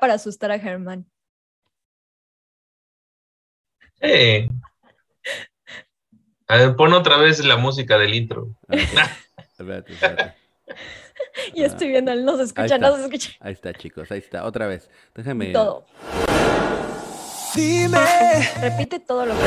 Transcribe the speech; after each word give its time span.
para 0.00 0.14
asustar 0.14 0.50
a 0.50 0.58
Germán. 0.58 1.06
Eh. 4.00 4.48
A 6.48 6.56
ver, 6.56 6.74
pon 6.74 6.92
otra 6.94 7.18
vez 7.18 7.44
la 7.44 7.56
música 7.56 7.98
del 7.98 8.14
intro. 8.14 8.56
Espérate, 8.68 9.92
espérate. 9.92 10.34
Y 11.54 11.62
estoy 11.62 11.88
viendo, 11.88 12.14
no 12.14 12.36
se 12.36 12.44
escucha, 12.44 12.78
no 12.78 12.96
se 12.96 13.04
escucha. 13.04 13.30
Ahí 13.40 13.52
está, 13.52 13.72
chicos, 13.72 14.10
ahí 14.10 14.18
está. 14.18 14.44
Otra 14.44 14.66
vez. 14.66 14.88
Déjame. 15.14 15.52
Todo. 15.52 15.86
Dime. 17.54 17.98
Repite 18.60 19.00
todo 19.00 19.26
lo 19.26 19.34
que. 19.34 19.40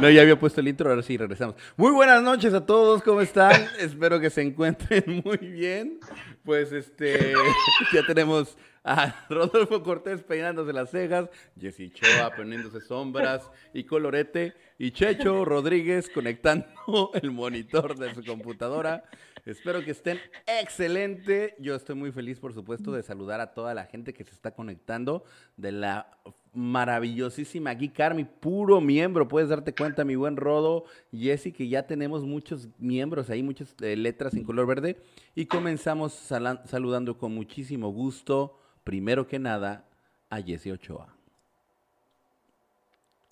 No, 0.00 0.10
ya 0.10 0.22
había 0.22 0.38
puesto 0.38 0.60
el 0.60 0.68
intro, 0.68 0.90
ahora 0.90 1.02
sí 1.02 1.16
regresamos. 1.16 1.56
Muy 1.76 1.92
buenas 1.92 2.22
noches 2.22 2.54
a 2.54 2.64
todos, 2.64 3.02
¿cómo 3.02 3.20
están? 3.20 3.66
Espero 3.78 4.20
que 4.20 4.30
se 4.30 4.42
encuentren 4.42 5.22
muy 5.24 5.38
bien. 5.38 6.00
Pues 6.44 6.72
este, 6.72 7.34
ya 7.92 8.06
tenemos 8.06 8.56
a 8.84 9.26
Rodolfo 9.28 9.82
Cortés 9.82 10.22
peinándose 10.22 10.72
las 10.72 10.90
cejas, 10.90 11.28
Jessy 11.58 11.90
Choa 11.90 12.34
poniéndose 12.34 12.80
sombras 12.80 13.50
y 13.74 13.84
colorete, 13.84 14.54
y 14.78 14.92
Checho 14.92 15.44
Rodríguez 15.44 16.08
conectando 16.08 16.66
el 17.14 17.30
monitor 17.30 17.98
de 17.98 18.14
su 18.14 18.24
computadora. 18.24 19.04
Espero 19.46 19.82
que 19.82 19.92
estén 19.92 20.18
excelente. 20.46 21.54
Yo 21.58 21.74
estoy 21.74 21.96
muy 21.96 22.12
feliz, 22.12 22.38
por 22.38 22.52
supuesto, 22.52 22.92
de 22.92 23.02
saludar 23.02 23.40
a 23.40 23.54
toda 23.54 23.74
la 23.74 23.86
gente 23.86 24.12
que 24.12 24.24
se 24.24 24.32
está 24.32 24.52
conectando 24.52 25.24
de 25.56 25.72
la 25.72 26.18
maravillosísima 26.52 27.72
Geek 27.74 27.98
Army, 28.00 28.24
puro 28.24 28.80
miembro. 28.80 29.28
Puedes 29.28 29.48
darte 29.48 29.74
cuenta, 29.74 30.04
mi 30.04 30.16
buen 30.16 30.36
Rodo, 30.36 30.84
Jessy, 31.12 31.52
que 31.52 31.68
ya 31.68 31.86
tenemos 31.86 32.24
muchos 32.24 32.68
miembros 32.78 33.30
ahí, 33.30 33.42
muchas 33.42 33.74
eh, 33.80 33.96
letras 33.96 34.34
en 34.34 34.44
color 34.44 34.66
verde. 34.66 35.00
Y 35.34 35.46
comenzamos 35.46 36.12
saludando 36.12 37.16
con 37.16 37.34
muchísimo 37.34 37.90
gusto, 37.90 38.58
primero 38.84 39.26
que 39.26 39.38
nada, 39.38 39.84
a 40.28 40.40
Jessy 40.40 40.70
Ochoa. 40.70 41.14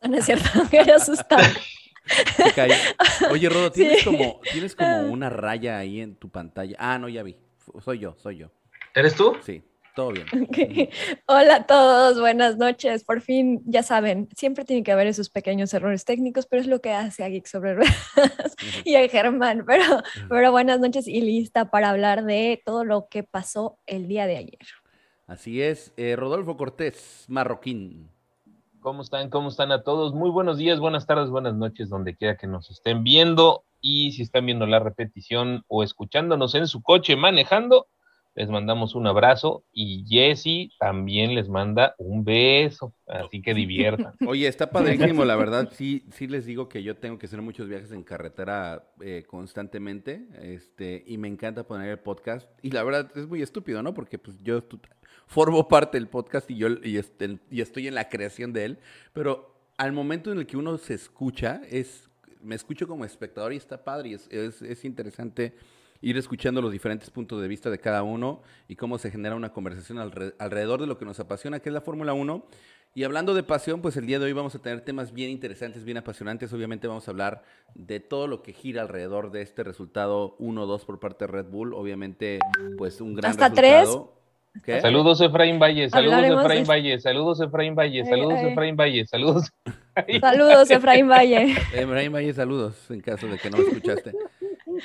No 0.09 0.17
es 0.17 0.27
cierto, 0.27 0.49
me 0.73 0.79
asustar. 0.93 1.45
Se 2.37 2.53
cayó. 2.55 2.75
Oye, 3.31 3.49
Rodo, 3.49 3.73
tienes, 3.73 3.99
Sí. 3.99 4.05
como, 4.05 4.41
tienes 4.53 4.75
como 4.77 5.03
una 5.09 5.29
raya 5.29 5.77
ahí 5.79 6.01
en 6.01 6.15
tu 6.15 6.29
pantalla. 6.31 6.77
Ah, 6.79 6.99
no, 6.99 7.09
ya 7.09 7.23
vi. 7.23 7.37
Soy 7.85 7.99
yo, 7.99 8.15
soy 8.19 8.39
yo. 8.39 8.51
¿Eres 8.95 9.15
tú? 9.17 9.37
Sí, 9.45 9.63
todo 9.97 10.13
bien. 10.13 10.27
Hola 11.27 11.57
a 11.57 11.67
todos, 11.67 12.19
buenas 12.21 12.57
noches. 12.57 13.03
Por 13.05 13.21
fin, 13.21 13.61
ya 13.67 13.83
saben, 13.83 14.29
siempre 14.37 14.65
tiene 14.65 14.83
que 14.85 14.93
haber 14.93 15.09
esos 15.09 15.29
pequeños 15.29 15.75
errores 15.75 16.05
técnicos, 16.05 16.47
pero 16.47 16.63
es 16.63 16.69
lo 16.69 16.81
que 16.81 16.93
hace 16.93 17.25
a 17.25 17.29
Geek 17.29 17.47
sobre 17.47 17.75
Ruedas 17.75 18.57
y 18.85 18.95
a 18.95 19.07
Germán. 19.09 19.65
Pero, 19.67 20.03
pero 20.29 20.51
buenas 20.53 20.79
noches 20.81 21.09
y 21.09 21.21
lista 21.21 21.71
para 21.71 21.91
hablar 21.91 22.25
de 22.25 22.63
todo 22.65 22.85
lo 22.85 23.09
que 23.09 23.25
pasó 23.25 23.79
el 23.87 24.07
día 24.09 24.27
de 24.27 24.37
ayer. 24.39 24.59
Así 25.29 25.61
es. 25.61 25.93
Eh, 25.99 26.17
Rodolfo 26.17 26.57
Cortés, 26.57 27.27
marroquín. 27.29 28.09
¿Cómo 28.81 29.03
están? 29.03 29.29
¿Cómo 29.29 29.51
están 29.51 29.73
a 29.73 29.83
todos? 29.83 30.15
Muy 30.15 30.31
buenos 30.31 30.57
días, 30.57 30.81
buenas 30.81 31.07
tardes, 31.07 31.29
buenas 31.29 31.55
noches, 31.55 31.91
donde 31.91 32.17
quiera 32.17 32.39
que 32.39 32.47
nos 32.47 32.71
estén 32.71 33.05
viendo. 33.05 33.63
Y 33.83 34.13
si 34.13 34.23
están 34.23 34.47
viendo 34.47 34.65
la 34.65 34.79
repetición 34.79 35.65
o 35.69 35.83
escuchándonos 35.83 36.55
en 36.55 36.67
su 36.67 36.83
coche 36.83 37.15
manejando, 37.15 37.89
les 38.37 38.49
mandamos 38.49 38.95
un 38.95 39.07
abrazo. 39.07 39.65
Y 39.71 40.07
Jesse 40.09 40.75
también 40.79 41.35
les 41.35 41.51
manda 41.51 41.95
un 41.99 42.25
beso. 42.25 42.95
Así 43.07 43.43
que 43.43 43.53
diviertan. 43.53 44.15
Oye, 44.27 44.49
está 44.49 44.71
padrísimo, 44.71 45.27
la 45.27 45.37
verdad. 45.37 45.69
Sí, 45.75 46.07
sí 46.11 46.27
les 46.27 46.47
digo 46.47 46.71
que 46.71 46.83
yo 46.83 46.97
tengo 46.97 47.19
que 47.19 47.27
hacer 47.27 47.43
muchos 47.43 47.69
viajes 47.69 47.93
en 47.93 48.03
carretera 48.03 48.89
eh, 49.03 49.25
constantemente, 49.27 50.27
este, 50.41 51.05
y 51.07 51.19
me 51.19 51.29
encanta 51.29 51.65
poner 51.65 51.91
el 51.91 51.99
podcast. 51.99 52.49
Y 52.63 52.71
la 52.71 52.83
verdad 52.83 53.11
es 53.15 53.27
muy 53.27 53.43
estúpido, 53.43 53.83
¿no? 53.83 53.93
Porque 53.93 54.19
pues 54.19 54.43
yo 54.43 54.63
formo 55.29 55.69
parte 55.69 55.97
del 55.99 56.09
podcast 56.09 56.51
y 56.51 56.57
yo 56.57 56.69
y, 56.83 56.97
este- 56.97 57.39
y 57.51 57.61
estoy 57.61 57.87
en 57.87 57.95
la 57.95 58.09
creación 58.09 58.53
de 58.53 58.65
él, 58.65 58.79
pero 59.13 59.55
al 59.77 59.93
momento 59.93 60.33
en 60.33 60.39
el 60.39 60.47
que 60.47 60.57
uno 60.57 60.77
se 60.79 60.95
escucha, 60.95 61.61
es, 61.71 62.09
me 62.43 62.57
escucho 62.57 62.89
como 62.89 63.05
espectador 63.05 63.53
y 63.53 63.57
está 63.57 63.85
padre 63.85 64.09
y 64.09 64.15
es, 64.15 64.27
es, 64.31 64.61
es 64.63 64.85
interesante 64.85 65.55
ir 66.01 66.17
escuchando 66.17 66.61
los 66.63 66.73
diferentes 66.73 67.11
puntos 67.11 67.41
de 67.43 67.47
vista 67.49 67.71
de 67.71 67.79
cada 67.79 68.03
uno 68.03 68.43
y 68.69 68.75
cómo 68.77 68.99
se 68.99 69.11
genera 69.11 69.37
una 69.37 69.53
conversación 69.53 69.99
alre- 69.99 70.35
alrededor 70.39 70.81
de 70.81 70.87
lo 70.87 70.97
que 70.99 71.05
nos 71.05 71.21
apasiona, 71.21 71.61
que 71.61 71.69
es 71.69 71.73
la 71.73 71.81
Fórmula 71.81 72.13
1. 72.13 72.45
Y 72.95 73.05
hablando 73.05 73.35
de 73.35 73.43
pasión, 73.43 73.83
pues 73.83 73.97
el 73.97 74.07
día 74.07 74.19
de 74.19 74.25
hoy 74.25 74.33
vamos 74.33 74.55
a 74.55 74.61
tener 74.61 74.81
temas 74.81 75.13
bien 75.13 75.31
interesantes, 75.31 75.85
bien 75.85 75.99
apasionantes. 75.99 76.53
Obviamente 76.53 76.89
vamos 76.89 77.07
a 77.07 77.11
hablar 77.11 77.43
de 77.75 78.01
todo 78.01 78.27
lo 78.27 78.43
que 78.43 78.53
gira 78.53 78.81
alrededor 78.83 79.31
de 79.31 79.43
este 79.43 79.63
resultado 79.63 80.37
1-2 80.39 80.85
por 80.87 80.99
parte 80.99 81.27
de 81.27 81.33
Red 81.33 81.47
Bull. 81.47 81.75
Obviamente, 81.75 82.39
pues 82.79 83.01
un 83.01 83.15
gran 83.15 83.31
¿Hasta 83.33 83.51
tres? 83.53 83.89
Saludos, 84.83 85.21
Efraín 85.21 85.59
Valle. 85.59 85.89
Saludos, 85.89 86.15
Hablaremos 86.15 86.43
Efraín 86.43 86.63
de- 86.65 86.69
Valle. 86.69 87.01
Saludos, 87.01 87.41
Efraín 87.41 87.75
Valle. 87.75 88.05
Saludos, 88.05 88.35
ay. 88.39 88.51
Efraín 88.53 88.77
Valle. 88.77 89.07
Saludos. 89.07 89.51
Saludos, 90.21 90.71
Efraín 90.71 91.09
Valle. 91.09 91.57
Efraín 91.73 92.13
Valle, 92.13 92.33
saludos, 92.35 92.75
en 92.91 93.01
caso 93.01 93.27
de 93.27 93.39
que 93.39 93.51
no 93.51 93.59
lo 93.59 93.65
escuchaste. 93.69 94.13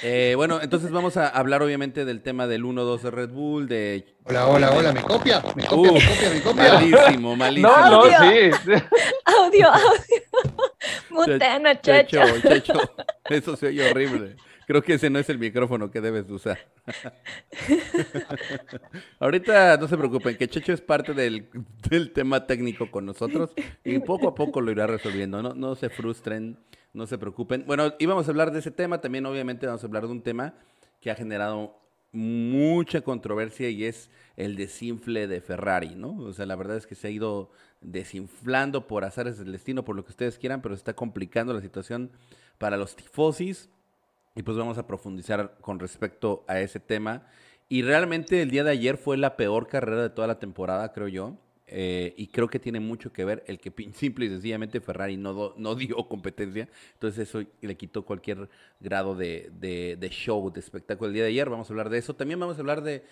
Eh, 0.01 0.33
bueno, 0.35 0.59
entonces 0.61 0.89
vamos 0.91 1.17
a 1.17 1.27
hablar 1.27 1.61
obviamente 1.61 2.03
del 2.03 2.21
tema 2.23 2.47
del 2.47 2.63
1-2 2.63 2.99
de 3.01 3.11
Red 3.11 3.29
Bull, 3.29 3.67
de... 3.67 4.15
Hola, 4.25 4.47
hola, 4.47 4.71
hola, 4.71 4.91
¿me 4.91 5.01
copia? 5.03 5.43
¿Me 5.55 5.63
copia? 5.65 5.91
Uh, 5.91 5.93
¿Me 5.93 6.01
copia? 6.01 6.29
¿Me 6.33 6.41
copia? 6.41 6.73
Malísimo, 6.73 7.35
malísimo. 7.35 7.67
No, 7.71 7.89
no, 7.89 8.01
Audio. 8.01 8.17
sí. 8.55 8.71
Audio, 9.25 9.67
audio. 9.69 10.23
Mutena, 11.11 11.79
Checho, 11.79 12.17
chacho. 12.41 12.49
Checho, 12.49 12.73
eso 13.29 13.55
se 13.55 13.67
oye 13.67 13.91
horrible. 13.91 14.35
Creo 14.67 14.81
que 14.81 14.93
ese 14.93 15.09
no 15.09 15.19
es 15.19 15.29
el 15.29 15.39
micrófono 15.39 15.91
que 15.91 16.01
debes 16.01 16.27
de 16.27 16.33
usar. 16.33 16.59
Ahorita 19.19 19.77
no 19.77 19.87
se 19.87 19.97
preocupen, 19.97 20.37
que 20.37 20.47
Checho 20.47 20.73
es 20.73 20.81
parte 20.81 21.13
del, 21.13 21.49
del 21.89 22.11
tema 22.11 22.45
técnico 22.45 22.89
con 22.91 23.05
nosotros 23.05 23.51
y 23.83 23.99
poco 23.99 24.29
a 24.29 24.35
poco 24.35 24.61
lo 24.61 24.71
irá 24.71 24.87
resolviendo. 24.87 25.41
No, 25.41 25.53
no 25.53 25.75
se 25.75 25.89
frustren, 25.89 26.57
no 26.93 27.07
se 27.07 27.17
preocupen. 27.17 27.65
Bueno, 27.65 27.93
íbamos 27.99 28.27
a 28.27 28.31
hablar 28.31 28.51
de 28.51 28.59
ese 28.59 28.71
tema, 28.71 29.01
también 29.01 29.25
obviamente 29.25 29.65
vamos 29.65 29.83
a 29.83 29.87
hablar 29.87 30.03
de 30.03 30.11
un 30.11 30.21
tema 30.21 30.53
que 31.01 31.11
ha 31.11 31.15
generado 31.15 31.83
mucha 32.13 33.01
controversia 33.01 33.69
y 33.69 33.85
es 33.85 34.09
el 34.37 34.55
desinfle 34.55 35.27
de 35.27 35.41
Ferrari, 35.41 35.95
¿no? 35.95 36.15
O 36.19 36.31
sea, 36.31 36.45
la 36.45 36.55
verdad 36.55 36.77
es 36.77 36.87
que 36.87 36.95
se 36.95 37.07
ha 37.07 37.11
ido 37.11 37.49
desinflando 37.81 38.87
por 38.87 39.03
azares 39.03 39.37
del 39.37 39.51
destino, 39.51 39.83
por 39.83 39.95
lo 39.95 40.05
que 40.05 40.11
ustedes 40.11 40.37
quieran, 40.37 40.61
pero 40.61 40.75
se 40.75 40.79
está 40.79 40.93
complicando 40.93 41.53
la 41.53 41.61
situación 41.61 42.11
para 42.59 42.77
los 42.77 42.95
tifosis. 42.95 43.69
Y 44.35 44.43
pues 44.43 44.57
vamos 44.57 44.77
a 44.77 44.87
profundizar 44.87 45.57
con 45.61 45.79
respecto 45.79 46.43
a 46.47 46.59
ese 46.59 46.79
tema. 46.79 47.27
Y 47.69 47.81
realmente 47.83 48.41
el 48.41 48.51
día 48.51 48.63
de 48.63 48.71
ayer 48.71 48.97
fue 48.97 49.17
la 49.17 49.35
peor 49.37 49.67
carrera 49.67 50.01
de 50.03 50.09
toda 50.09 50.27
la 50.27 50.39
temporada, 50.39 50.91
creo 50.91 51.07
yo. 51.07 51.37
Eh, 51.67 52.13
y 52.17 52.27
creo 52.27 52.49
que 52.49 52.59
tiene 52.59 52.79
mucho 52.79 53.11
que 53.13 53.25
ver 53.25 53.43
el 53.47 53.59
que 53.59 53.71
simple 53.93 54.25
y 54.25 54.29
sencillamente 54.29 54.81
Ferrari 54.81 55.17
no, 55.17 55.53
no 55.57 55.75
dio 55.75 55.95
competencia. 56.07 56.67
Entonces 56.93 57.29
eso 57.29 57.43
le 57.61 57.77
quitó 57.77 58.03
cualquier 58.05 58.49
grado 58.79 59.15
de- 59.15 59.49
de 59.99 60.09
show, 60.09 60.51
de 60.51 60.59
espectáculo 60.59 61.07
el 61.09 61.13
día 61.13 61.23
de 61.23 61.29
ayer. 61.29 61.49
Vamos 61.49 61.69
a 61.69 61.73
hablar 61.73 61.89
de 61.89 61.99
eso. 61.99 62.15
También 62.15 62.39
vamos 62.39 62.57
a 62.57 62.59
hablar 62.59 62.81
de, 62.83 63.03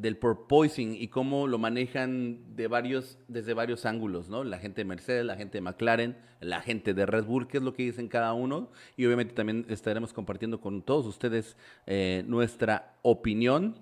del 0.00 0.16
porpoising 0.16 0.94
y 0.94 1.08
cómo 1.08 1.46
lo 1.46 1.58
manejan 1.58 2.56
de 2.56 2.68
varios, 2.68 3.18
desde 3.28 3.54
varios 3.54 3.84
ángulos, 3.84 4.28
¿no? 4.28 4.44
La 4.44 4.58
gente 4.58 4.80
de 4.80 4.84
Mercedes, 4.86 5.24
la 5.24 5.36
gente 5.36 5.58
de 5.58 5.62
McLaren, 5.62 6.16
la 6.40 6.60
gente 6.62 6.94
de 6.94 7.06
Red 7.06 7.24
Bull, 7.24 7.48
qué 7.48 7.58
es 7.58 7.62
lo 7.62 7.74
que 7.74 7.82
dicen 7.82 8.08
cada 8.08 8.32
uno. 8.32 8.70
Y 8.96 9.06
obviamente 9.06 9.34
también 9.34 9.66
estaremos 9.68 10.12
compartiendo 10.12 10.60
con 10.60 10.82
todos 10.82 11.06
ustedes 11.06 11.56
eh, 11.86 12.24
nuestra 12.26 12.94
opinión. 13.02 13.76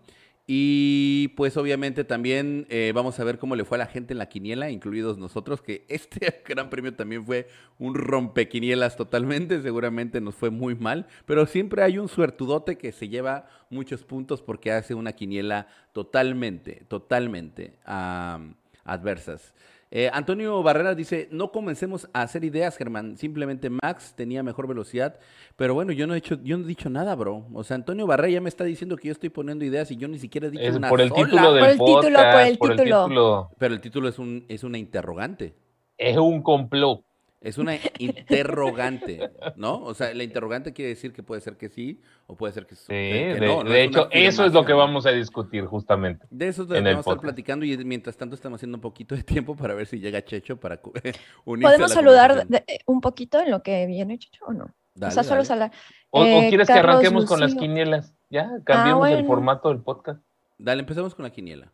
Y 0.50 1.28
pues 1.36 1.58
obviamente 1.58 2.04
también 2.04 2.66
eh, 2.70 2.92
vamos 2.94 3.20
a 3.20 3.24
ver 3.24 3.38
cómo 3.38 3.54
le 3.54 3.66
fue 3.66 3.76
a 3.76 3.80
la 3.80 3.86
gente 3.86 4.14
en 4.14 4.18
la 4.18 4.30
quiniela, 4.30 4.70
incluidos 4.70 5.18
nosotros, 5.18 5.60
que 5.60 5.84
este 5.90 6.42
gran 6.48 6.70
premio 6.70 6.94
también 6.94 7.26
fue 7.26 7.48
un 7.78 7.94
rompequinielas 7.94 8.96
totalmente, 8.96 9.60
seguramente 9.60 10.22
nos 10.22 10.34
fue 10.34 10.48
muy 10.48 10.74
mal, 10.74 11.06
pero 11.26 11.44
siempre 11.44 11.82
hay 11.82 11.98
un 11.98 12.08
suertudote 12.08 12.78
que 12.78 12.92
se 12.92 13.10
lleva 13.10 13.46
muchos 13.68 14.04
puntos 14.04 14.40
porque 14.40 14.72
hace 14.72 14.94
una 14.94 15.12
quiniela 15.12 15.66
totalmente, 15.92 16.82
totalmente 16.88 17.74
am, 17.84 18.54
adversas. 18.84 19.52
Eh, 19.90 20.10
Antonio 20.12 20.62
Barrera 20.62 20.94
dice, 20.94 21.28
no 21.30 21.50
comencemos 21.50 22.10
a 22.12 22.22
hacer 22.22 22.44
ideas, 22.44 22.76
Germán. 22.76 23.16
Simplemente 23.16 23.70
Max 23.70 24.12
tenía 24.14 24.42
mejor 24.42 24.66
velocidad. 24.68 25.18
Pero 25.56 25.72
bueno, 25.74 25.92
yo 25.92 26.06
no 26.06 26.14
he 26.14 26.18
hecho, 26.18 26.36
yo 26.42 26.58
no 26.58 26.64
he 26.64 26.68
dicho 26.68 26.90
nada, 26.90 27.14
bro. 27.14 27.46
O 27.54 27.64
sea, 27.64 27.76
Antonio 27.76 28.06
Barrera 28.06 28.28
ya 28.30 28.40
me 28.40 28.48
está 28.50 28.64
diciendo 28.64 28.96
que 28.96 29.08
yo 29.08 29.12
estoy 29.12 29.30
poniendo 29.30 29.64
ideas 29.64 29.90
y 29.90 29.96
yo 29.96 30.06
ni 30.08 30.18
siquiera 30.18 30.48
he 30.48 30.50
dicho 30.50 30.62
Es 30.62 30.76
una 30.76 30.88
por 30.90 31.00
el 31.00 31.08
sola. 31.08 31.24
título 31.24 31.52
del 31.54 31.60
Por 31.60 31.70
el 31.70 31.78
título, 31.78 32.18
por 32.30 32.40
el 32.40 32.58
título. 32.58 33.04
título. 33.04 33.50
Pero 33.58 33.74
el 33.74 33.80
título 33.80 34.08
es 34.08 34.18
un, 34.18 34.44
es 34.48 34.62
una 34.62 34.76
interrogante. 34.78 35.54
Es 35.96 36.16
un 36.16 36.42
complot. 36.42 37.02
Es 37.40 37.56
una 37.56 37.76
interrogante, 37.98 39.30
¿no? 39.56 39.82
O 39.84 39.94
sea, 39.94 40.12
la 40.14 40.24
interrogante 40.24 40.72
quiere 40.72 40.90
decir 40.90 41.12
que 41.12 41.22
puede 41.22 41.40
ser 41.40 41.56
que 41.56 41.68
sí 41.68 42.00
o 42.26 42.34
puede 42.36 42.52
ser 42.52 42.66
que, 42.66 42.74
Sí, 42.74 42.86
que 42.88 43.36
de, 43.40 43.46
no, 43.46 43.62
no 43.62 43.70
de 43.70 43.84
es 43.84 43.88
hecho, 43.90 44.08
eso 44.10 44.44
es 44.44 44.52
lo 44.52 44.64
que 44.64 44.72
vamos 44.72 45.06
a 45.06 45.10
discutir 45.10 45.64
justamente. 45.66 46.26
De 46.30 46.48
eso 46.48 46.62
es 46.62 46.68
de 46.68 46.74
lo 46.74 46.78
en 46.78 46.84
que 46.84 46.90
el 46.90 46.96
vamos 46.96 47.06
a 47.06 47.10
estar 47.10 47.22
platicando 47.22 47.64
y 47.64 47.76
mientras 47.84 48.16
tanto 48.16 48.34
estamos 48.34 48.58
haciendo 48.58 48.76
un 48.76 48.82
poquito 48.82 49.14
de 49.14 49.22
tiempo 49.22 49.54
para 49.56 49.74
ver 49.74 49.86
si 49.86 49.98
llega 50.00 50.24
Checho 50.24 50.58
para 50.58 50.80
unirse 51.44 51.68
¿Podemos 51.68 51.90
a 51.92 51.94
la 51.94 51.94
saludar 51.94 52.46
de- 52.46 52.64
un 52.86 53.00
poquito 53.00 53.38
en 53.40 53.50
lo 53.50 53.62
que 53.62 53.86
viene, 53.86 54.18
Chucho, 54.18 54.44
o 54.46 54.52
no? 54.52 54.74
Dale, 54.94 55.12
o 55.12 55.14
sea, 55.14 55.22
solo 55.22 55.44
saludar. 55.44 55.70
¿O, 56.10 56.22
o 56.22 56.24
Eh, 56.24 56.46
quieres 56.48 56.66
que 56.66 56.72
arranquemos 56.72 57.24
con 57.26 57.38
las 57.40 57.54
quinielas? 57.54 58.14
Ya, 58.30 58.50
cambiemos 58.64 59.06
el 59.08 59.14
bueno. 59.14 59.26
formato 59.28 59.68
del 59.68 59.78
podcast. 59.80 60.20
Dale, 60.58 60.80
empezamos 60.80 61.14
con 61.14 61.22
la 61.22 61.30
quiniela. 61.30 61.70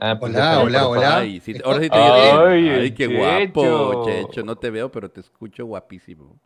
Ah, 0.00 0.16
pues 0.18 0.32
Hola, 0.34 0.60
hola, 0.60 0.88
hola. 0.88 1.16
Ay, 1.18 1.40
sí, 1.40 1.54
ahora 1.64 1.80
sí 1.80 1.90
te 1.90 1.98
Ay, 1.98 2.92
qué 2.92 3.06
guapo, 3.08 4.04
Checho. 4.04 4.26
Checho. 4.28 4.42
No 4.44 4.56
te 4.56 4.70
veo, 4.70 4.90
pero 4.92 5.10
te 5.10 5.20
escucho 5.20 5.66
guapísimo. 5.66 6.38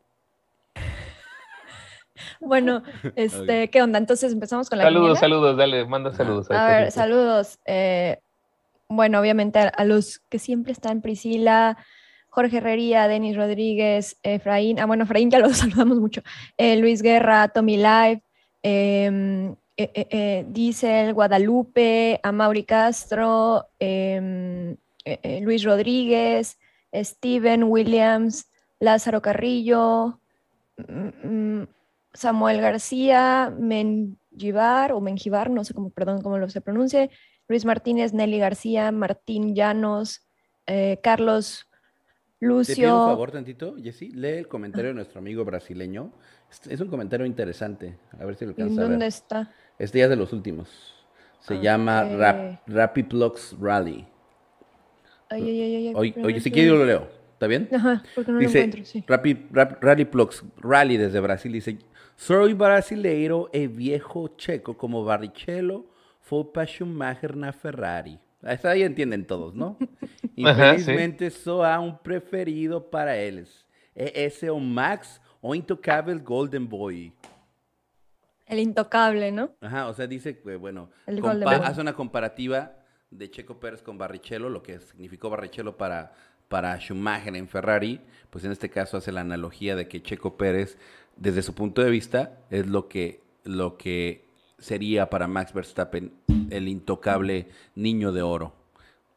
Bueno, 2.41 2.83
este, 3.17 3.69
¿qué 3.71 3.83
onda? 3.83 3.99
Entonces 3.99 4.33
empezamos 4.33 4.69
con 4.69 4.79
la 4.79 4.85
Saludos, 4.85 5.19
quiniela? 5.19 5.21
saludos, 5.21 5.57
dale, 5.57 5.85
manda 5.87 6.13
saludos. 6.13 6.51
A 6.51 6.67
ver, 6.67 6.91
saludos. 6.93 7.59
eh, 7.65 8.19
bueno, 8.89 9.19
obviamente 9.21 9.59
a, 9.59 9.69
a 9.69 9.85
los 9.85 10.21
que 10.29 10.39
siempre 10.39 10.73
están, 10.73 11.01
Priscila, 11.01 11.79
Jorge 12.29 12.59
Herrería, 12.59 13.09
Denis 13.09 13.37
Rodríguez, 13.37 14.19
Efraín, 14.23 14.79
ah, 14.79 14.87
bueno, 14.87 15.05
Efraín 15.05 15.31
ya 15.31 15.39
lo 15.39 15.49
saludamos 15.55 15.99
mucho, 15.99 16.23
eh, 16.59 16.77
Luis 16.77 17.03
Guerra, 17.03 17.49
Tommy 17.49 17.77
Live, 17.79 18.23
em, 18.63 19.57
eh, 19.83 19.91
eh, 19.95 20.07
eh, 20.11 20.45
Diesel, 20.49 21.13
Guadalupe, 21.15 22.21
Amaury 22.23 22.65
Castro, 22.65 23.67
em, 23.79 24.73
eh, 25.05 25.19
eh, 25.23 25.41
Luis 25.43 25.65
Rodríguez, 25.65 26.59
Steven 26.95 27.65
Williams, 27.65 28.51
Lázaro 28.81 29.21
Carrillo, 29.23 30.21
mm, 30.77 31.29
mm, 31.61 31.69
Samuel 32.15 32.61
García, 32.61 33.53
Menjivar 33.59 34.93
o 34.93 35.01
Menjivar, 35.01 35.51
no 35.51 35.65
sé 35.65 35.75
cómo, 35.75 35.91
perdón, 35.91 36.21
cómo 36.23 36.39
lo 36.39 36.49
se 36.49 36.61
pronuncie, 36.61 37.11
Luis 37.49 37.65
Martínez, 37.65 38.13
Nelly 38.13 38.39
García, 38.39 38.93
Martín 38.93 39.55
Llanos, 39.55 40.27
eh, 40.67 40.99
Carlos 41.03 41.67
Te 42.41 42.47
pido 42.49 42.51
un 42.51 42.59
Lucio. 42.59 43.05
favor 43.05 43.31
tantito, 43.31 43.77
Jessy. 43.83 44.11
Lee 44.13 44.39
el 44.39 44.49
comentario 44.49 44.89
de 44.89 44.95
nuestro 44.95 45.19
amigo 45.21 45.45
brasileño. 45.45 46.13
Es- 46.69 46.81
un 46.81 46.89
comentario 46.89 47.25
interesante. 47.27 47.99
A 48.19 48.25
ver 48.25 48.37
si 48.37 48.45
lo 48.45 48.51
¿En 48.53 48.59
alcanza 48.59 48.83
a 48.83 48.85
dónde 48.85 48.99
ver. 48.99 49.09
está? 49.09 49.51
Este 49.79 49.99
ya 49.99 50.05
es 50.05 50.11
de 50.11 50.17
los 50.17 50.33
últimos. 50.33 50.69
Se 51.41 51.55
Ok. 51.55 51.63
llama 51.63 52.05
Rap, 52.05 52.61
Rapid 52.69 53.07
Plugs 53.07 53.57
Rally. 53.61 54.07
Ay, 55.29 55.43
ay, 55.49 55.61
ay, 55.63 55.77
ay, 55.89 55.93
Oye, 55.97 56.15
oye, 56.23 56.41
si 56.41 56.51
quieres 56.51 56.71
yo 56.73 56.77
lo 56.79 56.85
leo. 56.85 57.09
¿Está 57.33 57.47
bien? 57.49 57.69
Ajá, 57.73 58.03
porque 58.15 58.31
no 58.31 58.39
lo 58.39 58.47
Dice, 58.47 58.59
encuentro, 58.61 58.85
sí. 58.85 59.05
Rapid, 59.07 59.37
Rap- 59.51 59.83
Rally 59.83 60.05
Plugs 60.05 60.45
Rally 60.59 60.97
desde 60.97 61.19
Brasil. 61.21 61.51
Dice, 61.53 61.79
soy 62.17 62.53
brasileiro 62.55 63.49
e 63.53 63.67
viejo 63.67 64.29
checo 64.37 64.77
como 64.77 65.05
Barrichello 65.05 65.87
foi 66.21 66.45
para 66.45 66.67
Schumacher 66.67 67.35
na 67.35 67.53
Ferrari. 67.53 68.21
Hasta 68.45 68.71
ahí 68.71 68.83
entienden 68.83 69.25
todos, 69.25 69.55
¿no? 69.55 69.77
Ajá, 70.45 70.79
sí. 70.79 70.83
Infelizmente 70.83 71.31
só 71.31 71.65
há 71.65 71.81
um 71.81 71.93
preferido 71.93 72.81
para 72.81 73.17
eles. 73.17 73.65
E 73.97 74.13
esse 74.15 74.47
é 74.47 74.53
o 74.53 74.61
Max, 74.61 75.21
o 75.41 75.55
intocável 75.55 76.19
Golden 76.21 76.65
Boy. 76.65 77.13
El 78.47 78.59
intocable, 78.59 79.33
¿no? 79.33 79.51
Ajá, 79.61 79.89
o 79.89 79.95
sea, 79.95 80.07
dice 80.07 80.39
que, 80.39 80.57
bueno, 80.57 80.91
hace 81.65 81.81
una 81.81 81.95
comparativa 81.95 82.73
de 83.11 83.31
Checo 83.31 83.59
Pérez 83.61 83.83
con 83.83 83.99
Barrichello, 83.99 84.49
lo 84.49 84.63
que 84.63 84.79
significó 84.81 85.31
Barrichello 85.31 85.77
para, 85.77 86.13
para 86.49 86.79
Schumacher 86.79 87.35
en 87.37 87.49
Ferrari, 87.49 88.01
pues 88.31 88.45
en 88.45 88.53
este 88.53 88.69
caso 88.71 88.97
hace 88.97 89.13
la 89.13 89.21
analogía 89.21 89.77
de 89.77 89.87
que 89.89 90.03
Checo 90.03 90.37
Pérez, 90.37 90.77
desde 91.17 91.43
su 91.43 91.55
punto 91.55 91.83
de 91.83 91.91
vista, 91.91 92.39
es 92.51 92.67
lo 92.67 92.89
que, 92.89 93.21
lo 93.45 93.77
que 93.77 94.25
sería 94.59 95.09
para 95.11 95.27
Max 95.29 95.53
Verstappen 95.53 96.13
el 96.51 96.69
intocable 96.69 97.49
niño 97.75 98.13
de 98.13 98.23
oro. 98.23 98.55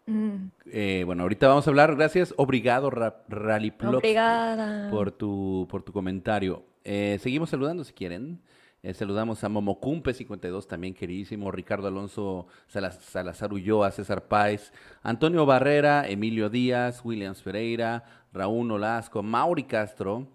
Mm, 0.07 0.49
Eh, 0.71 1.03
bueno, 1.05 1.23
ahorita 1.23 1.47
vamos 1.47 1.65
a 1.67 1.69
hablar, 1.71 1.95
gracias, 1.95 2.33
obrigado 2.37 2.89
Ra- 2.89 3.23
Rally 3.27 3.71
Plus 3.71 3.95
Obrigada. 3.95 4.89
por 4.91 5.11
tu, 5.11 5.67
por 5.69 5.83
tu 5.83 5.91
comentario. 5.93 6.63
Eh, 6.83 7.17
seguimos 7.21 7.49
saludando 7.49 7.83
si 7.83 7.93
quieren. 7.93 8.39
Eh, 8.87 8.93
saludamos 8.93 9.43
a 9.43 9.49
Momocumpe52 9.49 10.67
también, 10.67 10.93
queridísimo. 10.93 11.49
Ricardo 11.49 11.87
Alonso 11.87 12.45
Salaz- 12.71 12.99
Salazar 13.01 13.51
Ulloa, 13.51 13.89
César 13.89 14.27
Páez, 14.27 14.71
Antonio 15.01 15.43
Barrera, 15.47 16.07
Emilio 16.07 16.51
Díaz, 16.51 17.01
Williams 17.03 17.41
Pereira, 17.41 18.03
Raúl 18.31 18.71
Olasco, 18.71 19.23
Mauri 19.23 19.63
Castro. 19.63 20.27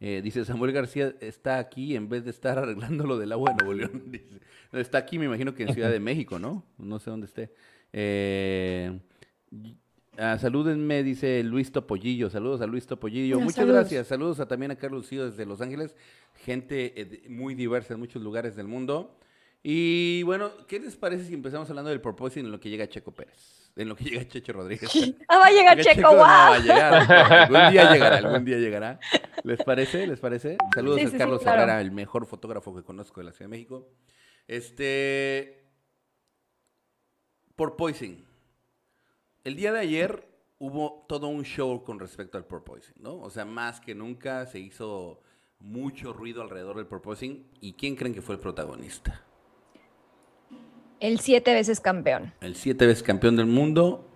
Eh, 0.00 0.20
dice 0.22 0.44
Samuel 0.44 0.72
García 0.72 1.14
está 1.22 1.56
aquí 1.58 1.96
en 1.96 2.10
vez 2.10 2.24
de 2.26 2.30
estar 2.30 2.58
arreglando 2.62 3.06
lo 3.06 3.16
del 3.16 3.32
agua 3.32 3.52
de 3.52 3.64
Nuevo 3.64 3.72
León. 3.72 4.02
Dice, 4.12 4.38
está 4.72 4.98
aquí, 4.98 5.18
me 5.18 5.24
imagino 5.24 5.54
que 5.54 5.62
en 5.62 5.72
Ciudad 5.72 5.90
de 5.90 6.00
México, 6.00 6.38
¿no? 6.38 6.62
No 6.76 6.98
sé 6.98 7.08
dónde 7.08 7.24
esté. 7.26 7.54
Eh, 7.90 9.00
Ah, 10.16 10.38
salúdenme, 10.38 11.02
dice 11.02 11.42
Luis 11.42 11.72
Topollillo. 11.72 12.30
Saludos 12.30 12.60
a 12.60 12.66
Luis 12.66 12.86
Topollillo. 12.86 13.38
Muchas 13.40 13.56
saludos. 13.56 13.76
gracias. 13.76 14.06
Saludos 14.06 14.40
a, 14.40 14.46
también 14.46 14.70
a 14.70 14.76
Carlos 14.76 15.08
Cío 15.08 15.28
desde 15.28 15.44
Los 15.46 15.60
Ángeles. 15.60 15.94
Gente 16.44 17.00
eh, 17.00 17.22
muy 17.28 17.54
diversa 17.54 17.94
en 17.94 18.00
muchos 18.00 18.22
lugares 18.22 18.56
del 18.56 18.68
mundo. 18.68 19.18
Y 19.62 20.22
bueno, 20.24 20.50
¿qué 20.68 20.78
les 20.78 20.94
parece 20.96 21.24
si 21.24 21.34
empezamos 21.34 21.68
hablando 21.70 21.90
del 21.90 22.00
propósito 22.00 22.44
en 22.44 22.52
lo 22.52 22.60
que 22.60 22.68
llega 22.68 22.86
Checo 22.86 23.12
Pérez? 23.12 23.72
En 23.76 23.88
lo 23.88 23.96
que 23.96 24.04
llega 24.10 24.28
Checho 24.28 24.52
Rodríguez. 24.52 24.90
Ah, 25.28 25.38
va 25.38 25.46
a 25.46 25.50
llegar 25.50 25.76
Porque 25.76 25.94
Checo, 25.94 26.12
no 26.12 26.16
va 26.18 26.46
a 26.46 26.50
wow. 26.58 26.62
llegar. 26.62 27.12
Algún 27.32 27.72
día 27.72 27.92
llegará, 27.92 28.16
algún 28.18 28.44
día 28.44 28.58
llegará. 28.58 29.00
¿Les 29.42 29.62
parece? 29.64 30.06
¿Les 30.06 30.20
parece? 30.20 30.58
Saludos 30.74 30.98
Sí, 30.98 31.04
a 31.04 31.06
sí, 31.06 31.12
sí, 31.12 31.18
Carlos 31.18 31.42
claro. 31.42 31.62
Herrera, 31.62 31.80
el 31.80 31.90
mejor 31.92 32.26
fotógrafo 32.26 32.74
que 32.74 32.82
conozco 32.82 33.20
de 33.20 33.24
la 33.24 33.32
Ciudad 33.32 33.46
de 33.46 33.56
México. 33.56 33.88
Este. 34.46 35.64
Porpoising. 37.56 38.24
El 39.44 39.56
día 39.56 39.74
de 39.74 39.80
ayer 39.80 40.26
hubo 40.58 41.04
todo 41.06 41.28
un 41.28 41.44
show 41.44 41.84
con 41.84 42.00
respecto 42.00 42.38
al 42.38 42.46
porpoising, 42.46 42.94
¿no? 42.98 43.16
O 43.16 43.28
sea, 43.28 43.44
más 43.44 43.78
que 43.78 43.94
nunca 43.94 44.46
se 44.46 44.58
hizo 44.58 45.20
mucho 45.60 46.14
ruido 46.14 46.40
alrededor 46.40 46.76
del 46.76 46.86
porpoising. 46.86 47.46
¿Y 47.60 47.74
quién 47.74 47.94
creen 47.94 48.14
que 48.14 48.22
fue 48.22 48.36
el 48.36 48.40
protagonista? 48.40 49.22
El 50.98 51.20
siete 51.20 51.52
veces 51.52 51.80
campeón. 51.80 52.32
El 52.40 52.56
siete 52.56 52.86
veces 52.86 53.02
campeón 53.02 53.36
del 53.36 53.44
mundo, 53.44 54.08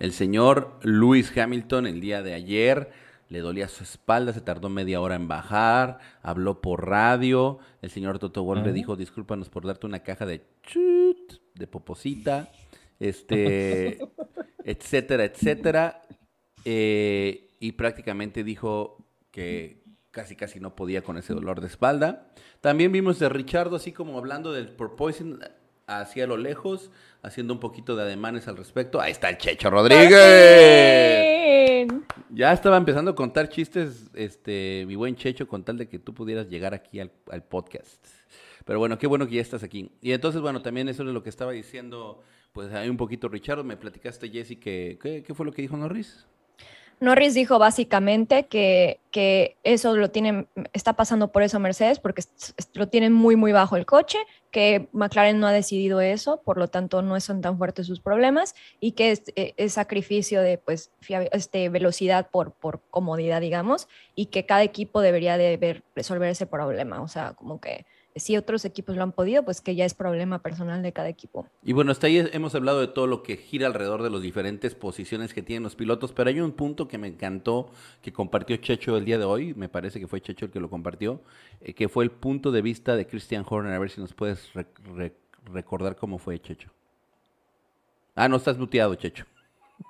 el 0.00 0.12
señor 0.12 0.78
Lewis 0.82 1.34
Hamilton, 1.34 1.86
el 1.86 2.02
día 2.02 2.22
de 2.22 2.34
ayer 2.34 2.90
le 3.30 3.38
dolía 3.38 3.68
su 3.68 3.84
espalda, 3.84 4.34
se 4.34 4.42
tardó 4.42 4.68
media 4.68 5.00
hora 5.00 5.14
en 5.14 5.28
bajar, 5.28 5.98
habló 6.20 6.60
por 6.60 6.86
radio, 6.86 7.58
el 7.80 7.88
señor 7.88 8.18
Toto 8.18 8.42
Wolff 8.42 8.66
le 8.66 8.74
dijo, 8.74 8.96
discúlpanos 8.96 9.48
por 9.48 9.66
darte 9.66 9.86
una 9.86 10.02
caja 10.02 10.26
de 10.26 10.44
chut, 10.62 11.40
de 11.54 11.66
poposita, 11.66 12.50
este, 13.00 13.98
etcétera, 14.68 15.24
etcétera, 15.24 16.02
eh, 16.66 17.56
y 17.58 17.72
prácticamente 17.72 18.44
dijo 18.44 19.02
que 19.30 19.82
casi 20.10 20.36
casi 20.36 20.60
no 20.60 20.76
podía 20.76 21.00
con 21.02 21.16
ese 21.16 21.32
dolor 21.32 21.62
de 21.62 21.68
espalda. 21.68 22.28
También 22.60 22.92
vimos 22.92 23.22
a 23.22 23.30
Richardo 23.30 23.76
así 23.76 23.92
como 23.92 24.18
hablando 24.18 24.52
del 24.52 24.68
porpoising 24.68 25.38
hacia 25.86 26.26
lo 26.26 26.36
lejos, 26.36 26.90
haciendo 27.22 27.54
un 27.54 27.60
poquito 27.60 27.96
de 27.96 28.02
ademanes 28.02 28.46
al 28.46 28.58
respecto. 28.58 29.00
Ahí 29.00 29.12
está 29.12 29.30
el 29.30 29.38
Checho 29.38 29.70
Rodríguez. 29.70 30.18
Ya 32.28 32.52
estaba 32.52 32.76
empezando 32.76 33.12
a 33.12 33.14
contar 33.14 33.48
chistes, 33.48 34.10
este, 34.12 34.84
mi 34.86 34.96
buen 34.96 35.16
Checho, 35.16 35.48
con 35.48 35.64
tal 35.64 35.78
de 35.78 35.88
que 35.88 35.98
tú 35.98 36.12
pudieras 36.12 36.50
llegar 36.50 36.74
aquí 36.74 37.00
al, 37.00 37.10
al 37.30 37.42
podcast. 37.42 38.06
Pero 38.66 38.78
bueno, 38.78 38.98
qué 38.98 39.06
bueno 39.06 39.26
que 39.26 39.36
ya 39.36 39.40
estás 39.40 39.62
aquí. 39.62 39.92
Y 40.02 40.12
entonces, 40.12 40.42
bueno, 40.42 40.60
también 40.60 40.90
eso 40.90 41.04
es 41.04 41.08
lo 41.08 41.22
que 41.22 41.30
estaba 41.30 41.52
diciendo, 41.52 42.22
pues 42.52 42.72
hay 42.72 42.88
un 42.88 42.96
poquito 42.96 43.28
Richardo, 43.28 43.64
me 43.64 43.76
platicaste, 43.76 44.28
Jessy, 44.28 44.56
que, 44.56 44.98
¿qué, 45.00 45.22
qué 45.22 45.34
fue 45.34 45.46
lo 45.46 45.52
que 45.52 45.62
dijo 45.62 45.76
Norris? 45.76 46.26
Norris 47.00 47.34
dijo 47.34 47.58
básicamente 47.58 48.46
que, 48.46 48.98
que 49.12 49.56
eso 49.62 49.96
lo 49.96 50.10
tiene, 50.10 50.46
está 50.72 50.94
pasando 50.94 51.30
por 51.30 51.42
eso 51.44 51.60
Mercedes, 51.60 52.00
porque 52.00 52.22
lo 52.74 52.88
tienen 52.88 53.12
muy, 53.12 53.36
muy 53.36 53.52
bajo 53.52 53.76
el 53.76 53.86
coche, 53.86 54.18
que 54.50 54.88
McLaren 54.92 55.38
no 55.38 55.46
ha 55.46 55.52
decidido 55.52 56.00
eso, 56.00 56.42
por 56.42 56.58
lo 56.58 56.66
tanto 56.66 57.00
no 57.02 57.18
son 57.20 57.40
tan 57.40 57.56
fuertes 57.56 57.86
sus 57.86 58.00
problemas, 58.00 58.56
y 58.80 58.92
que 58.92 59.12
es, 59.12 59.22
eh, 59.36 59.54
es 59.56 59.74
sacrificio 59.74 60.42
de 60.42 60.58
pues, 60.58 60.90
este, 61.30 61.68
velocidad 61.68 62.30
por, 62.30 62.52
por 62.52 62.80
comodidad, 62.90 63.40
digamos, 63.40 63.86
y 64.16 64.26
que 64.26 64.44
cada 64.44 64.64
equipo 64.64 65.00
debería 65.00 65.38
de 65.38 65.56
ver, 65.56 65.84
resolver 65.94 66.30
ese 66.30 66.46
problema. 66.46 67.00
O 67.00 67.08
sea, 67.08 67.34
como 67.34 67.60
que 67.60 67.86
si 68.18 68.36
otros 68.36 68.64
equipos 68.64 68.96
lo 68.96 69.02
han 69.02 69.12
podido, 69.12 69.44
pues 69.44 69.60
que 69.60 69.74
ya 69.74 69.84
es 69.84 69.94
problema 69.94 70.40
personal 70.40 70.82
de 70.82 70.92
cada 70.92 71.08
equipo. 71.08 71.46
Y 71.62 71.72
bueno, 71.72 71.92
hasta 71.92 72.06
ahí 72.06 72.18
hemos 72.32 72.54
hablado 72.54 72.80
de 72.80 72.88
todo 72.88 73.06
lo 73.06 73.22
que 73.22 73.36
gira 73.36 73.66
alrededor 73.66 74.02
de 74.02 74.10
las 74.10 74.22
diferentes 74.22 74.74
posiciones 74.74 75.34
que 75.34 75.42
tienen 75.42 75.62
los 75.62 75.76
pilotos, 75.76 76.12
pero 76.12 76.30
hay 76.30 76.40
un 76.40 76.52
punto 76.52 76.88
que 76.88 76.98
me 76.98 77.08
encantó 77.08 77.70
que 78.02 78.12
compartió 78.12 78.56
Checho 78.56 78.96
el 78.96 79.04
día 79.04 79.18
de 79.18 79.24
hoy, 79.24 79.54
me 79.54 79.68
parece 79.68 80.00
que 80.00 80.06
fue 80.06 80.20
Checho 80.20 80.46
el 80.46 80.50
que 80.50 80.60
lo 80.60 80.70
compartió, 80.70 81.20
eh, 81.60 81.74
que 81.74 81.88
fue 81.88 82.04
el 82.04 82.10
punto 82.10 82.50
de 82.50 82.62
vista 82.62 82.96
de 82.96 83.06
Christian 83.06 83.44
Horner, 83.48 83.72
a 83.74 83.78
ver 83.78 83.90
si 83.90 84.00
nos 84.00 84.12
puedes 84.14 84.52
re- 84.54 84.66
re- 84.94 85.14
recordar 85.52 85.96
cómo 85.96 86.18
fue 86.18 86.40
Checho. 86.40 86.70
Ah, 88.14 88.28
no 88.28 88.36
estás 88.36 88.58
muteado, 88.58 88.94
Checho. 88.94 89.24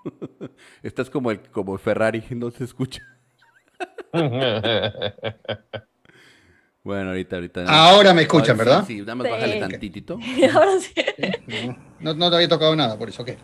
estás 0.82 1.08
como 1.08 1.30
el 1.30 1.40
como 1.50 1.73
el 1.75 1.78
Ferrari, 1.78 2.23
no 2.30 2.50
se 2.50 2.64
escucha. 2.64 3.00
Bueno, 6.85 7.11
ahorita, 7.11 7.37
ahorita. 7.37 7.64
Ahora 7.66 8.14
me 8.14 8.23
escuchan, 8.23 8.52
Ay, 8.52 8.58
sí, 8.58 8.64
¿verdad? 8.64 8.85
Sí, 8.87 9.00
nada 9.00 9.14
más 9.16 9.26
Sí. 9.26 9.30
bájale 9.32 9.61
tantitito. 9.61 10.18
Ahora 10.54 10.80
sí. 10.80 10.94
No, 12.00 12.14
no 12.14 12.30
te 12.30 12.37
había 12.37 12.49
tocado 12.49 12.76
nada, 12.76 12.97
por 12.97 13.08
eso, 13.08 13.25
¿qué? 13.25 13.37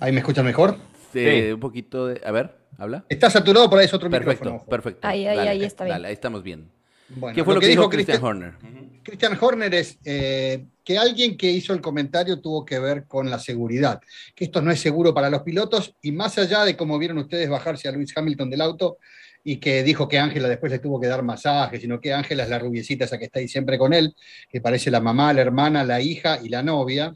¿Ahí 0.00 0.10
me 0.12 0.20
escuchan 0.20 0.44
mejor? 0.44 0.76
Eh, 1.14 1.46
Sí. 1.48 1.52
Un 1.52 1.60
poquito 1.60 2.06
de... 2.06 2.20
A 2.24 2.30
ver, 2.30 2.56
habla. 2.78 3.04
Está 3.08 3.28
saturado, 3.28 3.68
por 3.68 3.78
ahí 3.78 3.84
es 3.84 3.92
otro 3.94 4.08
Perfecto, 4.08 4.30
micrófono. 4.44 4.56
ojo. 4.62 4.70
perfecto. 4.70 5.06
Ahí, 5.06 5.26
ahí, 5.26 5.38
ahí 5.48 5.64
está 5.64 5.84
bien. 5.84 5.94
Dale, 5.96 6.08
ahí 6.08 6.14
estamos 6.14 6.42
bien. 6.42 6.70
Bueno, 7.10 7.34
¿Qué 7.34 7.44
fue 7.44 7.54
lo, 7.54 7.60
que, 7.60 7.66
dijo 7.66 7.88
Christian 7.90 8.22
Horner? 8.22 8.54
Christian 9.02 9.36
Horner 9.40 9.74
es 9.74 9.98
eh, 10.04 10.64
que 10.84 10.96
alguien 10.96 11.36
que 11.36 11.50
hizo 11.50 11.72
el 11.72 11.80
comentario 11.80 12.40
tuvo 12.40 12.64
que 12.64 12.78
ver 12.78 13.04
con 13.06 13.28
la 13.28 13.38
seguridad, 13.40 14.00
que 14.34 14.44
esto 14.44 14.62
no 14.62 14.70
es 14.70 14.80
seguro 14.80 15.12
para 15.12 15.28
los 15.28 15.42
pilotos 15.42 15.94
y 16.02 16.12
más 16.12 16.38
allá 16.38 16.64
de 16.64 16.76
como 16.76 16.98
vieron 16.98 17.18
ustedes 17.18 17.48
bajarse 17.48 17.88
a 17.88 17.92
Luis 17.92 18.16
Hamilton 18.16 18.48
del 18.48 18.60
auto 18.60 18.98
y 19.42 19.56
que 19.56 19.82
dijo 19.82 20.08
que 20.08 20.18
Ángela 20.18 20.48
después 20.48 20.70
le 20.70 20.78
tuvo 20.78 21.00
que 21.00 21.06
dar 21.06 21.22
masaje, 21.22 21.80
sino 21.80 22.00
que 22.00 22.12
Ángela 22.12 22.44
es 22.44 22.50
la 22.50 22.58
rubiecita 22.58 23.04
esa 23.04 23.18
que 23.18 23.24
está 23.24 23.38
ahí 23.38 23.48
siempre 23.48 23.78
con 23.78 23.92
él, 23.92 24.14
que 24.50 24.60
parece 24.60 24.90
la 24.90 25.00
mamá, 25.00 25.32
la 25.32 25.40
hermana, 25.40 25.84
la 25.84 26.00
hija 26.00 26.38
y 26.42 26.48
la 26.48 26.62
novia. 26.62 27.14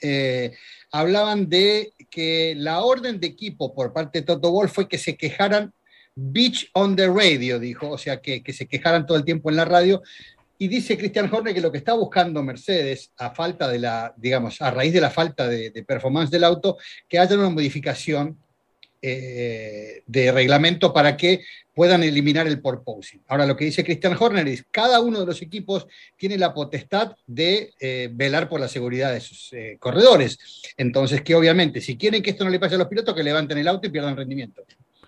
Eh, 0.00 0.52
hablaban 0.90 1.48
de 1.48 1.92
que 2.10 2.54
la 2.56 2.80
orden 2.82 3.20
de 3.20 3.26
equipo 3.26 3.74
por 3.74 3.92
parte 3.92 4.20
de 4.20 4.26
Toto 4.26 4.50
Wolff 4.50 4.72
fue 4.72 4.88
que 4.88 4.98
se 4.98 5.16
quejaran 5.16 5.72
Beach 6.14 6.68
on 6.74 6.94
the 6.94 7.06
radio, 7.08 7.58
dijo, 7.58 7.90
o 7.90 7.98
sea, 7.98 8.20
que, 8.20 8.42
se 8.52 8.66
quejaran 8.66 9.06
todo 9.06 9.16
el 9.16 9.24
tiempo 9.24 9.50
en 9.50 9.56
la 9.56 9.64
radio, 9.64 10.02
y 10.58 10.68
dice 10.68 10.96
Christian 10.96 11.32
Horner 11.32 11.54
que 11.54 11.60
lo 11.60 11.72
que 11.72 11.78
está 11.78 11.94
buscando 11.94 12.42
Mercedes, 12.42 13.10
a 13.16 13.34
falta 13.34 13.66
de 13.68 13.78
la, 13.78 14.14
digamos, 14.16 14.60
a 14.60 14.70
raíz 14.70 14.92
de 14.92 15.00
la 15.00 15.10
falta 15.10 15.48
de, 15.48 15.70
performance 15.86 16.30
del 16.30 16.44
auto, 16.44 16.76
que 17.08 17.18
haya 17.18 17.36
una 17.36 17.48
modificación 17.48 18.38
eh, 19.04 20.04
de 20.06 20.30
reglamento 20.30 20.92
para 20.92 21.16
que 21.16 21.42
puedan 21.74 22.04
eliminar 22.04 22.46
el 22.46 22.60
porpoising. 22.60 23.22
Ahora, 23.26 23.46
lo 23.46 23.56
que 23.56 23.64
dice 23.64 23.82
Christian 23.82 24.16
Horner 24.18 24.46
es 24.46 24.64
cada 24.70 25.00
uno 25.00 25.18
de 25.18 25.26
los 25.26 25.42
equipos 25.42 25.88
tiene 26.16 26.38
la 26.38 26.54
potestad 26.54 27.16
de 27.26 27.74
eh, 27.80 28.10
velar 28.12 28.48
por 28.48 28.60
la 28.60 28.68
seguridad 28.68 29.12
de 29.12 29.20
sus 29.20 29.52
eh, 29.54 29.76
corredores. 29.80 30.38
Entonces, 30.76 31.22
que 31.22 31.34
obviamente, 31.34 31.80
si 31.80 31.96
quieren 31.96 32.22
que 32.22 32.30
esto 32.30 32.44
no 32.44 32.50
le 32.50 32.60
pase 32.60 32.76
a 32.76 32.78
los 32.78 32.86
pilotos, 32.86 33.12
que 33.12 33.24
levanten 33.24 33.58
el 33.58 33.66
auto 33.66 33.88
y 33.88 33.90
pierdan 33.90 34.16
rendimiento. 34.16 34.62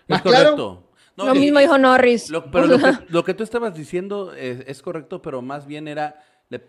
¿Más 0.09 0.23
claro? 0.23 0.91
lo 1.17 1.35
mismo 1.37 1.61
dijo 1.61 1.79
Norris. 1.79 2.31
Lo, 2.31 2.51
pero 2.51 2.67
lo 3.09 3.25
que, 3.25 3.35
tú 3.35 3.45
estabas 3.45 3.77
diciendo 3.77 4.35
es, 4.35 4.83
correcto, 4.83 5.23
pero 5.23 5.41
más 5.41 5.67
bien 5.67 5.87
era, 5.87 6.21
le, 6.49 6.61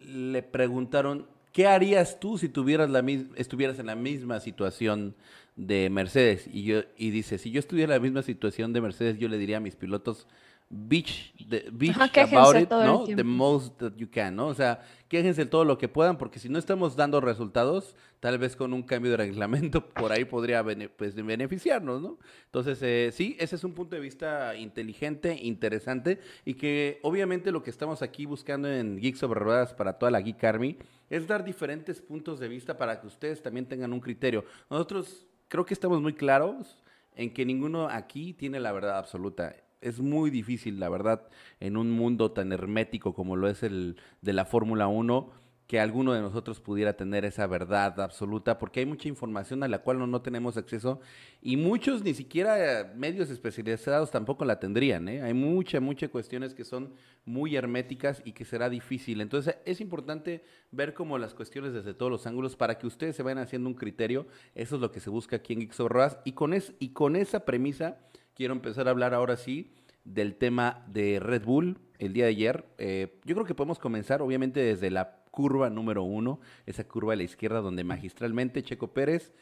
le 0.00 0.42
preguntaron, 0.42 1.28
¿qué 1.52 1.66
harías 1.66 2.18
tú 2.18 2.38
si 2.38 2.48
tuvieras 2.48 2.90
la 2.90 3.04
estuvieras 3.36 3.78
en 3.78 3.86
la 3.86 3.94
misma 3.94 4.40
situación 4.40 5.14
de 5.56 5.90
Mercedes? 5.90 6.48
Y, 6.52 6.64
yo, 6.64 6.80
y 6.96 7.10
dice, 7.10 7.38
si 7.38 7.50
yo 7.50 7.60
estuviera 7.60 7.94
en 7.94 8.00
la 8.00 8.02
misma 8.02 8.22
situación 8.22 8.72
de 8.72 8.80
Mercedes, 8.80 9.18
yo 9.18 9.28
le 9.28 9.38
diría 9.38 9.58
a 9.58 9.60
mis 9.60 9.76
pilotos, 9.76 10.26
bitch, 10.72 11.34
the, 11.48 11.70
bitch 11.70 11.96
about 11.98 12.56
it, 12.56 12.70
¿no? 12.70 13.04
The 13.04 13.22
most 13.22 13.78
that 13.78 13.94
you 13.96 14.10
can, 14.10 14.34
¿no? 14.34 14.46
O 14.46 14.54
sea, 14.54 14.80
quéjense 15.08 15.44
todo 15.44 15.66
lo 15.66 15.76
que 15.76 15.88
puedan, 15.88 16.16
porque 16.16 16.38
si 16.38 16.48
no 16.48 16.58
estamos 16.58 16.96
dando 16.96 17.20
resultados, 17.20 17.94
tal 18.20 18.38
vez 18.38 18.56
con 18.56 18.72
un 18.72 18.82
cambio 18.82 19.10
de 19.10 19.18
reglamento 19.18 19.86
por 19.94 20.10
ahí 20.10 20.24
podría 20.24 20.64
pues, 20.96 21.14
beneficiarnos, 21.14 22.00
¿no? 22.00 22.18
Entonces, 22.46 22.78
eh, 22.82 23.10
sí, 23.12 23.36
ese 23.38 23.56
es 23.56 23.64
un 23.64 23.74
punto 23.74 23.94
de 23.94 24.00
vista 24.00 24.56
inteligente, 24.56 25.38
interesante, 25.42 26.18
y 26.46 26.54
que 26.54 26.98
obviamente 27.02 27.52
lo 27.52 27.62
que 27.62 27.70
estamos 27.70 28.00
aquí 28.00 28.24
buscando 28.24 28.72
en 28.72 28.98
Geeks 28.98 29.18
sobre 29.18 29.40
Ruedas 29.40 29.74
para 29.74 29.98
toda 29.98 30.10
la 30.10 30.22
Geek 30.22 30.42
Army 30.42 30.78
es 31.10 31.26
dar 31.26 31.44
diferentes 31.44 32.00
puntos 32.00 32.40
de 32.40 32.48
vista 32.48 32.78
para 32.78 32.98
que 32.98 33.06
ustedes 33.06 33.42
también 33.42 33.66
tengan 33.66 33.92
un 33.92 34.00
criterio. 34.00 34.46
Nosotros 34.70 35.26
creo 35.48 35.66
que 35.66 35.74
estamos 35.74 36.00
muy 36.00 36.14
claros 36.14 36.78
en 37.14 37.34
que 37.34 37.44
ninguno 37.44 37.88
aquí 37.88 38.32
tiene 38.32 38.58
la 38.58 38.72
verdad 38.72 38.96
absoluta 38.96 39.54
es 39.82 40.00
muy 40.00 40.30
difícil, 40.30 40.80
la 40.80 40.88
verdad, 40.88 41.28
en 41.60 41.76
un 41.76 41.90
mundo 41.90 42.32
tan 42.32 42.52
hermético 42.52 43.14
como 43.14 43.36
lo 43.36 43.48
es 43.48 43.62
el 43.62 43.96
de 44.20 44.32
la 44.32 44.44
Fórmula 44.44 44.86
1, 44.86 45.30
que 45.72 45.80
alguno 45.80 46.12
de 46.12 46.20
nosotros 46.20 46.60
pudiera 46.60 46.98
tener 46.98 47.24
esa 47.24 47.46
verdad 47.46 47.98
absoluta, 48.00 48.58
porque 48.58 48.80
hay 48.80 48.86
mucha 48.86 49.08
información 49.08 49.62
a 49.62 49.68
la 49.68 49.78
cual 49.78 49.98
no, 49.98 50.06
no 50.06 50.20
tenemos 50.20 50.58
acceso 50.58 51.00
y 51.40 51.56
muchos 51.56 52.02
ni 52.02 52.12
siquiera 52.12 52.92
medios 52.94 53.30
especializados 53.30 54.10
tampoco 54.10 54.44
la 54.44 54.60
tendrían. 54.60 55.08
¿eh? 55.08 55.22
Hay 55.22 55.32
muchas, 55.32 55.80
muchas 55.80 56.10
cuestiones 56.10 56.52
que 56.52 56.64
son 56.64 56.92
muy 57.24 57.56
herméticas 57.56 58.20
y 58.24 58.32
que 58.32 58.44
será 58.44 58.68
difícil. 58.68 59.22
Entonces 59.22 59.56
es 59.64 59.80
importante 59.80 60.44
ver 60.72 60.92
como 60.92 61.16
las 61.16 61.32
cuestiones 61.32 61.72
desde 61.72 61.94
todos 61.94 62.12
los 62.12 62.26
ángulos 62.26 62.54
para 62.54 62.76
que 62.76 62.86
ustedes 62.86 63.16
se 63.16 63.22
vayan 63.22 63.38
haciendo 63.38 63.70
un 63.70 63.74
criterio. 63.74 64.26
Eso 64.54 64.74
es 64.74 64.80
lo 64.82 64.92
que 64.92 65.00
se 65.00 65.08
busca 65.08 65.36
aquí 65.36 65.54
en 65.54 65.60
Geeks 65.60 65.78
y 66.26 66.32
con, 66.32 66.52
es, 66.52 66.74
y 66.80 66.90
con 66.90 67.16
esa 67.16 67.46
premisa 67.46 67.96
quiero 68.34 68.54
empezar 68.54 68.88
a 68.88 68.90
hablar 68.90 69.14
ahora 69.14 69.36
sí 69.36 69.72
del 70.04 70.34
tema 70.36 70.84
de 70.88 71.20
Red 71.20 71.44
Bull 71.44 71.78
el 71.98 72.12
día 72.12 72.24
de 72.24 72.30
ayer. 72.30 72.66
Eh, 72.78 73.20
yo 73.24 73.34
creo 73.34 73.46
que 73.46 73.54
podemos 73.54 73.78
comenzar 73.78 74.22
obviamente 74.22 74.60
desde 74.60 74.90
la 74.90 75.22
curva 75.30 75.70
número 75.70 76.02
uno, 76.02 76.40
esa 76.66 76.84
curva 76.84 77.14
a 77.14 77.16
la 77.16 77.22
izquierda 77.22 77.60
donde 77.60 77.84
magistralmente 77.84 78.62
Checo 78.62 78.92
Pérez 78.92 79.32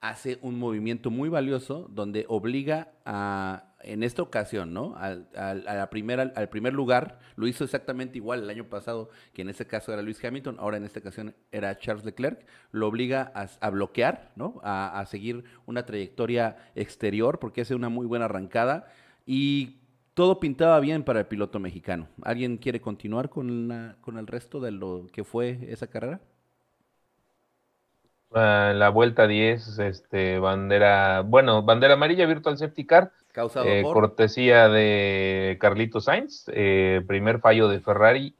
hace 0.00 0.38
un 0.42 0.58
movimiento 0.58 1.10
muy 1.10 1.28
valioso 1.28 1.88
donde 1.90 2.24
obliga 2.28 2.92
a, 3.04 3.74
en 3.80 4.02
esta 4.02 4.22
ocasión, 4.22 4.72
¿no? 4.72 4.94
Al, 4.96 5.28
a 5.34 5.54
la 5.54 5.90
primera, 5.90 6.32
al 6.34 6.48
primer 6.48 6.72
lugar, 6.72 7.18
lo 7.36 7.46
hizo 7.46 7.64
exactamente 7.64 8.18
igual 8.18 8.42
el 8.42 8.50
año 8.50 8.68
pasado, 8.68 9.10
que 9.32 9.42
en 9.42 9.48
este 9.48 9.66
caso 9.66 9.92
era 9.92 10.02
Luis 10.02 10.24
Hamilton, 10.24 10.56
ahora 10.58 10.76
en 10.76 10.84
esta 10.84 11.00
ocasión 11.00 11.34
era 11.50 11.76
Charles 11.78 12.04
Leclerc, 12.04 12.44
lo 12.70 12.86
obliga 12.86 13.32
a, 13.34 13.70
bloquear, 13.70 14.32
¿no? 14.36 14.60
A, 14.62 15.00
a, 15.00 15.06
seguir 15.06 15.44
una 15.66 15.84
trayectoria 15.84 16.56
exterior 16.74 17.38
porque 17.38 17.62
hace 17.62 17.74
una 17.74 17.88
muy 17.88 18.06
buena 18.06 18.26
arrancada 18.26 18.86
y 19.26 19.78
todo 20.14 20.40
pintaba 20.40 20.80
bien 20.80 21.04
para 21.04 21.20
el 21.20 21.26
piloto 21.26 21.60
mexicano. 21.60 22.08
¿Alguien 22.22 22.56
quiere 22.56 22.80
continuar 22.80 23.30
con, 23.30 23.96
con 24.00 24.18
el 24.18 24.26
resto 24.26 24.58
de 24.58 24.72
lo 24.72 25.06
que 25.12 25.22
fue 25.22 25.60
esa 25.68 25.86
carrera? 25.86 26.20
Ah, 28.32 28.72
la 28.74 28.90
vuelta 28.90 29.26
10, 29.26 29.78
este, 29.78 30.38
bandera, 30.38 31.22
bueno, 31.22 31.62
bandera 31.62 31.94
amarilla, 31.94 32.26
Virtual 32.26 32.58
Safety 32.58 32.84
Car, 32.84 33.12
Causado 33.32 33.66
eh, 33.66 33.82
cortesía 33.82 34.68
de 34.68 35.56
Carlito 35.60 36.00
Sainz, 36.00 36.44
eh, 36.48 37.02
primer 37.06 37.40
fallo 37.40 37.68
de 37.68 37.80
Ferrari 37.80 38.34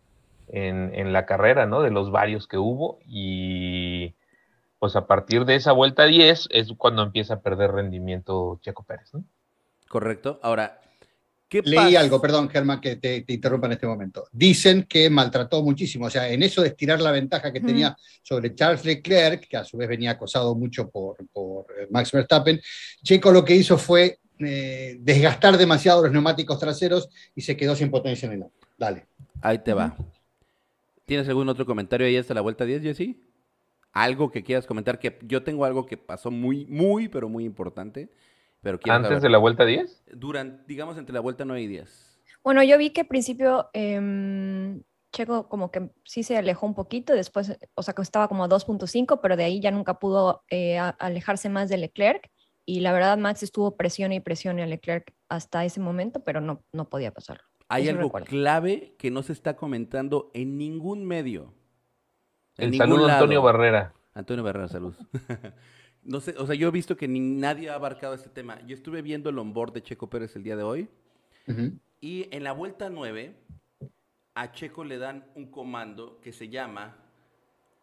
en, 0.49 1.13
la 1.13 1.25
carrera, 1.25 1.67
¿no? 1.67 1.83
De 1.83 1.91
los 1.91 2.11
varios 2.11 2.47
que 2.47 2.59
hubo 2.59 2.99
y 3.07 4.15
pues 4.79 4.97
a 4.97 5.07
partir 5.07 5.45
de 5.45 5.57
esa 5.57 5.73
vuelta 5.73 6.05
10 6.05 6.49
es 6.51 6.73
cuando 6.77 7.03
empieza 7.03 7.35
a 7.35 7.41
perder 7.41 7.73
rendimiento 7.73 8.59
Checo 8.63 8.83
Pérez, 8.83 9.13
¿no? 9.15 9.25
Correcto. 9.89 10.39
Ahora, 10.43 10.81
Leí 11.51 11.97
algo, 11.97 12.21
perdón, 12.21 12.51
Germán, 12.51 12.81
que 12.81 12.97
te, 12.97 13.25
interrumpa 13.27 13.67
en 13.67 13.73
este 13.73 13.87
momento. 13.87 14.27
Dicen 14.33 14.85
que 14.85 15.09
maltrató 15.09 15.63
muchísimo, 15.63 16.07
o 16.07 16.11
sea, 16.11 16.29
en 16.29 16.43
eso 16.43 16.61
de 16.61 16.69
estirar 16.69 17.01
la 17.01 17.11
ventaja 17.11 17.53
que 17.53 17.61
tenía 17.61 17.97
sobre 18.23 18.55
Charles 18.55 18.85
Leclerc, 18.85 19.49
que 19.49 19.57
a 19.57 19.65
su 19.65 19.79
vez 19.79 19.89
venía 19.89 20.11
acosado 20.13 20.55
mucho 20.55 20.91
por, 20.91 21.17
eh, 21.21 21.87
Max 21.91 22.13
Verstappen, 22.13 22.61
Checo 23.03 23.33
lo 23.33 23.45
que 23.45 23.57
hizo 23.57 23.79
fue 23.79 24.19
eh, 24.41 24.99
desgastar 25.01 25.57
demasiado 25.57 26.03
los 26.03 26.13
neumáticos 26.13 26.59
traseros 26.59 27.09
y 27.35 27.41
se 27.41 27.57
quedó 27.57 27.75
sin 27.75 27.91
potencia 27.91 28.27
en 28.27 28.33
el 28.35 28.43
auto. 28.43 28.67
Dale. 28.77 29.07
Ahí 29.41 29.59
te 29.59 29.73
va. 29.73 29.97
¿Tienes 31.07 31.27
algún 31.29 31.49
otro 31.49 31.65
comentario 31.65 32.07
ahí 32.07 32.17
hasta 32.19 32.35
la 32.35 32.43
vuelta 32.43 32.67
10, 32.67 32.83
Jesse? 32.83 33.17
Algo 33.93 34.31
que 34.31 34.45
quieras 34.45 34.67
comentar, 34.67 34.99
que 34.99 35.19
yo 35.23 35.43
tengo 35.43 35.65
algo 35.65 35.87
que 35.87 35.97
pasó 35.97 36.31
muy, 36.31 36.67
muy, 36.67 37.09
pero 37.09 37.31
muy 37.31 37.45
importante 37.45 38.11
¿Antes 38.89 39.23
de 39.23 39.29
la 39.29 39.39
vuelta 39.39 39.65
10? 39.65 40.05
Durante, 40.15 40.65
digamos, 40.67 40.99
entre 40.99 41.15
la 41.15 41.21
vuelta 41.21 41.45
9 41.45 41.63
y 41.63 41.67
10. 41.67 42.21
Bueno, 42.43 42.63
yo 42.63 42.79
vi 42.79 42.91
que 42.91 43.03
al 43.03 43.07
principio 43.07 43.69
em, 43.73 44.83
Checo 45.13 45.49
como 45.49 45.71
que 45.71 45.91
sí 46.05 46.23
se 46.23 46.37
alejó 46.37 46.67
un 46.67 46.75
poquito, 46.75 47.15
después, 47.15 47.57
o 47.75 47.83
sea, 47.83 47.95
que 47.95 48.03
estaba 48.03 48.29
como 48.29 48.45
a 48.45 48.49
2.5, 48.49 49.21
pero 49.23 49.37
de 49.37 49.45
ahí 49.45 49.61
ya 49.61 49.71
nunca 49.71 49.99
pudo 49.99 50.45
eh, 50.51 50.79
alejarse 50.79 51.49
más 51.49 51.69
de 51.69 51.79
Leclerc. 51.79 52.31
Y 52.65 52.81
la 52.81 52.93
verdad, 52.93 53.17
Max 53.17 53.43
estuvo 53.43 53.77
presión 53.77 54.13
y 54.13 54.21
presión 54.21 54.61
a 54.61 54.67
Leclerc 54.67 55.15
hasta 55.29 55.65
ese 55.65 55.81
momento, 55.81 56.23
pero 56.23 56.41
no, 56.41 56.65
no 56.73 56.91
podía 56.91 57.13
pasar. 57.13 57.41
Hay 57.69 57.89
algo 57.89 58.11
clave 58.11 58.95
que 58.99 59.11
no 59.11 59.23
se 59.23 59.33
está 59.33 59.57
comentando 59.57 60.31
en 60.35 60.59
ningún 60.59 61.05
medio. 61.07 61.55
En 62.57 62.73
el 62.73 62.79
saludo 62.79 63.09
Antonio 63.09 63.41
Barrera. 63.41 63.95
Antonio 64.15 64.43
Barrera, 64.43 64.69
salud. 64.69 64.95
No 66.09 66.21
sé, 66.21 66.35
o 66.39 66.47
sea, 66.47 66.55
yo 66.55 66.69
he 66.69 66.71
visto 66.71 66.97
que 66.97 67.07
ni 67.07 67.21
nadie 67.21 67.69
ha 67.69 67.75
abarcado 67.75 68.15
este 68.15 68.31
tema. 68.31 68.59
Yo 68.67 68.75
estuve 68.75 69.03
viendo 69.03 69.29
el 69.29 69.39
onboard 69.39 69.75
de 69.75 69.83
Checo 69.83 70.09
Pérez 70.09 70.35
el 70.37 70.43
día 70.43 70.57
de 70.57 70.63
hoy. 70.63 70.89
Y 72.01 72.29
en 72.35 72.45
la 72.45 72.53
vuelta 72.53 72.89
9, 72.89 73.35
a 74.35 74.53
Checo 74.53 74.85
le 74.85 74.97
dan 74.97 75.27
un 75.35 75.51
comando 75.51 76.19
que 76.23 76.33
se 76.33 76.49
llama 76.49 76.97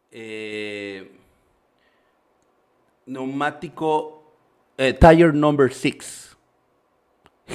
eh, 0.09 1.11
neumático 3.05 4.33
eh, 4.79 4.93
tire 4.93 5.31
number 5.31 5.71
6. 5.71 6.35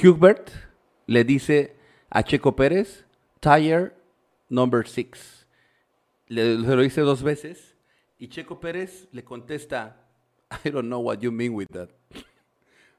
Hubert 0.01 0.51
le 1.05 1.25
dice 1.25 1.75
a 2.09 2.23
Checo 2.23 2.55
Pérez, 2.55 3.05
tire 3.41 3.91
number 4.47 4.87
6. 4.87 5.47
Le, 6.27 6.55
le, 6.55 6.75
lo 6.77 6.81
dice 6.81 7.01
dos 7.01 7.21
veces 7.21 7.75
y 8.21 8.27
Checo 8.27 8.59
Pérez 8.59 9.07
le 9.13 9.23
contesta, 9.23 10.00
I 10.65 10.69
don't 10.69 10.87
know 10.87 10.99
what 10.99 11.19
you 11.19 11.31
mean 11.31 11.53
with 11.53 11.67
that. 11.73 11.89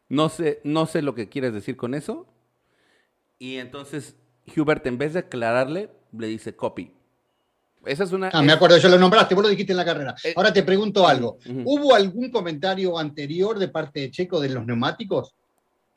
No 0.09 0.28
sé, 0.28 0.61
no 0.64 0.87
sé 0.87 1.02
lo 1.02 1.14
que 1.14 1.28
quieres 1.28 1.52
decir 1.52 1.76
con 1.76 1.94
eso. 1.94 2.26
Y 3.38 3.56
entonces 3.56 4.16
Hubert, 4.56 4.87
en 4.87 4.99
vez 4.99 5.14
de 5.14 5.21
aclararle, 5.21 5.90
le 6.12 6.26
dice 6.26 6.54
copy. 6.54 6.92
Esa 7.85 8.04
es 8.04 8.12
una. 8.12 8.30
Ah, 8.32 8.42
me 8.42 8.52
acuerdo, 8.52 8.78
yo 8.78 8.88
lo 8.88 8.99
nombraste, 8.99 9.35
vos 9.35 9.42
lo 9.42 9.50
dijiste 9.50 9.73
en 9.73 9.76
la 9.78 9.85
carrera. 9.85 10.14
Eh, 10.23 10.35
Ahora 10.37 10.52
te 10.52 10.62
pregunto 10.62 11.06
algo. 11.06 11.38
¿Hubo 11.64 11.94
algún 11.94 12.30
comentario 12.30 12.97
anterior 12.99 13.59
de 13.59 13.68
parte 13.68 14.00
de 14.00 14.11
Checo 14.11 14.40
de 14.40 14.50
los 14.50 14.64
neumáticos? 14.64 15.35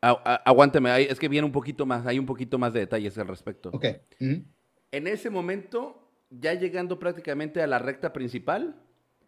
aguánteme, 0.01 1.01
es 1.01 1.17
que 1.17 1.27
viene 1.27 1.45
un 1.45 1.51
poquito 1.51 1.85
más, 1.85 2.05
hay 2.05 2.19
un 2.19 2.27
poquito 2.27 2.59
más 2.59 2.71
de 2.73 2.81
detalles 2.81 3.17
al 3.17 3.27
respecto. 3.27 3.69
Ok. 3.73 3.85
En 4.19 5.07
ese 5.07 5.29
momento, 5.29 6.11
ya 6.29 6.53
llegando 6.53 6.99
prácticamente 6.99 7.61
a 7.61 7.67
la 7.67 7.79
recta 7.79 8.13
principal, 8.13 8.75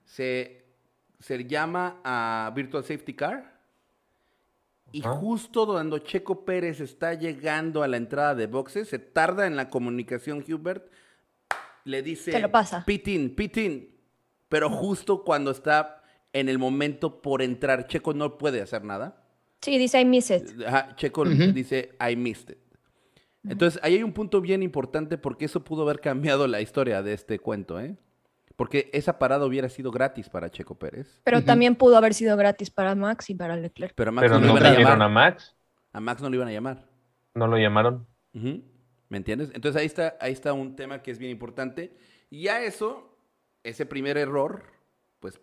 se, 0.05 0.66
se 1.19 1.45
llama 1.45 2.01
a 2.03 2.51
Virtual 2.55 2.83
Safety 2.83 3.13
Car. 3.13 3.57
Y 4.91 5.01
justo 5.01 5.65
cuando 5.65 5.99
Checo 5.99 6.45
Pérez 6.45 6.79
está 6.79 7.13
llegando 7.13 7.83
a 7.83 7.87
la 7.87 7.97
entrada 7.97 8.35
de 8.35 8.47
boxes, 8.47 8.87
se 8.87 8.99
tarda 8.99 9.45
en 9.45 9.55
la 9.55 9.69
comunicación 9.69 10.45
Hubert, 10.47 10.89
le 11.83 12.01
dice, 12.01 12.31
se 12.31 12.39
lo 12.39 12.49
pasa. 12.49 12.85
Pitin, 12.85 13.35
Pitin. 13.35 13.95
Pero 14.47 14.69
justo 14.69 15.23
cuando 15.25 15.51
está 15.51 16.03
en 16.31 16.47
el 16.47 16.57
momento 16.57 17.21
por 17.21 17.41
entrar, 17.41 17.87
Checo 17.87 18.13
no 18.13 18.37
puede 18.37 18.61
hacer 18.61 18.83
nada. 18.83 19.23
Sí, 19.61 19.77
dice 19.77 19.99
I 19.99 20.05
missed 20.05 20.37
it. 20.37 20.63
Checo 20.95 21.25
dice 21.25 21.95
I 21.99 22.15
missed 22.15 22.51
it. 22.51 22.59
Entonces, 23.43 23.79
ahí 23.83 23.95
hay 23.95 24.03
un 24.03 24.13
punto 24.13 24.41
bien 24.41 24.61
importante 24.63 25.17
porque 25.17 25.45
eso 25.45 25.63
pudo 25.63 25.83
haber 25.83 25.99
cambiado 25.99 26.47
la 26.47 26.61
historia 26.61 27.01
de 27.01 27.13
este 27.13 27.39
cuento, 27.39 27.79
¿eh? 27.79 27.95
Porque 28.57 28.89
esa 28.91 29.19
parada 29.19 29.45
hubiera 29.45 29.69
sido 29.69 29.91
gratis 29.91 30.27
para 30.29 30.49
Checo 30.49 30.75
Pérez. 30.75 31.21
Pero 31.23 31.43
también 31.43 31.75
pudo 31.75 31.95
haber 31.95 32.13
sido 32.13 32.35
gratis 32.35 32.71
para 32.71 32.95
Max 32.95 33.29
y 33.29 33.35
para 33.35 33.55
Leclerc. 33.55 33.93
Pero, 33.95 34.11
Max 34.11 34.29
no, 34.31 34.39
lo 34.39 34.47
iban 34.47 34.65
a, 34.65 34.73
llamar. 34.77 35.01
a 35.01 35.07
Max. 35.07 35.55
A 35.93 35.99
Max 35.99 36.21
no 36.21 36.29
lo 36.29 36.35
iban 36.35 36.47
a 36.47 36.51
llamar. 36.51 36.89
No 37.35 37.47
lo 37.47 37.57
llamaron. 37.57 38.07
¿Me 38.33 39.17
entiendes? 39.17 39.51
Entonces 39.53 39.79
ahí 39.79 39.85
está, 39.85 40.17
ahí 40.19 40.33
está 40.33 40.53
un 40.53 40.75
tema 40.75 41.01
que 41.01 41.11
es 41.11 41.19
bien 41.19 41.31
importante. 41.31 41.95
Y 42.31 42.47
a 42.47 42.63
eso, 42.63 43.15
ese 43.63 43.85
primer 43.85 44.17
error, 44.17 44.63
pues 45.19 45.39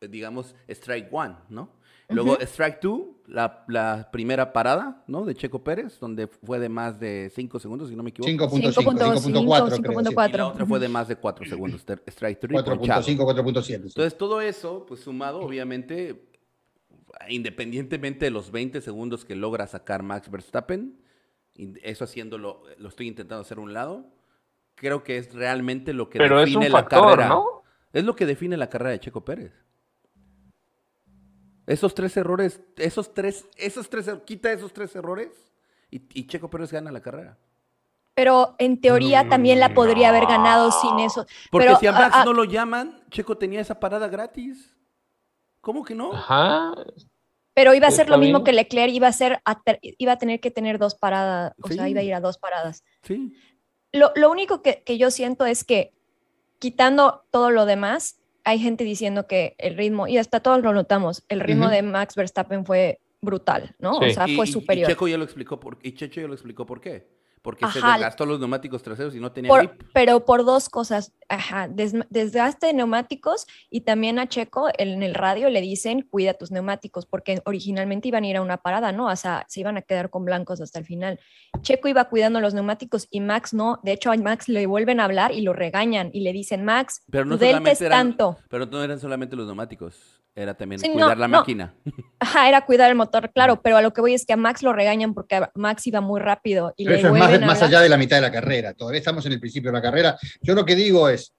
digamos, 0.00 0.54
strike 0.68 1.08
one, 1.12 1.36
¿no? 1.48 1.70
Luego, 2.08 2.38
strike 2.40 2.80
two, 2.80 3.16
la, 3.26 4.08
primera 4.12 4.52
parada, 4.52 5.02
¿no? 5.06 5.24
De 5.24 5.34
Checo 5.34 5.62
Pérez, 5.64 5.98
donde 5.98 6.28
fue 6.28 6.58
de 6.58 6.68
más 6.68 7.00
de 7.00 7.30
5 7.34 7.58
segundos, 7.58 7.88
si 7.88 7.96
no 7.96 8.02
me 8.02 8.10
equivoco. 8.10 8.30
5.5, 8.30 8.72
5.4. 8.72 10.28
Y 10.32 10.36
la 10.36 10.46
otra 10.46 10.66
fue 10.66 10.78
de 10.78 10.88
más 10.88 11.08
de 11.08 11.16
4 11.16 11.46
segundos. 11.46 11.84
Strike 12.06 12.38
3. 12.40 12.52
4.5, 12.52 13.16
4.7. 13.16 13.74
Entonces, 13.74 14.16
todo 14.16 14.40
eso, 14.40 14.86
pues 14.86 15.00
sumado, 15.00 15.40
obviamente, 15.40 16.28
independientemente 17.28 18.26
de 18.26 18.30
los 18.30 18.50
20 18.50 18.80
segundos 18.80 19.24
que 19.24 19.34
logra 19.34 19.66
sacar 19.66 20.02
Max 20.02 20.30
Verstappen, 20.30 21.00
eso 21.82 22.04
haciéndolo, 22.04 22.62
lo 22.78 22.88
estoy 22.88 23.08
intentando 23.08 23.40
hacer 23.42 23.58
a 23.58 23.62
un 23.62 23.72
lado, 23.72 24.06
creo 24.74 25.02
que 25.02 25.16
es 25.16 25.34
realmente 25.34 25.92
lo 25.92 26.08
que 26.08 26.18
define 26.18 26.68
la 26.68 26.86
carrera. 26.86 27.28
¿no? 27.28 27.62
Es 27.92 28.04
lo 28.04 28.14
que 28.14 28.26
define 28.26 28.56
la 28.56 28.68
carrera 28.68 28.90
de 28.90 29.00
Checo 29.00 29.24
Pérez. 29.24 29.65
Esos 31.66 31.94
tres 31.94 32.16
errores, 32.16 32.60
esos 32.76 33.12
tres, 33.12 33.46
esos 33.56 33.90
tres, 33.90 34.08
quita 34.24 34.52
esos 34.52 34.72
tres 34.72 34.94
errores 34.94 35.28
y, 35.90 36.26
Checo 36.26 36.48
Pérez 36.48 36.72
gana 36.72 36.92
la 36.92 37.00
carrera. 37.00 37.36
Pero 38.14 38.54
en 38.58 38.80
teoría 38.80 39.28
también 39.28 39.60
la 39.60 39.74
podría 39.74 40.08
haber 40.08 40.26
ganado 40.26 40.70
sin 40.72 41.00
eso. 41.00 41.26
Porque 41.50 41.74
si 41.76 41.86
a 41.86 41.92
Max 41.92 42.24
no 42.24 42.32
lo 42.32 42.44
llaman, 42.44 43.02
Checo 43.10 43.36
tenía 43.36 43.60
esa 43.60 43.78
parada 43.78 44.08
gratis. 44.08 44.74
¿Cómo 45.60 45.84
que 45.84 45.94
no? 45.94 46.12
Ajá. 46.12 46.72
Pero 47.52 47.74
iba 47.74 47.88
a 47.88 47.90
ser 47.90 48.08
lo 48.08 48.18
mismo 48.18 48.44
que 48.44 48.52
Leclerc, 48.52 48.92
iba 48.92 49.08
a, 49.08 49.12
ser 49.12 49.42
iba 49.80 50.12
a 50.12 50.18
tener 50.18 50.40
que 50.40 50.50
tener 50.50 50.78
dos 50.78 50.94
paradas, 50.94 51.54
o 51.62 51.68
sea, 51.68 51.88
iba 51.88 52.00
a 52.00 52.04
ir 52.04 52.14
a 52.14 52.20
dos 52.20 52.38
paradas. 52.38 52.84
Sí. 53.02 53.34
Lo, 53.92 54.12
lo 54.14 54.30
único 54.30 54.62
que, 54.62 54.82
que, 54.82 54.98
yo 54.98 55.10
siento 55.10 55.46
es 55.46 55.64
que 55.64 55.94
quitando 56.58 57.24
todo 57.30 57.50
lo 57.50 57.64
demás, 57.64 58.18
hay 58.46 58.60
gente 58.60 58.84
diciendo 58.84 59.26
que 59.26 59.56
el 59.58 59.76
ritmo, 59.76 60.06
y 60.06 60.18
hasta 60.18 60.38
todos 60.38 60.62
lo 60.62 60.72
notamos, 60.72 61.24
el 61.28 61.40
ritmo 61.40 61.68
de 61.68 61.82
Max 61.82 62.14
Verstappen 62.14 62.64
fue 62.64 63.00
brutal, 63.20 63.74
¿no? 63.80 63.98
O 63.98 64.08
sea, 64.08 64.28
fue 64.28 64.46
superior. 64.46 64.88
Y 64.88 64.92
Checo 64.92 65.08
ya 65.08 65.18
lo 65.18 65.24
explicó 65.24 65.58
por, 65.58 65.78
y 65.82 65.92
Checho 65.92 66.20
ya 66.20 66.28
lo 66.28 66.34
explicó 66.34 66.64
por 66.64 66.80
qué 66.80 67.15
porque 67.46 67.64
se 67.68 67.80
desgastó 67.80 68.26
los 68.26 68.40
neumáticos 68.40 68.82
traseros 68.82 69.14
y 69.14 69.20
no 69.20 69.30
tenía 69.30 69.56
grip. 69.56 69.70
Pero 69.92 70.24
por 70.24 70.44
dos 70.44 70.68
cosas, 70.68 71.12
ajá, 71.28 71.68
desgaste 71.68 72.66
de 72.66 72.72
neumáticos 72.72 73.46
y 73.70 73.82
también 73.82 74.18
a 74.18 74.28
Checo 74.28 74.68
en 74.76 75.04
el 75.04 75.14
radio 75.14 75.48
le 75.48 75.60
dicen 75.60 76.02
cuida 76.02 76.34
tus 76.34 76.50
neumáticos 76.50 77.06
porque 77.06 77.40
originalmente 77.44 78.08
iban 78.08 78.24
a 78.24 78.26
ir 78.26 78.36
a 78.36 78.42
una 78.42 78.56
parada, 78.56 78.90
¿no? 78.90 79.06
O 79.06 79.14
sea, 79.14 79.44
se 79.46 79.60
iban 79.60 79.76
a 79.76 79.82
quedar 79.82 80.10
con 80.10 80.24
blancos 80.24 80.60
hasta 80.60 80.80
el 80.80 80.86
final. 80.86 81.20
Checo 81.60 81.86
iba 81.86 82.06
cuidando 82.06 82.40
los 82.40 82.52
neumáticos 82.52 83.06
y 83.12 83.20
Max 83.20 83.54
no, 83.54 83.78
de 83.84 83.92
hecho 83.92 84.10
a 84.10 84.16
Max 84.16 84.48
le 84.48 84.66
vuelven 84.66 84.98
a 84.98 85.04
hablar 85.04 85.30
y 85.30 85.42
lo 85.42 85.52
regañan 85.52 86.10
y 86.12 86.22
le 86.22 86.32
dicen, 86.32 86.64
Max, 86.64 87.04
pero 87.12 87.26
no 87.26 87.38
solamente 87.38 87.88
tanto. 87.88 88.38
Pero 88.48 88.66
no 88.66 88.82
eran 88.82 88.98
solamente 88.98 89.36
los 89.36 89.46
neumáticos. 89.46 90.20
Era 90.38 90.52
también 90.52 90.82
cuidar 90.82 91.16
la 91.16 91.28
máquina. 91.28 91.74
Ajá, 92.20 92.46
era 92.46 92.66
cuidar 92.66 92.90
el 92.90 92.96
motor, 92.96 93.32
claro, 93.32 93.62
pero 93.62 93.78
a 93.78 93.82
lo 93.82 93.94
que 93.94 94.02
voy 94.02 94.12
es 94.12 94.26
que 94.26 94.34
a 94.34 94.36
Max 94.36 94.62
lo 94.62 94.74
regañan 94.74 95.14
porque 95.14 95.40
Max 95.54 95.86
iba 95.86 96.02
muy 96.02 96.20
rápido. 96.20 96.74
Y 96.76 96.86
eso 96.92 97.16
es 97.16 97.40
más, 97.40 97.62
allá 97.62 97.80
de 97.80 97.88
la 97.88 97.96
mitad 97.96 98.16
de 98.16 98.22
la 98.22 98.30
carrera, 98.30 98.74
todavía 98.74 98.98
estamos 98.98 99.24
en 99.24 99.32
el 99.32 99.40
principio 99.40 99.70
de 99.70 99.78
la 99.78 99.82
carrera. 99.82 100.18
Yo 100.42 100.54
lo 100.54 100.66
que 100.66 100.76
digo 100.76 101.08
es, 101.08 101.32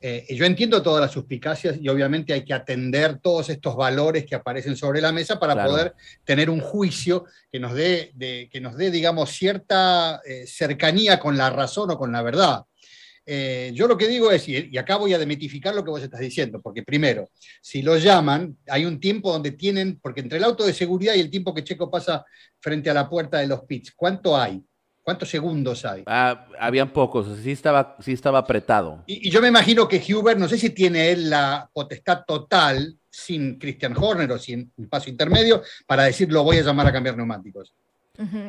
eh, 0.00 0.24
yo 0.36 0.44
entiendo 0.44 0.80
todas 0.82 1.00
las 1.00 1.10
suspicacias 1.10 1.78
y 1.80 1.88
obviamente 1.88 2.32
hay 2.32 2.44
que 2.44 2.54
atender 2.54 3.18
todos 3.18 3.50
estos 3.50 3.74
valores 3.74 4.24
que 4.24 4.36
aparecen 4.36 4.76
sobre 4.76 5.00
la 5.00 5.10
mesa 5.10 5.40
para 5.40 5.64
poder 5.64 5.94
tener 6.22 6.48
un 6.48 6.60
juicio 6.60 7.24
que 7.50 7.58
nos 7.58 7.74
dé, 7.74 8.12
que 8.52 8.60
nos 8.60 8.76
dé 8.76 8.92
digamos, 8.92 9.30
cierta 9.30 10.20
eh, 10.24 10.46
cercanía 10.46 11.18
con 11.18 11.36
la 11.36 11.50
razón 11.50 11.90
o 11.90 11.98
con 11.98 12.12
la 12.12 12.22
verdad. 12.22 12.62
Eh, 13.26 13.70
yo 13.74 13.86
lo 13.86 13.96
que 13.96 14.08
digo 14.08 14.30
es, 14.30 14.48
y, 14.48 14.76
acá 14.76 14.96
voy 14.96 15.14
a 15.14 15.18
demitificar 15.18 15.74
lo 15.74 15.82
que 15.82 15.90
vos 15.90 16.02
estás 16.02 16.20
diciendo, 16.20 16.60
porque 16.60 16.82
primero, 16.82 17.30
si 17.60 17.82
lo 17.82 17.96
llaman, 17.96 18.56
hay 18.68 18.84
un 18.84 19.00
tiempo 19.00 19.32
donde 19.32 19.52
tienen, 19.52 19.98
porque 20.00 20.20
entre 20.20 20.38
el 20.38 20.44
auto 20.44 20.64
de 20.64 20.74
seguridad 20.74 21.14
y 21.14 21.20
el 21.20 21.30
tiempo 21.30 21.54
que 21.54 21.64
Checo 21.64 21.90
pasa 21.90 22.24
frente 22.60 22.90
a 22.90 22.94
la 22.94 23.08
puerta 23.08 23.38
de 23.38 23.46
los 23.46 23.62
pits, 23.62 23.92
¿cuánto 23.96 24.36
hay? 24.36 24.62
¿Cuántos 25.02 25.28
segundos 25.28 25.84
hay? 25.84 26.02
Ah, 26.06 26.46
habían 26.58 26.90
pocos, 26.92 27.26
sí 27.42 27.52
estaba, 27.52 27.96
sí 28.00 28.12
estaba 28.12 28.38
apretado. 28.38 29.04
Y, 29.06 29.28
y, 29.28 29.30
yo 29.30 29.40
me 29.42 29.48
imagino 29.48 29.86
que 29.86 30.02
Hubert, 30.14 30.38
no 30.38 30.48
sé 30.48 30.56
si 30.56 30.70
tiene 30.70 31.10
él 31.10 31.28
la 31.28 31.68
potestad 31.72 32.24
total 32.26 32.96
sin 33.10 33.58
Christian 33.58 33.94
Horner 33.96 34.32
o 34.32 34.38
sin 34.38 34.72
un 34.76 34.88
paso 34.88 35.08
intermedio 35.08 35.62
para 35.86 36.04
decir 36.04 36.32
lo 36.32 36.42
voy 36.42 36.58
a 36.58 36.62
llamar 36.62 36.86
a 36.86 36.92
cambiar 36.92 37.16
neumáticos. 37.16 37.74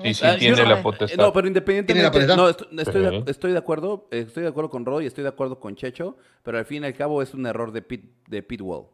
Y 0.03 0.13
sí 0.13 0.25
tiene 0.37 0.63
la 0.65 0.81
potestad. 0.81 1.17
No, 1.17 1.33
pero 1.33 1.47
independientemente, 1.47 2.27
no, 2.35 2.49
estoy, 2.49 2.67
de, 2.71 3.23
estoy, 3.27 3.51
de, 3.51 3.57
acuerdo, 3.57 4.07
estoy 4.11 4.43
de 4.43 4.49
acuerdo 4.49 4.69
con 4.69 4.85
Rod 4.85 5.01
y 5.01 5.07
estoy 5.07 5.23
de 5.23 5.29
acuerdo 5.29 5.59
con 5.59 5.75
Checho, 5.75 6.17
pero 6.43 6.59
al 6.59 6.65
fin 6.65 6.83
y 6.83 6.87
al 6.87 6.93
cabo 6.93 7.21
es 7.21 7.33
un 7.33 7.45
error 7.47 7.71
de 7.71 7.81
pit, 7.81 8.05
de 8.27 8.43
Pitwall. 8.43 8.87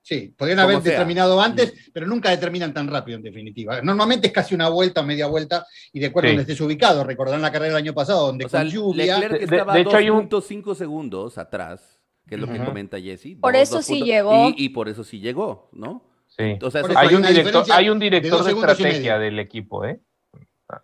Sí, 0.00 0.32
podrían 0.38 0.60
haber 0.60 0.80
determinado 0.80 1.40
antes, 1.40 1.90
pero 1.92 2.06
nunca 2.06 2.30
determinan 2.30 2.72
tan 2.72 2.86
rápido 2.86 3.16
en 3.16 3.24
definitiva. 3.24 3.82
Normalmente 3.82 4.28
es 4.28 4.32
casi 4.32 4.54
una 4.54 4.68
vuelta, 4.68 5.02
media 5.02 5.26
vuelta, 5.26 5.66
y 5.92 5.98
de 5.98 6.06
acuerdo 6.06 6.28
a 6.28 6.30
donde 6.30 6.42
estés 6.42 6.60
ubicado. 6.60 7.02
Recordarán 7.02 7.42
la 7.42 7.50
carrera 7.50 7.74
del 7.74 7.82
año 7.82 7.92
pasado, 7.92 8.28
donde 8.28 8.46
con 8.46 8.68
lluvia... 8.68 9.18
Leclerc 9.18 9.42
estaba 9.42 9.74
de, 9.74 9.80
hecho, 9.80 9.90
2.5 9.90 10.74
segundos 10.76 11.38
atrás, 11.38 12.00
que 12.28 12.36
es 12.36 12.40
lo 12.40 12.46
que 12.46 12.64
comenta 12.64 13.00
Jesse. 13.00 13.36
Por 13.40 13.56
eso 13.56 13.82
sí 13.82 14.02
llegó. 14.02 14.50
Y, 14.50 14.66
y 14.66 14.68
por 14.68 14.88
eso 14.88 15.02
sí 15.02 15.18
llegó, 15.18 15.68
¿no? 15.72 16.04
Sí. 16.36 16.58
hay, 16.94 17.14
un 17.14 17.22
director, 17.22 17.64
hay 17.72 17.88
un 17.88 17.98
director 17.98 18.44
de, 18.44 18.52
estrategia 18.52 19.18
del 19.18 19.38
equipo, 19.38 19.86
¿eh? 19.86 20.00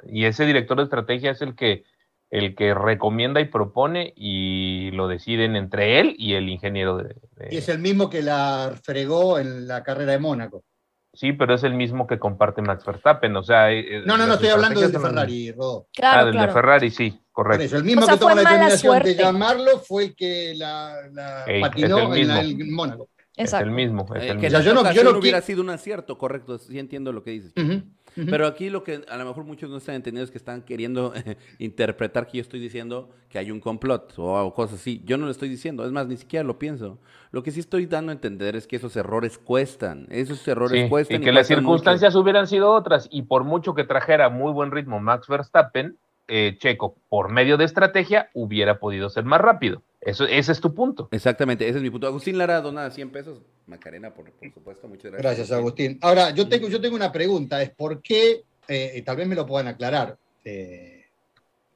Y 0.09 0.25
ese 0.25 0.47
director 0.47 0.79
de 0.79 0.85
estrategia 0.85 1.33
es 1.33 1.43
el 1.43 1.55
que, 1.55 1.85
el 2.31 2.55
que 2.55 2.73
recomienda 2.73 3.41
y 3.41 3.47
propone 3.47 4.15
y 4.17 4.91
lo 4.93 5.09
deciden 5.09 5.57
entre 5.57 6.01
él 6.01 6.15
y 6.17 6.35
el 6.35 6.49
ingeniero 6.49 6.97
de, 6.97 7.17
Y 7.51 7.59
es 7.59 7.69
el 7.69 7.81
mismo 7.81 8.09
que 8.09 8.23
la 8.23 8.73
fregó 8.83 9.38
en 9.38 9.67
la 9.67 9.83
carrera 9.83 10.12
de 10.12 10.19
Mónaco. 10.19 10.65
Sí, 11.15 11.35
pero 11.35 11.55
es 11.55 11.62
el 11.62 11.75
mismo 11.75 12.07
que 12.07 12.19
comparte 12.19 12.62
Max 12.62 12.87
Verstappen, 12.87 13.37
o 13.37 13.43
sea... 13.43 13.71
Eh, 13.71 13.99
eh, 13.99 14.03
no, 14.07 14.17
no, 14.17 14.27
no, 14.27 14.35
estoy 14.35 14.49
hablando 14.49 14.81
del 14.81 14.93
de 14.93 14.99
Ferrari. 14.99 15.55
Claro, 15.93 16.21
ah, 16.21 16.25
del 16.25 16.38
de 16.38 16.49
Ferrari, 16.49 16.91
sí, 16.91 17.21
correcto. 17.31 17.77
el 17.77 17.85
mismo 17.85 18.07
que 18.07 18.17
tomó 18.17 18.35
la 18.35 18.41
determinación 18.41 19.03
de 19.03 19.15
llamarlo 19.15 19.79
fue 19.81 20.05
el 20.05 20.17
que 20.17 20.55
la, 20.57 20.97
patinó 21.61 22.15
en, 22.15 22.31
en 22.31 22.73
Mónaco. 22.73 23.11
Es 23.43 23.53
el 23.53 23.71
mismo. 23.71 24.07
Es 24.15 24.23
el 24.23 24.31
eh, 24.31 24.35
mismo. 24.35 24.61
yo 24.61 24.75
no, 24.75 24.93
yo 24.93 25.05
no 25.05 25.19
hubiera 25.19 25.41
sido 25.41 25.63
un 25.63 25.71
acierto, 25.71 26.19
correcto. 26.19 26.59
Sí 26.59 26.79
entiendo 26.79 27.13
lo 27.13 27.23
que 27.23 27.31
dices. 27.31 27.53
Pero 28.15 28.47
aquí 28.47 28.69
lo 28.69 28.85
que 28.85 29.03
a 29.09 29.17
lo 29.17 29.25
mejor 29.25 29.45
muchos 29.45 29.71
no 29.71 29.79
están 29.79 29.95
entendiendo 29.95 30.25
es 30.25 30.31
que 30.31 30.39
están 30.39 30.63
queriendo 30.63 31.13
interpretar 31.59 32.27
que 32.27 32.39
yo 32.39 32.43
estoy 32.43 32.61
diciendo 32.61 33.11
que 33.29 33.39
hay 33.39 33.51
un 33.51 33.61
complot 33.61 34.13
o, 34.19 34.53
cosas 34.55 34.81
así. 34.81 35.03
Yo 35.05 35.17
no 35.17 35.27
lo 35.27 35.31
estoy 35.31 35.49
diciendo. 35.49 35.85
Es 35.85 35.93
más, 35.93 36.07
ni 36.07 36.17
siquiera 36.17 36.45
lo 36.45 36.59
pienso. 36.59 36.99
Lo 37.31 37.43
que 37.43 37.51
sí 37.51 37.61
estoy 37.61 37.87
dando 37.87 38.11
a 38.11 38.15
entender 38.15 38.57
es 38.57 38.67
que 38.67 38.77
esos 38.77 38.95
errores 38.97 39.39
cuestan. 39.39 40.07
Esos 40.11 40.47
errores 40.47 40.89
cuestan. 40.89 41.23
Y 41.23 41.25
que 41.25 41.33
las 41.33 41.47
circunstancias 41.47 42.15
hubieran 42.15 42.47
sido 42.47 42.71
otras. 42.73 43.09
Y 43.11 43.23
por 43.23 43.45
mucho 43.45 43.75
que 43.75 43.85
trajera 43.85 44.29
muy 44.29 44.53
buen 44.53 44.71
ritmo 44.71 45.01
Max 45.01 45.29
Verstappen, 45.29 45.97
eh, 46.29 46.57
Checo, 46.59 46.97
por 47.09 47.31
medio 47.31 47.57
de 47.57 47.65
estrategia, 47.65 48.31
hubiera 48.35 48.79
podido 48.79 49.09
ser 49.09 49.25
más 49.25 49.41
rápido. 49.41 49.83
Eso, 50.05 50.25
ese 50.27 50.53
es 50.53 50.61
tu 50.61 50.75
punto. 50.75 51.09
Exactamente, 51.12 51.67
ese 51.69 51.79
es 51.79 51.83
mi 51.83 51.91
punto. 51.91 52.09
Agustín 52.09 52.37
Lara 52.37 52.61
dona 52.61 52.91
100 52.91 53.11
pesos. 53.11 53.41
Macarena, 53.67 54.12
por, 54.12 54.33
supuesto, 54.53 54.88
muchas 54.88 55.12
gracias. 55.12 55.23
Gracias, 55.23 55.53
Agustín. 55.53 55.99
Ahora, 56.03 56.31
yo 56.31 56.49
tengo, 56.49 56.69
yo 56.69 56.81
tengo 56.81 56.97
una 56.97 57.12
pregunta, 57.12 57.62
es 57.62 57.71
por 57.71 58.03
qué, 58.03 58.43
eh, 58.67 59.03
tal 59.07 59.17
vez 59.17 59.29
me 59.29 59.37
lo 59.37 59.47
puedan 59.47 59.69
aclarar, 59.69 60.17
eh, 60.45 61.05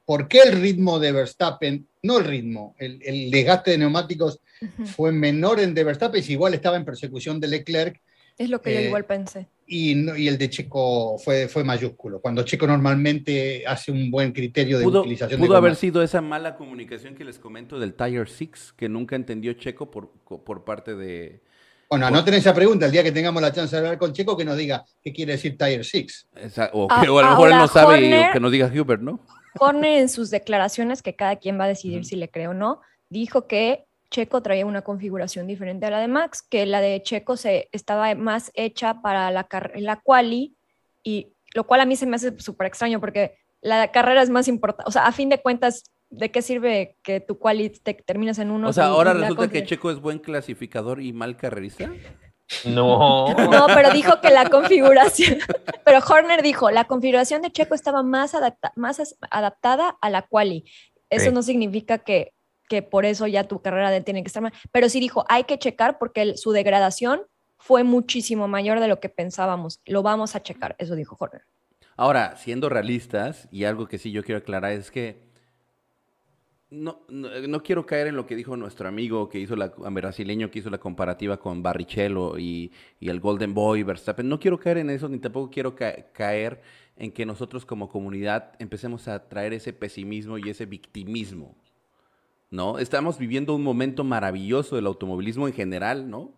¿por 0.05 0.27
qué 0.27 0.41
el 0.41 0.61
ritmo 0.61 0.99
de 0.99 1.13
Verstappen, 1.13 1.87
no 2.03 2.17
el 2.17 2.25
ritmo, 2.25 2.75
el, 2.77 3.31
desgaste 3.31 3.71
de 3.71 3.77
neumáticos 3.77 4.39
fue 4.85 5.13
menor 5.13 5.61
en 5.61 5.73
de 5.73 5.83
Verstappen, 5.85 6.21
si 6.21 6.33
igual 6.33 6.53
estaba 6.53 6.75
en 6.75 6.85
persecución 6.85 7.39
de 7.39 7.47
Leclerc? 7.47 8.01
Es 8.37 8.49
lo 8.49 8.61
que 8.61 8.73
yo 8.73 8.81
igual 8.81 9.05
pensé. 9.05 9.47
Y, 9.67 10.27
el 10.27 10.37
de 10.37 10.49
Checo 10.49 11.17
fue, 11.17 11.49
fue 11.49 11.63
mayúsculo, 11.63 12.21
cuando 12.21 12.43
Checo 12.43 12.65
normalmente 12.65 13.65
hace 13.67 13.91
un 13.91 14.09
buen 14.09 14.31
criterio 14.31 14.79
de 14.79 14.87
utilización. 14.87 15.41
Pudo 15.41 15.57
haber 15.57 15.75
sido 15.75 16.01
esa 16.01 16.21
mala 16.21 16.55
comunicación 16.55 17.15
que 17.15 17.25
les 17.25 17.37
comento 17.37 17.77
del 17.77 17.93
Tire 17.93 18.25
6, 18.25 18.73
que 18.77 18.87
nunca 18.87 19.17
entendió 19.17 19.53
Checo 19.53 19.91
por, 19.91 20.09
por 20.09 20.63
parte 20.63 20.95
de... 20.95 21.41
Bueno, 21.89 22.05
anoten 22.05 22.33
esa 22.33 22.53
pregunta 22.53 22.85
el 22.85 22.91
día 22.91 23.03
que 23.03 23.11
tengamos 23.11 23.41
la 23.41 23.51
chance 23.51 23.75
de 23.75 23.79
hablar 23.79 23.97
con 23.97 24.13
Checo, 24.13 24.37
que 24.37 24.45
nos 24.45 24.57
diga 24.57 24.85
qué 25.01 25.11
quiere 25.11 25.33
decir 25.33 25.57
Tire 25.57 25.83
6. 25.83 26.29
O, 26.71 26.87
ah, 26.89 27.01
que, 27.01 27.07
a 27.07 27.09
lo 27.09 27.29
mejor 27.29 27.49
él 27.49 27.57
no 27.57 27.67
sabe 27.67 28.29
que 28.31 28.39
nos 28.39 28.51
diga 28.51 28.71
Hubert, 28.73 29.01
¿no? 29.01 29.19
Horner 29.59 29.99
en 29.99 30.09
sus 30.09 30.29
declaraciones, 30.29 31.01
que 31.01 31.15
cada 31.15 31.35
quien 31.37 31.59
va 31.59 31.65
a 31.65 31.69
decidir 31.69 32.05
si 32.05 32.15
le 32.15 32.29
cree 32.29 32.47
o 32.47 32.53
no, 32.53 32.81
dijo 33.09 33.47
que 33.47 33.86
Checo 34.09 34.41
traía 34.41 34.65
una 34.65 34.81
configuración 34.81 35.47
diferente 35.47 35.85
a 35.85 35.91
la 35.91 35.99
de 35.99 36.07
Max, 36.07 36.41
que 36.41 36.65
la 36.65 36.81
de 36.81 37.01
Checo 37.03 37.37
se, 37.37 37.69
estaba 37.71 38.13
más 38.15 38.51
hecha 38.53 39.01
para 39.01 39.31
la, 39.31 39.47
la 39.75 39.95
quali, 39.97 40.55
y 41.03 41.33
lo 41.53 41.65
cual 41.65 41.81
a 41.81 41.85
mí 41.85 41.95
se 41.95 42.05
me 42.05 42.15
hace 42.15 42.39
súper 42.39 42.67
extraño 42.67 42.99
porque 42.99 43.37
la 43.61 43.91
carrera 43.91 44.21
es 44.21 44.29
más 44.29 44.47
importante, 44.47 44.87
o 44.87 44.91
sea, 44.91 45.07
a 45.07 45.11
fin 45.11 45.29
de 45.29 45.41
cuentas, 45.41 45.83
¿de 46.09 46.31
qué 46.31 46.41
sirve 46.41 46.97
que 47.03 47.19
tu 47.19 47.37
quali 47.37 47.69
te 47.69 47.93
terminas 47.93 48.39
en 48.39 48.51
uno? 48.51 48.69
O 48.69 48.73
sea, 48.73 48.85
ahora 48.85 49.13
resulta 49.13 49.49
que 49.49 49.63
Checo 49.63 49.91
es 49.91 49.99
buen 49.99 50.19
clasificador 50.19 51.01
y 51.01 51.13
mal 51.13 51.35
carrerista. 51.35 51.91
No. 52.65 53.27
No, 53.51 53.67
pero 53.67 53.91
dijo 53.91 54.21
que 54.21 54.29
la 54.29 54.49
configuración, 54.49 55.39
pero 55.85 55.99
Horner 55.99 56.41
dijo, 56.41 56.71
la 56.71 56.85
configuración 56.85 57.41
de 57.41 57.51
Checo 57.51 57.75
estaba 57.75 58.03
más, 58.03 58.33
más 58.75 59.17
adaptada 59.29 59.97
a 60.01 60.09
la 60.09 60.21
quali. 60.21 60.65
Eso 61.09 61.31
no 61.31 61.41
significa 61.41 61.99
que 61.99 62.33
que 62.67 62.81
por 62.81 63.05
eso 63.05 63.27
ya 63.27 63.45
tu 63.45 63.61
carrera 63.61 64.01
tiene 64.03 64.23
que 64.23 64.27
estar 64.27 64.43
mal. 64.43 64.53
Pero 64.71 64.89
sí 64.89 64.99
dijo, 64.99 65.25
hay 65.29 65.45
que 65.45 65.57
checar 65.57 65.97
porque 65.97 66.37
su 66.37 66.51
degradación 66.51 67.21
fue 67.57 67.83
muchísimo 67.83 68.47
mayor 68.47 68.79
de 68.79 68.87
lo 68.87 68.99
que 68.99 69.09
pensábamos. 69.09 69.81
Lo 69.85 70.03
vamos 70.03 70.35
a 70.35 70.43
checar, 70.43 70.75
eso 70.79 70.95
dijo 70.95 71.17
Horner. 71.19 71.43
Ahora, 71.95 72.35
siendo 72.37 72.69
realistas, 72.69 73.47
y 73.51 73.63
algo 73.63 73.87
que 73.87 73.97
sí 73.97 74.11
yo 74.11 74.23
quiero 74.23 74.39
aclarar 74.39 74.71
es 74.73 74.91
que 74.91 75.27
no, 76.69 77.01
no, 77.07 77.63
quiero 77.63 77.85
caer 77.85 78.07
en 78.07 78.17
lo 78.17 78.25
que 78.27 78.35
dijo 78.35 78.57
nuestro 78.57 78.89
amigo 78.89 79.29
que 79.29 79.39
hizo 79.39 79.55
la 79.55 79.67
brasileño 79.69 80.51
que 80.51 80.59
hizo 80.59 80.69
la 80.69 80.79
comparativa 80.79 81.37
con 81.37 81.63
Barrichello 81.63 82.37
y, 82.37 82.73
y, 82.99 83.07
el 83.07 83.21
Golden 83.21 83.53
Boy 83.53 83.83
Verstappen. 83.83 84.27
No 84.27 84.37
quiero 84.39 84.59
caer 84.59 84.79
en 84.79 84.89
eso, 84.89 85.07
ni 85.07 85.17
tampoco 85.17 85.49
quiero 85.49 85.75
caer 85.75 86.61
en 86.97 87.11
que 87.11 87.25
nosotros 87.25 87.65
como 87.65 87.87
comunidad 87.87 88.51
empecemos 88.59 89.07
a 89.07 89.29
traer 89.29 89.53
ese 89.53 89.71
pesimismo 89.71 90.37
y 90.37 90.49
ese 90.49 90.65
victimismo. 90.65 91.55
¿No? 92.49 92.79
Estamos 92.79 93.17
viviendo 93.17 93.55
un 93.55 93.63
momento 93.63 94.03
maravilloso 94.03 94.75
del 94.75 94.87
automovilismo 94.87 95.47
en 95.47 95.53
general, 95.53 96.09
¿no? 96.09 96.33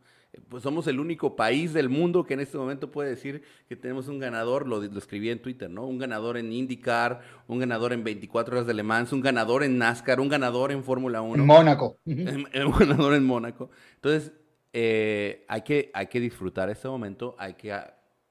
Pues 0.47 0.61
somos 0.61 0.85
el 0.87 0.99
único 0.99 1.35
país 1.35 1.73
del 1.73 1.89
mundo 1.89 2.23
que 2.23 2.35
en 2.35 2.39
este 2.39 2.57
momento 2.57 2.91
puede 2.91 3.09
decir 3.09 3.43
que 3.67 3.75
tenemos 3.75 4.07
un 4.07 4.19
ganador, 4.19 4.67
lo, 4.67 4.83
escribí 4.83 5.29
en 5.31 5.41
Twitter, 5.41 5.69
¿no? 5.69 5.85
Un 5.85 5.97
ganador 5.97 6.37
en 6.37 6.51
IndyCar, 6.51 7.21
un 7.47 7.59
ganador 7.59 7.93
en 7.93 8.03
24 8.03 8.55
horas 8.55 8.67
de 8.67 8.73
Le 8.73 8.83
Mans, 8.83 9.11
un 9.11 9.21
ganador 9.21 9.63
en 9.63 9.77
NASCAR, 9.77 10.19
un 10.19 10.29
ganador 10.29 10.71
en 10.71 10.83
Fórmula 10.83 11.21
1. 11.21 11.35
En 11.35 11.45
Mónaco. 11.45 11.97
Un 12.05 12.71
ganador 12.77 13.15
en 13.15 13.25
Mónaco. 13.25 13.71
Entonces, 13.95 14.31
eh, 14.71 15.45
hay, 15.47 15.63
que, 15.63 15.89
hay 15.93 16.07
que 16.07 16.19
disfrutar 16.19 16.69
este 16.69 16.87
momento, 16.87 17.35
hay 17.39 17.55
que 17.55 17.75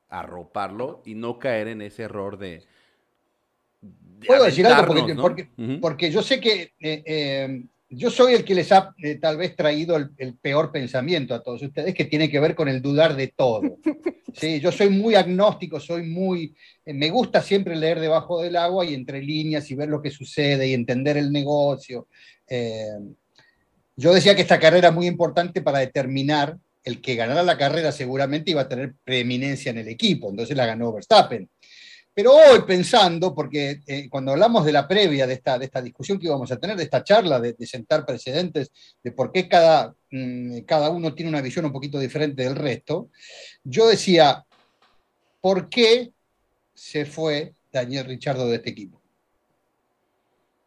arroparlo 0.09 1.03
y 1.05 1.15
no 1.15 1.39
caer 1.39 1.69
en 1.69 1.83
ese 1.83 2.05
error 2.05 2.39
de, 2.39 2.65
Puedo 4.27 4.45
decir 4.45 4.67
algo 4.67 4.95
porque, 5.21 5.49
porque, 5.81 6.11
yo 6.11 6.23
sé 6.23 6.41
que 6.41 6.73
eh, 6.81 7.03
eh, 7.05 7.63
yo 7.91 8.11
soy 8.11 8.35
el 8.35 8.45
que 8.45 8.55
les 8.55 8.71
ha 8.73 8.95
eh, 9.03 9.17
tal 9.17 9.37
vez 9.37 9.55
traído 9.57 9.97
el, 9.97 10.35
peor 10.35 10.73
pensamiento 10.73 11.35
a 11.35 11.43
todos 11.43 11.63
ustedes, 11.63 11.95
que 11.95 12.05
tiene 12.05 12.31
que 12.31 12.41
ver 12.41 12.55
con 12.55 12.69
el 12.69 12.83
dudar 12.83 13.17
de 13.17 13.29
todo. 13.29 13.63
Sí, 14.35 14.61
yo 14.61 14.71
soy 14.71 14.91
muy 14.91 15.17
agnóstico, 15.17 15.81
soy 15.81 16.05
muy, 16.05 16.55
me 16.85 17.11
gusta 17.11 17.43
siempre 17.43 17.75
leer 17.75 17.99
debajo 17.99 18.41
del 18.41 18.55
agua 18.55 18.85
y 18.85 18.95
entre 18.95 19.21
líneas 19.21 19.69
y 19.69 19.75
ver 19.75 19.89
lo 19.89 20.01
que 20.01 20.11
sucede 20.11 20.69
y 20.69 20.75
entender 20.75 21.17
el 21.17 21.33
negocio. 21.33 22.07
yo 23.97 24.15
decía 24.15 24.37
que 24.37 24.43
esta 24.43 24.61
carrera 24.61 24.91
es 24.91 24.95
muy 24.95 25.07
importante 25.09 25.61
para 25.61 25.81
determinar 25.81 26.57
el 26.85 27.01
que 27.01 27.17
ganara 27.17 27.43
la 27.43 27.59
carrera 27.59 27.91
seguramente 27.91 28.51
iba 28.53 28.61
a 28.61 28.69
tener 28.69 28.95
preeminencia 29.03 29.71
en 29.71 29.79
el 29.79 29.89
equipo, 29.89 30.31
entonces 30.31 30.57
la 30.57 30.67
ganó 30.67 30.93
Verstappen. 30.93 31.49
Pero 32.19 32.35
hoy 32.35 32.63
pensando, 32.67 33.33
porque 33.33 33.81
eh, 33.87 34.09
cuando 34.11 34.33
hablamos 34.33 34.65
de 34.65 34.73
la 34.73 34.89
previa 34.89 35.25
de 35.25 35.35
esta, 35.35 35.57
de 35.57 35.67
esta 35.67 35.81
discusión 35.81 36.19
que 36.19 36.27
íbamos 36.27 36.51
a 36.51 36.57
tener, 36.57 36.77
de 36.77 36.83
esta 36.83 37.05
charla, 37.05 37.39
de, 37.39 37.55
sentar 37.65 38.05
precedentes, 38.05 38.73
de 39.05 39.13
por 39.13 39.31
qué 39.31 39.49
cada, 39.49 39.95
mm, 40.11 40.63
cada 40.63 40.91
uno 40.91 41.15
tiene 41.15 41.29
una 41.29 41.41
visión 41.41 41.67
un 41.67 41.71
poquito 41.71 41.97
diferente 41.97 42.43
del 42.43 42.57
resto, 42.57 43.11
yo 43.63 43.87
decía, 43.87 44.45
¿por 45.41 45.69
qué 45.69 46.11
se 46.75 47.07
fue 47.07 47.55
Daniel 47.71 48.07
Richardo 48.07 48.49
de 48.49 48.57
este 48.57 48.71
equipo? 48.71 49.01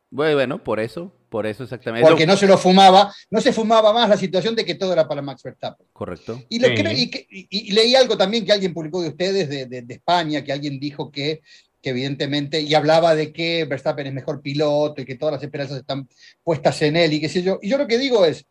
Bueno, 0.09 0.63
por 0.63 0.79
eso, 0.79 1.11
por 1.31 1.47
eso 1.47 1.63
exactamente. 1.63 2.05
Porque 2.05 2.27
no 2.27 2.35
se 2.35 2.45
lo 2.45 2.57
fumaba, 2.57 3.15
no 3.29 3.39
se 3.39 3.53
fumaba 3.53 3.93
más 3.93 4.09
la 4.09 4.17
situación 4.17 4.53
de 4.53 4.65
que 4.65 4.75
todo 4.75 4.91
era 4.91 5.07
para 5.07 5.21
Max 5.21 5.41
Verstappen. 5.41 5.87
Correcto. 5.93 6.43
Y, 6.49 7.71
leí 7.71 7.95
algo 7.95 8.17
también 8.17 8.45
que 8.45 8.51
alguien 8.51 8.73
publicó 8.73 9.01
de 9.01 9.07
ustedes 9.07 9.47
de, 9.47 9.85
España, 9.87 10.43
que 10.43 10.51
alguien 10.51 10.77
dijo 10.77 11.09
que, 11.09 11.41
evidentemente, 11.83 12.59
y 12.59 12.73
hablaba 12.73 13.15
de 13.15 13.31
que 13.31 13.63
Verstappen 13.63 14.07
es 14.07 14.13
mejor 14.13 14.41
piloto 14.41 15.01
y 15.01 15.05
que 15.05 15.15
todas 15.15 15.35
las 15.35 15.43
esperanzas 15.43 15.77
están 15.77 16.05
puestas 16.43 16.81
en 16.81 16.97
él 16.97 17.13
y 17.13 17.21
qué 17.21 17.29
sé 17.29 17.41
yo. 17.41 17.59
Y 17.61 17.69
yo 17.69 17.77
lo 17.77 17.87
que 17.87 17.97
digo 17.97 18.25
es, 18.25 18.45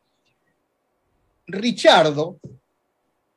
Richardo 1.47 2.39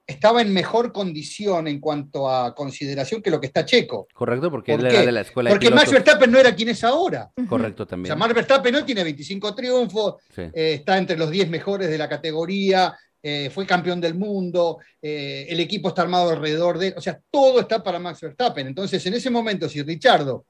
estaba 0.05 0.41
en 0.41 0.53
mejor 0.53 0.91
condición 0.91 1.67
en 1.67 1.79
cuanto 1.79 2.29
a 2.29 2.53
consideración 2.53 3.21
que 3.21 3.31
lo 3.31 3.39
que 3.39 3.47
está 3.47 3.65
Checo. 3.65 4.07
Correcto, 4.13 4.51
porque 4.51 4.73
él 4.73 4.85
era 4.85 5.01
de 5.01 5.11
la 5.11 5.21
escuela 5.21 5.49
Porque 5.49 5.71
Max 5.71 5.91
Verstappen 5.91 6.29
no 6.29 6.39
era 6.39 6.53
quien 6.53 6.69
es 6.69 6.83
ahora. 6.83 7.31
Correcto, 7.47 7.87
también. 7.87 8.11
O 8.11 8.15
sea, 8.15 8.19
Max 8.19 8.33
Verstappen 8.33 8.75
hoy 8.75 8.83
tiene 8.83 9.03
25 9.03 9.55
triunfos, 9.55 10.15
eh, 10.37 10.51
está 10.53 10.97
entre 10.97 11.17
los 11.17 11.31
10 11.31 11.49
mejores 11.49 11.89
de 11.89 11.97
la 11.97 12.09
categoría, 12.09 12.93
eh, 13.21 13.49
fue 13.53 13.65
campeón 13.65 14.01
del 14.01 14.15
mundo, 14.15 14.79
eh, 15.01 15.45
el 15.47 15.59
equipo 15.61 15.89
está 15.89 16.01
armado 16.01 16.31
alrededor 16.31 16.77
de 16.77 16.87
él, 16.87 16.93
o 16.97 17.01
sea, 17.01 17.19
todo 17.31 17.61
está 17.61 17.81
para 17.81 17.99
Max 17.99 18.19
Verstappen. 18.19 18.67
Entonces, 18.67 19.05
en 19.05 19.13
ese 19.13 19.29
momento, 19.29 19.69
si 19.69 19.81
Richardo 19.81 20.45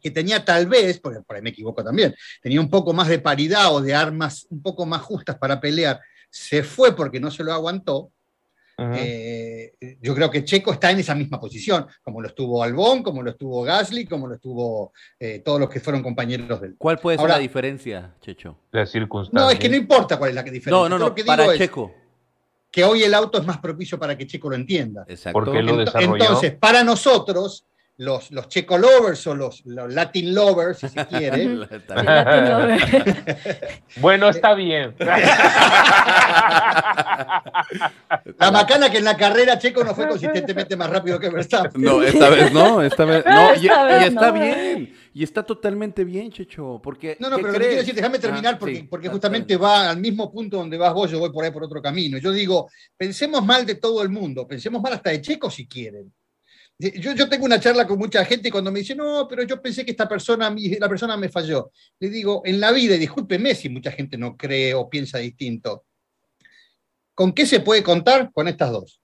que 0.00 0.10
tenía 0.10 0.44
tal 0.44 0.66
vez, 0.66 0.98
porque 0.98 1.20
por 1.20 1.36
ahí 1.36 1.42
me 1.42 1.50
equivoco 1.50 1.84
también, 1.84 2.12
tenía 2.40 2.60
un 2.60 2.68
poco 2.68 2.92
más 2.92 3.06
de 3.06 3.20
paridad 3.20 3.72
o 3.72 3.80
de 3.80 3.94
armas 3.94 4.46
un 4.50 4.60
poco 4.60 4.84
más 4.84 5.00
justas 5.00 5.38
para 5.38 5.60
pelear, 5.60 6.00
se 6.28 6.64
fue 6.64 6.96
porque 6.96 7.20
no 7.20 7.30
se 7.30 7.44
lo 7.44 7.52
aguantó, 7.52 8.10
eh, 8.94 9.98
yo 10.00 10.14
creo 10.14 10.30
que 10.30 10.44
Checo 10.44 10.72
está 10.72 10.90
en 10.90 11.00
esa 11.00 11.14
misma 11.14 11.38
posición, 11.40 11.86
como 12.02 12.20
lo 12.20 12.28
estuvo 12.28 12.62
Albón, 12.62 13.02
como 13.02 13.22
lo 13.22 13.30
estuvo 13.30 13.62
Gasly, 13.62 14.06
como 14.06 14.26
lo 14.26 14.34
estuvo 14.34 14.92
eh, 15.18 15.40
todos 15.44 15.60
los 15.60 15.68
que 15.68 15.80
fueron 15.80 16.02
compañeros 16.02 16.60
del. 16.60 16.76
¿Cuál 16.76 16.98
puede 16.98 17.18
ser 17.18 17.28
la 17.28 17.38
diferencia, 17.38 18.14
Checho? 18.20 18.58
La 18.70 18.86
circunstancia. 18.86 19.46
No, 19.46 19.50
es 19.50 19.58
que 19.58 19.68
no 19.68 19.76
importa 19.76 20.18
cuál 20.18 20.30
es 20.30 20.36
la 20.36 20.42
diferencia. 20.42 20.70
No, 20.70 20.88
no, 20.88 20.98
no, 20.98 21.14
para 21.26 21.56
Checo. 21.56 21.92
Que 22.70 22.84
hoy 22.84 23.02
el 23.02 23.12
auto 23.12 23.38
es 23.38 23.44
más 23.44 23.58
propicio 23.58 23.98
para 23.98 24.16
que 24.16 24.26
Checo 24.26 24.48
lo 24.48 24.56
entienda. 24.56 25.04
Exacto. 25.06 25.32
Porque 25.38 25.62
lo 25.62 25.76
desarrolló. 25.76 26.14
Entonces, 26.14 26.54
para 26.54 26.82
nosotros, 26.82 27.66
los, 28.02 28.30
los 28.32 28.48
checo 28.48 28.76
lovers 28.76 29.26
o 29.28 29.34
los, 29.34 29.64
los 29.64 29.92
latin 29.92 30.34
lovers, 30.34 30.78
si 30.78 30.88
se 30.88 31.06
quiere. 31.06 31.46
bueno, 34.00 34.28
está 34.28 34.54
bien. 34.54 34.94
La 38.38 38.50
macana 38.50 38.90
que 38.90 38.98
en 38.98 39.04
la 39.04 39.16
carrera 39.16 39.58
Checo 39.58 39.84
no 39.84 39.94
fue 39.94 40.08
consistentemente 40.08 40.76
más 40.76 40.90
rápido 40.90 41.18
que 41.18 41.30
Verstappen. 41.30 41.80
No, 41.80 42.02
esta 42.02 42.28
vez 42.28 42.52
no, 42.52 42.82
esta 42.82 43.04
vez 43.04 43.24
no. 43.24 43.54
Y, 43.54 43.68
está 44.04 44.30
bien. 44.30 44.94
Y 45.14 45.22
está 45.22 45.42
totalmente 45.44 46.04
bien, 46.04 46.30
Checho. 46.30 46.80
Porque, 46.82 47.16
no, 47.20 47.30
no, 47.30 47.36
pero 47.36 47.50
quiero 47.50 47.76
decir, 47.76 47.94
déjame 47.94 48.18
terminar 48.18 48.54
ah, 48.54 48.58
porque, 48.58 48.86
porque 48.88 49.08
justamente 49.08 49.56
va 49.56 49.90
al 49.90 49.98
mismo 49.98 50.30
punto 50.30 50.56
donde 50.56 50.76
vas 50.76 50.92
vos, 50.92 51.10
yo 51.10 51.18
voy 51.18 51.30
por 51.30 51.44
ahí 51.44 51.50
por 51.50 51.64
otro 51.64 51.80
camino. 51.80 52.18
Yo 52.18 52.32
digo, 52.32 52.68
pensemos 52.96 53.44
mal 53.44 53.64
de 53.64 53.76
todo 53.76 54.02
el 54.02 54.08
mundo, 54.08 54.46
pensemos 54.46 54.82
mal 54.82 54.94
hasta 54.94 55.10
de 55.10 55.20
Checo 55.20 55.50
si 55.50 55.66
quieren. 55.66 56.12
Yo, 56.90 57.28
tengo 57.28 57.44
una 57.44 57.60
charla 57.60 57.86
con 57.86 57.96
mucha 57.96 58.24
gente 58.24 58.48
y 58.48 58.50
cuando 58.50 58.72
me 58.72 58.80
dice, 58.80 58.96
no, 58.96 59.28
pero 59.28 59.44
yo 59.44 59.62
pensé 59.62 59.84
que 59.84 59.92
esta 59.92 60.08
persona, 60.08 60.52
la 60.80 60.88
persona 60.88 61.16
me 61.16 61.28
falló. 61.28 61.70
Le 62.00 62.08
digo, 62.08 62.42
en 62.44 62.58
la 62.58 62.72
vida, 62.72 62.96
y 62.96 62.98
discúlpeme 62.98 63.54
si 63.54 63.68
mucha 63.68 63.92
gente 63.92 64.18
no 64.18 64.36
cree 64.36 64.74
o 64.74 64.90
piensa 64.90 65.18
distinto, 65.18 65.84
¿con 67.14 67.32
qué 67.32 67.46
se 67.46 67.60
puede 67.60 67.84
contar? 67.84 68.32
Con 68.32 68.48
estas 68.48 68.72
dos. 68.72 69.00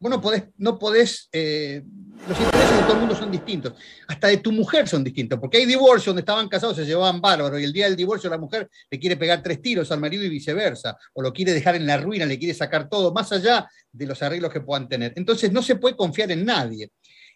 Vos 0.00 0.10
no 0.10 0.20
podés, 0.20 0.44
no 0.58 0.78
podés 0.78 1.28
eh, 1.32 1.82
los 2.26 2.38
intereses 2.38 2.76
de 2.76 2.82
todo 2.82 2.92
el 2.92 3.00
mundo 3.00 3.16
son 3.16 3.30
distintos. 3.30 3.72
Hasta 4.06 4.28
de 4.28 4.38
tu 4.38 4.52
mujer 4.52 4.88
son 4.88 5.02
distintos, 5.02 5.38
porque 5.38 5.58
hay 5.58 5.66
divorcios 5.66 6.06
donde 6.06 6.20
estaban 6.20 6.48
casados, 6.48 6.76
se 6.76 6.84
llevaban 6.84 7.20
bárbaro, 7.20 7.58
y 7.58 7.64
el 7.64 7.72
día 7.72 7.86
del 7.86 7.96
divorcio 7.96 8.28
la 8.28 8.38
mujer 8.38 8.68
le 8.90 8.98
quiere 8.98 9.16
pegar 9.16 9.42
tres 9.42 9.62
tiros 9.62 9.90
al 9.90 10.00
marido 10.00 10.24
y 10.24 10.28
viceversa, 10.28 10.96
o 11.14 11.22
lo 11.22 11.32
quiere 11.32 11.52
dejar 11.52 11.76
en 11.76 11.86
la 11.86 11.96
ruina, 11.96 12.26
le 12.26 12.38
quiere 12.38 12.54
sacar 12.54 12.88
todo, 12.88 13.12
más 13.12 13.32
allá 13.32 13.68
de 13.90 14.06
los 14.06 14.22
arreglos 14.22 14.52
que 14.52 14.60
puedan 14.60 14.88
tener. 14.88 15.12
Entonces 15.16 15.52
no 15.52 15.62
se 15.62 15.76
puede 15.76 15.96
confiar 15.96 16.30
en 16.30 16.44
nadie. 16.44 16.90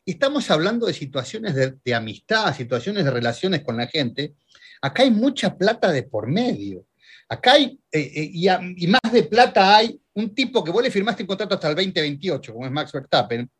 Estamos 0.05 0.51
hablando 0.51 0.87
de 0.87 0.95
situaciones 0.95 1.55
de, 1.55 1.95
amistad, 1.95 2.55
situaciones 2.57 3.05
de 3.05 3.11
relaciones 3.11 3.63
con 3.63 3.77
la 3.77 3.87
gente. 3.87 4.35
Acá 4.81 5.05
hay 5.05 5.11
mucha 5.11 5.57
plata 5.57 5.93
de 5.93 6.03
por 6.03 6.27
medio. 6.27 6.87
Acá 7.29 7.53
hay, 7.53 7.79
eh, 7.91 8.13
eh, 8.15 8.31
y, 8.33 8.49
y 8.49 8.87
más 8.89 9.13
de 9.13 9.23
plata 9.23 9.77
hay 9.77 10.01
un 10.15 10.35
tipo 10.35 10.63
que 10.63 10.71
vos 10.71 10.83
le 10.83 10.91
firmaste 10.91 11.23
un 11.23 11.29
contrato 11.29 11.55
hasta 11.55 11.71
el 11.71 11.77
2028, 11.77 12.53
como 12.53 12.67
es 12.67 12.73
Max 12.73 12.93
Verstappen, 12.93 13.51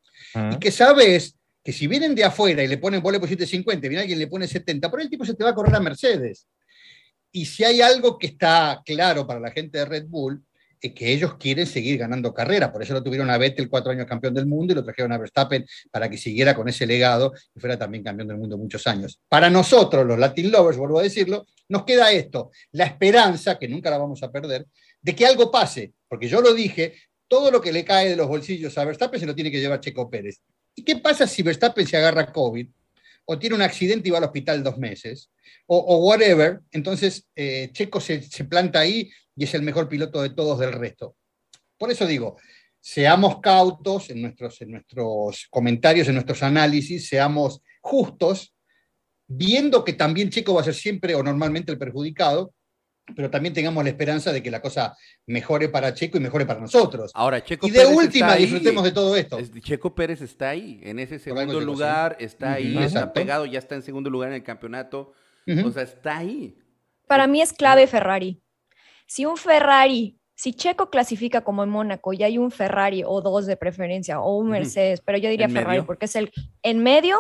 Y 0.53 0.59
que 0.59 0.71
sabes 0.71 1.37
que 1.65 1.73
si 1.73 1.87
vienen 1.87 2.15
de 2.15 2.25
afuera 2.25 2.63
y 2.63 2.69
le 2.69 2.79
ponen, 2.79 3.01
vos 3.01 3.13
le 3.13 3.21
pusiste 3.21 3.47
50, 3.47 3.89
viene 3.89 4.03
alguien 4.03 4.19
le 4.19 4.27
pone 4.27 4.49
70, 4.49 4.91
por 4.91 5.01
el 5.01 5.09
tipo 5.09 5.25
se 5.25 5.35
te 5.35 5.45
va 5.45 5.51
a 5.51 5.55
correr 5.55 5.75
a 5.75 5.81
Mercedes. 5.81 6.47
Y 7.31 7.47
si 7.47 7.65
hay 7.65 7.81
algo 7.81 8.19
que 8.19 8.27
está 8.27 8.83
claro 8.85 9.27
para 9.27 9.41
la 9.41 9.51
gente 9.51 9.79
de 9.79 9.85
Red 9.85 10.07
Bull, 10.07 10.45
que 10.91 11.13
ellos 11.13 11.37
quieren 11.37 11.67
seguir 11.67 11.99
ganando 11.99 12.35
carrera. 12.35 12.73
Por 12.73 12.83
eso 12.83 12.93
lo 12.93 13.03
tuvieron 13.03 13.31
a 13.31 13.39
Vettel 13.39 13.69
cuatro 13.69 13.93
años 13.93 14.07
campeón 14.07 14.35
del 14.35 14.47
mundo 14.47 14.73
y 14.73 14.77
lo 14.77 14.85
trajeron 14.85 15.13
a 15.13 15.19
Verstappen 15.19 15.65
para 15.91 16.11
que 16.11 16.19
siguiera 16.19 16.55
con 16.57 16.69
ese 16.69 16.87
legado 16.87 17.33
y 17.55 17.61
fuera 17.61 17.79
también 17.79 18.03
campeón 18.03 18.29
del 18.29 18.37
mundo 18.37 18.59
muchos 18.59 18.87
años. 18.89 19.21
Para 19.29 19.49
nosotros, 19.49 20.05
los 20.05 20.19
Latin 20.19 20.51
Lovers, 20.51 20.77
vuelvo 20.77 20.99
a 20.99 21.05
decirlo, 21.05 21.47
nos 21.69 21.85
queda 21.85 22.11
esto, 22.11 22.51
la 22.73 22.85
esperanza, 22.85 23.59
que 23.59 23.69
nunca 23.69 23.91
la 23.91 23.99
vamos 23.99 24.23
a 24.23 24.33
perder, 24.33 24.67
de 25.01 25.15
que 25.15 25.25
algo 25.25 25.51
pase. 25.51 25.93
Porque 26.09 26.29
yo 26.29 26.41
lo 26.41 26.53
dije, 26.53 26.95
todo 27.29 27.51
lo 27.51 27.61
que 27.61 27.73
le 27.73 27.85
cae 27.85 28.09
de 28.09 28.17
los 28.17 28.29
bolsillos 28.29 28.77
a 28.77 28.85
Verstappen 28.85 29.21
se 29.21 29.27
lo 29.27 29.35
tiene 29.35 29.51
que 29.51 29.61
llevar 29.61 29.81
Checo 29.81 30.11
Pérez. 30.11 30.41
¿Y 30.75 30.83
qué 30.83 30.97
pasa 30.97 31.27
si 31.27 31.43
Verstappen 31.43 31.87
se 31.87 31.97
agarra 31.97 32.33
COVID? 32.33 32.67
O 33.25 33.39
tiene 33.39 33.57
un 33.57 33.63
accidente 33.63 34.09
y 34.09 34.13
va 34.13 34.19
al 34.19 34.25
hospital 34.25 34.63
dos 34.63 34.79
meses, 34.79 35.31
o, 35.67 36.07
whatever. 36.07 36.61
Entonces, 36.71 37.29
eh, 37.37 37.71
Checo 37.73 38.01
se, 38.01 38.23
se 38.23 38.45
planta 38.45 38.81
ahí 38.81 39.11
y 39.37 39.45
es 39.45 39.55
el 39.55 39.63
mejor 39.63 39.89
piloto 39.89 40.23
de 40.23 40.31
todos 40.31 40.59
del 40.59 40.73
resto. 40.73 41.17
Por 41.79 41.91
eso 41.91 42.07
digo, 42.07 42.37
seamos 42.81 43.41
cautos 43.41 44.11
en 44.11 44.23
nuestros, 44.23 44.61
en 44.61 44.73
nuestros 44.73 45.47
comentarios, 45.51 46.09
en 46.09 46.15
nuestros 46.15 46.43
análisis, 46.43 47.09
seamos 47.09 47.63
justos, 47.81 48.55
viendo 49.27 49.85
que 49.85 49.93
también 49.93 50.31
Checo 50.31 50.55
va 50.55 50.61
a 50.61 50.65
ser 50.65 50.75
siempre 50.75 51.15
o 51.15 51.23
normalmente 51.23 51.73
el 51.73 51.79
perjudicado, 51.79 52.55
pero 53.15 53.31
también 53.31 53.55
tengamos 53.55 53.83
la 53.85 53.91
esperanza 53.91 54.33
de 54.33 54.43
que 54.43 54.51
la 54.51 54.61
cosa 54.61 54.97
mejore 55.27 55.69
para 55.69 55.95
Checo 55.95 56.19
y 56.19 56.21
mejore 56.21 56.47
para 56.47 56.61
nosotros. 56.61 57.11
Ahora, 57.15 57.43
Checo 57.43 57.67
y 57.67 57.71
de 57.71 57.87
última 57.87 58.35
disfrutemos 58.37 58.85
de 58.85 58.93
todo 58.93 59.17
esto. 59.17 59.39
Checo 59.61 59.95
Pérez 59.95 60.21
está 60.21 60.51
ahí, 60.51 60.81
en 60.83 60.99
ese 60.99 61.19
segundo 61.19 61.61
lugar, 61.61 62.17
está 62.21 62.55
ahí, 62.55 62.77
está 62.79 63.13
pegado, 63.13 63.47
ya 63.47 63.59
está 63.59 63.75
en 63.75 63.83
segundo 63.83 64.11
lugar 64.11 64.31
en 64.31 64.37
el 64.37 64.43
campeonato, 64.43 65.13
o 65.65 65.71
sea, 65.71 65.83
está 65.83 66.19
ahí. 66.19 66.57
Para 67.07 67.27
mí 67.27 67.43
es 67.43 67.53
clave 67.53 67.87
Ferrari. 67.87 68.41
Si 69.07 69.27
un 69.27 69.37
Ferrari, 69.37 70.19
si 70.35 70.55
Checo 70.55 70.89
clasifica 70.89 71.43
como 71.43 71.63
en 71.63 71.69
Mónaco 71.69 72.13
y 72.13 72.23
hay 72.23 72.39
un 72.39 72.51
Ferrari 72.51 73.03
o 73.05 73.21
dos 73.21 73.47
de 73.47 73.57
preferencia 73.57 74.21
o 74.21 74.39
un 74.39 74.49
Mercedes, 74.49 75.03
pero 75.03 75.19
yo 75.19 75.29
diría 75.29 75.49
Ferrari 75.49 75.83
porque 75.83 76.07
es 76.07 76.17
el 76.17 76.33
en 76.63 76.83
medio, 76.83 77.19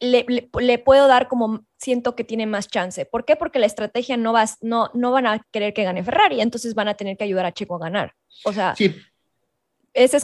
le, 0.00 0.26
le, 0.60 0.78
puedo 0.78 1.06
dar 1.08 1.28
como 1.28 1.64
siento 1.78 2.16
que 2.16 2.24
tiene 2.24 2.46
más 2.46 2.68
chance. 2.68 3.04
¿Por 3.04 3.24
qué? 3.24 3.36
Porque 3.36 3.58
la 3.58 3.66
estrategia 3.66 4.16
no, 4.16 4.32
va, 4.32 4.44
no, 4.60 4.90
no 4.94 5.10
van 5.12 5.26
a 5.26 5.46
querer 5.50 5.74
que 5.74 5.84
gane 5.84 6.04
Ferrari, 6.04 6.40
entonces 6.40 6.74
van 6.74 6.88
a 6.88 6.94
tener 6.94 7.16
que 7.16 7.24
ayudar 7.24 7.46
a 7.46 7.52
Checo 7.52 7.76
a 7.76 7.80
ganar. 7.80 8.14
O 8.44 8.52
sea, 8.52 8.74
sí, 8.76 8.94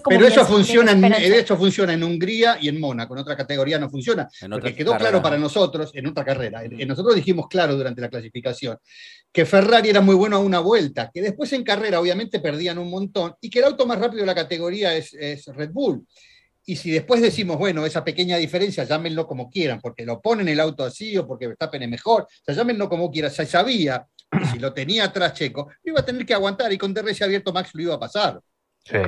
pero 0.07 0.27
eso 0.27 0.45
funciona, 0.45 0.93
en, 0.93 1.05
eso 1.15 1.57
funciona 1.57 1.95
en 1.95 2.03
Hungría 2.03 2.59
y 2.61 2.69
en 2.69 2.79
Mónaco, 2.79 3.15
en 3.15 3.21
otra 3.21 3.35
categoría 3.35 3.79
no 3.79 3.89
funciona. 3.89 4.29
porque 4.51 4.75
quedó 4.75 4.97
claro 4.99 5.23
para 5.23 5.39
nosotros, 5.39 5.91
en 5.95 6.07
otra 6.09 6.25
carrera, 6.25 6.63
nosotros 6.87 7.15
dijimos 7.15 7.47
claro 7.49 7.75
durante 7.75 8.03
la 8.03 8.11
clasificación, 8.11 8.77
que 9.33 9.47
Ferrari 9.47 9.89
era 9.89 10.03
muy 10.03 10.15
bueno 10.15 10.37
a 10.37 10.41
una 10.41 10.59
vuelta, 10.59 11.11
que 11.13 11.23
después 11.23 11.53
en 11.55 11.65
carrera 11.65 12.01
obviamente 12.01 12.39
perdían 12.41 12.79
un 12.79 12.91
montón 12.91 13.35
y 13.41 13.49
que 13.49 13.61
el 13.61 13.67
auto 13.67 13.87
más 13.87 13.99
rápido 13.99 14.21
de 14.21 14.27
la 14.27 14.35
categoría 14.35 14.95
es, 14.95 15.47
Red 15.47 15.71
Bull. 15.73 16.07
Y 16.65 16.77
si 16.77 16.91
después 16.91 17.21
decimos, 17.21 17.59
bueno, 17.59 17.85
esa 17.85 18.05
pequeña 18.05 18.37
diferencia, 18.37 18.85
llámenlo 18.85 19.27
como 19.27 19.51
quieran, 19.51 19.81
porque 19.81 20.07
lo 20.07 20.21
ponen 20.21 20.49
el 20.49 20.61
auto 20.61 20.85
así 20.85 21.17
o 21.17 21.27
porque 21.27 21.49
Verstappen 21.49 21.83
es 21.83 21.89
mejor, 21.89 22.23
o 22.23 22.27
sea, 22.45 22.55
llámenlo 22.55 22.89
como 22.89 23.11
quieran, 23.11 23.31
se 23.33 23.47
sabía 23.47 24.07
que 24.31 24.47
si 24.47 24.59
lo 24.59 24.73
tenía 24.73 25.05
atrás 25.05 25.35
Checo, 25.35 25.69
lo 25.83 25.93
iba 25.93 26.01
a 26.01 26.05
tener 26.05 26.25
que 26.25 26.35
aguantar 26.35 26.73
y 26.73 26.79
con 26.79 26.95
DRS 26.95 27.23
abierto 27.23 27.53
Max 27.53 27.71
lo 27.75 27.83
iba 27.83 27.95
a 27.95 28.01
pasar. 28.01 28.41
Sí. 28.85 28.99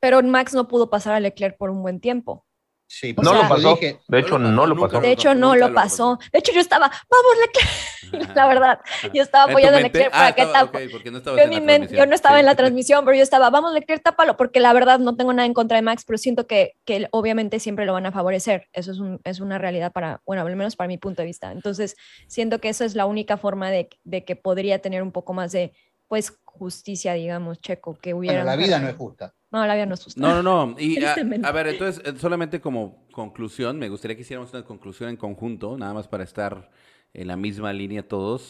Pero 0.00 0.22
Max 0.22 0.54
no 0.54 0.68
pudo 0.68 0.90
pasar 0.90 1.14
a 1.14 1.20
Leclerc 1.20 1.56
por 1.56 1.70
un 1.70 1.82
buen 1.82 2.00
tiempo. 2.00 2.46
Sí, 2.90 3.14
no 3.22 3.34
lo 3.34 3.46
pasó. 3.46 3.78
de 4.08 4.18
hecho, 4.18 4.38
no 4.38 4.66
lo 4.66 4.74
pasó. 4.74 5.00
De 5.00 5.12
hecho, 5.12 5.34
no 5.34 5.54
lo 5.54 5.74
pasó. 5.74 6.18
De 6.32 6.38
hecho, 6.38 6.52
yo 6.52 6.60
estaba, 6.60 6.88
vamos, 6.88 7.36
Leclerc. 7.42 8.34
la 8.34 8.48
verdad, 8.48 8.80
yo 9.12 9.22
estaba 9.22 9.44
apoyando 9.44 9.76
a 9.76 9.82
Leclerc 9.82 10.10
para 10.10 10.26
ah, 10.28 10.32
que 10.32 10.46
tapa. 10.46 10.80
yo, 10.80 12.06
no 12.06 12.14
estaba 12.14 12.40
en 12.40 12.46
la 12.46 12.54
transmisión, 12.54 13.04
pero 13.04 13.14
yo 13.14 13.22
estaba, 13.22 13.50
vamos, 13.50 13.74
Leclerc, 13.74 14.02
tápalo, 14.02 14.38
porque 14.38 14.58
la 14.58 14.72
verdad 14.72 14.98
no 14.98 15.16
tengo 15.16 15.34
nada 15.34 15.44
en 15.44 15.52
contra 15.52 15.76
de 15.76 15.82
Max, 15.82 16.04
pero 16.06 16.16
siento 16.16 16.46
que, 16.46 16.76
que 16.86 17.08
obviamente 17.10 17.60
siempre 17.60 17.84
lo 17.84 17.92
van 17.92 18.06
a 18.06 18.12
favorecer. 18.12 18.68
Eso 18.72 18.92
es, 18.92 18.98
un, 18.98 19.20
es 19.22 19.40
una 19.40 19.58
realidad 19.58 19.92
para, 19.92 20.22
bueno, 20.24 20.46
al 20.46 20.56
menos 20.56 20.74
para 20.74 20.88
mi 20.88 20.96
punto 20.96 21.20
de 21.20 21.26
vista. 21.26 21.52
Entonces, 21.52 21.94
siento 22.26 22.58
que 22.58 22.70
eso 22.70 22.86
es 22.86 22.94
la 22.94 23.04
única 23.04 23.36
forma 23.36 23.70
de, 23.70 23.90
de 24.04 24.24
que 24.24 24.34
podría 24.34 24.78
tener 24.78 25.02
un 25.02 25.12
poco 25.12 25.34
más 25.34 25.52
de, 25.52 25.74
pues, 26.08 26.36
justicia, 26.44 27.12
digamos, 27.12 27.60
Checo, 27.60 27.96
que 27.98 28.14
hubiera. 28.14 28.42
la 28.42 28.56
vida 28.56 28.80
no 28.80 28.88
es 28.88 28.96
justa. 28.96 29.34
No, 29.50 29.64
la 29.66 29.74
vida 29.74 29.86
no 29.86 29.94
es 29.94 30.04
justa. 30.04 30.20
No, 30.20 30.42
no, 30.42 30.66
no. 30.66 30.80
Y 30.80 31.02
a, 31.04 31.52
ver, 31.52 31.68
entonces, 31.68 32.02
eh, 32.04 32.14
solamente 32.18 32.60
como 32.60 33.06
conclusión, 33.12 33.78
me 33.78 33.88
gustaría 33.88 34.16
que 34.16 34.22
hiciéramos 34.22 34.52
una 34.52 34.64
conclusión 34.64 35.10
en 35.10 35.16
conjunto, 35.16 35.78
nada 35.78 35.94
más 35.94 36.08
para 36.08 36.24
estar 36.24 36.70
en 37.14 37.28
la 37.28 37.36
misma 37.36 37.72
línea 37.72 38.06
todos, 38.06 38.42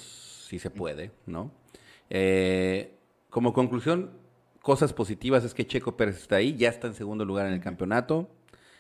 si 0.48 0.58
se 0.58 0.70
puede, 0.70 1.12
¿no? 1.26 1.52
Eh, 2.10 2.96
como 3.30 3.52
conclusión, 3.52 4.10
cosas 4.62 4.92
positivas 4.92 5.44
es 5.44 5.54
que 5.54 5.66
Checo 5.66 5.96
Pérez 5.96 6.16
está 6.16 6.36
ahí, 6.36 6.56
ya 6.56 6.68
está 6.68 6.86
en 6.86 6.94
segundo 6.94 7.24
lugar 7.24 7.46
en 7.46 7.52
el 7.52 7.60
campeonato. 7.60 8.28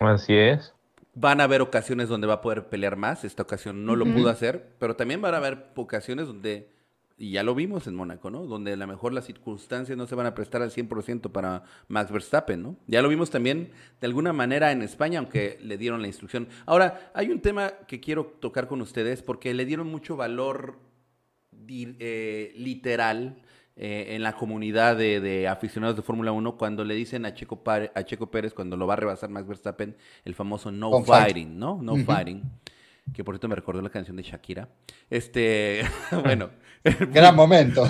Así 0.00 0.34
es. 0.34 0.74
Van 1.14 1.40
a 1.40 1.44
haber 1.44 1.62
ocasiones 1.62 2.08
donde 2.08 2.26
va 2.26 2.34
a 2.34 2.40
poder 2.40 2.68
pelear 2.68 2.96
más, 2.96 3.24
esta 3.24 3.42
ocasión 3.42 3.84
no 3.84 3.96
lo 3.96 4.04
pudo 4.04 4.30
hacer, 4.30 4.74
pero 4.78 4.96
también 4.96 5.20
van 5.20 5.34
a 5.34 5.38
haber 5.38 5.66
ocasiones 5.74 6.26
donde 6.26 6.70
y 7.18 7.32
ya 7.32 7.42
lo 7.42 7.54
vimos 7.56 7.88
en 7.88 7.96
Mónaco, 7.96 8.30
¿no? 8.30 8.46
Donde 8.46 8.72
a 8.72 8.76
lo 8.76 8.86
mejor 8.86 9.12
las 9.12 9.24
circunstancias 9.26 9.98
no 9.98 10.06
se 10.06 10.14
van 10.14 10.26
a 10.26 10.34
prestar 10.34 10.62
al 10.62 10.70
100% 10.70 11.32
para 11.32 11.64
Max 11.88 12.12
Verstappen, 12.12 12.62
¿no? 12.62 12.76
Ya 12.86 13.02
lo 13.02 13.08
vimos 13.08 13.30
también 13.30 13.72
de 14.00 14.06
alguna 14.06 14.32
manera 14.32 14.70
en 14.70 14.82
España, 14.82 15.18
aunque 15.18 15.58
le 15.60 15.76
dieron 15.78 16.00
la 16.00 16.06
instrucción. 16.06 16.48
Ahora, 16.64 17.10
hay 17.14 17.30
un 17.30 17.40
tema 17.40 17.72
que 17.88 17.98
quiero 17.98 18.24
tocar 18.24 18.68
con 18.68 18.80
ustedes 18.80 19.22
porque 19.22 19.52
le 19.52 19.64
dieron 19.64 19.88
mucho 19.88 20.16
valor 20.16 20.78
eh, 21.68 22.52
literal 22.56 23.42
eh, 23.74 24.06
en 24.10 24.22
la 24.22 24.34
comunidad 24.34 24.96
de, 24.96 25.48
aficionados 25.48 25.96
de 25.96 26.02
Fórmula 26.02 26.30
1 26.30 26.56
cuando 26.56 26.84
le 26.84 26.94
dicen 26.94 27.26
a 27.26 27.34
Checo, 27.34 27.60
a 27.66 28.04
Checo 28.04 28.30
Pérez, 28.30 28.54
cuando 28.54 28.76
lo 28.76 28.86
va 28.86 28.92
a 28.92 28.96
rebasar 28.96 29.28
Max 29.28 29.48
Verstappen, 29.48 29.96
el 30.24 30.36
famoso 30.36 30.70
no 30.70 31.02
fighting, 31.02 31.58
¿no? 31.58 31.80
No 31.82 31.96
fighting 31.96 32.44
que 33.12 33.24
por 33.24 33.34
cierto 33.34 33.48
me 33.48 33.54
recordó 33.54 33.82
la 33.82 33.90
canción 33.90 34.16
de 34.16 34.22
Shakira. 34.22 34.68
Este, 35.10 35.82
bueno. 36.24 36.50
Gran 37.12 37.34
momento. 37.34 37.86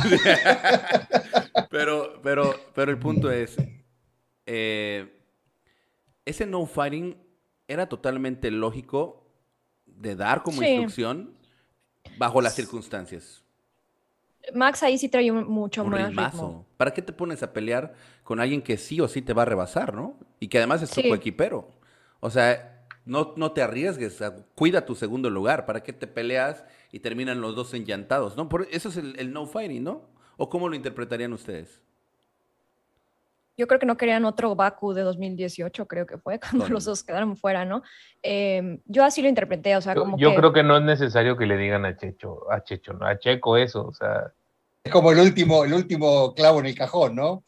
pero, 1.70 2.20
pero, 2.22 2.54
pero 2.74 2.90
el 2.90 2.98
punto 2.98 3.30
es, 3.30 3.56
eh, 4.46 5.20
ese 6.24 6.46
no 6.46 6.64
fighting 6.66 7.16
era 7.66 7.88
totalmente 7.88 8.50
lógico 8.50 9.26
de 9.86 10.16
dar 10.16 10.42
como 10.42 10.62
instrucción 10.62 11.34
bajo 12.16 12.40
las 12.40 12.54
circunstancias. 12.54 13.44
Max 14.54 14.82
ahí 14.82 14.96
sí 14.96 15.08
trae 15.08 15.30
mucho 15.30 15.84
más 15.84 16.08
ritmo. 16.08 16.66
¿Para 16.76 16.92
qué 16.92 17.02
te 17.02 17.12
pones 17.12 17.42
a 17.42 17.52
pelear 17.52 17.94
con 18.22 18.40
alguien 18.40 18.62
que 18.62 18.78
sí 18.78 19.00
o 19.00 19.08
sí 19.08 19.20
te 19.20 19.34
va 19.34 19.42
a 19.42 19.44
rebasar, 19.44 19.94
no? 19.94 20.16
Y 20.40 20.48
que 20.48 20.58
además 20.58 20.82
es 20.82 20.90
tu 20.90 21.02
coequipero. 21.06 21.68
O 22.20 22.30
sea, 22.30 22.77
no, 23.08 23.32
no 23.36 23.52
te 23.52 23.62
arriesgues, 23.62 24.22
cuida 24.54 24.84
tu 24.84 24.94
segundo 24.94 25.30
lugar. 25.30 25.66
¿Para 25.66 25.82
qué 25.82 25.92
te 25.92 26.06
peleas 26.06 26.64
y 26.92 27.00
terminan 27.00 27.40
los 27.40 27.56
dos 27.56 27.72
enllantados? 27.74 28.36
¿no? 28.36 28.48
Por, 28.48 28.68
eso 28.70 28.90
es 28.90 28.98
el, 28.98 29.32
no 29.32 29.46
fighting, 29.46 29.82
¿no? 29.82 30.02
¿O 30.36 30.48
cómo 30.48 30.68
lo 30.68 30.76
interpretarían 30.76 31.32
ustedes? 31.32 31.80
Yo 33.56 33.66
creo 33.66 33.80
que 33.80 33.86
no 33.86 33.96
querían 33.96 34.24
otro 34.24 34.54
Baku 34.54 34.92
de 34.92 35.02
2018, 35.02 35.88
creo 35.88 36.06
que 36.06 36.18
fue, 36.18 36.38
cuando 36.40 36.68
los 36.68 36.84
dos 36.84 37.02
quedaron 37.02 37.36
fuera, 37.36 37.64
¿no? 37.64 37.82
Em, 38.22 38.78
yo 38.84 39.02
así 39.04 39.20
lo 39.20 39.28
interpreté, 39.28 39.74
o 39.76 39.80
sea, 39.80 39.94
yo, 39.94 40.02
como 40.02 40.18
yo 40.18 40.34
creo 40.34 40.52
que 40.52 40.62
no 40.62 40.76
es 40.76 40.84
necesario 40.84 41.36
que 41.36 41.46
le 41.46 41.56
digan 41.56 41.84
a 41.84 41.96
Checho, 41.96 42.50
a 42.52 42.62
Checho, 42.62 42.92
¿no? 42.92 43.06
A 43.06 43.18
Checo 43.18 43.56
eso, 43.56 43.86
o 43.86 43.92
sea... 43.92 44.32
Es 44.84 44.92
como 44.92 45.10
el 45.10 45.18
último, 45.18 45.64
el 45.64 45.74
último 45.74 46.34
clavo 46.34 46.60
en 46.60 46.66
el 46.66 46.74
cajón, 46.76 47.16
¿no? 47.16 47.42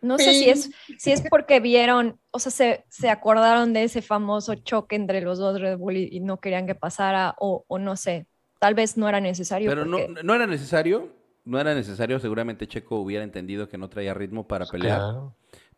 No 0.00 0.18
sé 0.18 0.32
si 0.32 0.48
es, 0.48 0.70
si 0.98 1.12
es 1.12 1.22
porque 1.28 1.60
vieron, 1.60 2.18
o 2.30 2.38
sea, 2.38 2.50
se, 2.50 2.84
se, 2.88 3.10
acordaron 3.10 3.72
de 3.74 3.84
ese 3.84 4.00
famoso 4.00 4.54
choque 4.54 4.96
entre 4.96 5.20
los 5.20 5.38
dos 5.38 5.60
Red 5.60 5.76
Bull 5.76 5.96
y, 5.96 6.20
no 6.20 6.40
querían 6.40 6.66
que 6.66 6.74
pasara, 6.74 7.34
o, 7.38 7.64
o, 7.68 7.78
no 7.78 7.96
sé, 7.96 8.26
tal 8.58 8.74
vez 8.74 8.96
no 8.96 9.08
era 9.08 9.20
necesario. 9.20 9.68
Pero 9.68 9.84
no, 9.84 9.98
no 10.22 10.34
era 10.34 10.46
necesario, 10.46 11.12
no 11.44 11.60
era 11.60 11.74
necesario, 11.74 12.18
seguramente 12.18 12.66
Checo 12.66 12.96
hubiera 12.96 13.24
entendido 13.24 13.68
que 13.68 13.76
no 13.76 13.90
traía 13.90 14.14
ritmo 14.14 14.48
para 14.48 14.64
pues 14.64 14.72
pelear. 14.72 15.02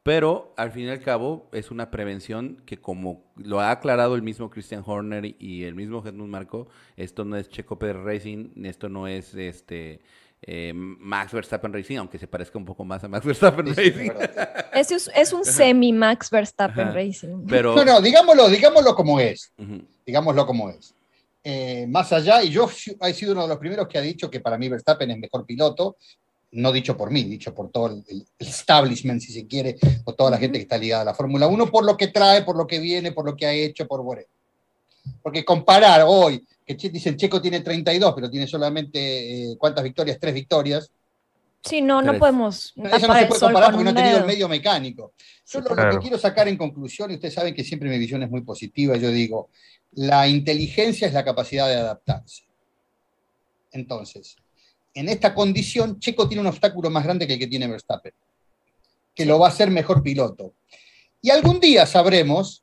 Pero 0.03 0.53
al 0.57 0.73
fin 0.73 0.87
y 0.87 0.91
al 0.91 1.01
cabo 1.01 1.49
es 1.53 1.71
una 1.71 1.91
prevención 1.93 2.61
que 2.67 2.81
como 2.81 3.33
lo 3.37 3.61
ha 3.61 3.71
aclarado 3.71 4.17
el 4.17 4.23
mismo 4.23 4.51
Christian 4.51 4.83
Horner 4.85 5.37
y 5.39 5.63
el 5.63 5.77
mismo 5.77 6.05
Helmut 6.05 6.29
Marco, 6.29 6.69
esto 6.97 7.25
no 7.25 7.37
es 7.37 7.49
Checo 7.49 7.79
Pérez 7.79 8.03
Racing, 8.03 8.51
esto 8.65 8.89
no 8.89 9.07
es 9.07 9.35
este 9.35 10.01
eh, 10.45 10.73
Max 10.75 11.33
Verstappen 11.33 11.73
Racing, 11.73 11.99
aunque 11.99 12.19
se 12.19 12.27
parezca 12.27 12.59
un 12.59 12.65
poco 12.65 12.85
más 12.85 13.03
a 13.05 13.09
Max 13.09 13.25
Verstappen 13.25 13.67
Racing. 13.67 14.11
Es, 14.73 14.91
es, 15.15 15.33
un 15.35 15.45
semi 15.45 15.93
Max 15.93 16.31
Verstappen 16.31 16.95
Racing. 16.95 17.47
Pero... 17.47 17.77
No, 17.77 17.85
no, 17.85 18.01
digámoslo, 18.01 18.49
digámoslo 18.49 18.95
como 18.95 19.21
es. 19.21 19.53
Digámoslo 20.07 20.47
como 20.47 20.71
es. 20.71 20.95
Eh, 21.45 21.87
más 21.89 22.13
allá, 22.13 22.43
y 22.43 22.51
yo 22.51 22.69
he 23.01 23.13
sido 23.13 23.33
uno 23.33 23.43
de 23.43 23.49
los 23.49 23.59
primeros 23.59 23.87
que 23.87 23.99
ha 23.99 24.01
dicho 24.01 24.31
que 24.31 24.41
para 24.41 24.57
mí 24.57 24.69
Verstappen 24.69 25.11
es 25.11 25.19
mejor 25.19 25.45
piloto, 25.45 25.97
no 26.53 26.73
dicho 26.73 26.97
por 26.97 27.11
mí, 27.11 27.25
dicho 27.25 27.55
por 27.55 27.71
todo 27.71 28.03
el, 28.09 28.27
establishment, 28.39 29.21
si 29.21 29.33
se 29.33 29.47
quiere, 29.47 29.77
o 30.05 30.15
toda 30.15 30.31
la 30.31 30.39
gente 30.39 30.59
que 30.59 30.63
está 30.63 30.79
ligada 30.79 31.03
a 31.03 31.07
la 31.07 31.15
Fórmula 31.15 31.47
1, 31.47 31.71
por 31.71 31.85
lo 31.85 31.97
que 31.97 32.09
trae, 32.09 32.43
por 32.43 32.57
lo 32.57 32.67
que 32.67 32.79
viene, 32.79 33.13
por 33.13 33.27
lo 33.27 33.37
que 33.37 33.47
ha 33.47 33.53
hecho, 33.53 33.87
por 33.87 34.01
whatever. 34.01 34.29
Porque 35.23 35.45
comparar 35.45 36.05
hoy, 36.07 36.47
que 36.77 36.91
dicen 36.91 37.17
Checo 37.17 37.41
tiene 37.41 37.61
32, 37.61 38.13
pero 38.15 38.31
tiene 38.31 38.47
solamente, 38.47 39.53
eh, 39.53 39.57
¿cuántas 39.59 39.85
victorias? 39.85 40.19
Tres 40.21 40.35
victorias. 40.35 40.91
Sí, 41.65 41.81
no, 41.81 42.03
no 42.03 42.19
podemos. 42.19 42.73
Eso 42.77 43.09
no 43.09 43.15
se 43.15 43.27
puede 43.27 43.41
comparar 43.41 43.71
porque 43.71 43.85
no 43.85 43.91
ha 43.91 43.95
tenido 43.95 44.19
el 44.19 44.25
medio 44.25 44.49
mecánico. 44.49 45.13
Yo 45.47 45.61
lo, 45.61 45.91
que 45.91 45.99
quiero 45.99 46.19
sacar 46.19 46.49
en 46.49 46.57
conclusión, 46.57 47.11
y 47.11 47.15
ustedes 47.15 47.35
saben 47.35 47.55
que 47.55 47.63
siempre 47.63 47.89
mi 47.89 47.99
visión 47.99 48.23
es 48.23 48.31
muy 48.31 48.41
positiva, 48.41 48.97
yo 48.97 49.11
digo, 49.11 49.51
la 49.93 50.27
inteligencia 50.27 51.07
es 51.07 51.15
la 51.15 51.25
capacidad 51.25 51.69
de 51.69 51.77
adaptarse. 51.77 52.45
Entonces, 53.71 54.37
en 54.95 55.09
esta 55.09 55.35
condición, 55.35 55.99
Checo 56.01 56.29
tiene 56.29 56.41
un 56.41 56.49
obstáculo 56.49 56.91
más 56.91 57.05
grande 57.05 57.27
que 57.27 57.35
el 57.35 57.39
que 57.39 57.47
tiene 57.47 57.69
Verstappen, 57.69 58.13
que 59.15 59.25
lo 59.25 59.39
va 59.39 59.47
a 59.47 59.51
hacer 59.51 59.71
mejor 59.71 60.03
piloto. 60.03 60.55
Y 61.21 61.31
algún 61.31 61.61
día 61.61 61.87
sabremos, 61.87 62.62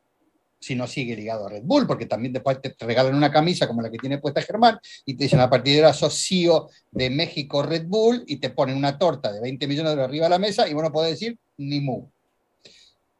si 0.60 0.76
no 0.76 0.88
sigue 0.88 1.16
ligado 1.16 1.48
a 1.48 1.50
Red 1.50 1.64
Bull, 1.64 1.88
porque 1.88 2.06
también 2.06 2.34
después 2.34 2.62
te 2.62 2.76
regalan 2.80 3.16
una 3.16 3.32
camisa 3.32 3.68
como 3.68 3.82
la 3.82 3.90
que 3.90 3.98
tiene 3.98 4.18
puesta 4.18 4.42
Germán 4.42 4.78
y 5.06 5.16
te 5.16 5.24
dicen 5.24 5.40
a 5.40 5.50
partir 5.50 5.76
de 5.76 5.84
ahora 5.84 5.94
sos 5.94 6.26
CEO 6.28 6.70
de 6.92 7.10
México 7.10 7.64
Red 7.64 7.86
Bull 7.88 8.24
y 8.28 8.38
te 8.38 8.50
ponen 8.50 8.76
una 8.76 8.98
torta 8.98 9.32
de 9.32 9.40
20 9.42 9.68
millones 9.68 9.96
de 9.96 10.04
arriba 10.04 10.26
de 10.26 10.32
la 10.32 10.40
mesa 10.40 10.68
y 10.68 10.74
vos 10.74 10.84
no 10.84 10.92
podés 10.92 11.12
decir 11.12 11.38
ni 11.58 11.80
mu. 11.80 12.08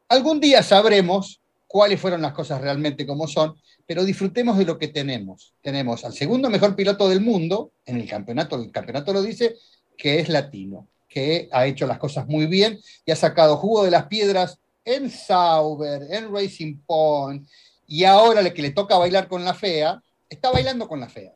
Algún 0.08 0.40
día 0.40 0.62
sabremos 0.62 1.40
cuáles 1.66 2.00
fueron 2.00 2.20
las 2.20 2.32
cosas 2.32 2.60
realmente 2.60 3.06
como 3.06 3.26
son 3.26 3.54
pero 3.90 4.04
disfrutemos 4.04 4.56
de 4.56 4.64
lo 4.66 4.78
que 4.78 4.86
tenemos. 4.86 5.52
Tenemos 5.62 6.04
al 6.04 6.12
segundo 6.12 6.48
mejor 6.48 6.76
piloto 6.76 7.08
del 7.08 7.20
mundo 7.20 7.72
en 7.84 7.96
el 7.96 8.08
campeonato, 8.08 8.54
el 8.54 8.70
campeonato 8.70 9.12
lo 9.12 9.20
dice, 9.20 9.56
que 9.96 10.20
es 10.20 10.28
latino, 10.28 10.86
que 11.08 11.48
ha 11.50 11.66
hecho 11.66 11.88
las 11.88 11.98
cosas 11.98 12.28
muy 12.28 12.46
bien 12.46 12.78
y 13.04 13.10
ha 13.10 13.16
sacado 13.16 13.56
jugo 13.56 13.84
de 13.84 13.90
las 13.90 14.06
piedras 14.06 14.60
en 14.84 15.10
Sauber, 15.10 16.02
en 16.10 16.32
Racing 16.32 16.78
Point, 16.86 17.46
y 17.86 18.04
ahora 18.04 18.42
le 18.42 18.54
que 18.54 18.62
le 18.62 18.70
toca 18.70 18.96
bailar 18.96 19.28
con 19.28 19.44
la 19.44 19.54
fea, 19.54 20.02
está 20.28 20.50
bailando 20.50 20.86
con 20.88 21.00
la 21.00 21.08
fea. 21.08 21.32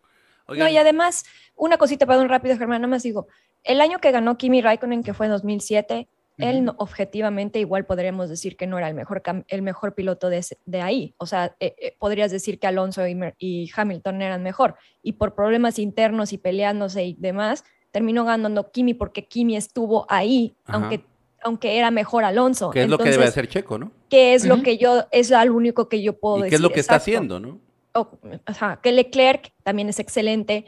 No, 0.49 0.69
y 0.69 0.77
además, 0.77 1.25
una 1.57 1.79
cosita 1.79 2.07
para 2.07 2.21
un 2.21 2.29
rápido, 2.29 2.57
Germán, 2.57 2.83
no 2.83 2.89
más 2.89 3.03
digo, 3.03 3.27
el 3.65 3.81
año 3.81 3.99
que 3.99 4.13
ganó 4.13 4.37
Kimi 4.37 4.61
Raikkonen, 4.61 5.03
que 5.03 5.15
fue 5.15 5.27
en 5.27 5.33
2007, 5.33 6.07
él 6.39 6.69
objetivamente 6.79 7.61
igual 7.61 7.87
podríamos 7.87 8.29
decir 8.29 8.57
que 8.57 8.67
no 8.67 8.77
era 8.77 8.89
el 8.89 8.95
mejor, 8.95 9.23
el 9.47 9.63
mejor 9.63 9.95
piloto 9.95 10.29
de, 10.29 10.45
de 10.67 10.81
ahí. 10.83 11.15
O 11.17 11.27
sea, 11.27 11.55
eh, 11.61 11.77
eh, 11.79 11.97
podrías 11.99 12.31
decir 12.31 12.59
que 12.59 12.67
Alonso 12.67 13.03
y, 13.07 13.71
Hamilton 13.75 14.23
eran 14.23 14.43
mejor. 14.43 14.77
Y 15.03 15.13
por 15.13 15.35
problemas 15.35 15.79
internos 15.79 16.33
y 16.33 16.39
peleándose 16.39 17.05
y 17.05 17.15
demás, 17.15 17.65
terminó 17.93 18.25
ganando 18.25 18.71
Kimi 18.73 18.95
porque 18.95 19.27
Kimi 19.27 19.57
estuvo 19.57 20.07
ahí, 20.09 20.57
aunque, 20.67 21.05
aunque 21.45 21.79
era 21.79 21.91
mejor 21.91 22.25
Alonso. 22.25 22.71
Que 22.71 22.83
es 22.83 22.89
lo 22.89 22.99
que 22.99 23.11
debe 23.11 23.25
hacer 23.25 23.49
Checo, 23.49 23.79
¿no? 23.79 23.93
Que 24.11 24.35
es 24.35 24.45
lo 24.45 24.63
que 24.63 24.79
yo, 24.79 25.05
es 25.13 25.31
lo 25.31 25.55
único 25.55 25.89
que 25.89 26.03
yo 26.03 26.19
puedo 26.19 26.37
decir. 26.37 26.51
¿Qué 26.51 26.57
es 26.57 26.61
lo 26.61 26.71
que 26.71 26.81
está 26.81 26.97
haciendo, 26.97 27.39
no? 27.39 27.61
o 27.97 28.53
sea, 28.53 28.81
que 28.83 28.91
Leclerc 28.91 29.53
también 29.63 29.89
es 29.89 30.01
excelente 30.01 30.65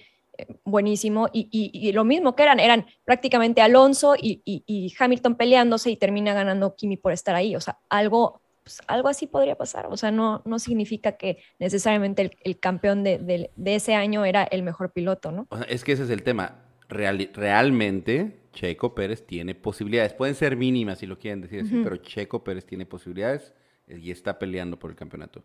buenísimo. 0.65 1.29
Y, 1.33 1.93
lo 1.93 2.05
mismo 2.05 2.37
que 2.37 2.43
eran, 2.43 2.61
eran 2.61 2.87
prácticamente 3.05 3.61
Alonso 3.61 4.15
y, 4.17 4.95
Hamilton 4.99 5.35
peleándose 5.35 5.91
y 5.91 5.97
termina 5.97 6.35
ganando 6.35 6.77
Kimi 6.77 6.97
por 6.97 7.13
estar 7.13 7.35
ahí. 7.35 7.57
O 7.57 7.61
sea, 7.61 7.79
algo, 7.89 8.43
pues, 8.63 8.81
algo 8.87 9.09
así 9.09 9.27
podría 9.27 9.57
pasar. 9.57 9.87
O 9.91 9.97
sea, 9.97 10.11
no, 10.11 10.43
no 10.45 10.59
significa 10.59 11.13
que 11.13 11.39
necesariamente 11.59 12.31
el, 12.45 12.59
campeón 12.59 13.03
de, 13.03 13.51
ese 13.65 13.95
año 13.95 14.25
era 14.25 14.45
el 14.45 14.63
mejor 14.63 14.93
piloto, 14.93 15.33
¿no? 15.33 15.49
es 15.69 15.85
que 15.85 15.93
ese 15.93 16.05
es 16.05 16.11
el 16.11 16.23
tema. 16.23 16.63
realmente 16.89 18.46
Checo 18.57 18.95
Pérez 18.95 19.25
tiene 19.27 19.55
posibilidades. 19.55 20.15
Pueden 20.15 20.35
ser 20.35 20.57
mínimas 20.57 20.99
si 20.99 21.07
lo 21.07 21.19
quieren 21.19 21.43
decir 21.43 21.61
así, 21.61 21.79
pero 21.85 21.99
Checo 21.99 22.43
Pérez 22.43 22.65
tiene 22.65 22.87
posibilidades 22.87 23.53
y 23.87 24.11
está 24.11 24.39
peleando 24.39 24.79
por 24.79 24.91
el 24.91 24.97
campeonato. 24.97 25.45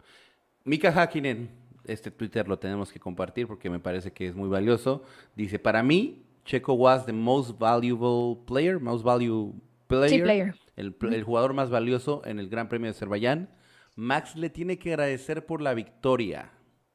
Mika 0.63 0.89
Hakkinen 0.89 1.49
este 1.85 2.09
Twitter 2.09 2.47
lo 2.47 2.57
tenemos 2.57 2.91
que 2.91 2.99
compartir 2.99 3.47
porque 3.47 3.69
me 3.69 3.79
parece 3.79 4.11
que 4.11 4.27
es 4.27 4.35
muy 4.35 4.47
valioso. 4.47 5.03
Dice, 5.35 5.59
para 5.59 5.83
mí, 5.83 6.23
Checo 6.45 6.73
was 6.73 7.05
the 7.05 7.11
most 7.11 7.59
valuable 7.59 8.41
player, 8.45 8.79
most 8.79 9.03
valuable 9.03 9.55
player, 9.87 10.55
El, 10.77 11.23
jugador 11.23 11.53
más 11.53 11.69
valioso 11.69 12.21
en 12.23 12.39
el 12.39 12.47
Gran 12.47 12.69
Premio 12.69 12.85
de 12.85 12.91
Azerbaiyán. 12.91 13.49
Max 13.97 14.37
le 14.37 14.49
tiene 14.49 14.79
que 14.79 14.93
agradecer 14.93 15.45
por 15.45 15.61
la 15.61 15.73
victoria. 15.73 16.53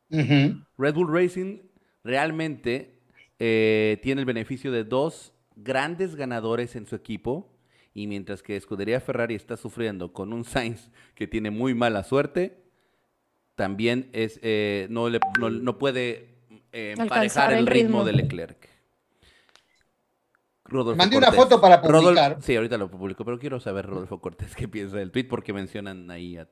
Red 0.09 0.95
Bull 0.95 1.13
Racing 1.13 1.59
realmente 2.05 3.01
eh, 3.39 3.99
tiene 4.03 4.23
el 4.23 4.25
beneficio 4.25 4.73
de 4.73 4.85
dos 4.85 5.35
grandes 5.57 6.15
ganadores 6.15 6.77
en 6.77 6.87
su 6.87 6.95
equipo. 6.95 7.53
Y 7.95 8.07
mientras 8.07 8.43
que 8.43 8.57
Escudería 8.57 9.01
Ferrari 9.01 9.35
está 9.35 9.57
sufriendo 9.57 10.13
con 10.13 10.33
un 10.33 10.45
Sainz 10.45 10.91
que 11.15 11.27
tiene 11.27 11.51
muy 11.51 11.75
mala 11.75 12.05
suerte, 12.05 12.63
también 13.55 14.11
es, 14.13 14.39
eh, 14.43 14.87
no, 14.91 15.09
le, 15.09 15.19
no, 15.41 15.79
puede 15.79 16.37
eh, 16.73 16.95
emparejar 16.97 17.55
el, 17.55 17.67
ritmo. 17.67 18.05
de 18.05 18.13
Leclerc. 18.13 18.69
Mandé 20.69 21.17
una 21.17 21.33
foto 21.33 21.61
para 21.61 21.81
publicar. 21.81 22.39
sí, 22.41 22.57
ahorita 22.57 22.77
lo 22.77 22.91
publico, 22.91 23.25
pero 23.25 23.39
quiero 23.39 23.61
saber, 23.61 23.87
Rodolfo 23.87 24.21
Cortés, 24.21 24.55
qué 24.57 24.67
piensa 24.69 24.97
del 24.97 25.13
tweet, 25.13 25.25
porque 25.25 25.53
mencionan 25.53 26.11
ahí 26.11 26.37
a, 26.37 26.47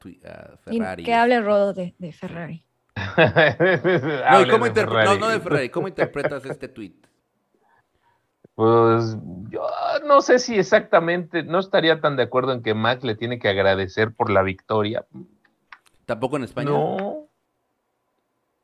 Ferrari. 0.65 1.03
Que 1.03 1.15
hable 1.15 1.41
Rodo 1.41 1.73
de, 1.75 1.93
Ferrari. 2.13 2.65
no, 2.97 4.51
¿cómo 4.51 4.67
no, 4.67 5.29
de 5.29 5.41
Ferrari. 5.41 5.69
¿Cómo 5.69 5.89
interpretas 5.89 6.45
este 6.47 6.69
tweet? 6.69 6.95
Pues 8.55 9.17
yo 9.51 9.67
no 10.07 10.21
sé 10.21 10.39
si 10.39 10.57
exactamente, 10.57 11.43
no 11.43 11.59
estaría 11.59 12.01
tan 12.01 12.17
de 12.17 12.23
acuerdo 12.23 12.53
en 12.53 12.63
que 12.63 12.75
Max 12.75 13.03
le 13.03 13.17
tiene 13.17 13.39
que 13.39 13.49
agradecer 13.49 14.15
por 14.15 14.31
la 14.31 14.43
victoria. 14.43 15.05
¿Tampoco 16.07 16.37
en 16.37 16.45
España? 16.45 16.71
No. 16.71 17.29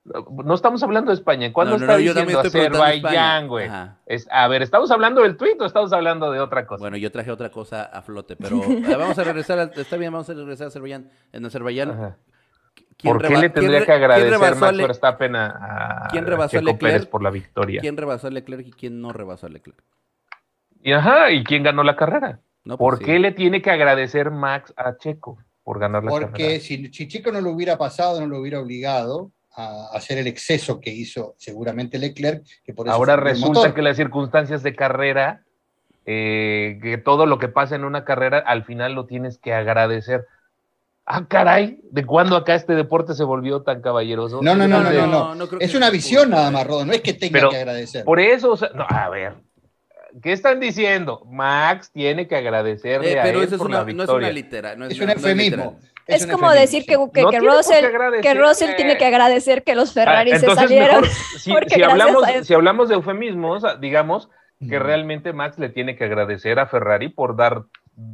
No 0.04 0.54
estamos 0.54 0.82
hablando 0.82 1.10
de 1.10 1.16
España. 1.16 1.52
¿Cuándo 1.52 1.76
está 1.76 1.96
diciendo 1.96 2.40
Azerbaiyán, 2.40 3.48
güey? 3.48 3.68
A 3.68 4.48
ver, 4.48 4.62
¿estamos 4.62 4.90
hablando 4.90 5.22
del 5.22 5.36
tuit 5.36 5.60
o 5.60 5.66
estamos 5.66 5.92
hablando 5.92 6.30
de 6.30 6.40
otra 6.40 6.66
cosa? 6.66 6.80
Bueno, 6.80 6.96
yo 6.96 7.12
traje 7.12 7.30
otra 7.30 7.50
cosa 7.50 7.84
a 7.84 8.00
flote, 8.02 8.36
pero 8.36 8.60
vamos 8.98 9.18
a 9.18 9.24
regresar, 9.24 9.58
a, 9.58 9.64
está 9.64 9.96
bien, 9.96 10.12
vamos 10.12 10.30
a 10.30 10.34
regresar 10.34 10.66
a 10.66 10.68
Azerbaiyán. 10.68 11.10
En 11.32 11.44
Azerbaiyán, 11.44 12.16
¿Por 13.02 13.26
qué 13.26 13.36
le 13.36 13.50
tendría 13.50 13.84
que 13.84 13.92
agradecer 13.92 14.56
Max 14.56 14.76
Verstappen 14.76 15.36
a, 15.36 16.08
¿quién 16.10 16.26
rebasó 16.26 16.58
a 16.58 16.60
Leclerc, 16.60 16.80
Pérez 16.80 17.06
por 17.06 17.22
la 17.22 17.30
victoria? 17.30 17.80
¿Quién 17.80 17.96
rebasó 17.96 18.26
a 18.26 18.30
Leclerc 18.30 18.66
y 18.66 18.72
quién 18.72 19.00
no 19.00 19.12
rebasó 19.12 19.46
a 19.46 19.50
Leclerc? 19.50 19.82
Y 20.82 20.92
ajá, 20.92 21.30
¿y 21.30 21.44
quién 21.44 21.62
ganó 21.62 21.82
la 21.82 21.96
carrera? 21.96 22.40
Pues 22.64 22.78
¿Por 22.78 22.98
qué 22.98 23.18
le 23.18 23.32
tiene 23.32 23.62
que 23.62 23.70
agradecer 23.70 24.30
Max 24.30 24.72
a 24.76 24.96
Checo? 24.96 25.38
por 25.70 25.78
ganar 25.78 26.02
la 26.02 26.10
Porque 26.10 26.58
si, 26.58 26.90
Chico 26.90 27.30
no 27.30 27.40
lo 27.40 27.50
hubiera 27.50 27.78
pasado, 27.78 28.20
no 28.20 28.26
lo 28.26 28.40
hubiera 28.40 28.60
obligado 28.60 29.30
a 29.54 29.90
hacer 29.92 30.18
el 30.18 30.26
exceso 30.26 30.80
que 30.80 30.90
hizo 30.90 31.34
seguramente 31.38 31.98
Leclerc. 31.98 32.44
Que 32.64 32.72
por 32.72 32.88
Ahora 32.88 33.16
resulta 33.16 33.74
que 33.74 33.82
las 33.82 33.96
circunstancias 33.96 34.62
de 34.62 34.74
carrera, 34.74 35.44
eh, 36.06 36.80
que 36.82 36.98
todo 36.98 37.26
lo 37.26 37.38
que 37.38 37.48
pasa 37.48 37.76
en 37.76 37.84
una 37.84 38.04
carrera, 38.04 38.38
al 38.38 38.64
final 38.64 38.94
lo 38.94 39.06
tienes 39.06 39.38
que 39.38 39.52
agradecer. 39.52 40.26
Ah, 41.12 41.26
caray, 41.26 41.80
¿de 41.90 42.06
cuándo 42.06 42.36
acá 42.36 42.54
este 42.54 42.74
deporte 42.74 43.14
se 43.14 43.24
volvió 43.24 43.62
tan 43.62 43.82
caballeroso? 43.82 44.40
No, 44.42 44.54
no, 44.54 44.68
no, 44.68 44.80
no, 44.80 44.92
no, 44.92 45.34
no. 45.34 45.48
es 45.58 45.74
una 45.74 45.90
visión 45.90 46.30
nada 46.30 46.52
más, 46.52 46.64
Rodo, 46.64 46.84
no 46.84 46.92
es 46.92 47.00
que 47.00 47.14
tenga 47.14 47.48
que 47.48 47.56
agradecer. 47.56 48.04
Por 48.04 48.20
eso, 48.20 48.56
a 48.88 49.08
ver, 49.08 49.34
¿Qué 50.22 50.32
están 50.32 50.60
diciendo? 50.60 51.22
Max 51.26 51.90
tiene 51.92 52.26
que 52.26 52.36
agradecerle 52.36 53.12
eh, 53.12 53.20
a 53.20 53.28
él 53.28 53.48
por 53.56 53.70
la 53.70 53.84
victoria. 53.84 53.94
No 53.94 54.02
es 54.02 54.08
una 54.10 54.30
litera, 54.30 54.76
no 54.76 54.86
es, 54.86 55.00
un 55.00 55.10
eufemismo. 55.10 55.78
Es, 56.06 56.26
como 56.26 56.50
decir 56.50 56.84
que, 56.84 56.96
que, 57.12 57.24
que, 57.30 57.40
Russell, 58.34 58.74
tiene 58.76 58.96
que 58.98 59.04
agradecer 59.04 59.62
que 59.62 59.74
los 59.74 59.92
Ferrari 59.92 60.36
se 60.38 60.52
salieron. 60.54 61.04
si, 61.38 61.52
hablamos, 61.82 62.24
si 62.42 62.54
hablamos 62.54 62.88
de 62.88 62.96
eufemismos, 62.96 63.64
digamos 63.80 64.28
que 64.68 64.78
realmente 64.78 65.32
Max 65.32 65.58
le 65.58 65.70
tiene 65.70 65.96
que 65.96 66.04
agradecer 66.04 66.58
a 66.58 66.66
Ferrari 66.66 67.08
por 67.08 67.36
dar 67.36 67.64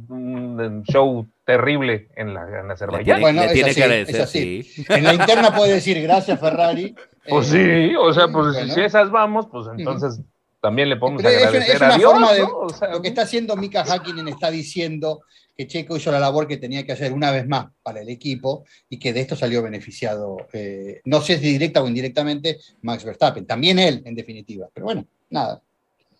un 0.09 0.83
show 0.83 1.27
terrible 1.45 2.09
en 2.15 2.33
la 2.33 2.59
en 2.59 2.71
Azerbaiyán. 2.71 3.21
Bueno, 3.21 3.41
le 3.41 3.53
tiene 3.53 3.73
que 3.73 3.83
agradecer, 3.83 4.27
sí. 4.27 4.69
En 4.89 5.03
la 5.03 5.13
interna 5.13 5.55
puede 5.55 5.73
decir 5.75 6.01
gracias 6.01 6.39
Ferrari. 6.39 6.95
Pues 7.29 7.47
sí, 7.47 7.93
o 7.99 8.13
sea, 8.13 8.29
pues 8.29 8.55
si 8.73 8.79
esas 8.79 9.11
vamos, 9.11 9.47
pues 9.51 9.67
entonces 9.77 10.21
también 10.61 10.87
le 10.87 10.95
podemos 10.95 11.25
agradecer 11.25 11.75
es, 11.75 11.81
una 11.81 11.99
forma 11.99 12.31
de, 12.31 12.47
lo 12.89 13.01
que 13.01 13.09
está 13.09 13.23
haciendo 13.23 13.57
Mika 13.57 13.83
Hakkinen 13.83 14.29
está 14.29 14.49
diciendo 14.49 15.19
que 15.57 15.67
Checo 15.67 15.97
hizo 15.97 16.11
la 16.11 16.19
labor 16.19 16.47
que 16.47 16.57
tenía 16.57 16.85
que 16.85 16.93
hacer 16.93 17.11
una 17.11 17.31
vez 17.31 17.47
más 17.47 17.67
para 17.83 18.01
el 18.01 18.09
equipo 18.09 18.63
y 18.89 18.97
que 18.97 19.11
de 19.11 19.21
esto 19.21 19.35
salió 19.35 19.61
beneficiado, 19.61 20.37
eh, 20.53 21.01
no 21.05 21.19
sé 21.19 21.37
si 21.37 21.51
directa 21.51 21.81
o 21.81 21.87
indirectamente, 21.87 22.59
Max 22.81 23.03
Verstappen. 23.03 23.45
También 23.45 23.79
él, 23.79 24.03
en 24.05 24.15
definitiva. 24.15 24.69
Pero 24.73 24.85
bueno, 24.85 25.05
nada. 25.29 25.61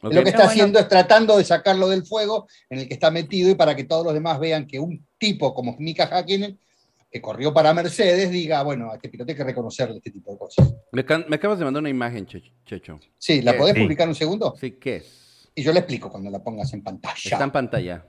Lo 0.01 0.23
que 0.23 0.29
está 0.29 0.45
haciendo 0.45 0.79
es 0.79 0.87
tratando 0.87 1.37
de 1.37 1.43
sacarlo 1.43 1.89
del 1.89 2.05
fuego 2.05 2.47
en 2.69 2.79
el 2.79 2.87
que 2.87 2.93
está 2.93 3.09
metido 3.09 3.49
y 3.49 3.55
para 3.55 3.75
que 3.75 3.83
todos 3.83 4.05
los 4.05 4.13
demás 4.13 4.39
vean 4.39 4.67
que 4.67 4.79
un 4.79 5.05
tipo 5.17 5.53
como 5.53 5.75
Mika 5.79 6.05
Hakkinen 6.05 6.59
que 7.09 7.21
corrió 7.21 7.53
para 7.53 7.73
Mercedes 7.73 8.29
diga, 8.29 8.61
bueno, 8.63 8.91
a 8.91 8.95
este 8.95 9.09
piloto 9.09 9.31
hay 9.31 9.37
que 9.37 9.43
reconocerle 9.43 9.97
este 9.97 10.11
tipo 10.11 10.31
de 10.31 10.37
cosas. 10.37 10.73
Me, 10.91 11.01
acabas 11.01 11.57
de 11.57 11.65
mandar 11.65 11.81
una 11.81 11.89
imagen, 11.89 12.25
Checho. 12.25 12.99
Sí, 13.17 13.41
¿la 13.41 13.57
podés 13.57 13.75
publicar 13.75 14.07
un 14.07 14.15
segundo? 14.15 14.55
Sí, 14.59 14.71
¿qué 14.71 14.97
es? 14.97 15.49
Y 15.55 15.63
yo 15.63 15.71
le 15.71 15.79
explico 15.79 16.09
cuando 16.11 16.29
la 16.29 16.43
pongas 16.43 16.71
en 16.73 16.83
pantalla. 16.83 17.15
Está 17.23 17.43
en 17.43 17.51
pantalla. 17.51 18.05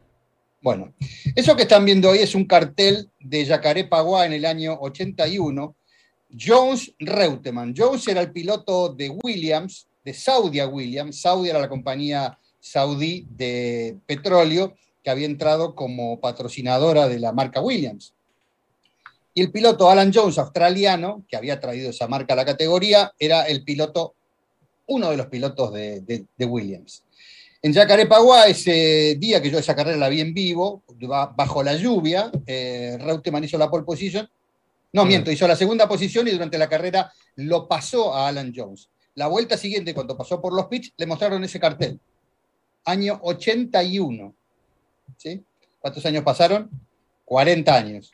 Bueno, 0.60 0.92
eso 1.34 1.54
que 1.56 1.62
están 1.62 1.84
viendo 1.84 2.10
hoy 2.10 2.18
es 2.18 2.34
un 2.34 2.44
cartel 2.44 3.08
de 3.20 3.44
Yacaré-Paguá 3.44 4.26
en 4.26 4.32
el 4.32 4.44
año 4.44 4.76
81. 4.80 5.76
Jones 6.38 6.94
Reutemann. 6.98 7.72
Jones 7.76 8.06
era 8.08 8.20
el 8.20 8.32
piloto 8.32 8.92
de 8.92 9.08
Williams, 9.08 9.87
de 10.08 10.14
Saudi 10.14 10.58
Williams. 10.62 11.20
Saudi 11.20 11.50
era 11.50 11.58
la 11.58 11.68
compañía 11.68 12.38
saudí 12.60 13.26
de 13.28 13.98
petróleo 14.06 14.74
que 15.04 15.10
había 15.10 15.26
entrado 15.26 15.74
como 15.74 16.18
patrocinadora 16.18 17.08
de 17.08 17.20
la 17.20 17.32
marca 17.32 17.60
Williams. 17.60 18.14
Y 19.34 19.42
el 19.42 19.52
piloto 19.52 19.90
Alan 19.90 20.10
Jones, 20.12 20.38
australiano, 20.38 21.24
que 21.28 21.36
había 21.36 21.60
traído 21.60 21.90
esa 21.90 22.08
marca 22.08 22.32
a 22.32 22.36
la 22.36 22.46
categoría, 22.46 23.12
era 23.18 23.42
el 23.42 23.64
piloto, 23.64 24.14
uno 24.86 25.10
de 25.10 25.18
los 25.18 25.26
pilotos 25.26 25.74
de, 25.74 26.26
Williams. 26.38 27.04
En 27.60 27.74
Yacarepagua, 27.74 28.46
ese 28.46 29.16
día 29.18 29.42
que 29.42 29.50
yo 29.50 29.58
esa 29.58 29.76
carrera 29.76 29.98
la 29.98 30.08
vi 30.08 30.22
en 30.22 30.32
vivo, 30.32 30.82
bajo 31.36 31.62
la 31.62 31.74
lluvia, 31.74 32.30
eh, 32.46 32.96
Reutemann 32.98 33.44
hizo 33.44 33.58
la 33.58 33.70
pole 33.70 33.84
position. 33.84 34.26
No, 34.94 35.04
mm. 35.04 35.08
miento, 35.08 35.30
hizo 35.30 35.46
la 35.46 35.56
segunda 35.56 35.86
posición 35.86 36.26
y 36.28 36.30
durante 36.30 36.56
la 36.56 36.68
carrera 36.68 37.12
lo 37.36 37.68
pasó 37.68 38.14
a 38.14 38.28
Alan 38.28 38.54
Jones. 38.56 38.88
La 39.18 39.26
vuelta 39.26 39.56
siguiente, 39.56 39.94
cuando 39.94 40.16
pasó 40.16 40.40
por 40.40 40.54
los 40.54 40.66
pits, 40.66 40.92
le 40.96 41.04
mostraron 41.04 41.42
ese 41.42 41.58
cartel. 41.58 41.98
Año 42.84 43.18
81. 43.20 44.32
¿Sí? 45.16 45.42
¿Cuántos 45.80 46.06
años 46.06 46.22
pasaron? 46.22 46.70
40 47.24 47.74
años. 47.74 48.12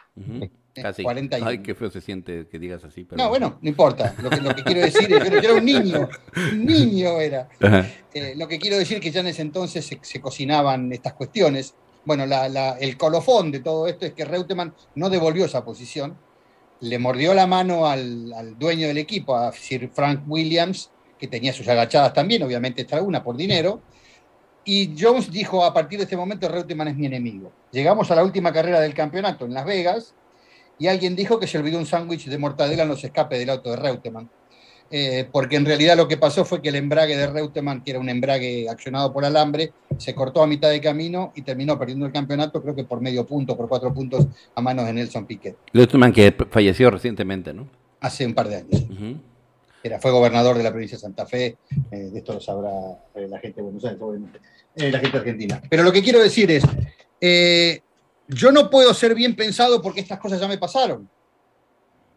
Casi. 0.75 1.03
41. 1.03 1.47
Ay, 1.47 1.59
qué 1.59 1.75
feo 1.75 1.91
se 1.91 2.01
siente 2.01 2.49
que 2.49 2.59
digas 2.59 2.85
así. 2.85 3.07
No, 3.19 3.29
bueno, 3.29 3.59
no 3.61 3.69
importa. 3.69 4.15
Lo 4.23 4.31
que, 4.31 4.63
quiero 4.65 4.81
decir 4.81 5.13
es 5.13 5.23
que 5.23 5.31
yo 5.31 5.39
era 5.41 5.53
un 5.53 5.65
niño. 5.67 6.09
Un 6.53 6.65
niño 6.65 7.21
era. 7.21 7.51
Eh, 8.15 8.33
lo 8.39 8.49
que 8.49 8.59
quiero 8.59 8.79
decir 8.79 8.97
es 8.97 9.03
que 9.03 9.11
ya 9.11 9.21
en 9.21 9.27
ese 9.27 9.43
entonces 9.43 9.85
se, 10.01 10.21
cocinaban 10.23 10.91
estas 10.91 11.13
cuestiones. 11.13 11.75
Bueno, 12.07 12.25
el 12.81 12.97
colofón 12.97 13.53
de 13.53 13.61
todo 13.61 13.89
esto 13.89 14.07
es 14.07 14.15
que 14.15 14.25
Reutemann 14.25 14.75
no 14.95 15.11
devolvió 15.11 15.45
esa 15.45 15.67
posición. 15.67 16.17
Le 16.81 16.99
mordió 16.99 17.35
la 17.35 17.47
mano 17.47 17.87
al, 17.87 18.33
al 18.33 18.59
dueño 18.59 18.87
del 18.87 18.97
equipo, 18.97 19.37
a 19.37 19.53
Sir 19.53 19.91
Frank 19.93 20.23
Williams, 20.27 20.91
que 21.25 21.29
tenía 21.29 21.53
sus 21.53 21.67
agachadas 21.69 22.13
también, 22.13 22.43
obviamente 22.43 22.83
esta 22.83 23.01
una 23.01 23.23
por 23.23 23.37
dinero 23.37 23.81
y 24.65 24.95
Jones 24.99 25.31
dijo, 25.31 25.65
a 25.65 25.73
partir 25.73 25.99
de 25.99 26.05
este 26.05 26.17
momento 26.17 26.49
Reutemann 26.49 26.89
es 26.89 26.97
mi 26.97 27.07
enemigo. 27.07 27.53
Llegamos 27.71 28.11
a 28.11 28.15
la 28.15 28.25
última 28.25 28.53
carrera 28.53 28.81
del 28.81 28.95
campeonato 28.95 29.45
en 29.45 29.55
Las 29.55 29.65
Vegas 29.65 30.15
y 30.79 30.87
alguien 30.87 31.15
dijo 31.17 31.39
que 31.39 31.47
se 31.47 31.59
olvidó 31.59 31.79
un 31.79 31.87
sándwich 31.87 32.27
de 32.27 32.39
mortadela 32.39 32.83
en 32.83 32.89
los 32.89 33.05
escapes 33.05 33.39
del 33.39 33.51
auto 33.51 33.71
de 33.71 33.77
Reutemann. 33.77 34.29
Eh, 34.91 35.27
porque 35.33 35.57
en 35.57 35.65
realidad 35.65 35.97
lo 35.97 36.07
que 36.07 36.19
pasó 36.19 36.45
fue 36.45 36.61
que 36.63 36.69
el 36.69 36.77
embrague 36.77 37.17
de 37.17 37.27
Reutemann, 37.27 37.83
que 37.83 37.91
era 37.91 38.01
un 38.01 38.09
embrague 38.09 38.69
accionado 38.69 39.13
por 39.13 39.25
alambre, 39.25 39.73
se 39.99 40.15
cortó 40.15 40.43
a 40.43 40.47
mitad 40.47 40.71
de 40.71 40.81
camino 40.81 41.33
y 41.35 41.43
terminó 41.43 41.79
perdiendo 41.79 42.07
el 42.07 42.13
campeonato, 42.13 42.63
creo 42.63 42.75
que 42.75 42.85
por 42.85 43.01
medio 43.01 43.27
punto, 43.27 43.57
por 43.57 43.69
cuatro 43.69 43.93
puntos 43.93 44.27
a 44.55 44.61
manos 44.61 44.87
de 44.87 44.93
Nelson 44.93 45.27
Piquet. 45.27 45.57
Reutemann 45.73 46.13
que 46.13 46.35
falleció 46.51 46.91
recientemente, 46.91 47.53
¿no? 47.53 47.69
Hace 48.01 48.27
un 48.27 48.35
par 48.35 48.49
de 48.49 48.57
años 48.57 48.85
era, 49.85 50.01
fue 50.01 50.11
gobernador 50.11 50.57
de 50.57 50.63
la 50.63 50.71
provincia 50.71 50.97
de 50.97 51.03
Santa 51.03 51.27
Fe, 51.27 51.59
eh, 51.91 51.97
de 51.97 52.19
esto 52.19 52.33
lo 52.33 52.41
sabrá 52.41 52.71
eh, 53.15 53.29
la 53.29 53.39
gente 53.39 53.57
de 53.57 53.63
Buenos 53.65 53.85
Aires, 53.85 54.01
obviamente, 54.01 54.41
eh, 54.75 54.91
la 54.91 54.99
gente 54.99 55.19
argentina. 55.19 55.63
Pero 55.69 55.83
lo 55.83 55.93
que 55.93 56.03
quiero 56.03 56.21
decir 56.21 56.51
es, 56.51 56.65
yo 58.27 58.51
no 58.51 58.71
puedo 58.71 58.95
ser 58.95 59.15
bien 59.15 59.37
pensado 59.37 59.83
porque 59.83 60.01
estas 60.01 60.19
cosas 60.19 60.41
ya 60.41 60.49
me 60.49 60.57
pasaron. 60.57 61.07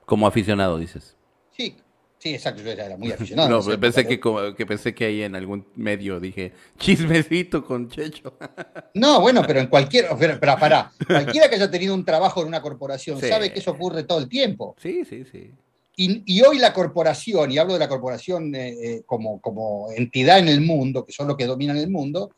Como 0.05 0.25
aficionado, 0.25 0.77
dices. 0.77 1.17
Sí, 1.51 1.75
sí, 2.17 2.35
exacto, 2.35 2.63
yo 2.63 2.71
era 2.71 2.95
muy 2.95 3.11
aficionado. 3.11 3.49
no, 3.49 3.77
pensé 3.77 4.07
que, 4.07 4.17
que, 4.55 4.65
pensé 4.65 4.95
que 4.95 5.03
ahí 5.03 5.23
en 5.23 5.35
algún 5.35 5.67
medio 5.75 6.21
dije, 6.21 6.53
chismecito 6.77 7.65
con 7.65 7.89
Checho. 7.89 8.37
no, 8.93 9.19
bueno, 9.19 9.43
pero 9.45 9.59
en 9.59 9.67
cualquier, 9.67 10.07
pero, 10.17 10.39
pará, 10.39 10.93
cualquiera 11.05 11.49
que 11.49 11.55
haya 11.55 11.69
tenido 11.69 11.93
un 11.93 12.05
trabajo 12.05 12.43
en 12.43 12.47
una 12.47 12.61
corporación 12.61 13.19
sabe 13.19 13.51
que 13.51 13.59
eso 13.59 13.71
ocurre 13.71 14.03
todo 14.03 14.19
el 14.19 14.29
tiempo. 14.29 14.73
Sí, 14.81 15.03
sí, 15.03 15.25
sí. 15.29 15.53
Y, 15.99 16.41
hoy 16.43 16.59
la 16.59 16.73
corporación, 16.73 17.51
y 17.51 17.57
hablo 17.57 17.73
de 17.73 17.79
la 17.79 17.89
corporación 17.89 18.53
eh, 18.53 18.69
eh, 18.69 19.03
como, 19.03 19.41
como 19.41 19.89
entidad 19.91 20.37
en 20.37 20.47
el 20.47 20.61
mundo, 20.61 21.03
que 21.03 21.11
son 21.11 21.27
los 21.27 21.35
que 21.35 21.47
dominan 21.47 21.75
el 21.75 21.89
mundo, 21.89 22.29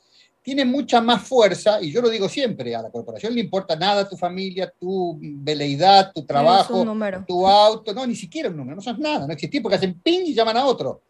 tiene 0.42 0.64
mucha 0.64 1.02
más 1.02 1.24
fuerza, 1.24 1.82
y 1.82 1.92
yo 1.92 2.02
lo 2.02 2.10
digo 2.10 2.30
siempre, 2.30 2.74
a 2.74 2.82
la 2.82 2.90
corporación 2.90 3.36
le 3.36 3.42
importa 3.42 3.76
nada 3.76 4.08
tu 4.08 4.16
familia, 4.16 4.72
tu 4.80 5.20
veleidad, 5.22 6.14
tu 6.14 6.26
trabajo, 6.26 6.86
tu 7.28 7.46
auto, 7.46 7.94
no, 7.94 8.08
ni 8.08 8.16
siquiera 8.16 8.50
un 8.50 8.56
número, 8.56 8.78
no 8.78 8.82
son 8.82 8.98
nada, 8.98 9.28
no 9.28 9.34
existe 9.34 9.60
porque 9.60 9.76
hacen 9.76 10.00
ping 10.00 10.22
y 10.28 10.34
llaman 10.34 10.56
a 10.56 10.66
otro. 10.66 11.02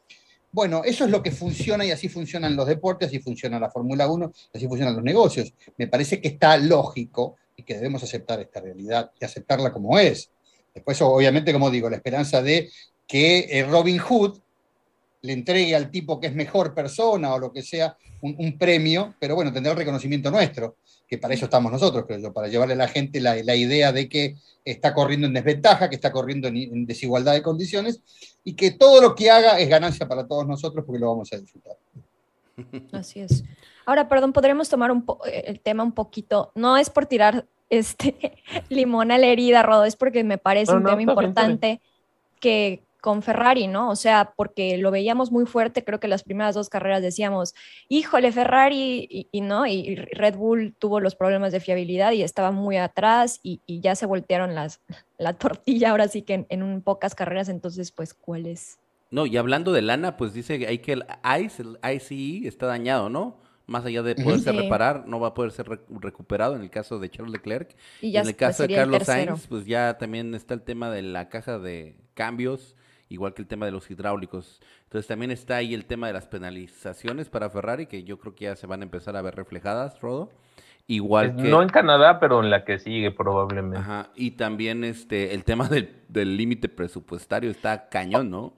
Bueno, 0.52 0.82
eso 0.84 1.06
es 1.06 1.12
lo 1.12 1.22
que 1.22 1.30
funciona 1.30 1.86
y 1.86 1.92
así 1.92 2.10
funcionan 2.10 2.56
los 2.56 2.66
deportes, 2.66 3.10
así 3.10 3.20
funciona 3.20 3.60
la 3.60 3.70
Fórmula 3.70 4.10
1, 4.10 4.32
así 4.56 4.68
funcionan 4.68 4.96
los 4.96 5.04
negocios. 5.04 5.54
Me 5.78 5.88
parece 5.88 6.20
que 6.20 6.30
está 6.30 6.58
lógico 6.58 7.36
y 7.56 7.62
que 7.62 7.76
debemos 7.76 8.02
aceptar 8.02 8.40
esta 8.40 8.60
realidad 8.60 9.12
y 9.22 9.26
aceptarla 9.26 9.72
como 9.72 10.00
es. 10.00 10.32
Después, 10.74 11.02
obviamente, 11.02 11.54
como 11.54 11.70
digo, 11.70 11.90
la 11.90 11.98
esperanza 11.98 12.42
de 12.42 12.70
que 13.08 13.48
eh, 13.50 13.64
Robin 13.64 13.98
Hood 13.98 14.40
le 15.22 15.34
entregue 15.34 15.76
al 15.76 15.92
tipo 15.92 16.20
que 16.20 16.28
es 16.28 16.36
mejor 16.36 16.74
persona 16.74 17.34
o 17.34 17.40
lo 17.40 17.52
que 17.52 17.62
sea 17.62 17.98
un, 18.22 18.58
premio, 18.58 19.16
pero 19.20 19.36
bueno, 19.36 19.52
tendrá 19.54 19.72
el 19.72 19.78
reconocimiento 19.78 20.30
nuestro, 20.30 20.78
que 21.08 21.18
para 21.18 21.34
eso 21.34 21.46
estamos 21.46 21.72
nosotros, 21.72 22.06
creo 22.06 22.20
yo, 22.20 22.34
para 22.34 22.50
llevarle 22.50 22.74
a 22.74 22.78
la 22.78 22.88
gente 22.88 23.22
la, 23.22 23.56
idea 23.56 23.92
de 23.94 24.10
que 24.10 24.36
está 24.66 24.94
corriendo 24.94 25.28
en 25.28 25.34
desventaja, 25.34 25.90
que 25.90 25.96
está 25.96 26.12
corriendo 26.12 26.50
en, 26.50 26.86
desigualdad 26.86 27.34
de 27.34 27.42
condiciones 27.42 28.02
y 28.44 28.54
que 28.54 28.72
todo 28.72 29.02
lo 29.02 29.16
que 29.16 29.32
haga 29.32 29.60
es 29.60 29.70
ganancia 29.70 30.08
para 30.08 30.28
todos 30.28 30.46
nosotros 30.46 30.84
porque 30.86 31.00
lo 31.00 31.08
vamos 31.08 31.32
a 31.32 31.38
disfrutar. 31.38 31.78
Así 32.92 33.22
es. 33.22 33.44
Ahora, 33.86 34.10
perdón, 34.10 34.34
podremos 34.34 34.68
tomar 34.68 34.92
eh, 35.26 35.44
el 35.46 35.62
tema 35.62 35.84
un 35.84 35.94
poquito, 35.94 36.52
no 36.56 36.78
es 36.78 36.90
por 36.90 37.06
tirar 37.06 37.48
este, 37.70 38.44
limón 38.70 39.12
a 39.12 39.18
la 39.18 39.28
herida, 39.28 39.64
Rodo, 39.64 39.86
es 39.86 39.96
porque 39.96 40.24
me 40.24 40.38
parece 40.38 40.74
un 40.74 40.84
tema 40.84 41.02
importante 41.02 41.82
que 42.40 42.84
con 43.02 43.22
Ferrari, 43.22 43.68
¿no? 43.68 43.90
O 43.90 43.96
sea, 43.96 44.34
porque 44.36 44.78
lo 44.78 44.92
veíamos 44.92 45.32
muy 45.32 45.46
fuerte, 45.46 45.84
creo 45.84 46.00
que 46.00 46.08
las 46.08 46.24
primeras 46.24 46.56
dos 46.56 46.70
carreras 46.70 47.02
decíamos, 47.02 47.56
híjole, 47.88 48.32
Ferrari, 48.32 49.28
y, 49.32 49.42
no, 49.42 49.66
y 49.66 49.96
Red 49.96 50.36
Bull 50.36 50.76
tuvo 50.78 51.00
los 51.00 51.16
problemas 51.16 51.52
de 51.52 51.62
fiabilidad 51.62 52.12
y 52.12 52.24
estaba 52.24 52.52
muy 52.52 52.78
atrás 52.78 53.40
y, 53.42 53.62
ya 53.68 53.96
se 53.96 54.06
voltearon 54.06 54.54
las, 54.54 54.82
la 55.18 55.34
tortilla 55.34 55.92
ahora 55.92 56.08
sí 56.08 56.24
que 56.24 56.46
en, 56.50 56.64
un 56.64 56.82
pocas 56.82 57.16
carreras, 57.16 57.50
entonces, 57.50 57.92
pues, 57.92 58.14
¿cuál 58.14 58.46
es? 58.46 58.80
No, 59.12 59.26
y 59.26 59.38
hablando 59.38 59.72
de 59.72 59.82
lana, 59.82 60.18
pues 60.18 60.34
dice 60.34 60.60
que 60.60 60.68
hay 60.68 60.80
que 60.80 60.94
el 60.94 61.06
ICE, 61.24 61.64
el 61.64 61.96
ICE 61.96 62.48
está 62.48 62.68
dañado, 62.68 63.10
¿no? 63.10 63.38
Más 63.70 63.86
allá 63.86 64.02
de 64.02 64.16
poderse 64.16 64.52
reparar, 64.52 65.08
no 65.08 65.20
va 65.20 65.30
a 65.30 65.34
poder 65.34 65.52
ser 65.52 65.68
recuperado 65.90 66.56
en 66.56 66.62
el 66.62 66.70
caso 66.70 67.00
de 67.00 67.10
Charles 67.10 67.32
Leclerc. 67.32 67.76
Y, 68.02 68.18
en 68.18 68.28
el 68.28 68.36
caso 68.36 68.64
de 68.64 68.76
Carlos 68.76 69.04
Sainz, 69.04 69.48
pues 69.48 69.66
ya 69.66 69.98
también 69.98 70.34
está 70.34 70.56
el 70.56 70.64
tema 70.64 70.90
de 70.90 71.04
la 71.04 71.30
caja 71.30 71.60
de 71.60 71.96
cambios, 72.16 72.76
igual 73.08 73.34
que 73.34 73.42
el 73.42 73.48
tema 73.48 73.66
de 73.68 73.72
los 73.72 73.90
hidráulicos. 73.90 74.60
Entonces 74.84 75.08
también 75.08 75.32
está 75.32 75.58
ahí 75.58 75.74
el 75.74 75.86
tema 75.86 76.08
de 76.08 76.14
las 76.14 76.28
penalizaciones 76.28 77.30
para 77.30 77.50
Ferrari, 77.50 77.86
que 77.86 78.04
yo 78.04 78.20
creo 78.20 78.36
que 78.36 78.46
ya 78.46 78.56
se 78.56 78.68
van 78.68 78.82
a 78.82 78.84
empezar 78.84 79.16
a 79.16 79.22
ver 79.22 79.36
reflejadas, 79.36 80.02
Rodo. 80.02 80.32
Igual 80.88 81.34
pues 81.34 81.46
que... 81.46 81.52
No 81.52 81.62
en 81.62 81.70
Canadá, 81.70 82.20
pero 82.20 82.44
en 82.44 82.50
la 82.50 82.66
que 82.66 82.80
sigue 82.80 83.12
probablemente. 83.12 83.78
Ajá, 83.78 84.10
y 84.16 84.32
también 84.32 84.84
este, 84.84 85.36
el 85.36 85.44
tema 85.44 85.70
del 85.70 86.38
límite 86.38 86.68
presupuestario 86.68 87.52
está 87.52 87.90
cañón, 87.90 88.32
¿no? 88.32 88.56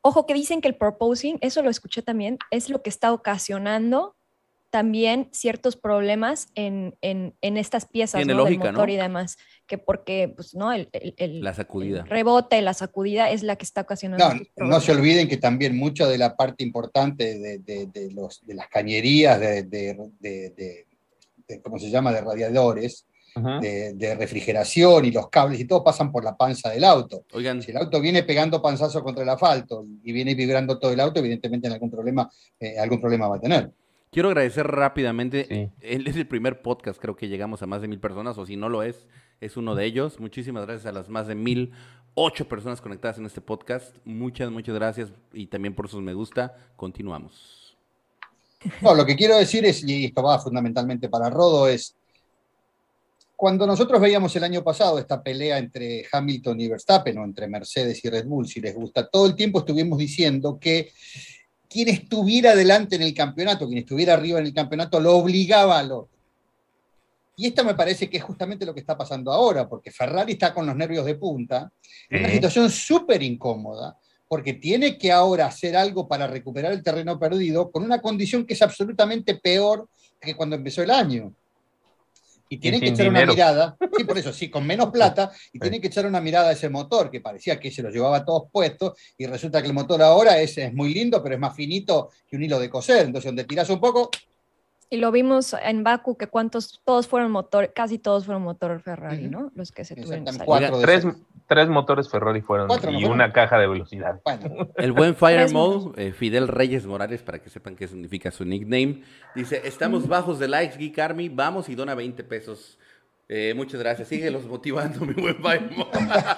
Ojo 0.00 0.26
que 0.26 0.34
dicen 0.34 0.60
que 0.60 0.68
el 0.68 0.76
proposing, 0.76 1.38
eso 1.40 1.62
lo 1.62 1.70
escuché 1.70 2.02
también, 2.02 2.38
es 2.50 2.70
lo 2.70 2.82
que 2.82 2.90
está 2.90 3.12
ocasionando 3.12 4.14
también 4.74 5.28
ciertos 5.30 5.76
problemas 5.76 6.48
en, 6.56 6.96
estas 7.40 7.86
piezas 7.86 8.26
¿no? 8.26 8.44
del 8.44 8.58
motor 8.58 8.90
y 8.90 8.96
demás, 8.96 9.36
que 9.68 9.78
porque 9.78 10.32
pues, 10.34 10.56
¿no? 10.56 10.72
El, 10.72 10.88
la 11.42 11.54
sacudida. 11.54 12.02
rebote, 12.02 12.60
la 12.60 12.74
sacudida 12.74 13.30
es 13.30 13.44
la 13.44 13.54
que 13.54 13.64
está 13.64 13.82
ocasionando. 13.82 14.34
No, 14.56 14.66
no 14.66 14.80
se 14.80 14.90
olviden 14.90 15.28
que 15.28 15.36
también 15.36 15.76
mucha 15.76 16.08
de 16.08 16.18
la 16.18 16.34
parte 16.34 16.64
importante 16.64 17.38
de, 17.38 18.10
los, 18.12 18.44
de 18.44 18.54
las 18.54 18.66
cañerías, 18.66 19.38
de, 19.38 20.86
¿cómo 21.62 21.78
se 21.78 21.88
llama?, 21.88 22.12
de 22.12 22.22
radiadores, 22.22 23.06
de, 23.36 24.16
refrigeración 24.18 25.04
y 25.04 25.12
los 25.12 25.28
cables 25.28 25.60
y 25.60 25.66
todo 25.66 25.84
pasan 25.84 26.10
por 26.10 26.24
la 26.24 26.36
panza 26.36 26.70
del 26.70 26.82
auto. 26.82 27.24
Oigan. 27.32 27.62
Si 27.62 27.70
el 27.70 27.76
auto 27.76 28.00
viene 28.00 28.24
pegando 28.24 28.60
panzazo 28.60 29.04
contra 29.04 29.22
el 29.22 29.28
asfalto 29.28 29.86
y 30.02 30.10
viene 30.10 30.34
vibrando 30.34 30.80
todo 30.80 30.90
el 30.90 30.98
auto, 30.98 31.20
evidentemente 31.20 31.68
algún 31.68 31.92
problema, 31.92 32.28
eh, 32.58 32.76
algún 32.76 33.00
problema 33.00 33.28
va 33.28 33.36
a 33.36 33.40
tener. 33.40 33.70
Quiero 34.14 34.28
agradecer 34.28 34.68
rápidamente. 34.68 35.72
Él 35.80 36.06
es 36.06 36.14
el 36.14 36.28
primer 36.28 36.62
podcast, 36.62 37.00
creo 37.00 37.16
que 37.16 37.26
llegamos 37.26 37.64
a 37.64 37.66
más 37.66 37.82
de 37.82 37.88
mil 37.88 37.98
personas, 37.98 38.38
o 38.38 38.46
si 38.46 38.54
no 38.54 38.68
lo 38.68 38.84
es, 38.84 39.08
es 39.40 39.56
uno 39.56 39.74
de 39.74 39.86
ellos. 39.86 40.20
Muchísimas 40.20 40.66
gracias 40.66 40.86
a 40.86 40.92
las 40.92 41.08
más 41.08 41.26
de 41.26 41.34
mil 41.34 41.72
ocho 42.14 42.46
personas 42.46 42.80
conectadas 42.80 43.18
en 43.18 43.26
este 43.26 43.40
podcast. 43.40 43.96
Muchas, 44.04 44.52
muchas 44.52 44.76
gracias 44.76 45.12
y 45.32 45.48
también 45.48 45.74
por 45.74 45.88
sus 45.88 46.00
me 46.00 46.14
gusta. 46.14 46.56
Continuamos. 46.76 47.76
No, 48.80 48.94
lo 48.94 49.04
que 49.04 49.16
quiero 49.16 49.36
decir 49.36 49.64
es, 49.64 49.82
y 49.82 50.04
esto 50.04 50.22
va 50.22 50.38
fundamentalmente 50.38 51.08
para 51.08 51.28
Rodo, 51.28 51.66
es 51.66 51.96
cuando 53.34 53.66
nosotros 53.66 54.00
veíamos 54.00 54.36
el 54.36 54.44
año 54.44 54.62
pasado 54.62 55.00
esta 55.00 55.20
pelea 55.24 55.58
entre 55.58 56.06
Hamilton 56.12 56.60
y 56.60 56.68
Verstappen 56.68 57.18
o 57.18 57.24
entre 57.24 57.48
Mercedes 57.48 58.04
y 58.04 58.10
Red 58.10 58.26
Bull, 58.26 58.46
si 58.46 58.60
les 58.60 58.76
gusta, 58.76 59.08
todo 59.08 59.26
el 59.26 59.34
tiempo 59.34 59.58
estuvimos 59.58 59.98
diciendo 59.98 60.56
que 60.60 60.92
quien 61.74 61.88
estuviera 61.88 62.52
adelante 62.52 62.94
en 62.94 63.02
el 63.02 63.12
campeonato, 63.12 63.66
quien 63.66 63.78
estuviera 63.80 64.14
arriba 64.14 64.38
en 64.38 64.46
el 64.46 64.54
campeonato, 64.54 65.00
lo 65.00 65.16
obligaba 65.16 65.76
al 65.80 65.90
otro. 65.90 66.14
Y 67.36 67.48
esto 67.48 67.64
me 67.64 67.74
parece 67.74 68.08
que 68.08 68.18
es 68.18 68.22
justamente 68.22 68.64
lo 68.64 68.72
que 68.72 68.78
está 68.78 68.96
pasando 68.96 69.32
ahora, 69.32 69.68
porque 69.68 69.90
Ferrari 69.90 70.34
está 70.34 70.54
con 70.54 70.66
los 70.66 70.76
nervios 70.76 71.04
de 71.04 71.16
punta, 71.16 71.72
en 72.08 72.20
una 72.20 72.28
Sí. 72.28 72.34
situación 72.36 72.70
súper 72.70 73.24
incómoda, 73.24 73.98
porque 74.28 74.52
tiene 74.54 74.96
que 74.96 75.10
ahora 75.10 75.46
hacer 75.46 75.76
algo 75.76 76.06
para 76.06 76.28
recuperar 76.28 76.70
el 76.70 76.80
terreno 76.84 77.18
perdido 77.18 77.72
con 77.72 77.82
una 77.82 78.00
condición 78.00 78.46
que 78.46 78.54
es 78.54 78.62
absolutamente 78.62 79.34
peor 79.34 79.88
que 80.20 80.36
cuando 80.36 80.54
empezó 80.54 80.80
el 80.80 80.92
año. 80.92 81.34
Y 82.48 82.58
tienen 82.58 82.80
que 82.80 82.88
echar 82.88 83.06
dinero. 83.06 83.24
una 83.24 83.32
mirada, 83.32 83.76
sí, 83.96 84.04
por 84.04 84.18
eso, 84.18 84.32
sí, 84.32 84.50
con 84.50 84.66
menos 84.66 84.90
plata, 84.90 85.32
y 85.52 85.58
tienen 85.58 85.80
que 85.80 85.88
echar 85.88 86.06
una 86.06 86.20
mirada 86.20 86.50
a 86.50 86.52
ese 86.52 86.68
motor, 86.68 87.10
que 87.10 87.20
parecía 87.20 87.58
que 87.58 87.70
se 87.70 87.82
lo 87.82 87.90
llevaba 87.90 88.24
todos 88.24 88.44
puestos, 88.52 88.98
y 89.16 89.26
resulta 89.26 89.60
que 89.62 89.68
el 89.68 89.74
motor 89.74 90.02
ahora 90.02 90.40
es, 90.40 90.58
es 90.58 90.72
muy 90.72 90.92
lindo, 90.92 91.22
pero 91.22 91.34
es 91.34 91.40
más 91.40 91.54
finito 91.54 92.10
que 92.26 92.36
un 92.36 92.42
hilo 92.42 92.58
de 92.58 92.68
coser. 92.68 93.06
Entonces, 93.06 93.28
donde 93.28 93.44
tiras 93.44 93.70
un 93.70 93.80
poco, 93.80 94.10
Y 94.94 94.98
lo 94.98 95.10
vimos 95.10 95.56
en 95.60 95.82
Baku, 95.82 96.16
que 96.16 96.28
cuántos, 96.28 96.80
todos 96.84 97.08
fueron 97.08 97.32
motor, 97.32 97.72
casi 97.74 97.98
todos 97.98 98.26
fueron 98.26 98.42
motor 98.44 98.80
Ferrari. 98.80 99.26
¿no? 99.28 99.50
Los 99.56 99.72
que 99.72 99.84
se 99.84 99.96
tuvieron. 99.96 100.24
De 100.24 100.70
Tres, 100.82 101.04
tres 101.48 101.68
motores 101.68 102.08
Ferrari 102.08 102.40
fueron 102.42 102.68
Cuatro, 102.68 102.92
¿no 102.92 102.98
y 102.98 103.00
fueron? 103.02 103.16
una 103.16 103.32
caja 103.32 103.58
de 103.58 103.66
velocidad. 103.66 104.20
Bueno, 104.24 104.68
El 104.76 104.92
buen 104.92 105.14
Fire 105.16 105.50
Mode, 105.52 106.00
eh, 106.00 106.12
Fidel 106.12 106.46
Reyes 106.46 106.86
Morales, 106.86 107.22
para 107.22 107.40
que 107.40 107.50
sepan 107.50 107.74
qué 107.74 107.88
significa 107.88 108.30
su 108.30 108.44
nickname, 108.44 109.02
dice, 109.34 109.62
estamos 109.64 110.06
bajos 110.06 110.38
de 110.38 110.46
likes, 110.46 110.78
Geek 110.78 110.96
Army, 111.00 111.28
vamos 111.28 111.68
y 111.68 111.74
dona 111.74 111.96
20 111.96 112.22
pesos. 112.22 112.78
Eh, 113.28 113.52
muchas 113.56 113.80
gracias, 113.80 114.06
síguelos 114.08 114.46
motivando, 114.46 115.00
mi 115.06 115.14
buen 115.14 115.36
Fire 115.42 115.70
Mode. 115.76 115.90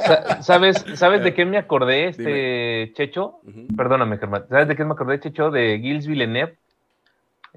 Sa- 0.06 0.42
¿Sabes, 0.42 0.82
¿sabes 0.94 1.22
de 1.22 1.34
qué 1.34 1.44
me 1.44 1.58
acordé, 1.58 2.08
este 2.08 2.22
Dime. 2.22 2.92
Checho? 2.94 3.40
Perdóname, 3.76 4.16
Germán. 4.18 4.46
¿Sabes 4.48 4.68
de 4.68 4.76
qué 4.76 4.84
me 4.84 4.92
acordé, 4.94 5.20
Checho? 5.20 5.50
De 5.50 5.78
Gilles 5.82 6.06
Villeneuve, 6.06 6.56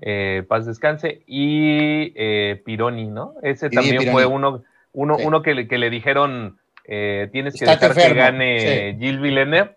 eh, 0.01 0.43
paz 0.47 0.65
descanse, 0.65 1.23
y 1.27 2.11
eh, 2.15 2.61
Pironi, 2.65 3.07
¿no? 3.07 3.33
Ese 3.41 3.67
Y 3.67 3.69
también 3.71 3.97
Pironi. 3.97 4.11
fue 4.13 4.25
uno, 4.25 4.63
uno, 4.93 5.17
Sí. 5.17 5.23
uno 5.25 5.41
que, 5.41 5.53
le, 5.55 5.67
que 5.67 5.77
le 5.77 5.89
dijeron, 5.89 6.57
eh, 6.85 7.29
tienes 7.31 7.53
que 7.53 7.65
Estate 7.65 7.89
dejar 7.89 8.11
que 8.11 8.17
gane 8.17 8.95
Gilles 8.99 9.21
Villeneuve, 9.21 9.75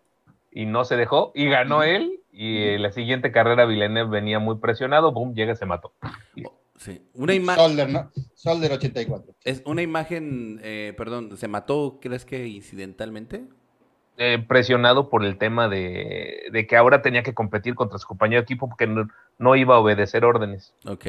y 0.50 0.66
no 0.66 0.84
se 0.84 0.96
dejó, 0.96 1.32
y 1.34 1.48
ganó 1.48 1.82
él, 1.82 2.20
y 2.30 2.58
eh, 2.62 2.78
la 2.78 2.92
siguiente 2.92 3.30
carrera 3.32 3.64
Villeneuve 3.66 4.10
venía 4.10 4.38
muy 4.38 4.56
presionado, 4.58 5.12
boom, 5.12 5.34
llega 5.34 5.52
y 5.52 5.56
se 5.56 5.66
mató. 5.66 5.92
Sí, 6.78 7.00
una 7.14 7.32
imagen... 7.34 7.62
Solder, 7.64 7.88
¿no? 7.90 8.10
Solder 8.34 8.72
84. 8.72 9.34
Es 9.44 9.62
una 9.66 9.82
imagen, 9.82 10.58
eh, 10.64 10.94
perdón, 10.96 11.36
¿se 11.36 11.46
mató, 11.46 11.98
crees 12.00 12.24
que 12.24 12.46
incidentalmente? 12.48 13.44
Eh, 14.24 14.38
presionado 14.38 15.10
por 15.10 15.24
el 15.24 15.36
tema 15.36 15.68
de, 15.68 16.44
de 16.52 16.66
que 16.68 16.76
ahora 16.76 17.02
tenía 17.02 17.24
que 17.24 17.34
competir 17.34 17.74
contra 17.74 17.98
su 17.98 18.06
compañero 18.06 18.40
de 18.40 18.44
equipo 18.44 18.68
porque 18.68 18.86
no, 18.86 19.08
no 19.36 19.56
iba 19.56 19.74
a 19.74 19.80
obedecer 19.80 20.24
órdenes. 20.24 20.74
Ok. 20.86 21.06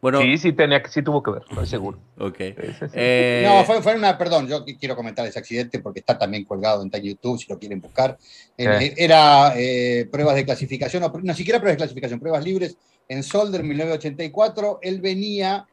Bueno, 0.00 0.20
Sí, 0.20 0.38
sí 0.38 0.52
tenía 0.52 0.80
que, 0.80 0.88
sí 0.88 1.02
tuvo 1.02 1.20
que 1.20 1.32
ver, 1.32 1.42
estoy 1.50 1.66
seguro. 1.66 1.98
ok. 2.18 2.36
Sí, 2.36 2.54
sí, 2.56 2.86
sí. 2.86 2.92
Eh, 2.92 3.42
No, 3.44 3.64
fue, 3.64 3.82
fue 3.82 3.96
una, 3.96 4.16
perdón, 4.16 4.46
yo 4.46 4.64
qui- 4.64 4.78
quiero 4.78 4.94
comentar 4.94 5.26
ese 5.26 5.40
accidente 5.40 5.80
porque 5.80 5.98
está 5.98 6.16
también 6.16 6.44
colgado 6.44 6.80
en 6.80 6.90
YouTube 7.02 7.40
si 7.40 7.50
lo 7.52 7.58
quieren 7.58 7.80
buscar. 7.80 8.16
Eh. 8.56 8.94
Era 8.98 9.52
eh, 9.56 10.06
pruebas 10.12 10.36
de 10.36 10.44
clasificación, 10.44 11.02
o, 11.02 11.12
no 11.24 11.34
siquiera 11.34 11.58
pruebas 11.58 11.74
de 11.74 11.84
clasificación, 11.84 12.20
pruebas 12.20 12.44
libres 12.44 12.78
en 13.08 13.24
Solder 13.24 13.64
1984. 13.64 14.78
Él 14.80 15.00
venía 15.00 15.66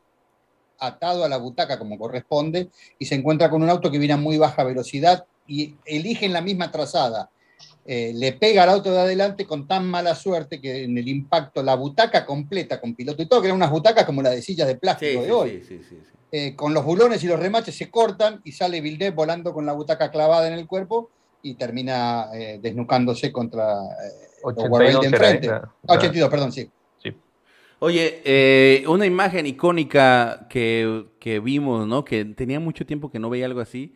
atado 0.80 1.24
a 1.24 1.30
la 1.30 1.38
butaca 1.38 1.78
como 1.78 2.00
corresponde 2.00 2.70
y 2.98 3.06
se 3.06 3.14
encuentra 3.14 3.52
con 3.52 3.62
un 3.62 3.70
auto 3.70 3.92
que 3.92 4.00
viene 4.00 4.16
a 4.16 4.18
muy 4.18 4.40
baja 4.40 4.64
velocidad 4.64 5.26
y 5.52 5.76
eligen 5.86 6.32
la 6.32 6.42
misma 6.42 6.72
trazada. 6.72 7.30
Eh, 7.86 8.14
le 8.16 8.34
pega 8.34 8.64
al 8.64 8.70
auto 8.70 8.92
de 8.92 9.00
adelante 9.00 9.46
con 9.46 9.68
tan 9.68 9.86
mala 9.88 10.16
suerte 10.16 10.62
que 10.62 10.84
en 10.84 10.98
el 10.98 11.08
impacto 11.08 11.64
la 11.64 11.76
butaca 11.76 12.26
completa 12.26 12.80
con 12.80 12.96
piloto 12.96 13.22
y 13.22 13.26
todo, 13.26 13.42
que 13.42 13.48
eran 13.48 13.58
unas 13.58 13.72
butacas 13.72 14.06
como 14.06 14.22
las 14.22 14.36
de 14.36 14.42
sillas 14.42 14.68
de 14.68 14.76
plástico 14.76 15.22
sí, 15.22 15.26
de 15.26 15.32
hoy 15.32 15.50
sí, 15.50 15.80
sí, 15.80 15.84
sí, 15.90 15.98
sí. 16.04 16.12
eh, 16.32 16.56
con 16.56 16.76
los 16.76 16.86
bulones 16.86 17.24
y 17.24 17.28
los 17.28 17.40
remaches 17.40 17.76
se 17.76 17.90
cortan 17.90 18.40
y 18.44 18.52
sale 18.52 18.82
Villeneuve 18.82 19.16
volando 19.16 19.52
con 19.52 19.66
la 19.66 19.74
butaca 19.74 20.12
clavada 20.12 20.48
en 20.48 20.54
el 20.54 20.68
cuerpo 20.68 21.10
y 21.42 21.56
termina 21.56 22.28
eh, 22.34 22.60
desnucándose 22.62 23.32
contra 23.32 23.74
eh, 23.74 24.28
los 24.44 24.54
82 24.54 24.72
Warrell 24.72 24.94
de 24.94 25.00
era, 25.00 25.08
enfrente. 25.08 25.48
era. 25.48 25.72
Ah, 25.88 25.96
82, 25.96 26.30
perdón, 26.30 26.52
sí. 26.52 26.70
Oye, 27.84 28.22
eh, 28.24 28.84
una 28.88 29.08
imagen 29.08 29.48
icónica 29.48 30.46
que, 30.52 31.08
que 31.20 31.40
vimos, 31.40 31.88
¿no? 31.88 32.06
Que 32.06 32.24
tenía 32.26 32.60
mucho 32.60 32.86
tiempo 32.86 33.10
que 33.10 33.18
no 33.18 33.28
veía 33.28 33.48
algo 33.48 33.60
así. 33.60 33.96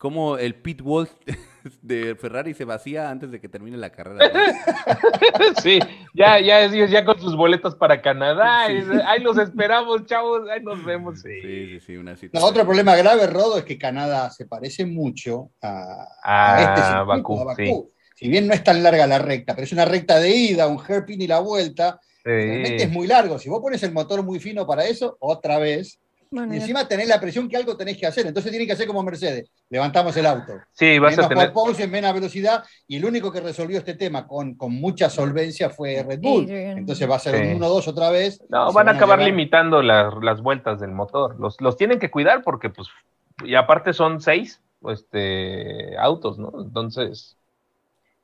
Como 0.00 0.38
el 0.38 0.54
pit 0.54 0.80
wall 0.82 1.10
de 1.82 2.14
Ferrari 2.14 2.54
se 2.54 2.64
vacía 2.64 3.10
antes 3.10 3.30
de 3.30 3.38
que 3.38 3.50
termine 3.50 3.76
la 3.76 3.90
carrera. 3.90 4.30
¿no? 4.32 4.40
Sí, 5.62 5.78
ya, 6.14 6.40
ya, 6.40 6.66
ya 6.86 7.04
con 7.04 7.20
sus 7.20 7.36
boletos 7.36 7.74
para 7.74 8.00
Canadá. 8.00 8.66
Sí. 8.68 8.82
Ahí 9.06 9.20
los 9.22 9.36
esperamos, 9.36 10.06
chavos. 10.06 10.48
Ahí 10.48 10.62
nos 10.62 10.82
vemos. 10.84 11.20
Sí. 11.20 11.28
Sí, 11.42 11.66
sí, 11.66 11.80
sí, 11.80 11.96
una 11.98 12.12
No, 12.12 12.16
situación. 12.16 12.50
otro 12.50 12.64
problema 12.64 12.96
grave, 12.96 13.26
Rodo, 13.26 13.58
es 13.58 13.64
que 13.64 13.76
Canadá 13.76 14.30
se 14.30 14.46
parece 14.46 14.86
mucho 14.86 15.50
a, 15.60 16.06
A 16.22 16.56
a 16.56 16.62
este 16.62 16.80
circuito, 16.82 17.06
Bakú, 17.06 17.40
a 17.40 17.44
Bakú. 17.44 17.62
sí. 17.62 17.84
Si 18.16 18.28
bien 18.28 18.46
no 18.46 18.54
es 18.54 18.64
tan 18.64 18.82
larga 18.82 19.06
la 19.06 19.18
recta, 19.18 19.54
pero 19.54 19.64
es 19.64 19.72
una 19.72 19.84
recta 19.84 20.18
de 20.18 20.30
ida, 20.30 20.66
un 20.66 20.78
hairpin 20.86 21.20
y 21.22 21.26
la 21.26 21.40
vuelta, 21.40 22.00
realmente 22.24 22.84
es 22.84 22.90
muy 22.90 23.06
largo. 23.06 23.38
Si 23.38 23.48
vos 23.50 23.60
pones 23.60 23.82
el 23.82 23.92
motor 23.92 24.22
muy 24.22 24.38
fino 24.40 24.66
para 24.66 24.84
eso, 24.86 25.16
otra 25.20 25.58
vez, 25.58 25.98
Bueno, 26.32 26.54
y 26.54 26.58
encima 26.58 26.86
tenés 26.86 27.08
la 27.08 27.20
presión 27.20 27.48
que 27.48 27.56
algo 27.56 27.76
tenés 27.76 27.96
que 27.98 28.06
hacer. 28.06 28.24
Entonces 28.26 28.52
tienen 28.52 28.66
que 28.68 28.74
hacer 28.74 28.86
como 28.86 29.02
Mercedes. 29.02 29.50
Levantamos 29.68 30.16
el 30.16 30.26
auto. 30.26 30.52
Sí, 30.72 30.98
vas 31.00 31.14
a 31.14 31.16
menos 31.16 31.28
tener. 31.28 31.52
porpoise, 31.52 31.88
menos 31.88 32.14
velocidad, 32.14 32.62
y 32.86 32.96
el 32.98 33.04
único 33.04 33.32
que 33.32 33.40
resolvió 33.40 33.78
este 33.78 33.94
tema 33.94 34.26
con, 34.28 34.54
con 34.54 34.72
mucha 34.72 35.10
solvencia 35.10 35.70
fue 35.70 36.04
Red 36.06 36.20
Bull. 36.20 36.48
Entonces 36.48 37.10
va 37.10 37.16
a 37.16 37.18
ser 37.18 37.34
Sí. 37.36 37.54
un 37.54 37.60
1-2 37.60 37.88
otra 37.88 38.10
vez. 38.10 38.40
No, 38.48 38.72
van 38.72 38.88
a 38.88 38.92
acabar 38.92 39.20
limitando 39.20 39.82
las, 39.82 40.14
las 40.22 40.40
vueltas 40.40 40.78
del 40.78 40.92
motor. 40.92 41.38
Los, 41.40 41.60
los 41.60 41.76
tienen 41.76 41.98
que 41.98 42.10
cuidar 42.10 42.42
porque, 42.44 42.70
pues, 42.70 42.88
y 43.44 43.54
aparte 43.56 43.92
son 43.92 44.20
seis 44.20 44.60
este, 44.88 45.96
autos, 45.98 46.38
¿no? 46.38 46.52
Entonces, 46.62 47.36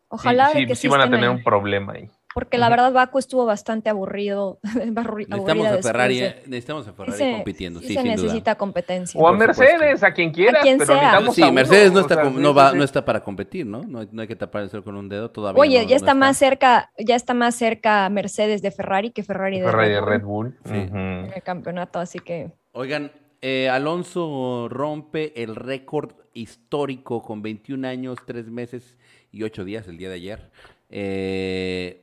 Ojalá 0.09 0.51
sí, 0.51 0.55
de 0.55 0.61
sí, 0.61 0.67
que 0.69 0.75
sí 0.77 0.83
sí 0.83 0.89
van 0.89 1.01
a 1.01 1.05
tener 1.11 1.29
ahí, 1.29 1.37
un 1.37 1.43
problema 1.43 1.95
ahí. 1.95 2.09
Porque 2.37 2.59
la 2.59 2.69
verdad 2.69 2.93
Baku 2.93 3.19
estuvo 3.19 3.47
bastante 3.47 3.89
aburrido. 3.89 4.59
aburri- 4.63 5.27
Necesitamos 5.27 5.67
a 5.69 5.83
Ferrari, 5.83 6.21
de- 6.21 6.27
eh, 6.27 6.43
necesitamos 6.47 6.87
a 6.87 6.93
Ferrari 6.93 7.17
se- 7.19 7.33
compitiendo, 7.33 7.81
sí 7.81 7.87
sí, 7.89 7.95
se 7.95 8.03
sin 8.03 8.13
duda. 8.15 8.23
necesita 8.25 8.55
competencia. 8.57 9.19
O 9.19 9.27
a 9.27 9.33
Mercedes, 9.33 10.03
a 10.03 10.13
quien 10.13 10.33
quieras, 10.33 10.61
quien 10.63 10.77
pero 10.77 10.93
sea. 10.99 11.19
Sí, 11.33 11.41
a 11.43 11.47
uno, 11.47 11.53
Mercedes 11.55 11.93
no, 11.93 11.99
o 11.99 12.03
está, 12.03 12.15
sea, 12.17 12.25
no, 12.25 12.49
sí, 12.51 12.55
va, 12.55 12.73
no 12.75 12.85
está 12.85 13.05
para 13.07 13.25
competir, 13.25 13.65
¿no? 13.65 13.83
No, 13.85 14.01
hay- 14.01 14.09
no 14.13 14.21
hay 14.21 14.29
que 14.29 14.37
tapar 14.37 14.65
el 14.65 14.69
sol 14.69 14.85
con 14.85 14.97
un 14.97 15.09
dedo 15.09 15.31
todavía. 15.31 15.59
Oye, 15.59 15.79
no- 15.83 15.85
ya 15.85 15.95
no 15.95 15.97
está 15.97 16.13
más 16.15 16.37
cerca, 16.37 16.93
ya 16.99 17.17
está 17.17 17.33
más 17.33 17.55
cerca 17.55 18.07
Mercedes 18.11 18.61
de 18.61 18.71
Ferrari 18.71 19.13
que 19.13 19.23
Ferrari 19.23 19.59
de 19.61 19.65
Ferrari 19.65 19.89
Red 19.89 19.95
de 19.95 20.01
Bull 20.01 20.11
Red 20.11 20.23
Bull. 20.23 20.59
Sí. 20.67 20.75
En 20.95 21.33
el 21.35 21.43
campeonato, 21.43 21.99
así 22.01 22.19
que 22.19 22.53
Oigan, 22.73 23.13
eh, 23.41 23.71
Alonso 23.71 24.69
rompe 24.69 25.43
el 25.43 25.57
récord 25.57 26.13
histórico 26.35 27.23
con 27.23 27.41
21 27.41 27.87
años, 27.87 28.19
3 28.27 28.51
meses 28.51 28.99
y 29.33 29.43
8 29.43 29.65
días 29.65 29.89
el 29.89 29.97
día 29.97 30.11
de 30.11 30.15
ayer. 30.17 30.51
Eh, 30.91 32.03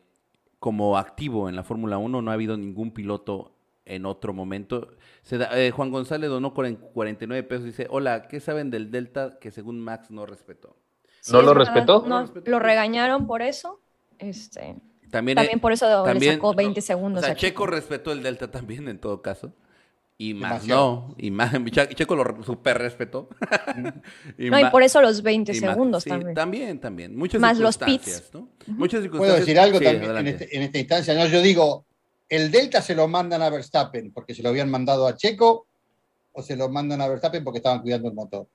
como 0.64 0.98
activo 0.98 1.50
en 1.50 1.58
la 1.58 1.64
Fórmula 1.64 1.98
1, 1.98 2.22
no 2.22 2.32
ha 2.32 2.36
habido 2.36 2.56
ningún 2.56 2.92
piloto 2.94 3.52
en 3.84 4.06
otro 4.06 4.32
momento. 4.32 4.92
Se 5.22 5.38
da- 5.38 5.50
eh, 5.60 5.72
Juan 5.72 5.92
González 5.92 6.30
donó 6.30 6.54
cuaren- 6.54 6.78
49 6.94 7.44
pesos. 7.44 7.66
Dice, 7.66 7.86
hola, 7.90 8.30
¿qué 8.30 8.40
saben 8.40 8.72
del 8.72 8.90
Delta 8.90 9.40
que 9.42 9.52
según 9.52 9.82
Max 9.82 10.10
no 10.10 10.26
respetó? 10.26 10.78
sí, 11.20 11.34
¿No 11.34 11.42
lo 11.42 11.54
respetó? 11.54 12.04
No 12.04 12.08
no, 12.08 12.16
lo 12.16 12.22
respetó. 12.22 12.50
lo 12.52 12.60
regañaron 12.60 13.28
por 13.28 13.42
eso. 13.42 13.82
Este, 14.20 14.78
También, 15.12 15.36
también 15.36 15.58
eh, 15.58 15.62
por 15.62 15.74
eso 15.74 15.86
también- 16.06 16.32
le 16.32 16.36
sacó 16.38 16.54
20 16.54 16.80
O 16.80 16.84
segundos. 16.84 17.26
sea, 17.26 17.34
a 17.34 17.36
Checo 17.36 17.66
respetó 17.68 18.14
el 18.14 18.24
Delta 18.24 18.50
también 18.50 18.88
en 18.88 19.00
todo 19.00 19.22
caso. 19.22 19.52
Y 20.18 20.34
Demasiado. 20.34 21.08
no. 21.10 21.16
Y 21.18 21.32
Che- 21.72 21.96
Checo 21.96 22.16
lo 22.16 22.44
super 22.44 22.78
respetó. 22.78 23.30
y 24.38 24.50
No, 24.50 24.60
y 24.60 24.66
por 24.66 24.84
eso 24.84 25.02
los 25.02 25.22
20 25.22 25.52
y 25.52 25.60
Max- 25.62 25.74
segundos 25.74 26.04
sí, 26.04 26.10
también. 26.10 26.34
también, 26.36 26.80
también. 26.80 27.16
Muchas 27.18 27.42
Más 27.42 27.58
los 27.60 27.76
circunstancias, 27.76 28.30
¿no? 28.34 28.48
Muchas 28.68 29.00
¿Puedo 29.02 29.02
circunstancias. 29.02 29.40
decir 29.46 29.60
algo 29.60 29.80
Sí, 29.80 29.86
también 29.86 30.18
en, 30.18 30.28
este- 30.28 30.56
en 30.58 30.64
esta 30.64 30.80
instancia? 30.80 31.14
No, 31.16 31.26
yo 31.26 31.42
digo, 31.42 31.86
¿el 32.30 32.52
Delta 32.52 32.82
se 32.82 32.96
lo 32.96 33.08
mandan 33.08 33.42
a 33.42 33.50
Verstappen 33.50 34.12
porque 34.14 34.34
se 34.36 34.44
lo 34.44 34.50
habían 34.50 34.70
mandado 34.70 35.08
a 35.08 35.16
Checo 35.18 35.68
o 36.32 36.42
se 36.44 36.56
lo 36.56 36.70
mandan 36.70 37.02
a 37.02 37.08
Verstappen 37.08 37.44
porque 37.44 37.58
estaban 37.58 37.82
cuidando 37.82 38.08
el 38.08 38.14
motor? 38.14 38.48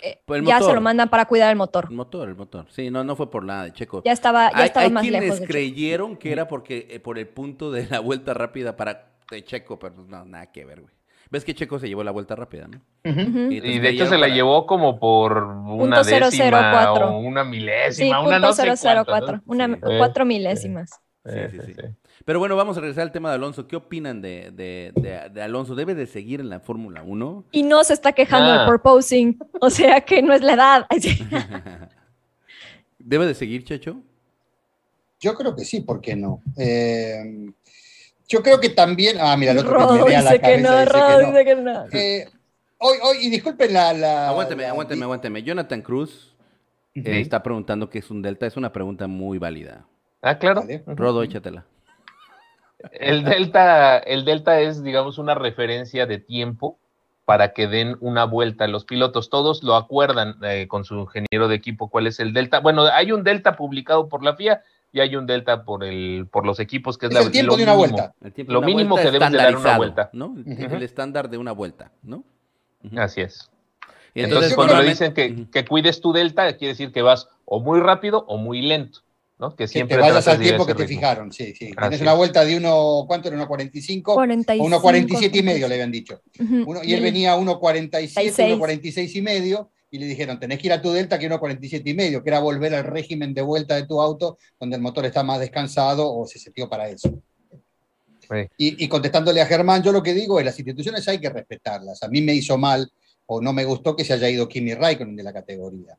Eh, 0.00 0.20
Pues 0.24 0.40
el 0.40 0.46
ya 0.46 0.54
motor. 0.54 0.70
se 0.70 0.74
lo 0.74 0.80
mandan 0.80 1.08
para 1.10 1.26
cuidar 1.26 1.50
el 1.50 1.56
motor. 1.56 1.86
El 1.90 1.96
motor, 1.96 2.28
el 2.28 2.34
motor. 2.36 2.66
Sí, 2.70 2.90
no, 2.90 3.04
no 3.04 3.14
fue 3.16 3.30
por 3.30 3.44
nada 3.44 3.64
de 3.64 3.72
Checo. 3.72 4.02
Ya 4.04 4.12
estaba, 4.12 4.50
ya 4.52 4.58
hay 4.58 4.66
estaba 4.66 4.88
más 4.88 5.06
lejos. 5.06 5.40
creyeron 5.46 6.16
que 6.16 6.32
era 6.32 6.48
porque 6.48 6.86
eh, 6.90 6.98
por 7.00 7.18
el 7.18 7.28
punto 7.28 7.70
de 7.70 7.86
la 7.88 8.00
vuelta 8.00 8.34
rápida 8.34 8.76
para 8.76 9.11
de 9.34 9.44
Checo, 9.44 9.78
pero 9.78 9.94
no, 10.08 10.24
nada 10.24 10.46
que 10.52 10.64
ver, 10.64 10.80
güey. 10.82 10.92
¿Ves 11.30 11.44
que 11.44 11.54
Checo 11.54 11.78
se 11.78 11.88
llevó 11.88 12.04
la 12.04 12.10
vuelta 12.10 12.36
rápida, 12.36 12.68
no? 12.68 12.80
Y 13.50 13.78
de 13.78 13.88
hecho 13.88 14.04
se 14.06 14.16
la 14.18 14.22
para- 14.26 14.34
llevó 14.34 14.66
como 14.66 14.98
por 15.00 15.38
una 15.42 16.02
décima 16.02 16.30
cero 16.30 16.58
cuatro. 16.72 17.08
o 17.08 17.18
una 17.20 17.42
Sí, 17.44 17.50
milésima, 17.50 18.20
una 18.20 18.32
punto 18.36 18.46
no 18.48 18.52
sé 18.52 18.62
cero 18.62 18.74
cero 18.76 19.02
cuánto, 19.06 19.26
cuatro, 19.26 19.36
¿no? 19.38 19.42
una, 19.46 19.74
Sí. 19.74 19.80
Cuatro 19.98 20.24
milésimas. 20.26 20.90
Sí, 21.24 21.30
eh, 21.34 21.48
sí, 21.50 21.58
sí, 21.60 21.66
sí. 21.68 21.74
sí. 21.80 21.88
Pero 22.26 22.38
bueno, 22.38 22.54
vamos 22.54 22.76
a 22.76 22.80
regresar 22.80 23.02
al 23.04 23.12
tema 23.12 23.30
de 23.30 23.36
Alonso. 23.36 23.66
¿Qué 23.66 23.76
opinan 23.76 24.20
de, 24.20 24.50
de- 24.52 24.92
de- 24.94 25.30
de 25.30 25.42
Alonso? 25.42 25.74
¿Debe 25.74 25.94
de 25.94 26.06
seguir 26.06 26.40
en 26.40 26.50
la 26.50 26.60
Fórmula 26.60 27.02
1? 27.02 27.44
Y 27.52 27.62
no 27.62 27.82
se 27.84 27.94
está 27.94 28.12
quejando 28.12 28.50
Ah. 28.50 28.58
del 28.58 28.66
proposing, 28.68 29.38
o 29.60 29.70
sea 29.70 30.02
que 30.02 30.20
no 30.22 30.34
es 30.34 30.42
la 30.42 30.52
edad. 30.52 30.86
¿Debe 32.98 33.26
de 33.26 33.34
seguir, 33.34 33.64
Checho? 33.64 34.00
Yo 35.20 35.34
creo 35.34 35.54
que 35.56 35.64
sí, 35.64 35.80
¿por 35.80 36.00
qué 36.00 36.16
no? 36.16 36.42
Eh, 36.58 37.52
yo 38.28 38.42
creo 38.42 38.60
que 38.60 38.70
también. 38.70 39.16
Ah, 39.20 39.36
mira, 39.36 39.52
el 39.52 39.58
otro 39.58 39.78
que 39.78 40.04
me 40.04 40.10
la 40.10 40.20
dice 40.20 40.34
que 40.34 40.40
cabeza 40.40 40.70
no, 40.70 40.78
dice 40.80 40.92
Rodo 40.92 41.18
que 41.18 41.22
no. 41.24 41.28
dice 41.32 41.44
que 41.44 41.54
no. 41.56 41.84
Eh, 41.92 42.28
hoy, 42.78 42.96
hoy, 43.02 43.16
y 43.20 43.30
disculpen 43.30 43.72
la. 43.72 43.92
la- 43.92 44.28
Aguánteme, 44.28 44.62
la- 44.64 44.70
aguánteme, 44.70 45.04
aguánteme. 45.04 45.42
Jonathan 45.42 45.82
Cruz 45.82 46.34
eh, 46.94 47.00
Ujú. 47.00 47.10
está 47.10 47.42
preguntando 47.42 47.90
qué 47.90 47.98
es 47.98 48.10
un 48.10 48.22
delta. 48.22 48.46
Es 48.46 48.56
una 48.56 48.72
pregunta 48.72 49.06
muy 49.06 49.38
válida. 49.38 49.86
Ah, 50.22 50.38
claro. 50.38 50.60
Vale. 50.62 50.82
Rodo, 50.86 51.22
échatela. 51.22 51.64
El 52.92 53.22
delta, 53.24 53.98
el 53.98 54.24
delta 54.24 54.60
es, 54.60 54.82
digamos, 54.82 55.18
una 55.18 55.34
referencia 55.34 56.06
de 56.06 56.18
tiempo 56.18 56.78
para 57.24 57.52
que 57.52 57.68
den 57.68 57.96
una 58.00 58.24
vuelta. 58.24 58.66
Los 58.66 58.84
pilotos 58.84 59.30
todos 59.30 59.62
lo 59.62 59.76
acuerdan 59.76 60.36
eh, 60.42 60.66
con 60.66 60.84
su 60.84 60.98
ingeniero 60.98 61.46
de 61.46 61.54
equipo 61.54 61.88
cuál 61.88 62.08
es 62.08 62.18
el 62.18 62.32
delta. 62.32 62.58
Bueno, 62.58 62.82
hay 62.86 63.12
un 63.12 63.22
delta 63.22 63.54
publicado 63.56 64.08
por 64.08 64.24
la 64.24 64.34
FIA 64.34 64.62
y 64.92 65.00
hay 65.00 65.16
un 65.16 65.26
delta 65.26 65.64
por 65.64 65.84
el 65.84 66.26
por 66.30 66.44
los 66.44 66.60
equipos 66.60 66.98
que 66.98 67.06
es, 67.06 67.12
Es 67.12 67.18
la, 67.18 67.22
el 67.24 67.32
tiempo 67.32 67.52
lo 67.52 67.56
de 67.56 67.62
una 67.64 67.72
mínimo. 67.74 67.92
vuelta. 67.96 68.14
El 68.22 68.32
tiempo 68.32 68.50
de 68.50 68.54
Lo 68.54 68.58
una 68.60 68.66
mínimo 68.66 68.90
vuelta 68.94 69.10
que 69.10 69.12
debes 69.18 69.30
de 69.32 69.36
dar 69.38 69.56
una 69.56 69.76
vuelta. 69.78 70.10
¿no? 70.12 70.34
El, 70.46 70.82
estándar 70.82 71.30
de 71.30 71.38
una 71.38 71.52
vuelta, 71.52 71.90
¿no? 72.02 72.24
Así 72.96 73.20
es. 73.22 73.48
Y 74.14 74.22
Entonces, 74.22 74.54
cuando 74.54 74.78
que- 74.78 74.82
dicen 74.88 75.14
que, 75.14 75.46
que 75.50 75.64
cuides 75.64 76.00
tu 76.02 76.12
delta, 76.12 76.56
quiere 76.56 76.74
decir 76.74 76.92
que 76.92 77.00
vas 77.00 77.28
o 77.46 77.60
muy 77.60 77.80
rápido 77.80 78.26
o 78.28 78.36
muy 78.36 78.60
lento, 78.60 79.00
¿no? 79.38 79.50
Que 79.56 79.64
Que 79.64 79.68
siempre 79.68 79.96
te 79.96 80.02
vayas 80.02 80.28
al 80.28 80.38
tiempo 80.38 80.66
que 80.66 80.74
te 80.74 80.86
fijaron, 80.86 81.32
sí, 81.32 81.54
sí. 81.54 81.66
Así 81.74 81.76
Tienes 81.78 82.00
una 82.02 82.12
vuelta 82.12 82.44
de 82.44 82.58
uno, 82.58 83.04
¿cuánto 83.06 83.28
era? 83.28 83.38
1.45 83.38 84.02
45, 84.14 84.62
o 84.62 84.68
1.47 84.68 85.30
y 85.36 85.42
medio 85.42 85.66
le 85.68 85.74
habían 85.76 85.90
dicho. 85.90 86.20
Ujú. 86.38 86.64
Uno- 86.70 86.80
y 86.84 86.92
él 86.92 87.00
venía 87.02 87.32
a 87.32 87.38
1.47, 87.38 87.58
46. 87.58 88.58
1.46 88.58 89.14
y 89.16 89.22
medio, 89.22 89.70
y 89.92 89.98
le 89.98 90.06
dijeron, 90.06 90.40
tenés 90.40 90.58
que 90.58 90.68
ir 90.68 90.72
a 90.72 90.80
tu 90.80 90.90
delta 90.90 91.18
que 91.18 91.30
1.47 91.30 91.82
y 91.84 91.92
medio, 91.92 92.24
que 92.24 92.30
era 92.30 92.40
volver 92.40 92.74
al 92.74 92.84
régimen 92.84 93.34
de 93.34 93.42
vuelta 93.42 93.74
de 93.76 93.86
tu 93.86 94.00
auto, 94.00 94.38
donde 94.58 94.76
el 94.76 94.82
motor 94.82 95.04
está 95.04 95.22
más 95.22 95.38
descansado 95.38 96.10
o 96.10 96.26
se 96.26 96.38
setió 96.38 96.66
para 96.66 96.88
eso. 96.88 97.10
Sí. 98.20 98.48
Y, 98.56 98.84
y 98.84 98.88
contestándole 98.88 99.42
a 99.42 99.46
Germán, 99.46 99.82
yo 99.82 99.92
lo 99.92 100.02
que 100.02 100.14
digo 100.14 100.40
es, 100.40 100.46
las 100.46 100.58
instituciones 100.58 101.06
hay 101.08 101.20
que 101.20 101.28
respetarlas. 101.28 102.02
A 102.02 102.08
mí 102.08 102.22
me 102.22 102.32
hizo 102.32 102.56
mal 102.56 102.90
o 103.26 103.42
no 103.42 103.52
me 103.52 103.66
gustó 103.66 103.94
que 103.94 104.02
se 104.02 104.14
haya 104.14 104.30
ido 104.30 104.48
Kimi 104.48 104.72
Raikkonen 104.72 105.14
de 105.14 105.22
la 105.24 105.32
categoría. 105.34 105.98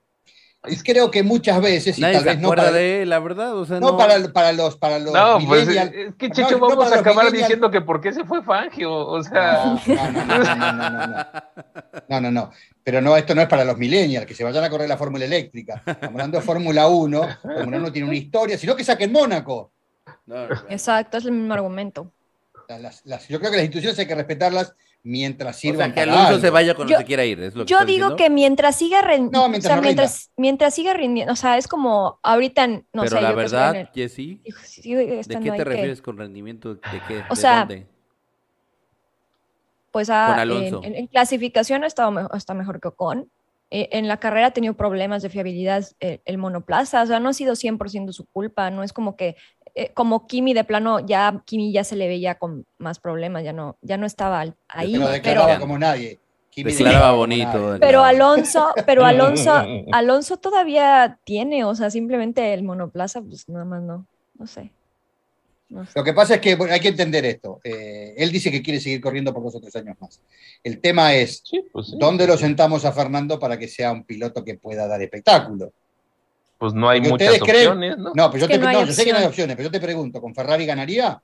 Y 0.65 0.77
creo 0.77 1.11
que 1.11 1.23
muchas 1.23 1.61
veces, 1.61 1.97
y 1.97 2.01
Nadie 2.01 2.13
tal 2.13 2.23
se 2.23 2.29
vez 2.29 2.39
no 2.39 2.49
para, 2.49 2.71
de 2.71 3.01
él, 3.01 3.09
la 3.09 3.19
verdad. 3.19 3.57
O 3.57 3.65
sea, 3.65 3.81
no 3.81 3.91
no, 3.91 3.97
para, 3.97 4.17
para 4.31 4.53
los, 4.53 4.77
para 4.77 4.97
los 4.97 5.13
No, 5.13 5.37
pues 5.45 5.67
es 5.67 6.15
que 6.17 6.29
No, 6.29 6.33
Checho, 6.33 6.57
no 6.57 6.69
vamos 6.69 6.85
para 6.85 6.95
a 6.95 6.99
acabar 7.01 7.31
diciendo 7.31 7.69
que 7.69 7.81
por 7.81 7.99
qué 7.99 8.13
se 8.13 8.23
fue 8.23 8.41
Fangio, 8.41 8.95
o 8.95 9.21
sea, 9.21 9.77
No, 9.85 10.11
no, 10.11 10.25
no, 10.25 10.37
no, 10.37 10.71
no, 10.71 10.89
no, 10.89 11.07
no. 11.07 11.25
No, 12.07 12.21
no, 12.21 12.31
no. 12.31 12.51
Pero 12.83 12.99
no, 13.01 13.15
esto 13.15 13.33
no 13.33 13.41
es 13.41 13.47
para 13.47 13.63
los 13.63 13.77
millennials, 13.77 14.25
que 14.25 14.33
se 14.35 14.43
vayan 14.43 14.63
a 14.63 14.69
correr 14.69 14.89
la 14.89 14.97
Fórmula 14.97 15.23
Eléctrica. 15.25 15.81
Estamos 15.85 16.03
hablando 16.15 16.37
de 16.39 16.43
Fórmula 16.43 16.87
1. 16.87 17.27
Fórmula 17.41 17.77
1 17.77 17.91
tiene 17.91 18.07
una 18.07 18.17
historia, 18.17 18.57
sino 18.57 18.75
que 18.75 18.83
saquen 18.83 19.11
Mónaco. 19.11 19.71
no, 20.25 20.47
no. 20.47 20.55
Exacto, 20.69 21.17
es 21.17 21.25
el 21.25 21.31
mismo 21.31 21.53
argumento. 21.53 22.11
Las- 22.67 23.05
las- 23.05 23.27
yo 23.27 23.39
creo 23.39 23.51
que 23.51 23.57
las 23.57 23.65
instituciones 23.65 23.99
hay 23.99 24.07
que 24.07 24.15
respetarlas 24.15 24.73
mientras 25.03 25.57
O 25.57 25.59
sirvan 25.59 25.93
sea, 25.93 25.93
que 25.93 25.99
para 26.01 26.11
Alonso 26.13 26.27
algo. 26.29 26.41
se 26.41 26.49
vaya 26.49 26.73
cuando 26.75 26.93
Yo- 26.93 26.97
se 26.99 27.05
quiera 27.05 27.25
ir. 27.25 27.39
Es 27.41 27.55
lo 27.55 27.65
que 27.65 27.69
Yo 27.69 27.79
digo 27.79 27.87
diciendo. 28.09 28.15
que 28.15 28.29
mientras 28.29 28.75
siga 28.77 29.01
rindiendo, 29.01 29.39
No, 29.41 29.49
mientras 29.49 29.75
no 29.75 29.81
mientras, 29.81 30.31
mientras 30.37 30.73
siga 30.73 30.93
rindiendo, 30.93 31.33
o 31.33 31.35
sea, 31.35 31.57
es 31.57 31.67
como 31.67 32.19
ahorita, 32.23 32.67
no 32.67 32.83
Pero 32.93 33.07
sé, 33.09 33.15
la 33.15 33.21
yo 33.21 33.27
que 33.29 33.35
verdad, 33.35 33.89
Jessy, 33.93 34.41
¿de 34.43 34.53
qué 35.23 35.23
te 35.27 35.39
que, 35.57 35.63
refieres 35.63 36.01
con 36.01 36.17
rendimiento? 36.17 36.75
¿De 36.75 36.81
qué? 37.07 37.23
O 37.29 37.35
¿De 37.35 37.41
sea, 37.41 37.59
dónde? 37.59 37.85
Pues 39.93 40.09
ah, 40.09 40.25
con 40.31 40.33
en, 40.35 40.39
Alonso. 40.41 40.81
en- 40.83 40.95
en 40.95 41.07
clasificación 41.07 41.83
ha 41.83 41.87
estado 41.87 42.11
me- 42.11 42.27
está 42.35 42.53
mejor 42.53 42.81
que 42.81 42.89
Ocon. 42.89 43.29
Eh, 43.69 43.89
en 43.93 44.07
la 44.07 44.17
carrera 44.17 44.47
ha 44.47 44.51
tenido 44.51 44.73
problemas 44.73 45.21
de 45.23 45.29
fiabilidad 45.29 45.85
eh, 45.99 46.19
el 46.25 46.37
monoplaza, 46.37 47.01
o 47.03 47.05
sea, 47.05 47.19
no 47.19 47.29
ha 47.29 47.33
sido 47.33 47.55
100% 47.55 48.11
su 48.11 48.25
culpa, 48.25 48.69
no 48.71 48.83
es 48.83 48.91
como 48.91 49.15
que, 49.15 49.35
eh, 49.75 49.91
como 49.93 50.27
Kimi 50.27 50.53
de 50.53 50.63
plano, 50.63 50.99
ya 50.99 51.41
Kimi 51.45 51.71
ya 51.71 51.83
se 51.83 51.95
le 51.95 52.07
veía 52.07 52.35
con 52.35 52.65
más 52.77 52.99
problemas, 52.99 53.43
ya 53.43 53.53
no, 53.53 53.77
ya 53.81 53.97
no 53.97 54.05
estaba 54.05 54.41
ahí. 54.67 54.91
Pero 54.93 55.05
Pero- 55.05 55.11
declaraba 55.13 55.59
como 55.59 55.77
nadie. 55.79 56.19
Kimi 56.49 56.71
Declaraba 56.71 57.07
como 57.07 57.17
bonito. 57.17 57.57
nadie. 57.57 57.79
Pero. 57.79 58.03
Alonso, 58.03 58.67
pero 58.85 59.05
Alonso, 59.05 59.53
Alonso 59.91 60.37
todavía 60.37 61.17
tiene, 61.23 61.63
o 61.65 61.73
sea, 61.73 61.89
simplemente 61.89 62.53
el 62.53 62.61
monoplaza, 62.63 63.21
pues 63.23 63.49
nada 63.49 63.65
más 63.65 63.81
no, 63.81 64.05
no 64.37 64.45
sé. 64.47 64.71
No 65.73 65.85
sé. 65.85 65.91
Lo 65.95 66.03
que 66.03 66.13
pasa 66.13 66.35
es 66.35 66.41
que 66.41 66.55
bueno, 66.55 66.73
hay 66.73 66.79
que 66.79 66.89
entender 66.89 67.25
esto. 67.25 67.59
Eh, 67.63 68.13
él 68.17 68.31
dice 68.31 68.51
que 68.51 68.61
quiere 68.61 68.79
seguir 68.79 69.01
corriendo 69.01 69.33
por 69.33 69.41
dos 69.43 69.55
o 69.55 69.59
tres 69.59 69.75
años 69.75 69.95
más. 69.99 70.21
El 70.63 70.79
tema 70.79 71.13
es, 71.15 71.41
sí, 71.43 71.65
pues, 71.71 71.87
sí. 71.87 71.95
¿dónde 71.99 72.27
lo 72.27 72.37
sentamos 72.37 72.85
a 72.85 72.91
Fernando 72.91 73.39
para 73.39 73.57
que 73.57 73.67
sea 73.67 73.91
un 73.91 74.03
piloto 74.03 74.43
que 74.43 74.55
pueda 74.55 74.87
dar 74.87 75.01
espectáculo? 75.01 75.71
Pues 76.59 76.73
no 76.73 76.87
hay 76.89 76.99
Porque 77.01 77.11
muchas 77.11 77.27
ustedes 77.29 77.41
creen- 77.43 77.67
opciones, 77.67 77.97
¿no? 77.97 78.11
No, 78.15 78.31
pero 78.31 78.41
yo, 78.41 78.47
te, 78.47 78.57
no 78.59 78.71
yo 78.85 78.93
sé 78.93 79.03
que 79.03 79.11
no 79.11 79.17
hay 79.19 79.25
opciones, 79.25 79.55
pero 79.55 79.67
yo 79.67 79.71
te 79.71 79.79
pregunto, 79.81 80.21
¿con 80.21 80.33
Ferrari 80.35 80.65
ganaría? 80.65 81.21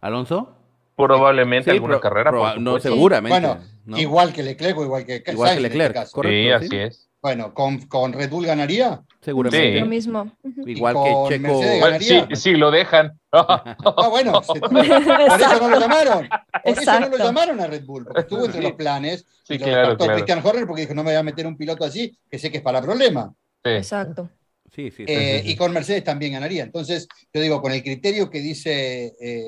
¿Alonso? 0.00 0.52
Probablemente 0.96 1.70
Sí, 1.70 1.76
alguna 1.76 1.94
pro- 1.94 2.00
carrera, 2.00 2.30
proba- 2.32 2.54
por 2.54 2.62
no, 2.62 2.80
seguramente. 2.80 3.38
Bueno, 3.38 3.60
¿no? 3.84 3.98
Igual 3.98 4.32
que 4.32 4.42
Leclerc 4.42 4.76
o 4.78 4.84
igual 4.84 5.04
que 5.06 5.22
Igual 5.26 5.48
Sainz 5.48 5.60
que 5.60 5.66
este 5.66 5.78
Leclerc, 5.78 5.94
caso. 5.94 6.12
correcto. 6.12 6.34
Sí, 6.36 6.50
así 6.50 6.68
sí. 6.68 6.76
es. 6.76 7.05
Bueno, 7.22 7.52
¿con, 7.54 7.78
con 7.86 8.12
Red 8.12 8.30
Bull 8.30 8.46
ganaría? 8.46 9.02
Seguramente. 9.20 9.72
Sí. 9.74 9.80
Lo 9.80 9.86
mismo. 9.86 10.30
Igual 10.66 10.94
que 10.94 11.12
con 11.12 11.28
Checo. 11.28 11.54
Bueno, 11.58 11.98
sí, 12.00 12.14
ganaría. 12.14 12.36
sí, 12.36 12.50
lo 12.52 12.70
dejan. 12.70 13.18
Ah, 13.38 14.08
bueno, 14.08 14.42
se- 14.42 14.60
por 14.60 14.78
eso 14.78 15.60
no 15.60 15.68
lo 15.68 15.78
llamaron. 15.80 16.28
Por 16.64 16.78
eso 16.78 17.00
no 17.00 17.08
lo 17.08 17.18
llamaron 17.18 17.60
a 17.60 17.66
Red 17.66 17.84
Bull, 17.84 18.04
porque 18.06 18.20
estuvo 18.22 18.44
entre 18.46 18.60
Sí. 18.62 18.66
los 18.68 18.72
planes. 18.76 19.26
Sí, 19.44 19.54
y 19.54 19.58
lo 19.58 19.64
claro, 19.66 19.96
claro. 19.98 20.12
Christian 20.14 20.40
Horner 20.46 20.66
porque 20.66 20.82
dijo, 20.82 20.94
no 20.94 21.02
me 21.04 21.10
voy 21.10 21.18
a 21.18 21.22
meter 21.22 21.46
un 21.46 21.56
piloto 21.56 21.84
así, 21.84 22.16
que 22.30 22.38
sé 22.38 22.50
que 22.50 22.58
es 22.58 22.62
para 22.62 22.80
problema. 22.80 23.34
Sí. 23.62 23.70
Exacto. 23.72 24.30
Sí, 24.74 24.90
sí, 24.90 25.04
sí, 25.04 25.04
Eh, 25.08 25.38
sí, 25.40 25.46
sí. 25.48 25.52
y 25.52 25.56
con 25.56 25.72
Mercedes 25.72 26.04
también 26.04 26.32
ganaría. 26.32 26.62
Entonces, 26.62 27.08
yo 27.32 27.40
digo, 27.42 27.60
con 27.60 27.72
el 27.72 27.82
criterio 27.82 28.30
que 28.30 28.40
dice 28.40 29.14
eh, 29.20 29.44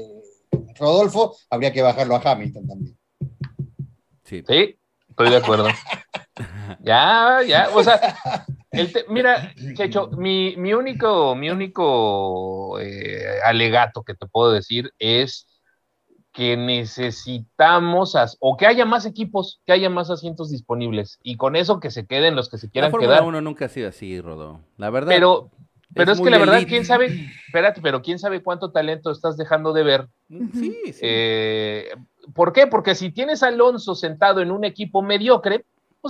Rodolfo, 0.79 1.35
habría 1.49 1.73
que 1.73 1.81
bajarlo 1.83 2.17
a 2.17 2.21
Hamilton 2.33 2.67
también. 2.69 2.99
Sí. 4.25 4.43
Sí, 4.47 4.77
estoy 5.09 5.31
de 5.31 5.37
acuerdo. 5.37 5.69
ya, 6.83 7.41
ya, 7.47 7.69
o 7.75 7.83
sea, 7.83 8.01
el 8.73 8.93
te- 8.93 9.05
mira, 9.09 9.53
Checho, 9.75 10.09
mi, 10.17 10.57
mi 10.57 10.75
único, 10.75 11.35
mi 11.35 11.51
único 11.51 12.79
eh, 12.81 13.41
alegato 13.45 14.03
que 14.03 14.15
te 14.15 14.27
puedo 14.27 14.53
decir 14.53 14.93
es 14.99 15.47
que 16.33 16.57
necesitamos, 16.57 18.15
as- 18.15 18.37
o 18.41 18.57
que 18.57 18.67
haya 18.67 18.85
más 18.85 19.07
equipos, 19.07 19.61
que 19.67 19.73
haya 19.73 19.91
más 19.91 20.11
asientos 20.11 20.51
disponibles, 20.51 21.19
y 21.23 21.37
con 21.37 21.57
eso 21.57 21.81
que 21.81 21.91
se 21.91 22.07
queden 22.07 22.37
los 22.37 22.49
que 22.49 22.59
se 22.59 22.67
La 22.67 22.73
quieran 22.73 22.91
Fórmula 22.91 23.13
quedar. 23.15 23.25
1 23.25 23.41
nunca 23.41 23.65
ha 23.65 23.69
sido 23.69 23.89
así, 23.89 24.21
Rodo. 24.21 24.61
La 24.77 24.91
verdad. 24.91 25.09
Pero, 25.09 25.51
pero 25.95 26.13
es, 26.13 26.21
que 26.21 26.31
la 26.31 26.39
verdad, 26.39 26.57
elite. 26.59 26.71
quién 26.71 26.85
sabe, 26.85 27.07
espérate, 27.47 27.81
pero 27.81 28.03
quién 28.03 28.19
sabe 28.19 28.43
cuánto 28.43 28.71
talento 28.71 29.11
estás 29.11 29.37
dejando 29.37 29.73
de 29.73 29.83
ver 29.83 30.09
Sí, 30.53 30.77
sí. 30.93 31.01
eh, 31.03 31.89
¿Por 32.35 32.53
qué? 32.53 32.67
Porque 32.67 32.95
si 32.95 33.11
tienes 33.11 33.43
a 33.43 33.49
Alonso 33.49 33.95
sentado 33.95 34.41
en 34.43 34.51
un 34.53 34.65
equipo 34.65 35.01
mediocre, 35.03 35.65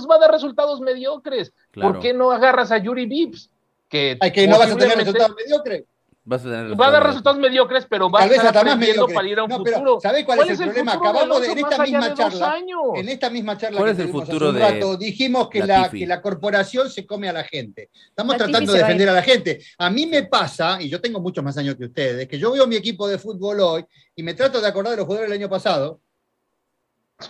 pues 0.05 0.11
va 0.11 0.15
a 0.15 0.19
dar 0.27 0.31
resultados 0.31 0.79
mediocres. 0.81 1.53
claro. 1.71 1.93
¿Por 1.93 2.01
qué 2.01 2.13
no 2.13 2.31
agarras 2.31 2.71
a 2.71 2.77
Yuri 2.77 3.05
Vips? 3.05 3.49
Que, 3.89 4.17
Ay, 4.19 4.31
que 4.31 4.47
no 4.47 4.57
vas 4.59 4.71
a 4.71 4.77
tener 4.77 4.97
resultados 4.97 5.35
mediocres. 5.35 5.83
Vas 6.25 6.41
a 6.41 6.43
tener 6.43 6.79
Va 6.79 6.87
a 6.87 6.91
dar 6.91 7.01
de- 7.01 7.07
resultados 7.07 7.39
mediocres, 7.39 7.87
pero 7.89 8.11
va 8.11 8.19
a 8.19 8.21
Tal 8.21 8.29
vez 8.29 8.37
estar 8.37 8.49
hasta 8.55 8.63
más 8.63 8.73
aprendiendo 8.73 9.07
mediocre. 9.07 9.15
para 9.15 9.27
ir 9.29 9.39
a 9.39 9.43
un 9.45 9.49
No, 9.49 9.63
pero 9.63 9.77
futuro. 9.77 9.99
¿sabés 9.99 10.25
cuál, 10.25 10.39
es 10.41 10.49
el 10.59 10.65
problema? 10.67 10.91
futuro 10.91 11.11
de 11.11 11.17
Acabamos 11.19 11.41
de, 11.41 11.47
en 11.47 11.57
esta 11.57 11.83
misma 11.83 12.09
de 12.09 12.13
charla, 12.13 12.57
en 12.95 13.09
esta 13.09 13.29
misma 13.31 13.57
charla 13.57 13.77
¿Cuál 13.79 13.87
que 13.89 13.93
es 13.93 14.05
el 14.07 14.11
futuro 14.11 14.35
hace 14.35 14.45
un 14.45 14.53
de 14.53 14.59
rato, 14.59 14.97
dijimos 14.97 15.49
que 15.49 15.65
la, 15.65 15.89
que 15.89 16.05
la 16.05 16.21
corporación 16.21 16.89
se 16.91 17.07
come 17.07 17.29
a 17.29 17.33
la 17.33 17.43
gente. 17.45 17.89
Estamos 18.09 18.37
tratando 18.37 18.71
de 18.73 18.77
defender 18.79 19.09
a 19.09 19.13
la 19.13 19.23
gente. 19.23 19.59
A 19.79 19.89
mí 19.89 20.05
me 20.05 20.23
pasa, 20.23 20.79
y 20.79 20.87
yo 20.87 21.01
tengo 21.01 21.19
muchos 21.19 21.43
más 21.43 21.57
años 21.57 21.75
que 21.75 21.85
ustedes, 21.85 22.27
que 22.27 22.37
yo 22.37 22.51
veo 22.51 22.67
mi 22.67 22.75
equipo 22.75 23.07
de 23.07 23.17
fútbol 23.17 23.59
hoy 23.61 23.85
y 24.15 24.21
me 24.21 24.35
trato 24.35 24.61
de 24.61 24.67
acordar 24.67 24.91
de 24.91 24.97
los 24.97 25.05
jugadores 25.07 25.31
del 25.31 25.39
año 25.39 25.49
pasado, 25.49 25.99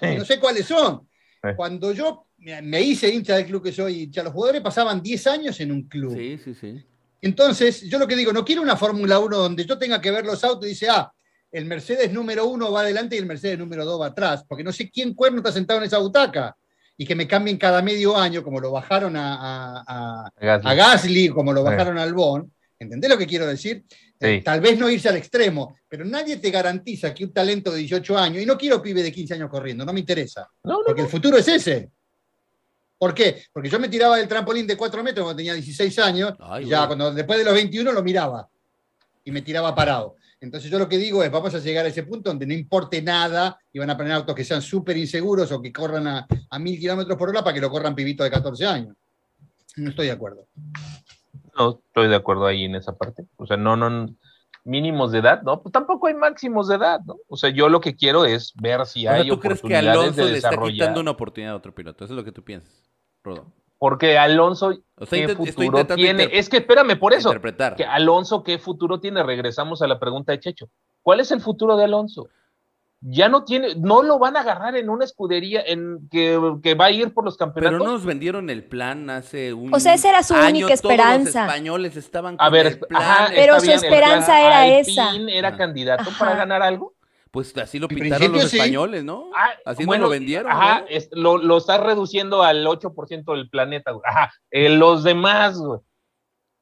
no 0.02 0.26
sé 0.26 0.40
cuáles 0.40 0.66
son. 0.66 1.08
Sí. 1.42 1.50
Cuando 1.56 1.94
yo 1.94 2.26
me 2.42 2.82
hice 2.82 3.10
hincha 3.14 3.36
del 3.36 3.46
club 3.46 3.64
que 3.64 3.72
soy 3.72 4.04
hincha, 4.04 4.24
los 4.24 4.34
jugadores 4.34 4.62
pasaban 4.62 5.02
10 5.02 5.28
años 5.28 5.60
en 5.60 5.72
un 5.72 5.84
club. 5.84 6.16
Sí, 6.16 6.40
sí, 6.44 6.54
sí. 6.54 6.84
Entonces, 7.22 7.82
yo 7.90 8.00
lo 8.00 8.08
que 8.08 8.16
digo, 8.16 8.32
no 8.32 8.46
quiero 8.46 8.62
una 8.62 8.78
Fórmula 8.78 9.20
1 9.20 9.38
donde 9.38 9.66
yo 9.66 9.78
tenga 9.78 10.00
que 10.00 10.12
ver 10.12 10.26
los 10.26 10.44
autos 10.44 10.66
y 10.66 10.70
dice, 10.70 10.88
ah, 10.90 11.12
el 11.52 11.66
Mercedes 11.66 12.14
número 12.14 12.46
uno 12.46 12.72
va 12.72 12.82
adelante 12.82 13.16
y 13.16 13.20
el 13.20 13.26
Mercedes 13.26 13.58
número 13.60 13.84
dos 13.84 14.00
va 14.00 14.08
atrás, 14.08 14.46
porque 14.48 14.64
no 14.64 14.72
sé 14.72 14.90
quién 14.90 15.14
cuerno 15.14 15.40
está 15.40 15.52
sentado 15.52 15.80
en 15.80 15.86
esa 15.88 15.98
butaca. 15.98 16.56
Y 16.96 17.06
que 17.06 17.16
me 17.16 17.28
cambien 17.28 17.58
cada 17.58 17.82
medio 17.82 18.18
año, 18.18 18.44
como 18.44 18.60
lo 18.60 18.72
bajaron 18.72 19.16
a, 19.16 19.36
a- 19.36 19.84
a- 20.28 20.32
Gasly. 20.40 20.70
a 20.70 20.74
Gasly, 20.76 21.30
como 21.30 21.52
lo 21.54 21.62
Sí. 21.62 21.66
bajaron 21.66 21.98
a 21.98 22.04
Albon. 22.04 22.52
¿Entendés 22.78 23.10
lo 23.10 23.18
que 23.18 23.28
quiero 23.28 23.46
decir? 23.48 23.84
Eh, 24.20 24.38
Sí. 24.38 24.44
Tal 24.44 24.60
vez 24.62 24.78
no 24.78 24.90
irse 24.90 25.08
al 25.10 25.16
extremo, 25.18 25.76
pero 25.88 26.04
nadie 26.06 26.38
te 26.38 26.52
garantiza 26.52 27.14
que 27.14 27.24
un 27.26 27.34
talento 27.34 27.72
de 27.72 27.80
18 27.80 28.18
años, 28.18 28.44
y 28.44 28.46
no 28.46 28.58
quiero 28.58 28.82
pibe 28.82 29.02
de 29.02 29.12
15 29.12 29.34
años 29.34 29.50
corriendo, 29.50 29.86
no 29.86 29.92
me 29.94 30.02
interesa. 30.02 30.48
No, 30.64 30.74
no, 30.74 30.80
Porque 30.86 31.02
el 31.04 31.08
futuro 31.08 31.38
es 31.38 31.48
ese. 31.48 31.90
¿Por 33.00 33.14
qué? 33.14 33.44
Porque 33.54 33.70
yo 33.70 33.80
me 33.80 33.88
tiraba 33.88 34.18
del 34.18 34.28
trampolín 34.28 34.68
de 34.68 34.76
4 34.76 35.02
metros 35.02 35.24
cuando 35.24 35.38
tenía 35.38 35.54
16 35.54 35.98
años, 36.00 36.34
Ay, 36.40 36.66
y 36.66 36.68
ya 36.68 36.86
cuando 36.86 37.14
después 37.14 37.40
de 37.40 37.46
los 37.46 37.54
21 37.54 37.92
lo 37.94 38.04
miraba 38.04 38.48
y 39.24 39.32
me 39.32 39.42
tiraba 39.42 39.74
parado. 39.74 40.18
Entonces 40.42 40.70
yo 40.70 40.78
lo 40.78 40.88
que 40.88 40.98
digo 40.98 41.24
es, 41.24 41.32
vamos 41.32 41.56
a 41.56 41.60
llegar 41.60 41.86
a 41.86 41.90
ese 41.90 42.04
punto 42.04 42.30
donde 42.30 42.46
no 42.46 42.54
importe 42.54 43.02
nada 43.02 43.58
y 43.72 43.80
van 43.80 43.90
a 43.90 43.98
poner 43.98 44.12
autos 44.14 44.36
que 44.36 44.44
sean 44.44 44.62
súper 44.62 44.98
inseguros 44.98 45.50
o 45.52 45.62
que 45.62 45.72
corran 45.72 46.08
a, 46.08 46.28
a 46.50 46.60
mil 46.60 46.78
kilómetros 46.78 47.18
por 47.18 47.30
hora 47.30 47.44
para 47.44 47.54
que 47.54 47.62
lo 47.62 47.70
corran 47.70 47.96
pibitos 47.96 48.26
de 48.26 48.32
14 48.32 48.66
años. 48.66 48.96
No 49.78 49.92
estoy 49.92 50.08
de 50.08 50.14
acuerdo. 50.14 50.48
no, 51.58 51.82
estoy 51.88 52.10
de 52.10 52.16
acuerdo 52.16 52.46
ahí 52.48 52.66
en 52.66 52.76
esa 52.76 52.98
parte. 52.98 53.26
O 53.38 53.46
sea, 53.46 53.56
no, 53.56 53.78
no, 53.78 54.14
mínimos 54.64 55.12
de 55.12 55.20
edad, 55.20 55.42
¿no? 55.44 55.62
Pues 55.62 55.72
tampoco 55.72 56.08
hay 56.08 56.14
máximos 56.14 56.68
de 56.68 56.76
edad, 56.76 57.00
¿no? 57.06 57.18
O 57.28 57.38
sea, 57.38 57.50
yo 57.50 57.70
lo 57.70 57.82
que 57.82 57.96
quiero 57.96 58.26
es 58.26 58.54
ver 58.56 58.86
si 58.86 59.08
O 59.08 59.12
sea, 59.12 59.22
hay 59.22 59.30
¿tú 59.30 59.40
crees 59.40 59.62
que 59.62 59.68
oportunidades 59.68 60.00
Alonso 60.00 60.26
de 60.26 60.32
le 60.32 60.38
está 60.38 60.62
quitando 60.62 61.02
una 61.02 61.12
oportunidad 61.12 61.54
a 61.54 61.58
otro 61.58 61.74
piloto? 61.74 62.04
Eso 62.04 62.14
es 62.14 62.18
lo 62.18 62.24
que 62.24 62.32
tú 62.32 62.44
piensas, 62.44 62.72
Rodo. 63.24 63.52
Porque 63.78 64.18
Alonso, 64.18 64.74
O 64.96 65.06
sea, 65.06 65.26
¿qué 65.26 65.36
futuro 65.36 65.86
tiene? 65.86 66.30
Es 66.34 66.50
que 66.50 66.58
espérame, 66.58 67.00
por 67.00 67.14
eso. 67.14 67.30
Interpretar. 67.30 67.76
Que 67.76 67.86
Alonso, 67.86 68.44
¿qué 68.44 68.60
futuro 68.60 69.00
tiene? 69.00 69.24
Regresamos 69.24 69.82
a 69.82 69.88
la 69.88 70.00
pregunta 70.00 70.34
de 70.34 70.40
Checho. 70.40 70.70
¿Cuál 71.02 71.22
es 71.22 71.32
el 71.32 71.40
futuro 71.40 71.78
de 71.78 71.86
Alonso? 71.86 72.28
Ya 73.02 73.30
no 73.30 73.46
tiene, 73.46 73.76
no 73.76 74.04
lo 74.04 74.20
van 74.20 74.36
a 74.36 74.42
agarrar 74.42 74.76
en 74.76 74.90
una 74.90 75.06
escudería 75.06 75.62
en 75.66 76.10
que, 76.12 76.38
que 76.62 76.76
va 76.76 76.86
a 76.86 76.92
ir 76.92 77.14
por 77.14 77.24
los 77.24 77.38
Pero 77.38 77.52
campeonatos. 77.54 77.86
no 77.88 77.94
nos 77.94 78.06
vendieron 78.06 78.50
el 78.50 78.66
plan 78.66 79.10
hace 79.10 79.54
un 79.54 79.74
O 79.74 79.80
sea, 79.80 79.94
esa 79.94 80.10
era 80.10 80.22
su 80.22 80.34
año, 80.36 80.50
única 80.66 80.68
todos 80.76 80.84
los 80.84 80.92
esperanza. 80.92 81.46
españoles 81.46 81.96
estaban 81.96 82.36
a 82.38 82.46
con 82.46 82.52
ver, 82.54 82.66
el 82.68 82.80
plan. 82.80 83.02
ajá, 83.02 83.28
Pero 83.30 83.56
está 83.56 83.60
su 83.60 83.66
bien, 83.68 83.78
esperanza 83.78 84.26
plan. 84.26 84.46
era 84.46 84.68
esa. 84.68 85.12
era 85.30 85.48
Ajá. 85.48 85.58
candidato 85.58 86.10
Ajá. 86.10 86.20
para 86.20 86.36
ganar 86.36 86.62
algo. 86.62 86.94
Pues 87.32 87.56
así 87.58 87.78
lo 87.80 87.88
pintaron 87.88 88.32
los 88.34 88.50
sí. 88.50 88.58
españoles, 88.58 89.04
¿no? 89.04 89.30
Ah, 89.36 89.52
Así 89.64 89.86
bueno, 89.86 90.02
nos 90.02 90.10
lo 90.10 90.12
vendieron. 90.20 90.52
Ajá, 90.52 90.80
¿no? 90.82 90.86
es- 90.90 91.10
lo, 91.14 91.38
lo 91.38 91.58
estás 91.58 91.80
reduciendo 91.80 92.42
al 92.44 92.66
8% 92.66 93.34
del 93.36 93.50
planeta. 93.52 93.92
güey. 93.92 94.02
Ajá, 94.06 94.34
eh, 94.52 94.68
los 94.70 95.04
demás, 95.04 95.58
güey. 95.60 95.80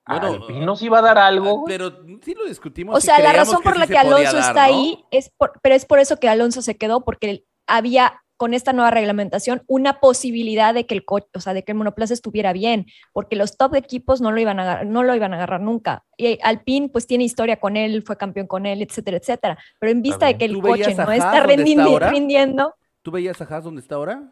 Bueno, 0.07 0.27
Alpine 0.27 0.65
nos 0.65 0.81
iba 0.81 0.99
a 0.99 1.01
dar 1.01 1.17
algo. 1.17 1.59
Ah. 1.59 1.63
Pero 1.67 1.91
sí 2.23 2.33
lo 2.33 2.45
discutimos. 2.45 2.95
O 2.95 3.01
sea, 3.01 3.19
la 3.19 3.33
razón 3.33 3.61
por 3.61 3.73
sí 3.73 3.79
la 3.79 3.87
que 3.87 3.97
Alonso 3.97 4.37
dar, 4.37 4.49
está 4.49 4.53
¿no? 4.53 4.75
ahí 4.75 5.05
es 5.11 5.31
por, 5.37 5.53
pero 5.61 5.75
es 5.75 5.85
por 5.85 5.99
eso 5.99 6.17
que 6.17 6.29
Alonso 6.29 6.61
se 6.61 6.77
quedó 6.77 7.03
porque 7.03 7.45
había 7.67 8.21
con 8.37 8.53
esta 8.53 8.71
nueva 8.71 8.91
reglamentación 8.91 9.63
una 9.67 9.99
posibilidad 9.99 10.73
de 10.73 10.85
que 10.85 10.93
el 10.93 11.03
coche, 11.03 11.27
o 11.33 11.41
sea, 11.41 11.53
de 11.53 11.63
que 11.63 11.71
el 11.71 11.77
monoplaza 11.77 12.13
estuviera 12.13 12.53
bien, 12.53 12.85
porque 13.11 13.35
los 13.35 13.57
top 13.57 13.75
equipos 13.75 14.21
no 14.21 14.31
lo 14.31 14.39
iban 14.39 14.59
a 14.59 14.63
agarrar, 14.63 14.85
no 14.85 15.03
lo 15.03 15.15
iban 15.15 15.33
a 15.33 15.37
agarrar 15.37 15.61
nunca. 15.61 16.05
Y 16.15 16.39
Alpine 16.43 16.89
pues 16.89 17.07
tiene 17.07 17.23
historia 17.23 17.59
con 17.59 17.75
él, 17.75 18.03
fue 18.03 18.15
campeón 18.15 18.47
con 18.47 18.65
él, 18.65 18.81
etcétera, 18.81 19.17
etcétera. 19.17 19.57
Pero 19.79 19.91
en 19.91 20.03
vista 20.03 20.27
de 20.27 20.37
que 20.37 20.45
el 20.45 20.53
¿Tú 20.53 20.61
coche 20.61 20.93
no 20.95 21.11
está 21.11 21.45
donde 21.45 21.63
está 21.63 22.09
rindiendo, 22.09 22.75
¿Tú 23.01 23.11
veías 23.11 23.41
a 23.41 23.45
Haas 23.45 23.63
donde 23.63 23.81
está 23.81 23.95
ahora? 23.95 24.31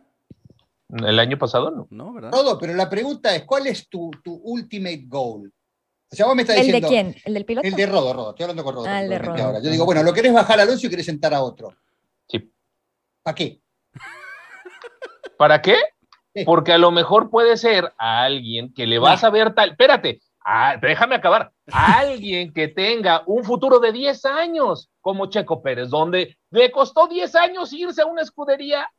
El 0.89 1.19
año 1.19 1.37
pasado 1.37 1.71
no. 1.71 1.87
No, 1.89 2.13
¿verdad? 2.13 2.29
Todo, 2.29 2.59
pero 2.59 2.73
la 2.73 2.89
pregunta 2.89 3.35
es, 3.35 3.43
¿cuál 3.43 3.67
es 3.67 3.89
tu, 3.89 4.11
tu 4.23 4.35
ultimate 4.43 5.03
goal? 5.07 5.51
O 6.15 6.17
sea, 6.17 6.27
vos 6.27 6.35
me 6.37 6.43
estás 6.43 6.55
¿el 6.59 6.71
de 6.71 6.81
quién? 6.81 7.13
¿El 7.25 7.33
del 7.33 7.43
piloto? 7.43 7.67
El 7.67 7.75
de 7.75 7.85
Rodo, 7.87 8.13
Rodo. 8.13 8.29
Estoy 8.29 8.45
hablando 8.45 8.63
con 8.63 8.75
Rodo. 8.75 8.85
Ah, 8.87 9.01
el 9.01 9.09
de 9.09 9.19
Rodo. 9.19 9.43
ahora. 9.43 9.59
Yo 9.61 9.69
digo, 9.69 9.83
bueno, 9.83 10.01
lo 10.01 10.13
querés 10.13 10.31
bajar 10.33 10.57
a 10.61 10.63
Alonso 10.63 10.87
y 10.87 10.89
querés 10.89 11.05
sentar 11.05 11.33
a 11.33 11.43
otro. 11.43 11.75
Sí. 12.25 12.49
¿Para 13.21 13.35
qué? 13.35 13.59
¿Para 15.37 15.61
qué? 15.61 15.75
Sí. 16.33 16.45
Porque 16.45 16.71
a 16.71 16.77
lo 16.77 16.91
mejor 16.91 17.29
puede 17.29 17.57
ser 17.57 17.91
a 17.97 18.23
alguien 18.23 18.73
que 18.73 18.87
le 18.87 18.97
vas 18.97 19.25
a 19.25 19.29
ver 19.29 19.53
tal. 19.53 19.71
Espérate, 19.71 20.21
ah, 20.45 20.77
déjame 20.81 21.15
acabar. 21.15 21.51
A 21.69 21.99
alguien 21.99 22.53
que 22.53 22.69
tenga 22.69 23.23
un 23.25 23.43
futuro 23.43 23.79
de 23.79 23.91
10 23.91 24.23
años, 24.23 24.89
como 25.01 25.25
Checo 25.25 25.61
Pérez, 25.61 25.89
donde 25.89 26.37
le 26.49 26.71
costó 26.71 27.07
10 27.07 27.35
años 27.35 27.73
irse 27.73 28.03
a 28.03 28.05
una 28.05 28.21
escudería 28.21 28.89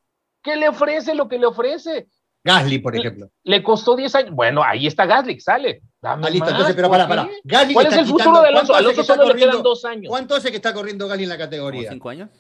que 0.43 0.55
le 0.55 0.69
ofrece 0.69 1.15
lo 1.15 1.29
que 1.29 1.39
le 1.39 1.47
ofrece. 1.47 2.09
Gasly, 2.47 2.79
por 2.79 2.97
ejemplo. 2.97 3.29
Le 3.45 3.63
costó 3.63 3.97
10 3.97 4.15
años. 4.15 4.31
Bueno, 4.35 4.63
ahí 4.63 4.87
está 4.87 5.05
Gasly, 5.05 5.41
sale. 5.41 5.83
Dame 6.01 6.27
Ah, 6.27 6.31
listo, 6.31 6.45
más, 6.45 6.53
entonces, 6.53 6.77
pero 6.77 6.89
¿por 6.89 6.97
para, 6.99 7.09
para. 7.09 7.29
Gasly 7.45 7.75
¿Cuál 7.75 7.87
es 7.87 7.97
el 7.97 8.07
futuro 8.07 8.41
de 8.41 8.49
Alonso? 8.49 8.73
¿cuánto 8.73 8.73
hace 8.73 8.79
Alonso 8.79 8.95
que 8.95 9.01
está 9.03 9.15
solo 9.15 9.27
le 9.29 9.35
quedan 9.35 9.49
corriendo- 9.51 9.69
dos 9.69 9.85
años, 9.85 10.11
¿Cuánto 10.11 10.35
hace 10.37 10.51
que 10.51 10.57
está 10.57 10.73
corriendo 10.73 11.09
Gasly 11.09 11.23
en 11.25 11.29
la 11.29 11.35
¿Como 11.37 11.45
categoría? 11.47 11.91
cinco 11.91 12.09
años? 12.09 12.31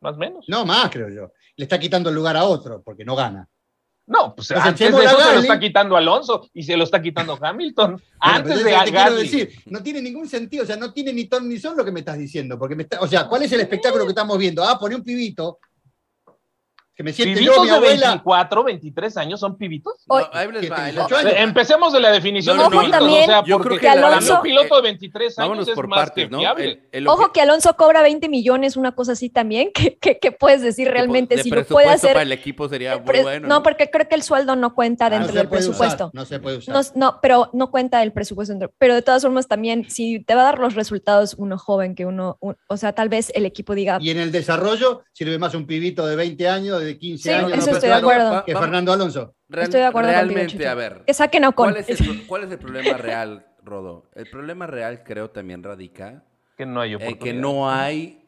más 0.00 0.14
o 0.14 0.18
menos. 0.18 0.44
No, 0.48 0.64
más, 0.64 0.88
creo 0.90 1.08
yo. 1.08 1.32
Le 1.56 1.64
está 1.64 1.78
quitando 1.80 2.10
el 2.10 2.14
lugar 2.14 2.36
a 2.36 2.44
otro 2.44 2.82
porque 2.82 3.04
no 3.04 3.16
gana. 3.16 3.48
No, 4.08 4.36
pues 4.36 4.48
Pues 4.48 4.60
antes 4.60 4.78
de 4.78 4.86
eso 4.86 4.98
se 5.08 5.12
lo 5.12 5.18
Gasly. 5.18 5.40
está 5.42 5.58
quitando 5.58 5.96
Alonso 5.96 6.48
y 6.52 6.62
se 6.62 6.76
lo 6.76 6.84
está 6.84 7.02
quitando 7.02 7.36
Hamilton. 7.42 7.90
Bueno, 7.92 8.02
antes 8.20 8.58
de 8.58 8.64
te 8.64 8.70
quiero 8.70 8.92
Gasly. 8.92 9.22
decir, 9.22 9.50
no 9.66 9.82
tiene 9.82 10.00
ningún 10.00 10.28
sentido, 10.28 10.62
o 10.62 10.66
sea, 10.66 10.76
no 10.76 10.92
tiene 10.92 11.12
ni 11.12 11.24
ton 11.24 11.48
ni 11.48 11.58
son 11.58 11.76
lo 11.76 11.84
que 11.84 11.90
me 11.90 12.00
estás 12.00 12.16
diciendo, 12.18 12.56
porque 12.56 12.76
me 12.76 12.84
está, 12.84 13.00
o 13.00 13.08
sea, 13.08 13.26
¿cuál 13.26 13.42
es 13.42 13.50
el 13.52 13.60
espectáculo 13.62 14.04
que 14.04 14.10
estamos 14.10 14.38
viendo? 14.38 14.62
Ah, 14.62 14.78
poné 14.78 14.94
un 14.94 15.02
pibito 15.02 15.58
que 16.96 17.02
me 17.02 17.12
siente 17.12 17.34
yo, 17.44 17.52
Pibitos 17.52 17.62
mi 17.64 17.68
de 17.70 17.76
abuela. 17.76 18.06
24, 18.08 18.64
23 18.64 19.16
años 19.18 19.38
son 19.40 19.58
pibitos. 19.58 19.92
No, 20.08 20.16
ahí 20.32 20.50
les 20.50 20.70
va, 20.72 20.76
ahí 20.84 20.92
les 20.94 21.06
18 21.06 21.14
va. 21.14 21.20
años. 21.20 21.32
Empecemos 21.36 21.92
de 21.92 22.00
la 22.00 22.10
definición 22.10 22.56
No, 22.56 22.62
de 22.64 22.70
no, 22.70 22.80
pibitos, 22.80 22.98
también- 23.00 23.22
o 23.22 23.26
sea, 23.26 23.44
Yo 23.44 23.56
porque 23.58 23.68
creo 23.68 23.80
que 23.80 23.86
para 24.00 24.08
Alonso- 24.16 24.32
mí 24.32 24.36
un 24.36 24.42
piloto 24.42 24.76
de 24.76 24.82
23 24.82 25.38
años 25.38 25.48
Vámonos 25.48 25.68
es 25.68 25.74
por 25.74 25.88
más 25.88 25.98
partes, 26.00 26.28
que. 26.30 26.62
El- 26.64 26.80
el 26.92 27.08
Ojo 27.08 27.32
que 27.32 27.40
Alonso 27.42 27.74
cobra 27.76 28.00
20 28.00 28.30
millones, 28.30 28.76
una 28.78 28.92
cosa 28.92 29.12
así 29.12 29.28
también, 29.28 29.70
que, 29.74 29.98
que, 29.98 30.18
que 30.18 30.32
puedes 30.32 30.62
decir 30.62 30.88
realmente 30.90 31.36
de 31.36 31.42
si 31.42 31.50
lo 31.50 31.56
puede 31.56 31.64
presupuesto 31.66 31.92
hacer. 31.92 32.12
para 32.14 32.22
el 32.22 32.32
equipo 32.32 32.66
sería 32.68 32.94
el 32.94 33.02
muy 33.02 33.20
bueno. 33.20 33.46
no, 33.48 33.62
porque 33.62 33.90
creo 33.90 34.08
que 34.08 34.14
el 34.14 34.22
sueldo 34.22 34.56
no 34.56 34.74
cuenta 34.74 35.10
No 35.10 35.16
dentro 35.18 35.34
del 35.34 35.48
puede 35.48 35.68
usar, 35.68 35.76
presupuesto. 35.76 36.10
no 36.14 36.24
se 36.24 36.40
puede 36.40 36.56
usar. 36.56 36.74
No, 36.74 36.80
no, 36.94 37.18
pero 37.20 37.50
no 37.52 37.70
cuenta 37.70 38.02
el 38.02 38.12
presupuesto. 38.14 38.54
dentro. 38.54 38.72
Pero 38.78 38.94
de 38.94 39.02
todas 39.02 39.20
formas, 39.22 39.48
también, 39.48 39.90
si 39.90 40.20
te 40.24 40.34
va 40.34 40.40
a 40.40 40.44
dar 40.44 40.58
los 40.60 40.74
resultados 40.74 41.34
uno 41.36 41.58
joven 41.58 41.94
que 41.94 42.06
uno, 42.06 42.38
un- 42.40 42.56
o 42.68 42.76
sea, 42.78 42.92
tal 42.94 43.10
vez 43.10 43.30
el 43.34 43.44
equipo 43.44 43.74
diga, 43.74 43.98
Y 44.00 44.08
en 44.10 44.18
el 44.18 44.32
desarrollo 44.32 45.02
sirve 45.12 45.38
más 45.38 45.54
un 45.54 45.66
pibito 45.66 46.06
de 46.06 46.16
20 46.16 46.48
años, 46.48 46.80
de 46.80 46.85
15 46.94 47.22
Sí, 47.22 47.30
años, 47.30 47.52
eso 47.58 47.70
estoy 47.72 47.88
de 47.88 47.94
acuerdo. 47.94 48.44
Que 48.44 48.54
Fernando 48.56 48.92
Alonso. 48.92 49.34
real- 49.48 49.64
Estoy 49.64 49.80
de 49.80 49.86
acuerdo 49.86 50.10
Realmente, 50.10 50.68
a 50.68 50.74
ver. 50.74 51.02
que 51.06 51.14
saquen 51.14 51.44
a 51.44 51.48
Ocon. 51.50 51.70
¿Cuál 51.72 51.76
es, 51.78 51.88
el, 51.88 51.96
pro- 52.06 52.26
cuál 52.26 52.44
es 52.44 52.50
el 52.52 52.58
problema 52.58 52.96
real, 52.96 53.46
Rodo? 53.64 54.04
El 54.14 54.28
problema 54.30 54.66
real 54.66 55.02
creo 55.04 55.30
también 55.30 55.62
radica 55.62 56.22
Que 56.56 56.66
no 56.66 56.80
hay 56.80 56.96
que 57.18 57.32
no 57.32 57.70
hay 57.70 58.22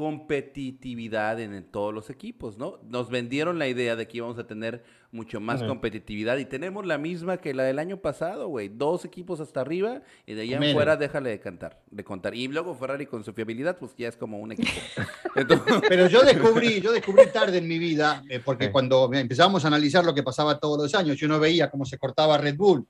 competitividad 0.00 1.38
en, 1.40 1.54
en 1.54 1.64
todos 1.64 1.92
los 1.92 2.10
equipos, 2.10 2.56
¿no? 2.58 2.78
Nos 2.88 3.10
vendieron 3.10 3.58
la 3.58 3.68
idea 3.68 3.96
de 3.96 4.08
que 4.08 4.16
íbamos 4.18 4.38
a 4.38 4.46
tener 4.46 4.82
mucho 5.12 5.40
más 5.40 5.62
competitividad 5.64 6.36
y 6.38 6.44
tenemos 6.44 6.86
la 6.86 6.96
misma 6.96 7.36
que 7.38 7.52
la 7.52 7.64
del 7.64 7.78
año 7.78 7.96
pasado, 7.98 8.46
güey. 8.48 8.68
Dos 8.68 9.04
equipos 9.04 9.40
hasta 9.40 9.60
arriba 9.60 10.02
y 10.24 10.34
de 10.34 10.42
allá 10.42 10.58
en 10.58 10.72
fuera 10.72 10.96
déjale 10.96 11.30
de 11.30 11.40
cantar, 11.40 11.82
de 11.90 12.04
contar. 12.04 12.34
Y 12.34 12.48
luego 12.48 12.74
Ferrari 12.74 13.06
con 13.06 13.24
su 13.24 13.32
fiabilidad, 13.32 13.76
pues 13.78 13.92
ya 13.96 14.08
es 14.08 14.16
como 14.16 14.38
un 14.38 14.52
equipo. 14.52 14.70
Entonces, 15.36 15.74
Pero 15.88 16.06
yo 16.08 16.22
descubrí, 16.22 16.80
yo 16.80 16.92
descubrí 16.92 17.24
tarde 17.32 17.58
en 17.58 17.68
mi 17.68 17.78
vida, 17.78 18.22
eh, 18.28 18.40
porque 18.44 18.66
Sí. 18.66 18.70
cuando 18.72 19.10
empezamos 19.12 19.64
a 19.64 19.68
analizar 19.68 20.04
lo 20.04 20.14
que 20.14 20.22
pasaba 20.22 20.58
todos 20.58 20.80
los 20.80 20.94
años, 20.94 21.20
y 21.20 21.24
uno 21.24 21.40
veía 21.40 21.70
cómo 21.70 21.84
se 21.84 21.98
cortaba 21.98 22.38
Red 22.38 22.56
Bull, 22.56 22.86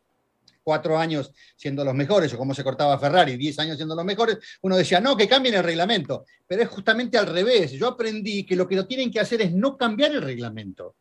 cuatro 0.63 0.99
años 0.99 1.33
siendo 1.57 1.85
los 1.85 1.95
mejores, 1.95 2.33
o 2.35 2.39
cómo 2.39 2.55
se 2.55 2.65
cortaba 2.65 2.99
Ferrari, 2.99 3.37
diez 3.37 3.59
años 3.59 3.77
siendo 3.77 3.95
los 3.95 4.05
mejores, 4.05 4.39
uno 4.63 4.77
decía, 4.77 5.01
no, 5.01 5.17
que 5.17 5.29
cambien 5.29 5.55
el 5.55 5.65
reglamento. 5.65 6.25
Pero 6.47 6.63
es 6.63 6.69
justamente 6.69 7.19
al 7.19 7.27
revés. 7.27 7.73
Yo 7.73 7.89
aprendí 7.89 8.45
que 8.45 8.57
lo 8.57 8.67
que 8.67 8.77
lo 8.77 8.87
tienen 8.87 9.11
que 9.11 9.21
hacer 9.21 9.43
es 9.43 9.53
no 9.53 9.77
cambiar 9.77 10.13
el 10.13 10.23
reglamento. 10.23 10.97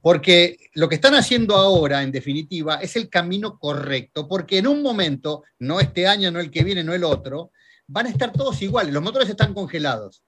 Porque 0.00 0.56
lo 0.74 0.88
que 0.88 0.96
están 0.96 1.14
haciendo 1.14 1.56
ahora, 1.56 2.02
en 2.02 2.10
definitiva, 2.10 2.76
es 2.76 2.96
el 2.96 3.08
camino 3.08 3.58
correcto, 3.58 4.26
porque 4.26 4.58
en 4.58 4.66
un 4.66 4.82
momento, 4.82 5.44
no 5.58 5.78
este 5.78 6.06
año, 6.06 6.30
no 6.30 6.40
el 6.40 6.50
que 6.50 6.64
viene, 6.64 6.82
no 6.82 6.94
el 6.94 7.04
otro, 7.04 7.52
van 7.86 8.06
a 8.06 8.10
estar 8.10 8.32
todos 8.32 8.60
iguales. 8.62 8.92
Los 8.92 9.02
motores 9.02 9.28
están 9.28 9.54
congelados. 9.54 10.22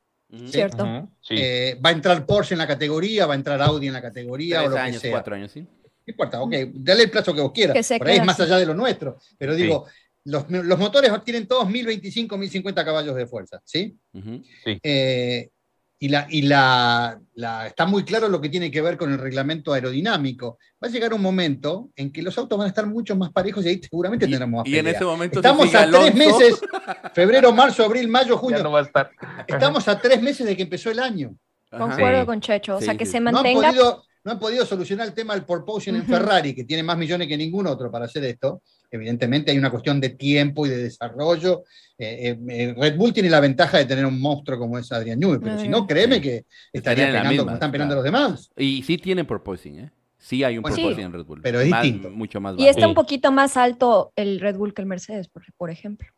Cierto. 0.50 1.08
Sí. 1.20 1.34
Eh, 1.38 1.80
va 1.84 1.90
a 1.90 1.92
entrar 1.92 2.26
Porsche 2.26 2.54
en 2.54 2.58
la 2.58 2.66
categoría, 2.66 3.26
va 3.26 3.34
a 3.34 3.36
entrar 3.36 3.62
Audi 3.62 3.86
en 3.86 3.92
la 3.92 4.02
categoría 4.02 4.58
Tres 4.58 4.68
o 4.68 4.70
lo 4.72 4.78
años, 4.78 4.96
que 4.96 5.08
sea. 5.08 5.10
cuatro 5.12 5.34
años, 5.36 5.52
¿sí? 5.52 5.66
No 6.06 6.12
importa, 6.12 6.40
ok, 6.40 6.54
dale 6.74 7.02
el 7.04 7.10
plazo 7.10 7.34
que 7.34 7.40
vos 7.40 7.52
quieras. 7.52 7.86
Que 7.88 7.98
Por 7.98 8.08
ahí 8.08 8.18
es 8.18 8.24
más 8.24 8.38
allá 8.38 8.58
de 8.58 8.66
lo 8.66 8.74
nuestro. 8.74 9.18
Pero 9.38 9.54
digo, 9.56 9.86
los, 10.24 10.48
los 10.50 10.78
motores 10.78 11.10
tienen 11.24 11.46
todos 11.48 11.68
1025, 11.68 12.36
1050 12.38 12.84
caballos 12.84 13.16
de 13.16 13.26
fuerza, 13.26 13.60
¿sí? 13.64 13.96
Ujú. 14.12 14.40
Eh, 14.82 15.50
y 15.98 16.08
la, 16.10 16.26
y 16.28 16.42
la, 16.42 17.18
la- 17.34 17.66
está 17.66 17.86
muy 17.86 18.04
claro 18.04 18.28
lo 18.28 18.38
que 18.40 18.50
tiene 18.50 18.70
que 18.70 18.82
ver 18.82 18.96
con 18.98 19.10
el 19.12 19.18
reglamento 19.18 19.72
aerodinámico. 19.72 20.58
Va 20.82 20.88
a 20.88 20.90
llegar 20.90 21.14
un 21.14 21.22
momento 21.22 21.90
en 21.96 22.12
que 22.12 22.22
los 22.22 22.36
autos 22.38 22.58
van 22.58 22.66
a 22.66 22.68
estar 22.68 22.86
mucho 22.86 23.16
más 23.16 23.32
parejos 23.32 23.64
y 23.64 23.70
ahí 23.70 23.80
seguramente 23.82 24.26
Y, 24.26 24.28
tendremos 24.30 24.58
más 24.62 24.68
y 24.68 24.78
en 24.78 24.86
ese 24.88 25.04
momento 25.04 25.38
Estamos 25.40 25.74
a 25.74 25.86
tres 25.90 26.14
meses, 26.14 26.60
febrero, 27.14 27.50
marzo, 27.52 27.84
abril, 27.84 28.08
mayo, 28.08 28.34
Ya 28.34 28.40
junio. 28.40 28.62
no 28.62 28.72
va 28.72 28.80
a 28.80 28.82
estar. 28.82 29.10
Estamos 29.46 29.88
a 29.88 29.98
tres 29.98 30.20
meses 30.22 30.46
de 30.46 30.54
que 30.56 30.62
empezó 30.64 30.90
el 30.90 30.98
año. 31.00 31.34
Concuerdo 31.70 32.20
Sí. 32.20 32.26
con 32.26 32.40
Checho, 32.40 32.76
o 32.76 32.80
sea, 32.80 32.92
Sí, 32.92 32.98
que 32.98 33.06
sí. 33.06 33.12
se 33.12 33.20
no 33.20 33.28
han, 33.30 33.34
mantenga. 33.34 33.68
podido, 33.68 34.04
no 34.26 34.32
han 34.32 34.40
podido 34.40 34.66
solucionar 34.66 35.06
el 35.06 35.14
tema 35.14 35.34
del 35.34 35.44
porpoising 35.44 35.94
en. 35.94 36.04
Ferrari, 36.04 36.52
que 36.52 36.64
tiene 36.64 36.82
más 36.82 36.98
millones 36.98 37.28
que 37.28 37.36
ningún 37.36 37.64
otro 37.68 37.92
para 37.92 38.06
hacer 38.06 38.24
esto. 38.24 38.60
Evidentemente 38.90 39.52
hay 39.52 39.58
una 39.58 39.70
cuestión 39.70 40.00
de 40.00 40.10
tiempo 40.10 40.66
y 40.66 40.68
de 40.68 40.78
desarrollo. 40.78 41.62
Eh, 41.96 42.30
eh, 42.30 42.38
eh, 42.48 42.74
Red 42.76 42.96
Bull 42.96 43.12
tiene 43.12 43.30
la 43.30 43.38
ventaja 43.38 43.78
de 43.78 43.84
tener 43.84 44.04
un 44.04 44.20
monstruo 44.20 44.58
como 44.58 44.78
es 44.78 44.90
Adrian 44.90 45.20
Newey, 45.20 45.38
pero 45.38 45.60
si 45.60 45.68
no, 45.68 45.86
créeme 45.86 46.16
sí. 46.16 46.20
que 46.22 46.44
Estarían 46.72 46.74
estaría 46.74 47.06
penando 47.06 47.30
misma, 47.30 47.44
como 47.44 47.54
están 47.54 47.70
penando 47.72 47.94
claro. 47.94 48.02
los 48.02 48.12
demás. 48.28 48.50
Y 48.56 48.82
sí 48.82 48.98
tienen 48.98 49.26
proposing, 49.26 49.78
¿eh? 49.78 49.90
Sí 50.18 50.42
hay 50.42 50.56
un 50.58 50.62
Bueno, 50.62 50.76
sí, 50.76 51.00
en 51.00 51.12
Red 51.12 51.24
Bull. 51.24 51.40
pero 51.42 51.60
es 51.60 51.68
Más- 51.68 51.84
distinto. 51.84 52.10
Mucho 52.10 52.40
más 52.40 52.56
Y 52.58 52.66
está 52.66 52.82
Sí. 52.82 52.86
un 52.88 52.94
poquito 52.94 53.30
más 53.30 53.56
alto 53.56 54.12
el 54.16 54.40
Red 54.40 54.56
Bull 54.56 54.74
que 54.74 54.82
el 54.82 54.88
Mercedes, 54.88 55.28
por, 55.28 55.44
por 55.56 55.70
ejemplo. 55.70 56.08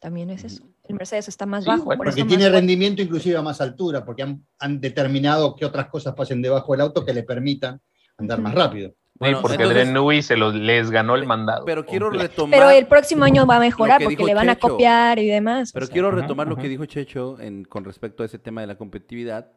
También 0.00 0.30
es 0.30 0.44
eso. 0.44 0.62
El 0.84 0.94
Mercedes 0.96 1.26
está 1.28 1.46
más 1.46 1.64
Sí, 1.64 1.70
bajo. 1.70 1.84
bueno. 1.84 1.98
por 1.98 2.06
Porque 2.06 2.20
eso 2.20 2.28
tiene 2.28 2.48
rendimiento 2.48 3.02
inclusive 3.02 3.36
a 3.36 3.42
más 3.42 3.60
altura, 3.60 4.04
porque 4.04 4.22
han, 4.22 4.46
han 4.58 4.80
determinado 4.80 5.56
que 5.56 5.64
otras 5.64 5.88
cosas 5.88 6.14
pasen 6.14 6.42
debajo 6.42 6.72
del 6.72 6.82
auto 6.82 7.04
que 7.04 7.12
le 7.14 7.22
permitan 7.22 7.80
andar 8.18 8.40
más 8.40 8.54
rápido. 8.54 8.92
Bueno, 9.18 9.38
sí, 9.38 9.42
porque 9.42 9.62
entonces- 9.62 9.88
Newey 9.88 10.22
se 10.22 10.36
los, 10.36 10.54
les 10.54 10.90
ganó 10.90 11.14
el 11.14 11.24
mandado. 11.26 11.64
Pero 11.64 11.86
quiero 11.86 12.10
retomar. 12.10 12.58
Pero 12.58 12.70
el 12.70 12.86
próximo 12.86 13.24
año 13.24 13.46
va 13.46 13.56
a 13.56 13.60
mejorar 13.60 13.98
que 13.98 14.04
porque 14.04 14.24
le 14.24 14.34
van 14.34 14.50
a 14.50 14.56
copiar 14.56 15.18
y 15.18 15.26
demás. 15.26 15.70
o 15.70 15.72
Pero 15.72 15.86
sea. 15.86 15.92
quiero 15.94 16.10
retomar 16.10 16.46
lo 16.46 16.56
que 16.56 16.68
dijo 16.68 16.84
Checho 16.84 17.40
en- 17.40 17.64
con 17.64 17.84
respecto 17.84 18.22
a 18.22 18.26
ese 18.26 18.38
tema 18.38 18.60
de 18.60 18.66
la 18.66 18.76
competitividad 18.76 19.50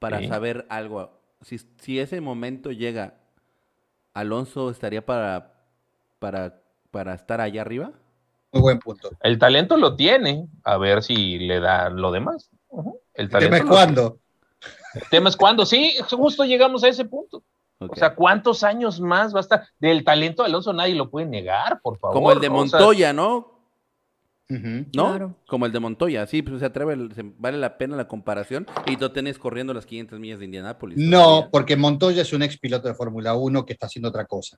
para 0.00 0.18
Sí. 0.18 0.26
saber 0.26 0.66
algo. 0.68 1.20
Si, 1.42 1.58
si 1.80 2.00
ese 2.00 2.20
momento 2.20 2.72
llega, 2.72 3.14
¿Alonso 4.12 4.70
estaría 4.70 5.04
para, 5.06 5.52
para, 6.18 6.60
para 6.90 7.14
estar 7.14 7.40
allá 7.40 7.60
arriba? 7.60 7.92
Muy 8.52 8.62
buen 8.62 8.78
punto. 8.78 9.10
El 9.20 9.38
talento 9.38 9.76
lo 9.76 9.96
tiene, 9.96 10.46
a 10.64 10.76
ver 10.78 11.02
si 11.02 11.38
le 11.38 11.60
da 11.60 11.90
lo 11.90 12.10
demás. 12.10 12.50
El 13.14 13.24
El 13.24 13.30
talento 13.30 13.56
tema 13.56 13.56
es 13.56 13.64
cuándo. 13.76 14.18
El 14.94 15.02
tema 15.10 15.28
es 15.28 15.36
cuándo. 15.36 15.66
Sí, 15.66 15.94
justo 16.10 16.44
llegamos 16.44 16.82
a 16.84 16.88
ese 16.88 17.04
punto. 17.04 17.42
O 17.78 17.94
sea, 17.94 18.14
¿cuántos 18.14 18.62
años 18.64 19.00
más 19.00 19.34
va 19.34 19.38
a 19.38 19.42
estar? 19.42 19.68
Del 19.78 20.02
talento 20.04 20.42
de 20.42 20.48
Alonso 20.48 20.72
nadie 20.72 20.94
lo 20.94 21.10
puede 21.10 21.26
negar, 21.26 21.80
por 21.82 21.98
favor. 21.98 22.14
Como 22.14 22.32
el 22.32 22.40
de 22.40 22.48
¿no? 22.48 22.56
O 22.58 22.66
sea, 22.66 22.78
Montoya, 22.80 23.12
¿no? 23.12 23.52
¿No? 24.48 24.86
Claro. 24.92 25.34
Como 25.48 25.66
el 25.66 25.72
de 25.72 25.80
Montoya, 25.80 26.24
sí, 26.26 26.40
pues 26.40 26.60
se 26.60 26.66
atreve, 26.66 26.96
se- 27.14 27.32
vale 27.36 27.58
la 27.58 27.76
pena 27.76 27.96
la 27.96 28.06
comparación. 28.06 28.64
Y 28.86 28.96
tú 28.96 29.10
tenés 29.10 29.38
corriendo 29.38 29.74
las 29.74 29.84
500 29.86 30.20
millas 30.20 30.38
de 30.38 30.44
Indianápolis. 30.44 30.96
No, 30.98 31.18
todavía. 31.24 31.50
porque 31.50 31.76
Montoya 31.76 32.22
es 32.22 32.32
un 32.32 32.42
ex 32.42 32.56
piloto 32.58 32.86
de 32.88 32.94
Fórmula 32.94 33.34
1 33.34 33.66
que 33.66 33.72
está 33.72 33.86
haciendo 33.86 34.08
otra 34.08 34.24
cosa. 34.24 34.56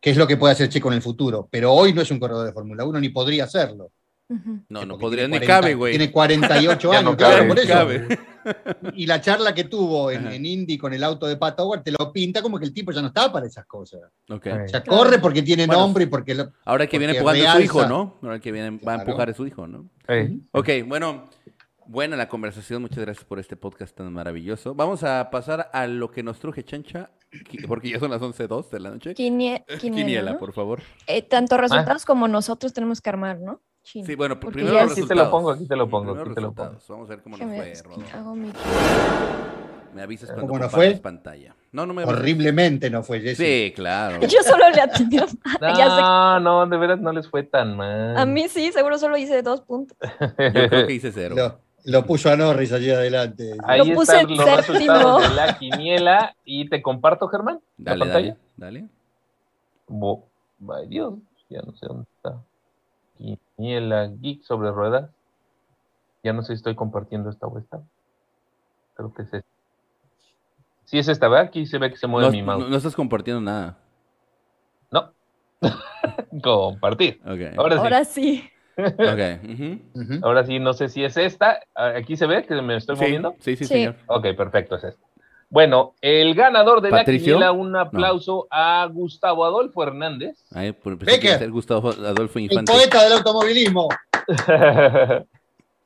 Que 0.00 0.10
es 0.10 0.16
lo 0.16 0.26
que 0.26 0.36
puede 0.36 0.52
hacer 0.52 0.68
Checo 0.68 0.88
en 0.88 0.94
el 0.94 1.02
futuro. 1.02 1.48
Pero 1.50 1.72
hoy 1.72 1.92
no 1.92 2.02
es 2.02 2.10
un 2.10 2.18
corredor 2.20 2.46
de 2.46 2.52
Fórmula 2.52 2.84
1 2.84 3.00
ni 3.00 3.08
podría 3.08 3.44
hacerlo. 3.44 3.90
No, 4.68 4.84
no 4.84 4.98
podría, 4.98 5.26
tiene 5.28 5.38
ni 5.38 5.46
40 5.46 5.46
cabe, 5.46 5.74
güey. 5.74 5.92
Tiene 5.96 6.10
48 6.10 6.88
Ya 6.92 6.98
años, 6.98 7.10
no 7.12 7.16
claro, 7.16 7.36
cabe, 7.36 7.48
por 7.48 7.58
eso. 7.60 7.68
cabe. 7.68 8.18
Y 8.96 9.06
la 9.06 9.20
charla 9.20 9.54
que 9.54 9.64
tuvo 9.64 10.10
en, 10.10 10.44
Indy 10.44 10.76
con 10.78 10.92
el 10.92 11.02
auto 11.04 11.26
de 11.26 11.36
Pat 11.36 11.58
Howard 11.60 11.82
te 11.84 11.92
lo 11.92 12.12
pinta 12.12 12.42
como 12.42 12.58
que 12.58 12.64
el 12.64 12.72
tipo 12.74 12.90
ya 12.90 13.00
no 13.02 13.08
está 13.08 13.30
para 13.32 13.46
esas 13.46 13.66
cosas. 13.66 14.00
Ok. 14.28 14.46
Eh. 14.46 14.62
O 14.64 14.68
sea, 14.68 14.82
corre 14.82 15.18
porque 15.20 15.42
tiene 15.42 15.66
Bueno, 15.66 15.80
nombre 15.82 16.04
y 16.04 16.06
porque... 16.08 16.34
lo- 16.34 16.50
Ahora 16.64 16.86
que 16.88 16.98
viene 16.98 17.16
empujando 17.16 17.48
a 17.48 17.52
su 17.54 17.60
hijo. 17.60 17.86
¿no? 17.86 18.18
Ahora 18.22 18.40
que 18.40 18.50
viene, 18.50 18.78
va 18.84 18.94
a 18.94 18.96
empujar 18.96 19.30
a 19.30 19.34
su 19.34 19.46
hijo, 19.46 19.66
¿no? 19.68 19.88
eh, 20.08 20.36
Ok, 20.52 20.68
bueno, 20.86 21.28
buena 21.88 22.16
la 22.16 22.28
conversación. 22.28 22.82
Muchas 22.82 22.98
gracias 22.98 23.24
por 23.24 23.38
este 23.38 23.56
podcast 23.56 23.96
tan 23.96 24.12
maravilloso. 24.12 24.74
Vamos 24.74 25.02
a 25.04 25.30
pasar 25.30 25.70
a 25.72 25.86
lo 25.86 26.10
que 26.10 26.22
nos 26.22 26.38
truje 26.38 26.64
Chancha, 26.64 27.10
porque 27.68 27.90
ya 27.90 27.98
son 27.98 28.10
las 28.10 28.20
11.02 28.20 28.70
de 28.70 28.80
la 28.80 28.90
noche. 28.90 29.14
Quinie- 29.14 29.64
quiniela, 29.80 29.80
Quiniela, 29.80 30.32
¿no? 30.32 30.38
por 30.38 30.52
favor. 30.52 30.80
Eh, 31.06 31.22
tanto 31.22 31.56
resultados 31.56 32.04
como 32.04 32.28
nosotros 32.28 32.72
tenemos 32.72 33.00
que 33.00 33.10
armar, 33.10 33.38
¿no? 33.40 33.60
Chin. 33.82 34.04
Sí, 34.04 34.16
bueno, 34.16 34.40
Porque 34.40 34.54
primero 34.54 34.74
ya 34.74 34.82
los 34.82 34.92
es- 34.92 34.98
Aquí 34.98 35.06
te 35.08 35.14
lo 35.14 35.20
resultados. 35.22 35.30
pongo, 35.30 35.50
aquí 35.52 35.66
te 35.68 35.76
lo 35.76 35.88
pongo, 35.88 36.10
aquí 36.12 36.18
te 36.20 36.28
lo 36.28 36.34
resultados. 36.34 36.84
Vamos 36.88 37.06
a 37.08 37.14
ver 37.14 37.22
cómo 37.22 37.36
nos 37.36 37.46
fue, 37.48 37.72
hago 38.14 38.34
mi- 38.34 38.52
Me 39.94 40.02
avisas 40.02 40.28
¿Cómo 40.30 40.40
cuando 40.48 40.58
nos 40.64 40.72
compartas 40.72 40.94
fue? 40.94 41.00
pantalla. 41.02 41.56
No, 41.72 41.86
no 41.86 41.94
me. 41.94 42.04
Horriblemente 42.04 42.90
no 42.90 43.02
fue 43.02 43.20
Jesse. 43.20 43.36
Sí, 43.38 43.72
claro. 43.74 44.20
Yo 44.26 44.42
solo 44.42 44.68
le 44.70 44.80
atiné. 44.80 45.20
a- 45.20 45.26
ya 45.78 45.84
sé- 45.96 46.02
No, 46.02 46.40
no, 46.40 46.66
de 46.66 46.76
verdad 46.76 46.98
no 46.98 47.12
les 47.12 47.28
fue 47.30 47.44
tan 47.44 47.76
mal. 47.76 48.16
a 48.16 48.26
mí 48.26 48.48
sí, 48.48 48.72
seguro 48.72 48.98
solo 48.98 49.16
hice 49.16 49.40
dos 49.42 49.60
puntos. 49.62 49.96
Yo 50.20 50.68
creo 50.68 50.86
que 50.86 50.92
hice 50.92 51.12
cero. 51.12 51.34
Lo, 51.36 51.60
lo 51.86 52.04
puso 52.04 52.30
a 52.30 52.36
Norris 52.36 52.72
allí 52.72 52.90
adelante. 52.90 53.56
Ahí 53.64 53.78
Lo 53.88 53.94
puse 53.96 54.16
están 54.20 54.36
los 54.36 54.44
séptimo. 54.44 54.56
resultados 54.56 55.28
de 55.30 55.34
la 55.34 55.58
quiniela 55.58 56.36
y 56.44 56.68
te 56.68 56.82
comparto, 56.82 57.28
Germán. 57.28 57.60
la 57.78 57.92
Dale, 57.92 57.98
pantalla. 58.04 58.36
dale, 58.56 58.80
dale. 58.80 58.88
Ay, 60.78 60.88
Dios, 60.88 61.14
ya 61.48 61.62
no 61.62 61.72
sé 61.76 61.86
dónde 61.86 62.06
está. 62.16 62.42
Quiniela 63.56 64.08
Geek 64.20 64.42
sobre 64.42 64.70
ruedas. 64.70 65.10
Ya 66.22 66.32
no 66.32 66.42
sé 66.42 66.48
si 66.48 66.54
estoy 66.54 66.74
compartiendo 66.74 67.30
esta 67.30 67.46
o 67.46 67.58
esta. 67.58 67.80
Creo 68.94 69.14
que 69.14 69.22
es 69.22 69.32
esta. 69.34 69.48
Sí, 70.84 70.98
es 70.98 71.08
esta, 71.08 71.28
¿verdad? 71.28 71.46
Aquí 71.46 71.66
se 71.66 71.78
ve 71.78 71.90
que 71.90 71.96
se 71.96 72.06
mueve 72.06 72.26
No, 72.28 72.32
mi 72.32 72.42
mouse. 72.42 72.64
no- 72.64 72.68
no 72.70 72.76
estás 72.76 72.94
compartiendo 72.94 73.40
nada. 73.40 73.78
No. 74.90 75.12
Compartir. 76.42 77.20
Ok. 77.24 77.56
Ahora 77.58 77.74
sí. 77.76 77.80
Ahora 77.82 78.04
sí. 78.04 78.50
Ahora 80.22 80.44
sí, 80.44 80.58
no 80.58 80.72
sé 80.74 80.88
si 80.88 81.04
es 81.04 81.16
esta. 81.16 81.60
Aquí 81.74 82.16
se 82.16 82.26
ve 82.26 82.44
que 82.44 82.60
me 82.62 82.76
estoy 82.76 82.96
Sí, 82.96 83.02
moviendo. 83.02 83.34
sí, 83.40 83.56
sí, 83.56 83.64
Sí. 83.64 83.74
señor. 83.74 83.94
Ok, 84.06 84.26
perfecto, 84.36 84.76
es 84.76 84.84
esta. 84.84 85.06
Bueno, 85.48 85.94
el 86.00 86.34
ganador 86.34 86.80
de 86.80 86.90
¿Patricio? 86.90 87.38
la 87.38 87.50
quiniela, 87.50 87.52
un 87.52 87.76
aplauso 87.76 88.48
a 88.50 88.84
Gustavo 88.92 89.44
Adolfo 89.44 89.82
Hernández. 89.84 90.44
Ahí, 90.52 90.72
por 90.72 90.98
ser 91.04 91.50
Gustavo 91.50 91.90
Adolfo 91.90 92.38
El 92.40 92.48
poeta 92.64 93.04
del 93.04 93.12
automovilismo. 93.12 93.88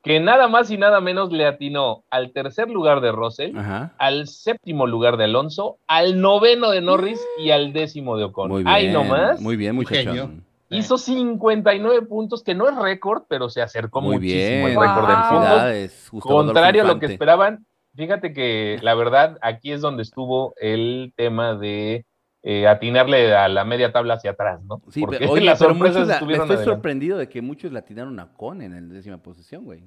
que 0.03 0.19
nada 0.19 0.47
más 0.47 0.71
y 0.71 0.77
nada 0.77 0.99
menos 0.99 1.31
le 1.31 1.45
atinó 1.45 2.03
al 2.09 2.31
tercer 2.31 2.69
lugar 2.71 3.01
de 3.01 3.11
Russell, 3.11 3.55
Ajá. 3.55 3.93
al 3.99 4.27
séptimo 4.27 4.87
lugar 4.87 5.15
de 5.17 5.25
Alonso, 5.25 5.77
al 5.85 6.19
noveno 6.19 6.71
de 6.71 6.81
Norris 6.81 7.21
y 7.37 7.51
al 7.51 7.71
décimo 7.71 8.17
de 8.17 8.23
Ocon. 8.25 8.49
Muy 8.49 8.63
bien. 8.63 8.73
Ahí 8.75 8.91
nomás. 8.91 9.39
Muy 9.39 9.57
bien, 9.57 9.79
Genio. 9.85 10.31
Hizo 10.71 10.97
59 10.97 12.01
puntos, 12.03 12.43
que 12.43 12.55
no 12.55 12.67
es 12.69 12.75
récord, 12.75 13.23
pero 13.27 13.49
se 13.49 13.61
acercó 13.61 14.01
Muy 14.01 14.15
muchísimo 14.17 14.65
bien. 14.67 14.77
al 14.77 14.87
récord 14.87 15.07
del 15.07 15.17
Wow. 15.17 15.43
Adolfo 15.47 16.19
Contrario 16.19 16.81
a 16.83 16.85
lo 16.87 16.99
que 16.99 17.05
esperaban, 17.07 17.65
fíjate 17.95 18.33
que 18.33 18.79
la 18.81 18.95
verdad 18.95 19.37
aquí 19.41 19.71
es 19.71 19.81
donde 19.81 20.03
estuvo 20.03 20.53
el 20.57 21.13
tema 21.15 21.55
de 21.55 22.05
eh, 22.43 22.67
atinarle 22.67 23.35
a 23.35 23.47
la 23.49 23.65
media 23.65 23.91
tabla 23.91 24.15
hacia 24.15 24.31
atrás, 24.31 24.63
¿no? 24.63 24.81
Sí, 24.89 25.01
Porque 25.01 25.19
pero, 25.19 25.31
oye, 25.33 25.45
las 25.45 25.59
pero 25.59 25.71
sorpresas 25.73 26.07
la- 26.07 26.13
estuvieron 26.15 26.43
estoy 26.45 26.55
adelante. 26.55 26.75
sorprendido 26.75 27.17
de 27.19 27.29
que 27.29 27.41
muchos 27.41 27.71
latinaron 27.71 28.19
a 28.19 28.33
Con 28.33 28.61
en 28.61 28.71
la 28.89 28.93
décima 28.95 29.17
posición, 29.17 29.63
güey. 29.65 29.83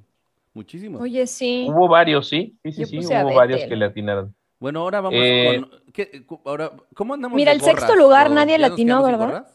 Muchísimos. 0.52 1.00
Oye, 1.02 1.26
sí. 1.26 1.66
Hubo 1.68 1.88
varios, 1.88 2.28
sí, 2.28 2.56
sí, 2.62 2.70
sí, 2.72 2.84
sí, 2.86 2.98
hubo 2.98 3.34
varios 3.34 3.64
que 3.64 3.74
le 3.74 3.86
atinaron. 3.86 4.34
Bueno, 4.60 4.80
ahora 4.80 5.00
vamos 5.00 5.18
Eh, 5.20 5.60
con... 5.60 5.70
¿qué- 5.92 6.24
cu- 6.24 6.40
ahora, 6.44 6.70
¿Cómo 6.94 7.14
andamos 7.14 7.34
Mira, 7.36 7.50
de 7.50 7.56
el 7.56 7.60
sexto 7.62 7.96
lugar 7.96 8.28
¿O 8.28 8.34
nadie 8.34 8.56
quedamos 8.56 8.76
sin 8.76 8.86
¿verdad? 9.18 9.46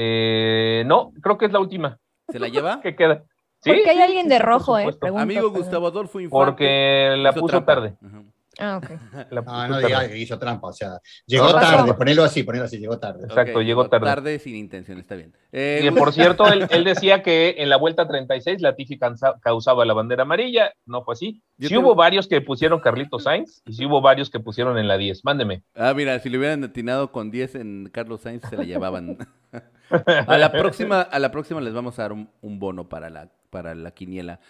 Eh, 0.00 0.84
no, 0.86 1.10
creo 1.20 1.36
que 1.36 1.46
es 1.46 1.52
la 1.52 1.58
última 1.58 1.98
¿Se 2.28 2.38
la 2.38 2.46
lleva? 2.46 2.80
que 2.82 2.94
queda. 2.94 3.24
Sí, 3.60 3.72
Porque 3.72 3.90
hay 3.90 4.00
alguien 4.00 4.28
de 4.28 4.38
por 4.38 4.46
rojo, 4.46 4.78
eh. 4.78 4.84
Pregunto, 5.00 5.22
Amigo. 5.22 5.50
Gustavo 5.50 5.88
Adolfo 5.88 6.20
Infante. 6.20 6.44
Porque 6.44 7.14
la 7.18 7.32
puso 7.32 7.46
trampa. 7.48 7.74
tarde. 7.74 7.94
Ajá. 8.00 8.22
Ah, 8.60 8.78
ok. 8.82 8.90
La 9.30 9.40
No, 9.42 9.68
no 9.68 9.78
digas 9.78 10.08
que 10.08 10.18
hizo 10.18 10.38
trampa. 10.38 10.68
O 10.68 10.72
sea, 10.72 10.98
llegó 11.26 11.52
tarde. 11.52 11.94
Ponelo 11.94 12.24
así, 12.24 12.42
ponelo 12.42 12.64
así, 12.64 12.78
llegó 12.78 12.98
tarde. 12.98 13.24
Exacto, 13.24 13.62
llegó 13.62 13.88
tarde. 13.88 14.04
Tarde 14.06 14.38
sin 14.40 14.56
intención, 14.56 14.98
está 14.98 15.14
bien. 15.14 15.32
Eh, 15.52 15.80
Y 15.84 15.90
por 15.92 16.12
cierto, 16.12 16.44
él, 16.52 16.66
él 16.70 16.84
decía 16.84 17.22
que 17.22 17.54
en 17.58 17.68
la 17.70 17.76
vuelta 17.76 18.08
36 18.08 18.60
Latifi 18.60 18.98
cansa- 18.98 19.38
causaba 19.40 19.84
la 19.84 19.94
bandera 19.94 20.22
amarilla. 20.22 20.72
No 20.86 21.02
fue 21.04 21.12
así. 21.14 21.40
Yo 21.56 21.68
sí 21.68 21.74
te- 21.74 21.78
hubo 21.78 21.94
varios 21.94 22.26
que 22.26 22.40
pusieron 22.40 22.80
Carlitos 22.80 23.22
Sainz 23.24 23.62
y 23.64 23.74
sí 23.74 23.86
hubo 23.86 24.00
varios 24.00 24.28
que 24.28 24.40
pusieron 24.40 24.76
en 24.76 24.88
la 24.88 24.96
10. 24.98 25.24
Mándeme. 25.24 25.62
Ah, 25.76 25.94
mira, 25.94 26.18
si 26.18 26.28
le 26.28 26.38
hubieran 26.38 26.64
atinado 26.64 27.12
con 27.12 27.30
10 27.30 27.54
en 27.54 27.88
Carlos 27.92 28.22
Sainz, 28.22 28.42
se 28.50 28.56
la 28.56 28.64
llevaban. 28.64 29.18
a, 30.26 30.36
la 30.36 30.50
próxima, 30.50 31.00
a 31.02 31.18
la 31.20 31.30
próxima 31.30 31.60
les 31.60 31.72
vamos 31.74 31.98
a 31.98 32.02
dar 32.02 32.12
un, 32.12 32.28
un 32.40 32.58
bono 32.58 32.88
para 32.88 33.08
la, 33.08 33.28
para 33.50 33.74
la 33.76 33.92
quiniela. 33.92 34.40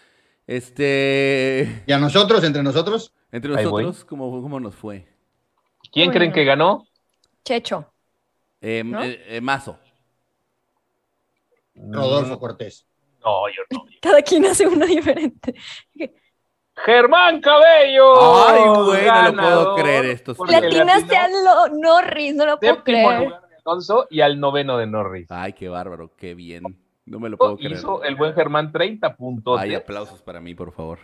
Este. 0.47 1.83
¿Y 1.87 1.93
a 1.93 1.99
nosotros, 1.99 2.43
entre 2.45 2.63
nosotros? 2.63 3.13
Entre 3.31 3.51
nosotros, 3.51 4.05
¿cómo, 4.05 4.43
cómo 4.43 4.59
nos 4.61 4.75
fue? 4.75 5.07
¿Quién 5.93 6.07
Bueno. 6.07 6.19
creen 6.19 6.33
que 6.33 6.45
ganó? 6.45 6.87
Checho. 7.45 7.93
Eh, 8.61 8.83
¿No? 8.85 9.03
eh, 9.03 9.37
eh, 9.37 9.41
Mazo. 9.41 9.79
Rodolfo 11.75 12.39
Cortés. 12.39 12.87
No, 13.25 13.49
yo 13.49 13.63
no. 13.71 13.85
Cada 14.03 14.23
quien 14.23 14.47
hace 14.47 14.67
una 14.67 14.87
diferente. 14.87 15.55
Germán 16.85 17.41
Cabello. 17.41 18.47
Ay, 18.47 18.61
güey, 18.85 19.07
no 19.07 19.23
lo 19.33 19.37
puedo 19.43 19.75
creer 19.77 20.05
esto. 20.07 20.33
a 20.33 21.29
lo 21.29 21.69
Norris, 21.79 22.35
no 22.35 22.47
lo 22.47 22.59
puedo 22.59 22.75
Séptimo 22.75 23.09
creer. 23.09 23.23
lugar 23.25 23.49
de 23.49 23.57
Alonso 23.65 24.07
y 24.11 24.21
al 24.21 24.39
noveno 24.39 24.79
de 24.79 24.87
Norris. 24.87 25.31
Ay, 25.31 25.53
qué 25.53 25.69
bárbaro, 25.69 26.13
qué 26.17 26.35
bien. 26.35 26.63
No 27.05 27.19
me 27.21 27.29
lo 27.29 27.37
puedo 27.37 27.57
creer. 27.57 27.73
Hizo 27.73 28.03
el 28.05 28.17
buen 28.17 28.35
Germán 28.35 28.71
30 28.71 29.17
puntos. 29.17 29.59
Ay, 29.61 29.75
aplausos 29.75 30.23
para 30.23 30.41
mí, 30.41 30.55
por 30.55 30.73
favor. 30.73 31.01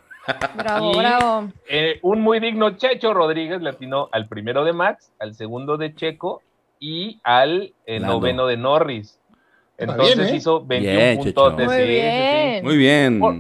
Bravo, 0.57 0.93
Y- 0.93 0.99
bravo. 0.99 1.49
Eh, 1.69 1.99
un 2.03 2.21
muy 2.21 2.41
digno 2.41 2.71
Checho 2.77 3.13
Rodríguez 3.15 3.61
le 3.61 3.71
atinó 3.71 4.09
al 4.13 4.27
primero 4.29 4.65
de 4.65 4.73
Max, 4.73 5.13
al 5.19 5.35
segundo 5.35 5.77
de 5.77 5.95
Checo 5.95 6.43
y 6.81 7.21
al 7.25 7.73
eh, 7.87 8.01
noveno 8.01 8.47
de 8.47 8.57
Norris. 8.57 9.19
Entonces 9.77 10.17
bien, 10.17 10.29
¿eh? 10.29 10.37
hizo 10.37 10.65
21 10.65 10.97
Bien, 10.99 11.19
puntos. 11.19 11.57
Checho. 11.57 11.71
Muy 11.71 11.85
bien. 11.87 12.65
Muy 12.65 12.77
bien. 12.77 13.21
Por- 13.21 13.35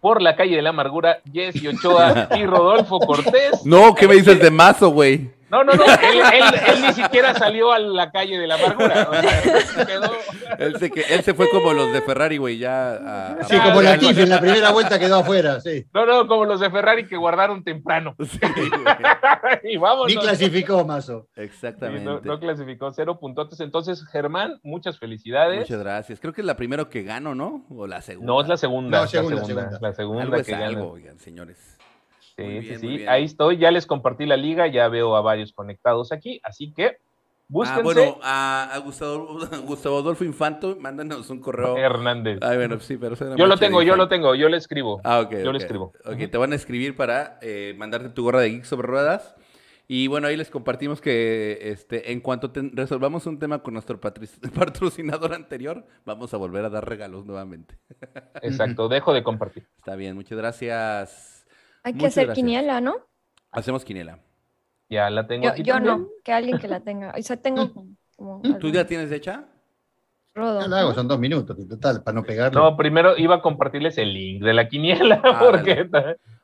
Por 0.00 0.22
la 0.22 0.34
calle 0.34 0.56
de 0.56 0.62
la 0.62 0.70
amargura, 0.70 1.18
Jesse 1.32 1.66
Ochoa 1.68 2.28
y 2.36 2.44
Rodolfo 2.46 2.98
Cortés. 3.00 3.64
No, 3.64 3.94
¿qué 3.94 4.08
me 4.08 4.14
dices 4.14 4.40
de 4.40 4.50
Mazo, 4.50 4.90
güey? 4.90 5.30
No, 5.50 5.64
no, 5.64 5.72
no, 5.74 5.84
él, 5.84 6.20
él- 6.32 6.60
él 6.68 6.82
ni 6.82 6.92
siquiera 6.92 7.34
salió 7.34 7.72
a 7.72 7.78
la 7.78 8.10
calle 8.10 8.38
de 8.38 8.46
la 8.46 8.54
amargura. 8.54 9.08
o 9.10 9.14
sea, 9.14 9.86
quedó- 9.86 10.12
Él 10.58 10.76
se, 10.78 10.90
que- 10.90 11.02
él 11.10 11.22
se 11.22 11.34
fue 11.34 11.48
como 11.50 11.72
los 11.72 11.92
de 11.92 12.00
Ferrari, 12.02 12.36
güey, 12.36 12.58
ya. 12.58 12.92
a- 12.92 13.32
a- 13.40 13.44
Sí, 13.44 13.58
como 13.58 13.82
la 13.82 13.98
Tiffy 13.98 14.22
en 14.22 14.28
la 14.30 14.40
primera 14.40 14.70
vuelta 14.70 14.98
quedó 14.98 15.16
afuera, 15.20 15.60
sí. 15.60 15.86
No, 15.92 16.06
no, 16.06 16.26
como 16.28 16.44
los 16.44 16.60
de 16.60 16.70
Ferrari 16.70 17.06
que 17.06 17.16
guardaron 17.16 17.64
temprano. 17.64 18.14
Sí, 18.20 18.38
y 19.64 19.76
vámonos. 19.76 20.06
Ni 20.14 20.16
clasificó, 20.16 20.84
Mazo. 20.84 21.28
Exactamente. 21.36 22.04
no, 22.04 22.20
no 22.20 22.38
clasificó 22.40 22.92
cero 22.92 23.18
puntotes. 23.18 23.60
Entonces, 23.60 24.04
Germán, 24.06 24.60
muchas 24.62 24.98
felicidades. 24.98 25.60
Muchas 25.60 25.80
gracias. 25.80 26.20
Creo 26.20 26.32
que 26.32 26.40
es 26.42 26.46
la 26.46 26.56
primera 26.56 26.84
que 26.88 27.02
gano, 27.02 27.34
¿no? 27.34 27.64
O 27.70 27.86
la 27.86 28.00
segunda. 28.02 28.32
No, 28.32 28.40
es 28.40 28.48
la 28.48 28.56
segunda. 28.56 28.98
No, 28.98 29.02
la 29.04 29.08
segunda, 29.08 29.44
segunda, 29.44 29.62
segunda. 29.62 29.88
La 29.88 29.94
segunda 29.94 30.42
que 30.42 30.54
algo, 30.54 30.90
oigan, 30.92 31.18
señores. 31.18 31.78
Sí, 32.40 32.52
Muy 32.52 32.62
sí, 32.62 32.68
bien, 32.68 32.80
sí. 32.80 32.86
muy 32.86 32.96
bien. 32.98 33.08
Ahí 33.08 33.24
estoy. 33.24 33.56
Ya 33.58 33.70
les 33.70 33.86
compartí 33.86 34.26
la 34.26 34.36
liga. 34.36 34.66
Ya 34.66 34.88
veo 34.88 35.16
a 35.16 35.20
varios 35.20 35.52
conectados 35.52 36.12
aquí. 36.12 36.40
Así 36.42 36.72
que, 36.72 36.98
búsquense 37.48 37.80
Ah, 37.80 37.82
bueno, 37.82 38.18
a, 38.22 38.70
a 38.72 38.78
Gustavo, 38.78 39.38
Gustavo 39.66 39.98
Adolfo 39.98 40.24
Infanto, 40.24 40.76
mándanos 40.80 41.28
un 41.30 41.40
correo. 41.40 41.76
Hernández. 41.76 42.38
Ay, 42.42 42.56
bueno, 42.56 42.78
sí, 42.80 42.96
pero 42.96 43.16
yo 43.36 43.46
lo 43.46 43.56
tengo, 43.56 43.82
yo 43.82 43.96
lo 43.96 44.08
tengo. 44.08 44.34
Yo 44.34 44.48
le 44.48 44.56
escribo. 44.56 45.00
Ah, 45.04 45.20
ok. 45.20 45.36
Yo 45.44 45.52
le 45.52 45.58
escribo. 45.58 45.92
Ok, 46.04 46.30
te 46.30 46.38
van 46.38 46.52
a 46.52 46.56
escribir 46.56 46.96
para 46.96 47.38
eh, 47.42 47.74
mandarte 47.76 48.08
tu 48.10 48.22
gorra 48.24 48.40
de 48.40 48.50
Geek 48.50 48.64
sobre 48.64 48.86
ruedas. 48.88 49.34
Y 49.92 50.06
bueno, 50.06 50.28
ahí 50.28 50.36
les 50.36 50.50
compartimos 50.50 51.00
que 51.00 51.58
este, 51.62 52.12
en 52.12 52.20
cuanto 52.20 52.52
resolvamos 52.54 53.26
un 53.26 53.40
tema 53.40 53.58
con 53.60 53.74
nuestro 53.74 53.98
patrocinador 54.54 55.34
anterior, 55.34 55.84
vamos 56.04 56.32
a 56.32 56.36
volver 56.36 56.64
a 56.64 56.70
dar 56.70 56.88
regalos 56.88 57.26
nuevamente. 57.26 57.76
Exacto, 58.42 58.88
dejo 58.88 59.12
de 59.12 59.24
compartir. 59.24 59.66
Está 59.78 59.96
bien, 59.96 60.14
muchas 60.14 60.38
gracias. 60.38 61.39
Hay 61.82 61.94
que 61.94 62.06
hacer 62.06 62.32
quiniela, 62.32 62.80
¿no? 62.80 62.96
Hacemos 63.50 63.84
quiniela. 63.84 64.18
Ya 64.88 65.08
la 65.08 65.26
tengo. 65.26 65.44
Yo, 65.44 65.50
aquí 65.50 65.62
yo 65.62 65.80
no, 65.80 66.08
que 66.24 66.32
alguien 66.32 66.58
que 66.58 66.68
la 66.68 66.80
tenga. 66.84 67.14
O 67.16 67.22
sea, 67.22 67.36
tengo 67.36 67.72
como. 68.16 68.42
¿Tú 68.58 68.70
ya 68.70 68.86
tienes 68.86 69.10
hecha? 69.12 69.46
Rodo. 70.34 70.60
Ya 70.60 70.68
la 70.68 70.80
hago, 70.80 70.94
son 70.94 71.08
dos 71.08 71.18
minutos 71.18 71.58
en 71.58 71.68
total, 71.68 72.02
para 72.02 72.14
no 72.14 72.22
pegarle. 72.22 72.58
No, 72.58 72.76
primero 72.76 73.16
iba 73.16 73.36
a 73.36 73.42
compartirles 73.42 73.98
el 73.98 74.12
link 74.12 74.42
de 74.42 74.54
la 74.54 74.68
quiniela, 74.68 75.20
ah, 75.24 75.40
porque, 75.40 75.88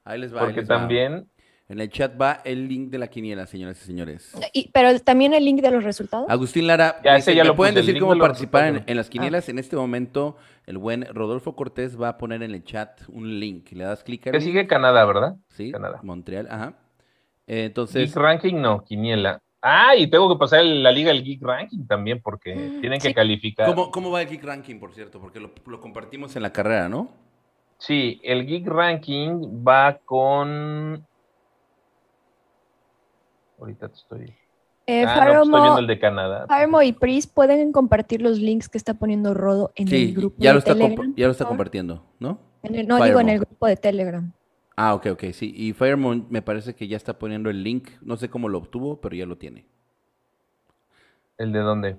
ahí 0.04 0.18
les 0.18 0.34
va, 0.34 0.40
porque 0.40 0.62
también. 0.62 1.28
En 1.68 1.80
el 1.80 1.90
chat 1.90 2.20
va 2.20 2.42
el 2.44 2.68
link 2.68 2.90
de 2.90 2.98
la 2.98 3.08
quiniela, 3.08 3.44
señoras 3.44 3.82
y 3.82 3.86
señores. 3.86 4.32
pero 4.72 5.00
también 5.00 5.34
el 5.34 5.44
link 5.44 5.60
de 5.60 5.72
los 5.72 5.82
resultados. 5.82 6.26
Agustín 6.28 6.68
Lara, 6.68 7.00
ya, 7.02 7.18
ya 7.18 7.42
lo 7.42 7.56
pueden 7.56 7.74
decir 7.74 7.98
cómo 7.98 8.16
participar 8.18 8.84
en, 8.86 8.96
las 8.96 9.10
quienielas? 9.10 9.48
En 9.48 9.58
este 9.58 9.74
momento, 9.74 10.36
el 10.66 10.78
buen 10.78 11.12
Rodolfo 11.12 11.56
Cortés 11.56 12.00
va 12.00 12.10
a 12.10 12.18
poner 12.18 12.44
en 12.44 12.52
el 12.52 12.62
chat 12.62 13.00
un 13.08 13.40
link. 13.40 13.72
Le 13.72 13.82
das 13.82 14.04
clic 14.04 14.30
Que 14.30 14.40
sigue 14.40 14.68
Canadá, 14.68 15.04
¿verdad? 15.04 15.36
Sí, 15.48 15.72
Canadá. 15.72 15.98
Montreal, 16.04 16.46
ajá. 16.48 16.74
entonces... 17.48 18.14
Geek 18.14 18.16
Ranking 18.16 18.54
no, 18.54 18.84
quiniela. 18.84 19.42
Ah, 19.60 19.96
y 19.96 20.06
tengo 20.06 20.28
que 20.32 20.38
pasar 20.38 20.64
la 20.64 20.92
liga 20.92 21.10
el 21.10 21.24
Geek 21.24 21.42
Ranking 21.42 21.84
también, 21.88 22.20
porque 22.22 22.54
mm, 22.54 22.80
tienen 22.80 23.00
que 23.00 23.12
calificar. 23.12 23.66
¿Cómo, 23.66 23.90
¿Cómo, 23.90 24.12
va 24.12 24.22
el 24.22 24.28
Geek 24.28 24.44
Ranking, 24.44 24.78
por 24.78 24.94
cierto? 24.94 25.18
Porque 25.18 25.40
lo, 25.40 25.50
lo 25.66 25.80
compartimos 25.80 26.36
en 26.36 26.42
la 26.44 26.52
carrera, 26.52 26.88
¿no? 26.88 27.10
Sí, 27.78 28.20
el 28.22 28.46
Geek 28.46 28.68
Ranking 28.68 29.64
va 29.66 29.98
con 30.04 31.04
Ahorita 33.58 33.88
te 33.88 33.94
estoy. 33.94 34.34
Eh, 34.88 35.04
ah, 35.04 35.24
no, 35.24 35.32
pues 35.32 35.46
estoy 35.46 35.60
viendo 35.62 35.78
el 35.80 35.86
de 35.88 35.98
Canadá. 35.98 36.46
Farmo 36.46 36.80
y 36.80 36.92
Pris 36.92 37.26
pueden 37.26 37.72
compartir 37.72 38.22
los 38.22 38.38
links 38.38 38.68
que 38.68 38.78
está 38.78 38.94
poniendo 38.94 39.34
Rodo 39.34 39.72
en 39.74 39.92
el 39.92 40.14
grupo 40.14 40.36
ya 40.38 40.50
de 40.50 40.54
lo 40.54 40.58
está 40.60 40.74
Telegram. 40.74 41.14
Ya 41.16 41.26
lo 41.26 41.32
está 41.32 41.44
compartiendo, 41.44 42.04
¿no? 42.20 42.38
no, 42.62 43.04
digo 43.04 43.20
en 43.20 43.28
el 43.28 43.40
grupo 43.40 43.66
de 43.66 43.76
Telegram. 43.76 44.32
Ah, 44.76 44.94
ok, 44.94 45.06
ok, 45.12 45.24
sí. 45.32 45.52
Y 45.56 45.72
Firemon 45.72 46.26
me 46.30 46.42
parece 46.42 46.74
que 46.74 46.86
ya 46.86 46.96
está 46.96 47.18
poniendo 47.18 47.50
el 47.50 47.64
link. 47.64 47.88
No 48.02 48.16
sé 48.16 48.28
cómo 48.28 48.48
lo 48.48 48.58
obtuvo, 48.58 49.00
pero 49.00 49.16
ya 49.16 49.26
lo 49.26 49.38
tiene. 49.38 49.66
¿El 51.38 51.52
de 51.52 51.58
dónde? 51.60 51.96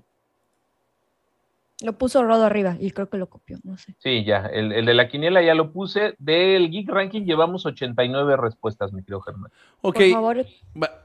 Lo 1.84 1.94
puso 1.94 2.24
Rodo 2.24 2.46
arriba 2.46 2.76
y 2.80 2.92
creo 2.92 3.08
que 3.08 3.18
lo 3.18 3.28
copió, 3.28 3.60
no 3.64 3.78
sé. 3.78 3.96
Sí, 4.00 4.24
ya, 4.26 4.48
el, 4.48 4.86
de 4.86 4.94
la 4.96 5.08
quiniela 5.08 5.44
ya 5.44 5.54
lo 5.54 5.72
puse. 5.72 6.16
Del 6.18 6.72
Geek 6.72 6.90
Ranking 6.90 7.24
llevamos 7.24 7.66
89 7.68 8.36
respuestas, 8.38 8.94
mi 8.94 9.04
querido 9.04 9.22
Germán. 9.22 9.52
Ok, 9.82 10.00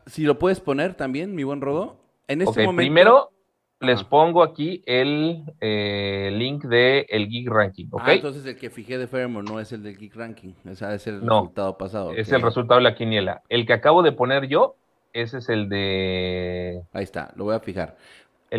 si 0.07 0.23
lo 0.23 0.39
puedes 0.39 0.61
poner 0.61 0.95
también, 0.95 1.35
mi 1.35 1.45
buen 1.45 1.61
Rodo. 1.61 1.97
En 2.27 2.41
este 2.41 2.65
momento... 2.65 2.77
primero 2.77 3.33
les 3.83 4.05
pongo 4.05 4.43
aquí 4.43 4.83
el 4.87 5.43
eh, 5.61 6.31
link 6.33 6.65
del 6.65 7.05
el 7.09 7.29
Geek 7.29 7.49
Ranking, 7.49 7.87
¿ok? 7.91 8.03
Ah, 8.05 8.15
entonces 8.15 8.47
el 8.47 8.57
que 8.57 8.71
fijé 8.71 8.97
de 8.97 9.09
Fairmore 9.09 9.45
no 9.45 9.61
es 9.61 9.73
el 9.73 9.83
del 9.83 9.99
Geek 9.99 10.15
Ranking, 10.15 10.55
ese 10.65 10.95
es 10.95 11.07
el 11.09 11.21
resultado 11.21 11.77
pasado. 11.77 12.13
Es 12.13 12.31
el 12.33 12.43
resultado 12.43 12.79
de 12.79 12.85
la 12.85 12.95
quiniela. 12.95 13.43
El 13.49 13.67
que 13.67 13.73
acabo 13.73 14.03
de 14.03 14.13
poner 14.13 14.47
yo, 14.47 14.77
ese 15.13 15.39
es 15.39 15.49
el 15.49 15.69
de... 15.69 16.83
Ahí 16.93 17.03
está, 17.05 17.33
lo 17.37 17.45
voy 17.45 17.57
a 17.57 17.61
fijar. 17.61 17.97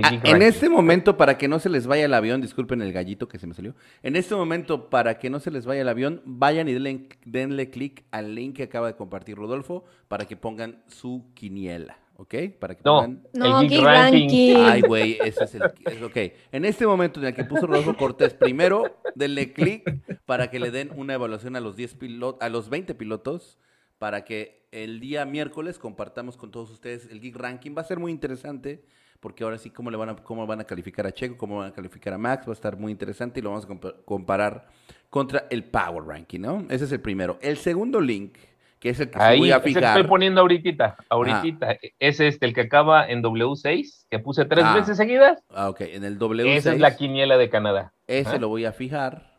Ah, 0.02 0.20
en 0.24 0.42
este 0.42 0.70
momento, 0.70 1.18
para 1.18 1.38
que 1.38 1.48
no 1.48 1.60
se 1.60 1.70
les 1.70 1.86
vaya 1.86 2.06
el 2.06 2.14
avión, 2.14 2.42
disculpen 2.42 2.82
el 2.82 2.92
gallito 2.92 3.28
que 3.28 3.38
se 3.38 3.46
me 3.46 3.54
salió. 3.54 3.76
En 4.02 4.16
este 4.16 4.34
momento, 4.34 4.90
para 4.90 5.20
que 5.20 5.30
no 5.30 5.40
se 5.40 5.52
les 5.52 5.66
vaya 5.66 5.82
el 5.82 5.90
avión, 5.90 6.22
vayan 6.26 6.68
y 6.68 6.74
denle, 6.74 7.10
denle 7.26 7.70
clic 7.70 8.04
al 8.10 8.34
link 8.34 8.56
que 8.56 8.64
acaba 8.64 8.88
de 8.88 8.96
compartir 8.96 9.38
Rodolfo 9.38 9.84
para 10.08 10.26
que 10.26 10.36
pongan 10.36 10.84
su 10.88 11.30
quiniela. 11.36 11.98
¿ok? 12.16 12.36
Para 12.60 12.76
que 12.76 12.82
no, 12.84 12.96
pongan... 12.96 13.24
no, 13.34 13.62
el 13.62 13.70
Geek 13.70 13.84
ranking. 13.84 14.56
Ay, 14.58 14.82
güey, 14.82 15.18
ese 15.24 15.44
es 15.44 15.56
el... 15.56 15.64
Es, 15.86 16.02
ok, 16.02 16.18
en 16.52 16.66
este 16.66 16.88
momento 16.88 17.20
en 17.20 17.28
el 17.28 17.34
que 17.36 17.44
puso 17.44 17.68
Rodolfo 17.68 17.96
Cortés, 17.96 18.34
primero 18.34 19.00
denle 19.16 19.54
clic 19.54 19.84
para 20.26 20.50
que 20.50 20.60
le 20.60 20.72
den 20.72 20.92
una 20.96 21.14
evaluación 21.14 21.56
a 21.56 21.60
los 21.60 21.76
10 21.76 21.96
pilotos, 21.96 22.42
a 22.42 22.50
los 22.50 22.70
20 22.70 22.96
pilotos, 22.96 23.60
para 24.00 24.26
que 24.26 24.66
el 24.72 25.00
día 25.00 25.26
miércoles 25.26 25.78
compartamos 25.78 26.36
con 26.36 26.52
todos 26.52 26.72
ustedes 26.72 27.08
el 27.12 27.22
Geek 27.22 27.36
Ranking. 27.36 27.76
Va 27.78 27.82
a 27.82 27.86
ser 27.86 28.00
muy 28.00 28.12
interesante 28.12 28.84
porque 29.24 29.46
ahora 29.46 29.58
sí 29.58 29.70
cómo 29.70 29.90
le 29.90 29.96
van 29.96 30.10
a, 30.10 30.16
cómo 30.18 30.46
van 30.46 30.60
a 30.60 30.66
calificar 30.66 31.08
a 31.08 31.14
Checo, 31.14 31.38
cómo 31.38 31.60
van 31.60 31.70
a 31.70 31.74
calificar 31.74 32.14
a 32.14 32.18
Max, 32.18 32.46
va 32.46 32.52
a 32.52 32.54
estar 32.54 32.76
muy 32.76 32.92
interesante 32.92 33.40
y 33.40 33.44
lo 33.44 33.52
vamos 33.52 33.66
a 33.66 34.04
comparar 34.04 34.68
contra 35.10 35.48
el 35.50 35.64
Power 35.64 36.04
Ranking, 36.04 36.42
¿no? 36.42 36.66
Ese 36.70 36.84
es 36.84 36.92
el 36.92 37.00
primero. 37.00 37.40
El 37.42 37.56
segundo 37.56 38.02
link, 38.02 38.36
que 38.82 38.90
es 38.90 39.00
el 39.00 39.10
que 39.10 39.18
voy 39.38 39.52
a 39.52 39.62
fijar. 39.62 39.98
estoy 39.98 40.04
poniendo 40.10 40.42
ahorita, 40.42 40.98
ahorita. 41.08 41.78
Es 42.00 42.20
este, 42.20 42.46
el 42.46 42.54
que 42.54 42.62
acaba 42.62 43.08
en 43.08 43.24
W6, 43.24 44.08
que 44.10 44.20
puse 44.20 44.44
tres 44.44 44.66
ah. 44.68 44.76
veces 44.76 44.98
seguidas. 44.98 45.42
Ah, 45.50 45.70
ok, 45.70 45.80
en 45.82 46.04
el 46.04 46.20
W6. 46.20 46.46
Esa 46.46 46.74
es 46.74 46.82
la 46.82 46.98
quiniela 46.98 47.38
de 47.38 47.50
Canadá. 47.50 47.94
Ese 48.08 48.40
lo 48.40 48.50
voy 48.50 48.66
a 48.66 48.74
fijar. 48.74 49.33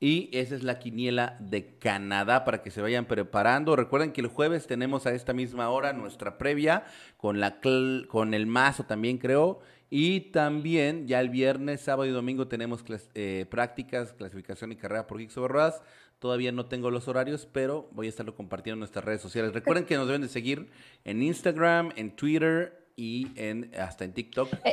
Y 0.00 0.30
esa 0.32 0.54
es 0.54 0.62
la 0.62 0.78
quiniela 0.78 1.36
de 1.40 1.78
Canadá 1.78 2.44
para 2.44 2.62
que 2.62 2.70
se 2.70 2.82
vayan 2.82 3.06
preparando. 3.06 3.76
Recuerden 3.76 4.12
que 4.12 4.20
el 4.20 4.26
jueves 4.26 4.66
tenemos 4.66 5.06
a 5.06 5.14
esta 5.14 5.32
misma 5.32 5.70
hora 5.70 5.92
nuestra 5.92 6.38
previa 6.38 6.84
con, 7.16 7.40
la 7.40 7.60
con 8.08 8.34
el 8.34 8.46
mazo 8.46 8.84
también 8.84 9.18
creo. 9.18 9.60
Y 9.90 10.32
también 10.32 11.06
ya 11.06 11.20
el 11.20 11.30
viernes, 11.30 11.80
sábado 11.80 12.06
y 12.06 12.12
domingo 12.12 12.46
tenemos 12.46 12.84
eh, 13.14 13.46
prácticas, 13.50 14.12
clasificación 14.12 14.72
y 14.72 14.76
carrera 14.76 15.06
por 15.06 15.18
Geeks 15.18 15.36
Over 15.38 15.72
Todavía 16.18 16.50
no 16.50 16.66
tengo 16.66 16.90
los 16.90 17.06
horarios, 17.06 17.46
pero 17.50 17.88
voy 17.92 18.06
a 18.06 18.08
estarlo 18.10 18.34
compartiendo 18.34 18.74
en 18.74 18.80
nuestras 18.80 19.04
redes 19.04 19.20
sociales. 19.20 19.52
Recuerden 19.52 19.84
que 19.84 19.94
nos 19.94 20.06
deben 20.06 20.22
de 20.22 20.28
seguir 20.28 20.68
en 21.04 21.22
Instagram, 21.22 21.92
en 21.94 22.16
Twitter 22.16 22.77
y 22.98 23.28
en, 23.36 23.70
hasta 23.78 24.04
en 24.04 24.12
TikTok. 24.12 24.52
Eh, 24.64 24.72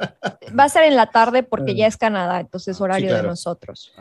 va 0.58 0.64
a 0.64 0.70
ser 0.70 0.86
en 0.86 0.96
la 0.96 1.06
tarde 1.12 1.44
porque 1.44 1.76
ya 1.76 1.86
es 1.86 1.96
Canadá, 1.96 2.40
entonces 2.40 2.82
horario 2.82 3.16
de 3.16 3.22
nosotros. 3.22 3.94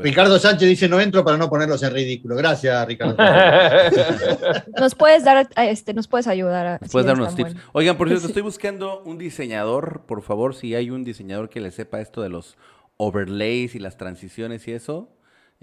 Ricardo 0.00 0.38
Sánchez 0.38 0.68
dice 0.68 0.88
no 0.88 1.00
entro 1.00 1.24
para 1.24 1.36
no 1.36 1.50
ponerlos 1.50 1.82
en 1.82 1.92
ridículo. 1.92 2.36
Gracias, 2.36 2.86
Ricardo. 2.86 3.16
nos 4.78 4.94
puedes 4.94 5.24
dar, 5.24 5.48
este, 5.56 5.94
nos 5.94 6.06
puedes 6.06 6.28
ayudar. 6.28 6.66
A, 6.66 6.78
puedes 6.78 7.04
dar 7.04 7.16
unos 7.16 7.34
tips. 7.34 7.56
Oigan, 7.72 7.96
por 7.96 8.06
cierto, 8.06 8.28
estoy 8.28 8.42
buscando 8.42 9.02
un 9.02 9.18
diseñador, 9.18 10.02
por 10.06 10.22
favor, 10.22 10.54
si 10.54 10.76
hay 10.76 10.90
un 10.90 11.02
diseñador 11.02 11.50
que 11.50 11.60
le 11.60 11.72
sepa 11.72 12.00
esto 12.00 12.22
de 12.22 12.28
los 12.28 12.56
overlays 12.98 13.74
y 13.74 13.80
las 13.80 13.96
transiciones 13.96 14.68
y 14.68 14.72
eso 14.72 15.10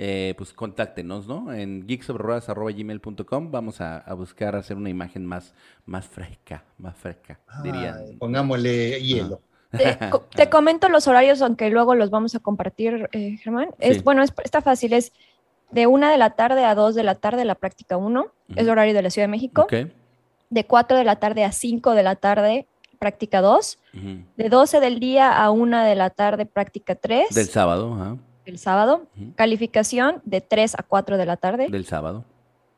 eh, 0.01 0.33
pues 0.37 0.53
contáctenos, 0.53 1.27
¿no? 1.27 1.51
En 1.51 1.85
geeksobrodas.gmail.com 1.85 3.51
vamos 3.51 3.81
a, 3.81 4.01
buscar 4.13 4.55
hacer 4.55 4.77
una 4.77 4.89
imagen 4.89 5.25
más, 5.25 5.53
más 5.85 6.07
fresca, 6.07 6.63
más 6.77 6.95
fresca, 6.95 7.37
dirían. 7.61 8.17
Pongámosle 8.17 9.01
hielo. 9.01 9.41
Te, 10.37 10.49
comento 10.49 10.87
los 10.87 11.05
horarios, 11.09 11.41
aunque 11.41 11.69
luego 11.69 11.95
los 11.95 12.11
vamos 12.11 12.33
a 12.33 12.39
compartir, 12.39 13.09
eh, 13.11 13.35
Germán. 13.43 13.71
Es, 13.77 14.01
Bueno, 14.01 14.23
está 14.23 14.61
fácil, 14.61 14.93
es 14.93 15.11
de 15.69 15.85
una 15.85 16.09
de 16.09 16.17
la 16.17 16.29
tarde 16.29 16.63
a 16.63 16.75
dos 16.75 16.95
de 16.95 17.03
la 17.03 17.15
tarde 17.15 17.43
la 17.43 17.55
práctica 17.55 17.97
1, 17.97 18.25
es 18.51 18.57
el 18.57 18.69
horario 18.69 18.93
de 18.93 19.01
la 19.01 19.09
Ciudad 19.09 19.27
de 19.27 19.31
México. 19.31 19.67
De 20.49 20.65
4 20.65 20.97
de 20.97 21.03
la 21.03 21.17
tarde 21.17 21.43
a 21.43 21.51
5 21.51 21.91
de 21.91 22.03
la 22.03 22.15
tarde, 22.15 22.67
práctica 22.99 23.41
2. 23.41 23.77
De 24.37 24.47
12 24.47 24.79
del 24.79 25.01
día 25.01 25.43
a 25.43 25.51
1 25.51 25.83
de 25.83 25.95
la 25.95 26.09
tarde, 26.09 26.45
práctica 26.45 26.95
3. 26.95 27.35
Del 27.35 27.49
sábado, 27.49 27.93
ajá 27.95 28.17
el 28.49 28.57
sábado. 28.57 29.07
Calificación 29.35 30.21
de 30.25 30.41
3 30.41 30.75
a 30.75 30.83
4 30.83 31.17
de 31.17 31.25
la 31.25 31.37
tarde. 31.37 31.69
Del 31.69 31.85
sábado. 31.85 32.25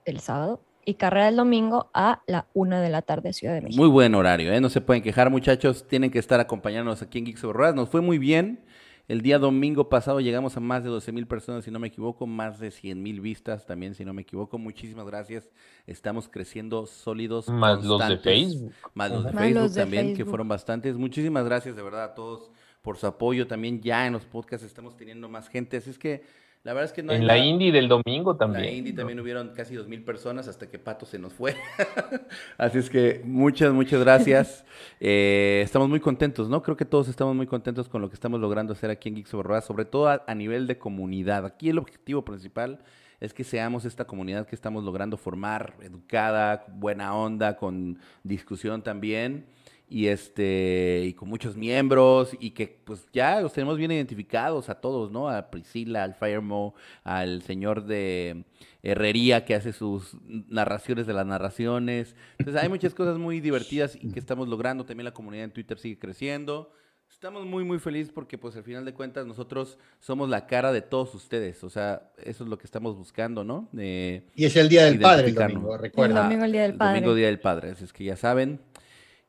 Del 0.06 0.20
sábado. 0.20 0.62
Y 0.84 0.96
carrera 0.96 1.28
del 1.28 1.36
domingo 1.36 1.90
a 1.94 2.22
la 2.26 2.48
1 2.54 2.80
de 2.80 2.90
la 2.90 3.02
tarde, 3.02 3.34
Ciudad 3.34 3.54
de 3.54 3.62
México. 3.62 3.82
Muy 3.82 3.90
buen 3.90 4.16
horario, 4.16 4.52
¿eh? 4.52 4.60
No 4.60 4.70
se 4.70 4.82
pueden 4.82 5.04
quejar, 5.04 5.30
muchachos. 5.30 5.88
Tienen 5.88 6.10
que 6.10 6.20
estar 6.20 6.40
acompañándonos 6.40 7.02
aquí 7.02 7.20
en 7.20 7.26
Geeks 7.26 7.44
Ruedas. 7.44 7.76
Nos 7.76 7.90
fue 7.90 8.02
muy 8.02 8.18
bien. 8.18 8.64
El 9.08 9.22
día 9.22 9.40
domingo 9.40 9.90
pasado 9.90 10.22
llegamos 10.22 10.56
a 10.58 10.60
más 10.60 10.84
de 10.84 10.90
12 10.90 11.12
mil 11.12 11.28
personas, 11.28 11.66
si 11.66 11.72
no 11.72 11.80
me 11.80 11.88
equivoco, 11.88 12.26
más 12.28 12.60
de 12.60 12.72
100 12.72 13.04
mil 13.04 13.20
vistas 13.20 13.66
también, 13.66 13.94
si 13.94 14.06
no 14.06 14.14
me 14.14 14.22
equivoco. 14.22 14.58
Muchísimas 14.58 15.06
gracias. 15.06 15.50
Estamos 15.86 16.30
creciendo 16.30 16.86
sólidos. 16.86 17.50
Más 17.50 17.84
los 17.84 18.08
de 18.08 18.18
Facebook. 18.18 18.74
Más 18.94 19.12
los 19.12 19.26
de 19.26 19.34
Facebook 19.34 19.74
también, 19.74 20.16
que 20.16 20.24
fueron 20.24 20.48
bastantes. 20.48 20.98
Muchísimas 20.98 21.44
gracias 21.46 21.76
de 21.76 21.84
verdad 21.84 22.06
a 22.06 22.14
todos 22.16 22.52
por 22.82 22.98
su 22.98 23.08
apoyo. 23.08 23.48
También 23.48 23.82
ya 23.82 24.08
en 24.08 24.14
los 24.14 24.26
podcasts 24.26 24.66
estamos 24.66 24.96
teniendo 24.98 25.30
más 25.30 25.50
gente. 25.50 25.78
Así 25.78 25.90
es 25.90 25.98
que 25.98 26.24
la 26.64 26.74
verdad 26.74 26.90
es 26.90 26.94
que 26.94 27.02
no 27.02 27.12
En 27.12 27.26
la 27.26 27.40
Indie 27.40 27.72
del 27.72 27.88
domingo 27.88 28.36
también. 28.36 28.64
En 28.64 28.70
la 28.70 28.78
Indie 28.78 28.94
también 28.94 29.20
hubieron 29.20 29.50
casi 29.56 29.74
dos 29.74 29.88
mil 29.88 30.04
personas 30.04 30.48
hasta 30.48 30.70
que 30.70 30.78
Pato 30.78 31.08
se 31.08 31.18
nos 31.18 31.34
fue. 31.34 31.56
Así 32.58 32.78
es 32.78 32.90
que 32.90 33.22
muchas, 33.24 33.74
muchas 33.74 34.00
gracias. 34.02 34.66
Eh, 35.00 35.62
estamos 35.64 35.90
muy 35.90 36.00
contentos, 36.00 36.50
¿no? 36.50 36.62
Creo 36.62 36.78
que 36.78 36.86
todos 36.86 37.08
estamos 37.08 37.36
muy 37.36 37.46
contentos 37.46 37.90
con 37.90 38.02
lo 38.02 38.10
que 38.10 38.16
estamos 38.16 38.40
logrando 38.40 38.74
hacer 38.74 38.90
aquí 38.90 39.10
en 39.10 39.16
Geeks 39.16 39.34
Over 39.34 39.62
sobre 39.62 39.86
todo 39.86 40.08
a, 40.10 40.36
nivel 40.36 40.66
de 40.68 40.78
comunidad. 40.78 41.46
Aquí 41.46 41.70
el 41.70 41.78
objetivo 41.78 42.24
principal 42.24 42.80
es 43.20 43.34
que 43.34 43.44
seamos 43.44 43.86
esta 43.86 44.06
comunidad 44.06 44.48
que 44.48 44.56
estamos 44.56 44.84
logrando 44.84 45.18
formar, 45.18 45.76
educada, 45.82 46.66
buena 46.68 47.16
onda, 47.16 47.58
con 47.58 48.00
discusión 48.24 48.82
también 48.84 49.46
y 49.92 50.08
este 50.08 51.04
y 51.06 51.14
con 51.14 51.28
muchos 51.28 51.58
miembros 51.58 52.32
y 52.40 52.52
que 52.52 52.80
pues 52.86 53.06
ya 53.12 53.42
los 53.42 53.52
tenemos 53.52 53.78
bien 53.78 53.92
identificados 53.92 54.70
a 54.70 54.76
todos, 54.76 55.12
¿no? 55.12 55.30
A 55.30 55.52
Priscila, 55.52 56.04
al 56.04 56.16
Firemo, 56.16 56.74
al 57.04 57.42
señor 57.42 57.84
de 57.84 58.46
Herrería 58.84 59.44
que 59.44 59.54
hace 59.54 59.74
sus 59.74 60.16
narraciones 60.24 61.08
de 61.08 61.14
las 61.14 61.26
narraciones. 61.26 62.16
Entonces 62.40 62.64
hay 62.64 62.70
muchas 62.70 62.94
cosas 62.96 63.18
muy 63.18 63.42
divertidas 63.42 63.98
y 64.00 64.14
que 64.14 64.20
estamos 64.20 64.48
logrando. 64.48 64.86
También 64.86 65.04
la 65.04 65.14
comunidad 65.14 65.44
en 65.44 65.52
Twitter 65.52 65.78
sigue 65.78 66.00
creciendo. 66.00 66.72
Estamos 67.10 67.46
muy, 67.46 67.66
muy 67.66 67.78
felices 67.78 68.14
porque, 68.14 68.38
pues, 68.38 68.56
al 68.56 68.64
final 68.64 68.86
de 68.86 68.94
cuentas, 68.94 69.28
nosotros 69.28 69.78
somos 70.00 70.30
la 70.30 70.48
cara 70.48 70.72
de 70.72 70.82
todos 70.82 71.14
ustedes. 71.14 71.62
O 71.66 71.70
sea, 71.70 72.10
eso 72.24 72.46
es 72.46 72.50
lo 72.50 72.58
que 72.58 72.66
estamos 72.66 72.96
buscando, 72.96 73.44
¿no? 73.44 73.68
y 73.74 74.46
es 74.46 74.56
el 74.56 74.70
Día 74.70 74.86
del 74.86 75.00
Padre 75.00 75.28
el 75.28 75.36
domingo, 75.36 75.78
recuerda. 75.78 76.22
El 76.22 76.24
domingo, 76.24 76.46
el 76.46 76.52
Día 76.54 76.62
del 76.62 76.76
Padre. 76.76 76.98
El 76.98 77.04
domingo, 77.04 77.16
Día 77.16 77.28
del 77.28 77.40
Padre. 77.40 77.72
Así 77.72 77.84
es 77.84 77.92
que 77.92 78.06
ya 78.06 78.16
saben. 78.16 78.62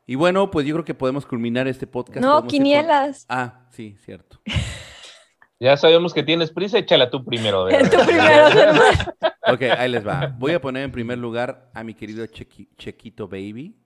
Y 0.07 0.17
bueno, 0.17 0.51
pues 0.51 0.67
yo 0.67 0.75
creo 0.75 0.85
que 0.85 0.95
podemos 0.95 1.27
culminar 1.27 1.69
este 1.69 1.87
podcast. 1.87 2.21
No, 2.21 2.47
quinielas. 2.47 3.25
Ah, 3.29 3.67
sí, 3.71 3.97
cierto. 4.05 4.41
Ya 5.63 5.77
sabemos 5.77 6.13
que 6.13 6.25
tienes 6.25 6.51
prisa, 6.51 6.77
échala 6.77 7.09
tú 7.09 7.25
primero. 7.25 7.69
tú 7.69 7.97
primero, 8.05 8.49
Ok, 9.53 9.63
ahí 9.79 9.89
les 9.89 10.05
va. 10.05 10.35
Voy 10.37 10.55
a 10.55 10.61
poner 10.61 10.83
en 10.83 10.91
primer 10.91 11.19
lugar 11.19 11.71
a 11.73 11.85
mi 11.85 11.95
querido 11.95 12.27
Chequito 12.27 13.29
Baby. 13.29 13.77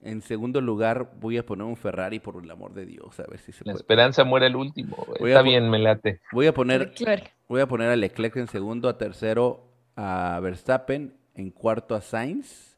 En 0.00 0.22
segundo 0.22 0.60
lugar, 0.60 1.12
voy 1.20 1.38
a 1.38 1.46
poner 1.46 1.66
un 1.66 1.76
Ferrari 1.76 2.18
por 2.18 2.42
el 2.42 2.50
amor 2.50 2.74
de 2.74 2.84
Dios, 2.84 3.20
a 3.20 3.24
ver 3.30 3.38
si 3.38 3.52
se 3.52 3.64
La 3.64 3.74
esperanza 3.74 4.24
muere 4.24 4.48
el 4.48 4.56
último. 4.56 4.96
Está 5.20 5.42
bien, 5.42 5.70
me 5.70 5.78
late. 5.78 6.20
Voy 6.32 6.48
a 6.48 6.52
poner 6.52 6.92
voy 7.46 7.60
a 7.60 7.68
poner 7.68 7.90
a 7.90 7.94
Leclerc 7.96 8.34
en 8.36 8.48
segundo, 8.48 8.88
a 8.88 8.98
tercero 8.98 9.70
a 9.94 10.40
Verstappen, 10.42 11.16
en 11.36 11.50
cuarto 11.52 11.94
a 11.94 12.00
Sainz, 12.00 12.76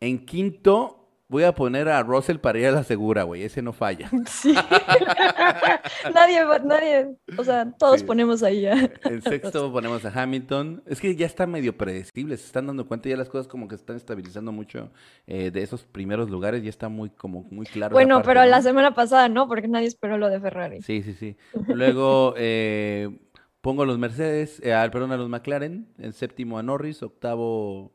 en 0.00 0.26
quinto 0.26 0.97
Voy 1.30 1.42
a 1.42 1.54
poner 1.54 1.90
a 1.90 2.02
Russell 2.02 2.38
para 2.38 2.58
ir 2.58 2.68
a 2.68 2.70
la 2.70 2.84
segura, 2.84 3.24
güey. 3.24 3.42
Ese 3.42 3.60
no 3.60 3.74
falla. 3.74 4.10
Sí. 4.28 4.54
nadie, 6.14 6.40
nadie, 6.64 7.16
o 7.36 7.44
sea, 7.44 7.70
todos 7.72 8.02
ponemos 8.02 8.42
ahí 8.42 8.62
ya. 8.62 8.90
En 9.04 9.20
sexto 9.22 9.70
ponemos 9.70 10.04
a 10.06 10.22
Hamilton. 10.22 10.82
Es 10.86 11.00
que 11.00 11.14
ya 11.16 11.26
está 11.26 11.46
medio 11.46 11.76
predecible. 11.76 12.36
Se 12.38 12.46
están 12.46 12.66
dando 12.66 12.86
cuenta 12.86 13.10
ya 13.10 13.16
las 13.16 13.28
cosas 13.28 13.46
como 13.46 13.68
que 13.68 13.76
se 13.76 13.82
están 13.82 13.96
estabilizando 13.96 14.52
mucho 14.52 14.90
eh, 15.26 15.50
de 15.50 15.62
esos 15.62 15.84
primeros 15.84 16.30
lugares. 16.30 16.62
Ya 16.62 16.70
está 16.70 16.88
muy, 16.88 17.10
como 17.10 17.42
muy 17.50 17.66
claro. 17.66 17.92
Bueno, 17.92 18.22
pero 18.22 18.44
la 18.46 18.62
semana 18.62 18.94
pasada 18.94 19.28
no, 19.28 19.48
porque 19.48 19.68
nadie 19.68 19.86
esperó 19.86 20.16
lo 20.16 20.30
de 20.30 20.40
Ferrari. 20.40 20.80
Sí, 20.80 21.02
sí, 21.02 21.12
sí. 21.12 21.36
Luego 21.66 22.34
eh, 22.38 23.18
pongo 23.60 23.82
a 23.82 23.86
los 23.86 23.98
Mercedes, 23.98 24.60
eh, 24.64 24.74
perdón, 24.90 25.12
a 25.12 25.18
los 25.18 25.28
McLaren. 25.28 25.88
En 25.98 26.14
séptimo 26.14 26.58
a 26.58 26.62
Norris, 26.62 27.02
octavo 27.02 27.92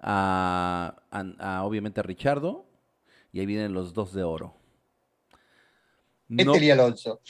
a, 0.00 0.96
a 1.10 1.64
obviamente 1.64 2.00
a 2.00 2.02
Richardo 2.02 2.66
y 3.34 3.40
ahí 3.40 3.46
vienen 3.46 3.74
los 3.74 3.92
dos 3.92 4.14
de 4.14 4.22
oro. 4.22 4.54
No... 6.28 6.54
Este 6.54 6.70
Alonso. 6.70 7.20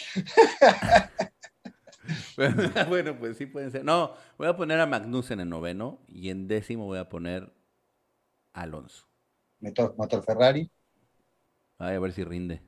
bueno, 2.91 3.19
pues 3.19 3.39
sí 3.39 3.47
pueden 3.47 3.71
ser. 3.71 3.87
No, 3.87 4.13
voy 4.37 4.47
a 4.47 4.55
poner 4.55 4.79
a 4.81 4.87
Magnussen 4.87 5.41
en 5.41 5.49
noveno 5.49 6.05
y 6.07 6.29
en 6.29 6.47
décimo 6.47 6.85
voy 6.85 6.99
a 6.99 7.09
poner 7.09 7.55
a 8.53 8.61
Alonso. 8.61 9.09
Motor, 9.61 10.23
Ferrari. 10.23 10.71
Ay, 11.79 11.97
a 11.97 12.01
ver 12.01 12.13
si 12.13 12.23
rinde. 12.23 12.61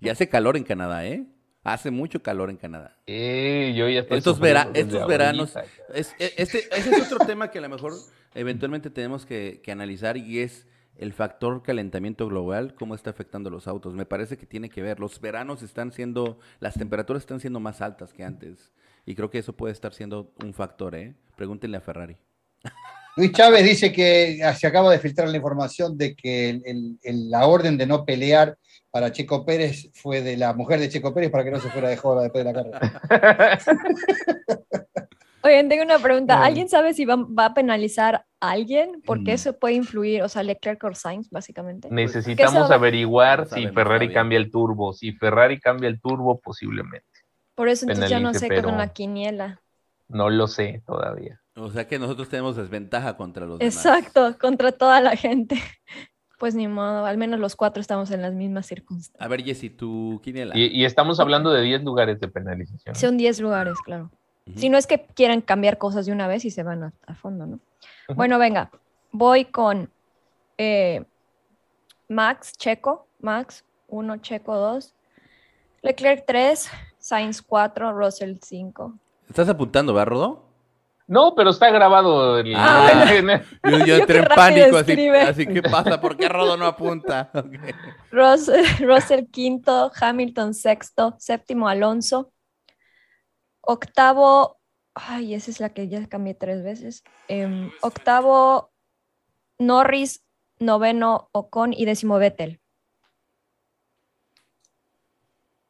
Y 0.00 0.08
hace 0.08 0.30
calor 0.30 0.56
en 0.56 0.64
Canadá, 0.64 1.06
¿eh? 1.06 1.26
Hace 1.62 1.90
mucho 1.90 2.22
calor 2.22 2.48
en 2.48 2.56
Canadá. 2.56 2.96
Eh, 3.06 3.74
yo 3.76 3.86
ya 3.90 4.00
estoy 4.00 4.16
estos, 4.16 4.40
estos 4.72 5.06
veranos. 5.06 5.54
Es, 5.92 6.14
e, 6.18 6.32
este, 6.38 6.74
ese 6.74 6.90
es 6.90 7.12
otro 7.12 7.18
tema 7.26 7.50
que 7.50 7.58
a 7.58 7.62
lo 7.62 7.68
mejor 7.68 7.92
eventualmente 8.34 8.88
tenemos 8.88 9.26
que, 9.26 9.60
que 9.62 9.72
analizar 9.72 10.16
y 10.16 10.38
es 10.38 10.66
el 11.02 11.12
factor 11.12 11.62
calentamiento 11.64 12.28
global, 12.28 12.74
cómo 12.76 12.94
está 12.94 13.10
afectando 13.10 13.50
los 13.50 13.66
autos. 13.66 13.94
Me 13.94 14.06
parece 14.06 14.36
que 14.36 14.46
tiene 14.46 14.70
que 14.70 14.82
ver. 14.82 15.00
Los 15.00 15.20
veranos 15.20 15.62
están 15.62 15.90
siendo, 15.90 16.38
las 16.60 16.74
temperaturas 16.74 17.24
están 17.24 17.40
siendo 17.40 17.58
más 17.58 17.80
altas 17.80 18.12
que 18.12 18.22
antes. 18.22 18.70
Y 19.04 19.16
creo 19.16 19.28
que 19.28 19.38
eso 19.38 19.52
puede 19.52 19.72
estar 19.72 19.92
siendo 19.92 20.32
un 20.44 20.54
factor, 20.54 20.94
¿eh? 20.94 21.14
Pregúntenle 21.34 21.76
a 21.76 21.80
Ferrari. 21.80 22.16
Luis 23.16 23.32
Chávez 23.32 23.64
dice 23.64 23.92
que 23.92 24.40
ah, 24.44 24.54
se 24.54 24.68
acaba 24.68 24.92
de 24.92 25.00
filtrar 25.00 25.28
la 25.28 25.36
información 25.36 25.98
de 25.98 26.14
que 26.14 26.62
la 27.02 27.46
orden 27.46 27.76
de 27.76 27.86
no 27.86 28.04
pelear 28.04 28.56
para 28.90 29.10
Checo 29.10 29.44
Pérez 29.44 29.90
fue 29.94 30.22
de 30.22 30.36
la 30.36 30.54
mujer 30.54 30.78
de 30.78 30.88
Checo 30.88 31.12
Pérez 31.12 31.30
para 31.30 31.42
que 31.42 31.50
no 31.50 31.60
se 31.60 31.68
fuera 31.68 31.88
de 31.88 31.96
joda 31.96 32.22
después 32.22 32.44
de 32.44 32.52
la 32.52 32.62
carrera. 32.62 33.58
Oigan, 35.44 35.68
tengo 35.68 35.82
una 35.82 35.98
pregunta. 35.98 36.44
¿Alguien 36.44 36.68
sabe 36.68 36.94
si 36.94 37.04
va, 37.04 37.26
a 37.36 37.54
penalizar 37.54 38.26
a 38.40 38.50
alguien? 38.50 39.02
Porque 39.04 39.32
mm. 39.32 39.34
eso 39.34 39.58
puede 39.58 39.74
influir, 39.74 40.22
o 40.22 40.28
sea, 40.28 40.42
Leclerc 40.42 40.82
o 40.84 40.94
Sainz, 40.94 41.30
básicamente. 41.30 41.88
Necesitamos 41.90 42.70
averiguar 42.70 43.48
si 43.48 43.66
Ferrari 43.68 44.12
cambia 44.12 44.38
el 44.38 44.50
turbo. 44.50 44.92
Si 44.92 45.12
Ferrari 45.12 45.58
cambia 45.58 45.88
el 45.88 46.00
turbo, 46.00 46.40
posiblemente. 46.40 47.06
Por 47.54 47.68
eso 47.68 47.84
entonces 47.84 48.10
ya 48.10 48.20
no 48.20 48.32
sé 48.34 48.48
con 48.62 48.78
la 48.78 48.92
quiniela. 48.92 49.60
No 50.08 50.30
lo 50.30 50.46
sé 50.46 50.82
todavía. 50.86 51.40
O 51.54 51.70
sea 51.70 51.86
que 51.86 51.98
nosotros 51.98 52.28
tenemos 52.28 52.56
desventaja 52.56 53.16
contra 53.16 53.46
los 53.46 53.58
demás. 53.58 53.76
Exacto, 53.76 54.36
contra 54.38 54.72
toda 54.72 55.00
la 55.00 55.16
gente. 55.16 55.56
Pues 56.38 56.56
ni 56.56 56.66
modo, 56.66 57.06
al 57.06 57.18
menos 57.18 57.38
los 57.38 57.54
cuatro 57.54 57.80
estamos 57.80 58.10
en 58.10 58.20
las 58.20 58.34
mismas 58.34 58.66
circunstancias. 58.66 59.24
A 59.24 59.28
ver, 59.28 59.44
Jessy, 59.44 59.70
tu 59.70 60.20
quiniela. 60.24 60.52
Y, 60.58 60.84
estamos 60.84 61.20
hablando 61.20 61.52
de 61.52 61.62
10 61.62 61.84
lugares 61.84 62.18
de 62.18 62.26
penalización. 62.26 62.96
Son 62.96 63.16
10 63.16 63.38
lugares, 63.38 63.78
claro. 63.84 64.10
Si 64.56 64.68
no 64.68 64.76
es 64.76 64.86
que 64.86 65.06
quieran 65.14 65.40
cambiar 65.40 65.78
cosas 65.78 66.06
de 66.06 66.12
una 66.12 66.26
vez 66.26 66.44
y 66.44 66.50
se 66.50 66.62
van 66.62 66.92
a, 67.06 67.14
fondo, 67.14 67.46
¿no? 67.46 67.60
Bueno, 68.14 68.38
venga, 68.38 68.70
voy 69.12 69.44
con 69.44 69.88
eh, 70.58 71.04
Max 72.08 72.52
Checo, 72.58 73.06
Max 73.20 73.64
1, 73.88 74.16
Checo 74.18 74.56
2, 74.56 74.94
Leclerc 75.82 76.24
3, 76.26 76.70
Sainz 76.98 77.42
4, 77.42 77.92
Russell 77.92 78.36
5. 78.40 78.94
¿Estás 79.28 79.48
apuntando, 79.48 79.94
verdad, 79.94 80.10
Rodo? 80.10 80.52
No, 81.06 81.34
pero 81.34 81.50
está 81.50 81.70
grabado. 81.70 82.38
El... 82.38 82.54
Ah, 82.56 83.04
yo, 83.86 83.96
entré 83.96 84.18
en 84.18 84.24
pánico, 84.26 84.76
así, 84.76 85.08
así, 85.08 85.46
¿qué 85.46 85.62
pasa? 85.62 86.00
¿Por 86.00 86.16
qué 86.16 86.28
Rodo 86.28 86.56
no 86.56 86.66
apunta? 86.66 87.30
Russell, 88.10 88.64
Russell 88.80 89.26
quinto, 89.30 89.90
Hamilton 90.00 90.54
sexto, 90.54 91.14
séptimo 91.18 91.68
Alonso, 91.68 92.30
Octavo, 93.62 94.58
ay, 94.94 95.34
esa 95.34 95.50
es 95.50 95.60
la 95.60 95.72
que 95.72 95.88
ya 95.88 96.06
cambié 96.08 96.34
tres 96.34 96.62
veces. 96.62 97.04
Em, 97.28 97.70
octavo, 97.80 98.72
Norris, 99.58 100.24
noveno, 100.58 101.28
Ocon 101.32 101.72
y 101.72 101.84
décimo, 101.84 102.18
Vettel. 102.18 102.60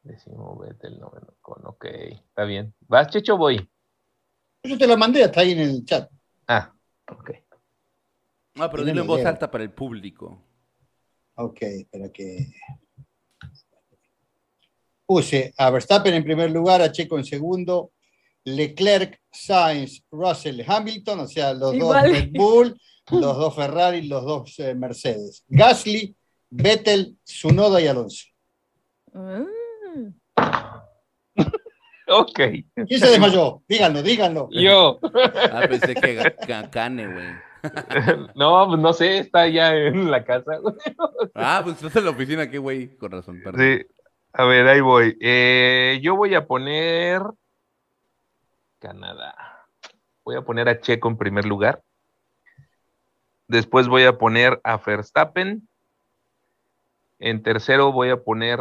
Décimo, 0.03 0.59
Vettel, 0.59 0.99
noveno, 0.99 1.35
Ocon, 1.41 1.67
ok, 1.67 1.85
está 1.85 2.45
bien. 2.45 2.75
¿Vas, 2.89 3.09
Checho, 3.09 3.37
voy? 3.37 3.69
Yo 4.65 4.79
te 4.79 4.87
lo 4.87 4.97
mandé, 4.97 5.23
hasta 5.25 5.41
ahí 5.41 5.53
en 5.53 5.61
el 5.61 5.85
chat. 5.85 6.11
Ah, 6.49 6.73
ok. 7.09 7.31
No, 8.55 8.71
pero 8.71 8.85
dilo 8.85 9.03
en 9.03 9.07
voz 9.07 9.25
alta 9.25 9.51
para 9.51 9.65
el 9.65 9.71
público. 9.71 10.43
Ok, 11.35 11.63
espera 11.63 12.11
que 12.11 12.55
puse 15.07 15.53
a 15.57 15.71
Verstappen 15.71 16.15
en 16.15 16.25
primer 16.25 16.51
lugar, 16.51 16.83
a 16.83 16.93
Checo 16.93 17.19
en 17.19 17.25
segundo, 17.25 17.93
Leclerc, 18.45 19.21
Sainz, 19.31 20.03
Russell, 20.11 20.63
Hamilton, 20.67 21.21
o 21.21 21.27
sea, 21.27 21.55
los 21.55 21.79
dos 21.79 22.03
Red 22.03 22.31
Bull, 22.33 22.77
los 23.11 23.37
dos 23.37 23.55
Ferrari, 23.55 24.03
los 24.03 24.25
dos 24.25 24.59
eh, 24.59 24.75
Mercedes. 24.75 25.45
Gasly, 25.49 26.15
Vettel, 26.51 27.17
Sunoda 27.25 27.81
y 27.81 27.87
Alonso. 27.87 28.27
Mm. 29.13 30.09
ok. 32.09 32.41
¿Quién 32.87 33.01
se 33.01 33.11
desmayó? 33.11 33.63
Díganlo, 33.69 34.03
díganlo. 34.03 34.49
Yo. 34.51 34.99
Ah, 35.53 35.67
pensé 35.69 35.95
que 35.95 36.35
Cane, 36.71 37.07
güey. 37.07 37.53
no, 38.35 38.67
pues 38.69 38.81
no 38.81 38.93
sé, 38.93 39.19
está 39.19 39.47
ya 39.47 39.75
en 39.75 40.11
la 40.11 40.25
casa. 40.25 40.59
ah, 41.35 41.61
pues 41.63 41.77
estás 41.77 41.97
en 41.97 42.05
la 42.05 42.11
oficina 42.11 42.43
aquí, 42.43 42.57
güey, 42.57 42.97
con 42.97 43.13
razón. 43.13 43.41
Perdón. 43.43 43.61
Sí, 43.61 43.87
a 44.35 44.45
ver, 44.45 44.67
ahí 44.67 44.81
voy. 44.81 45.19
Eh, 45.21 46.01
yo 46.03 46.17
voy 46.17 46.35
a 46.35 46.47
poner 46.47 47.23
Canadá. 48.79 49.67
Voy 50.25 50.37
a 50.37 50.43
poner 50.43 50.69
a 50.69 50.81
Checo 50.81 51.09
en 51.09 51.19
primer 51.19 51.45
lugar. 51.45 51.83
Después 53.47 53.89
voy 53.89 54.05
a 54.05 54.19
poner 54.19 54.61
a 54.65 54.79
Verstappen. 54.79 55.69
En 57.19 57.43
tercero 57.43 57.93
voy 57.93 58.11
a 58.11 58.23
poner 58.23 58.59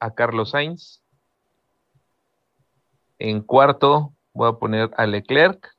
a 0.00 0.14
Carlos 0.14 0.50
Sainz. 0.50 1.02
En 3.18 3.42
cuarto 3.42 4.14
voy 4.32 4.48
a 4.48 4.54
poner 4.54 4.90
a 4.96 5.06
Leclerc. 5.06 5.74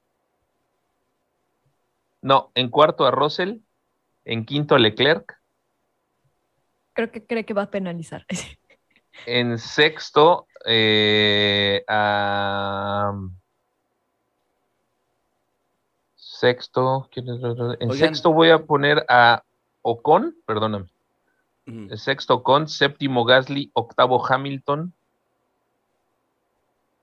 No, 2.22 2.52
en 2.56 2.70
cuarto 2.70 3.06
a 3.06 3.12
Russell. 3.12 3.62
En 4.24 4.46
quinto 4.46 4.76
a 4.76 4.80
Leclerc. 4.80 5.38
Creo 6.94 7.12
que 7.12 7.26
cree 7.26 7.46
que 7.46 7.54
va 7.54 7.64
a 7.64 7.72
penalizar. 7.72 8.26
En 9.26 9.60
sexto, 9.60 10.48
eh, 10.66 11.84
sexto, 16.16 17.10
En 17.80 17.92
sexto 17.94 18.32
voy 18.32 18.50
a 18.50 18.60
poner 18.60 19.06
a 19.10 19.44
Ocon, 19.82 20.36
perdóname. 20.46 20.88
Sexto 21.98 22.44
Con, 22.44 22.70
séptimo 22.70 23.26
Gasly, 23.26 23.72
octavo 23.74 24.26
Hamilton, 24.26 24.94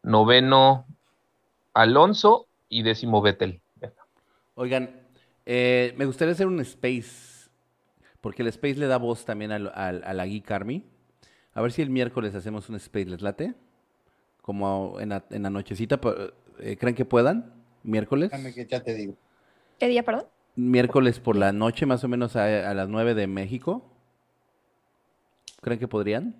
noveno 0.03 0.87
Alonso 1.75 2.47
y 2.71 2.83
décimo 2.83 3.21
Vettel. 3.21 3.61
Oigan, 4.55 5.03
eh, 5.45 5.93
me 5.99 6.07
gustaría 6.07 6.33
hacer 6.33 6.47
un 6.47 6.61
space, 6.61 7.51
porque 8.23 8.43
el 8.43 8.49
space 8.49 8.77
le 8.77 8.87
da 8.87 8.97
voz 8.97 9.25
también 9.27 9.53
al- 9.53 9.73
al- 9.75 10.03
a 10.05 10.15
la 10.15 10.25
Geek 10.25 10.51
Army. 10.51 10.83
A 11.55 11.63
ver 11.63 11.73
si 11.73 11.83
el 11.83 11.91
miércoles 11.91 12.35
hacemos 12.35 12.69
un 12.69 12.77
space, 12.77 13.07
¿les 13.07 13.23
late? 13.23 13.55
Como 14.43 14.99
en 15.01 15.11
la, 15.11 15.25
en 15.31 15.45
la 15.45 15.51
nochecita, 15.51 16.01
eh, 16.59 16.77
¿creen 16.77 16.95
que 16.95 17.05
puedan? 17.05 17.53
¿Miércoles? 17.85 18.31
Déjame 18.31 18.53
que 18.53 18.67
ya 18.67 18.83
te 18.83 18.95
digo. 18.95 19.15
¿Qué 19.79 19.89
día, 19.89 20.03
perdón? 20.03 20.27
Miércoles 20.57 21.21
por 21.21 21.37
la 21.37 21.53
noche, 21.53 21.87
más 21.87 22.03
o 22.05 22.09
menos 22.09 22.37
a, 22.37 22.71
a 22.71 22.75
las 22.75 22.89
9 22.89 23.15
de 23.15 23.27
México. 23.27 23.91
¿Creen 25.61 25.79
que 25.79 25.89
podrían? 25.89 26.35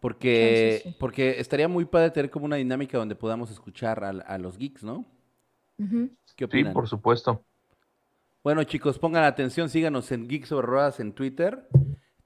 Porque, 0.00 0.80
sí. 0.82 0.96
porque 0.98 1.40
estaría 1.40 1.66
muy 1.66 1.84
padre 1.84 2.10
tener 2.10 2.30
como 2.30 2.46
una 2.46 2.56
dinámica 2.56 2.98
donde 2.98 3.16
podamos 3.16 3.50
escuchar 3.50 4.04
a, 4.04 4.10
a 4.10 4.38
los 4.38 4.56
geeks, 4.56 4.84
¿no? 4.84 5.04
Ujú. 5.78 6.10
¿Qué 6.36 6.46
Sí, 6.50 6.64
por 6.64 6.88
supuesto. 6.88 7.44
Bueno, 8.44 8.62
chicos, 8.64 8.98
pongan 8.98 9.24
atención, 9.24 9.68
síganos 9.68 10.10
en 10.12 10.28
Geeks 10.28 10.48
sobre 10.48 10.66
Ruedas 10.66 11.00
en 11.00 11.12
Twitter, 11.12 11.68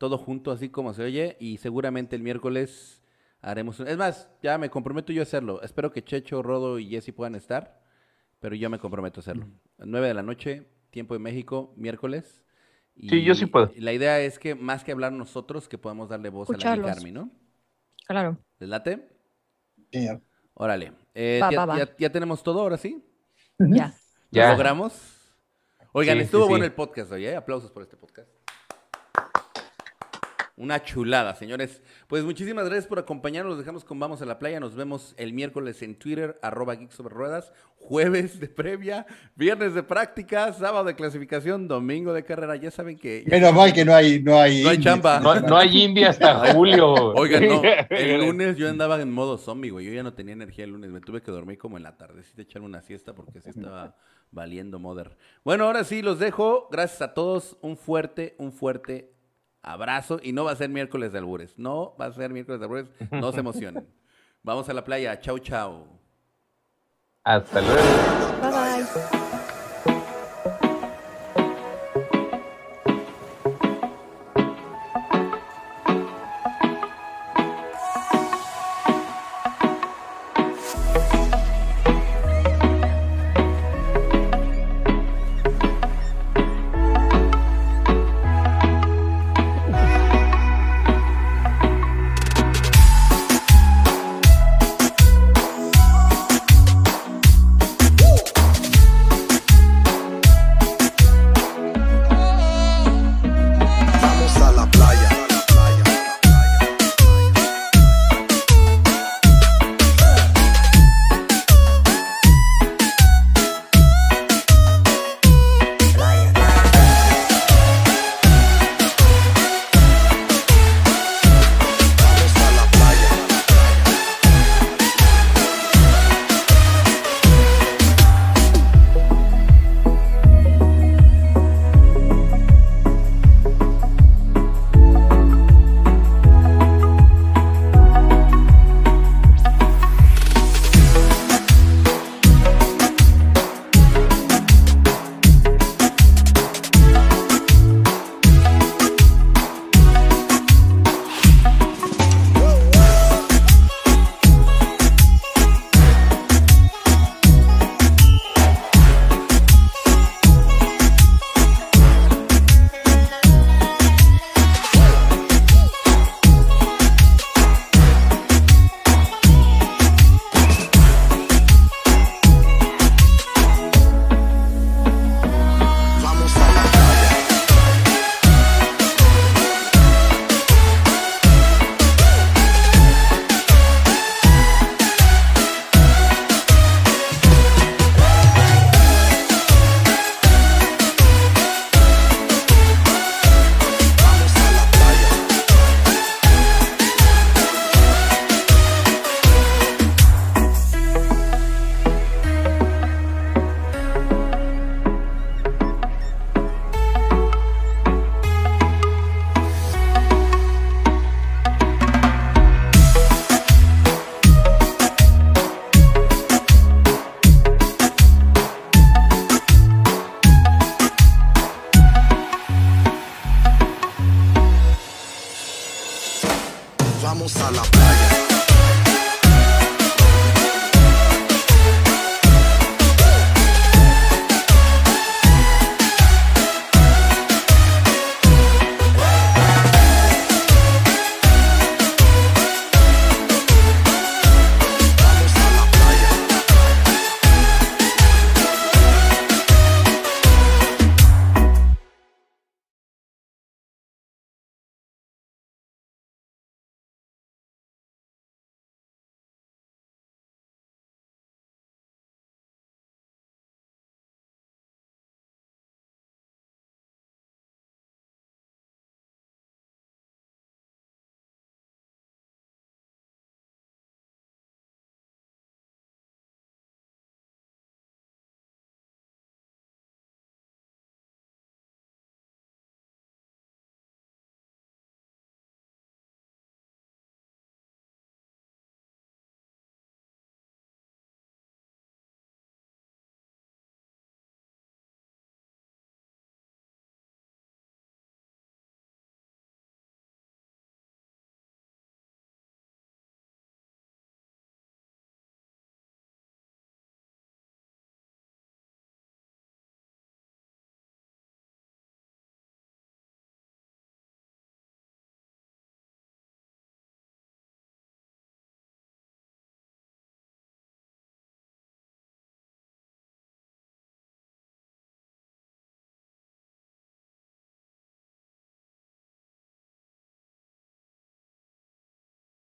todo 0.03 0.19
junto, 0.19 0.51
así 0.51 0.69
como 0.69 0.93
se 0.95 1.05
oye, 1.05 1.37
y 1.39 1.59
seguramente 1.59 2.17
el 2.17 2.23
miércoles 2.25 3.01
haremos 3.41 3.79
un... 3.79 3.87
Es 3.87 3.97
más, 3.97 4.29
ya 4.43 4.59
me 4.59 4.69
comprometo 4.69 5.13
yo 5.13 5.23
a 5.23 5.23
hacerlo. 5.23 5.63
Espero 5.63 5.93
que 5.93 6.03
Checho, 6.03 6.43
Rodo 6.43 6.81
y 6.81 6.89
Jesse 6.89 7.13
puedan 7.15 7.37
estar, 7.37 7.81
pero 8.41 8.57
yo 8.57 8.69
me 8.69 8.81
comprometo 8.81 9.21
a 9.21 9.23
hacerlo. 9.23 9.47
A 9.79 9.85
9 9.87 10.09
de 10.09 10.15
la 10.15 10.25
noche, 10.25 10.67
tiempo 10.91 11.15
de 11.15 11.21
México, 11.21 11.73
miércoles. 11.77 12.43
Y 12.97 13.11
Sí, 13.11 13.23
yo 13.23 13.37
sí 13.37 13.47
puedo. 13.47 13.71
La 13.77 13.93
idea 13.93 14.19
es 14.19 14.41
que 14.41 14.57
más 14.57 14.83
que 14.83 14.91
hablar 14.91 15.13
nosotros, 15.13 15.69
que 15.69 15.79
podamos 15.79 16.09
darle 16.09 16.31
voz 16.31 16.51
a 16.51 16.77
la. 16.77 16.91
Army, 16.91 17.13
¿no? 17.13 17.31
Claro. 18.09 18.39
¿Les 18.59 18.69
late? 18.69 19.09
Órale. 20.55 20.95
Eh, 21.15 21.39
Va, 21.41 21.49
ya, 21.53 21.59
va, 21.61 21.67
va. 21.67 21.79
ya- 21.79 21.97
ya 21.97 22.11
tenemos 22.11 22.43
todo 22.43 22.61
ahora 22.61 22.77
sí? 22.77 23.05
Ya. 23.61 23.95
¿Lo 24.33 24.37
Ya. 24.41 24.51
logramos? 24.51 24.93
Oigan, 25.93 26.17
sí, 26.19 26.25
estuvo 26.25 26.43
sí. 26.47 26.49
bueno 26.51 26.65
el 26.65 26.73
podcast 26.73 27.13
hoy, 27.13 27.25
¿eh? 27.25 27.37
Aplausos 27.37 27.71
por 27.71 27.85
este 27.85 27.97
podcast. 27.97 28.29
Una 30.55 30.83
chulada, 30.85 31.35
señores. 31.35 31.81
Pues 32.09 32.25
muchísimas 32.25 32.67
gracias 32.67 32.87
por 32.87 32.99
acompañarnos. 32.99 33.53
Los 33.53 33.59
dejamos 33.61 33.85
con 33.85 33.99
Vamos 33.99 34.21
a 34.21 34.27
la 34.27 34.39
Playa. 34.39 34.61
Nos 34.61 34.75
vemos 34.77 35.15
el 35.17 35.33
miércoles 35.33 35.81
en 35.83 35.95
Twitter, 35.99 36.39
arroba 36.43 36.75
Geek 36.75 36.91
sobre 36.91 37.15
Ruedas. 37.15 37.53
Jueves 37.77 38.39
de 38.39 38.49
previa, 38.49 39.07
viernes 39.35 39.75
de 39.75 39.83
práctica, 39.83 40.53
sábado 40.53 40.85
de 40.85 40.95
clasificación, 40.95 41.67
domingo 41.67 42.13
de 42.13 42.23
carrera. 42.25 42.55
Ya 42.57 42.71
saben 42.71 42.97
que... 42.99 43.25
ya- 43.27 43.31
Menos 43.37 43.55
mal 43.55 43.73
que 43.73 43.85
no 43.85 43.95
hay, 43.95 44.23
no 44.23 44.39
hay, 44.39 44.63
No 44.63 44.69
hay 44.71 44.79
chamba. 44.79 45.19
No, 45.21 45.41
no 45.41 45.57
hay 45.57 45.83
India 45.85 46.11
hasta 46.11 46.53
julio. 46.55 46.93
Oigan, 46.93 47.49
no. 47.49 47.63
El 47.91 48.21
lunes 48.27 48.57
yo 48.59 48.69
andaba 48.69 49.01
en 49.01 49.11
modo 49.11 49.39
zombie, 49.39 49.71
güey. 49.71 49.87
Yo 49.87 49.93
ya 49.95 50.03
no 50.03 50.13
tenía 50.13 50.35
energía 50.35 50.65
el 50.65 50.71
lunes. 50.73 50.91
Me 50.91 51.01
tuve 51.01 51.23
que 51.23 51.31
dormir 51.33 51.57
como 51.59 51.79
en 51.79 51.83
la 51.83 51.97
tardecita, 51.97 52.43
echarme 52.43 52.67
una 52.69 52.83
siesta 52.83 53.15
porque 53.15 53.41
sí 53.41 53.49
estaba 53.49 53.97
valiendo 54.31 54.79
mother. 54.79 55.17
Bueno, 55.45 55.65
ahora 55.65 55.83
sí 55.83 56.03
los 56.03 56.19
dejo. 56.19 56.69
Gracias 56.71 57.01
a 57.03 57.15
todos. 57.15 57.57
Un 57.63 57.77
fuerte, 57.79 58.37
un 58.39 58.53
fuerte 58.53 59.11
abrazo. 59.63 60.21
Y 60.23 60.33
no 60.33 60.45
va 60.45 60.53
a 60.53 60.57
ser 60.57 60.69
miércoles 60.69 61.13
de 61.13 61.19
albures. 61.19 61.59
No 61.59 61.95
va 62.01 62.07
a 62.07 62.13
ser 62.13 62.31
miércoles 62.31 62.61
de 62.61 62.67
albures. 62.67 62.89
No 63.11 63.33
se 63.33 63.41
emocionen. 63.41 63.87
Vamos 64.43 64.69
a 64.69 64.73
la 64.75 64.85
playa. 64.85 65.21
Chau, 65.21 65.39
chau. 65.39 65.87
Hasta 67.25 67.61
luego. 67.61 67.83
Bye 68.43 68.51
bye. 68.51 69.22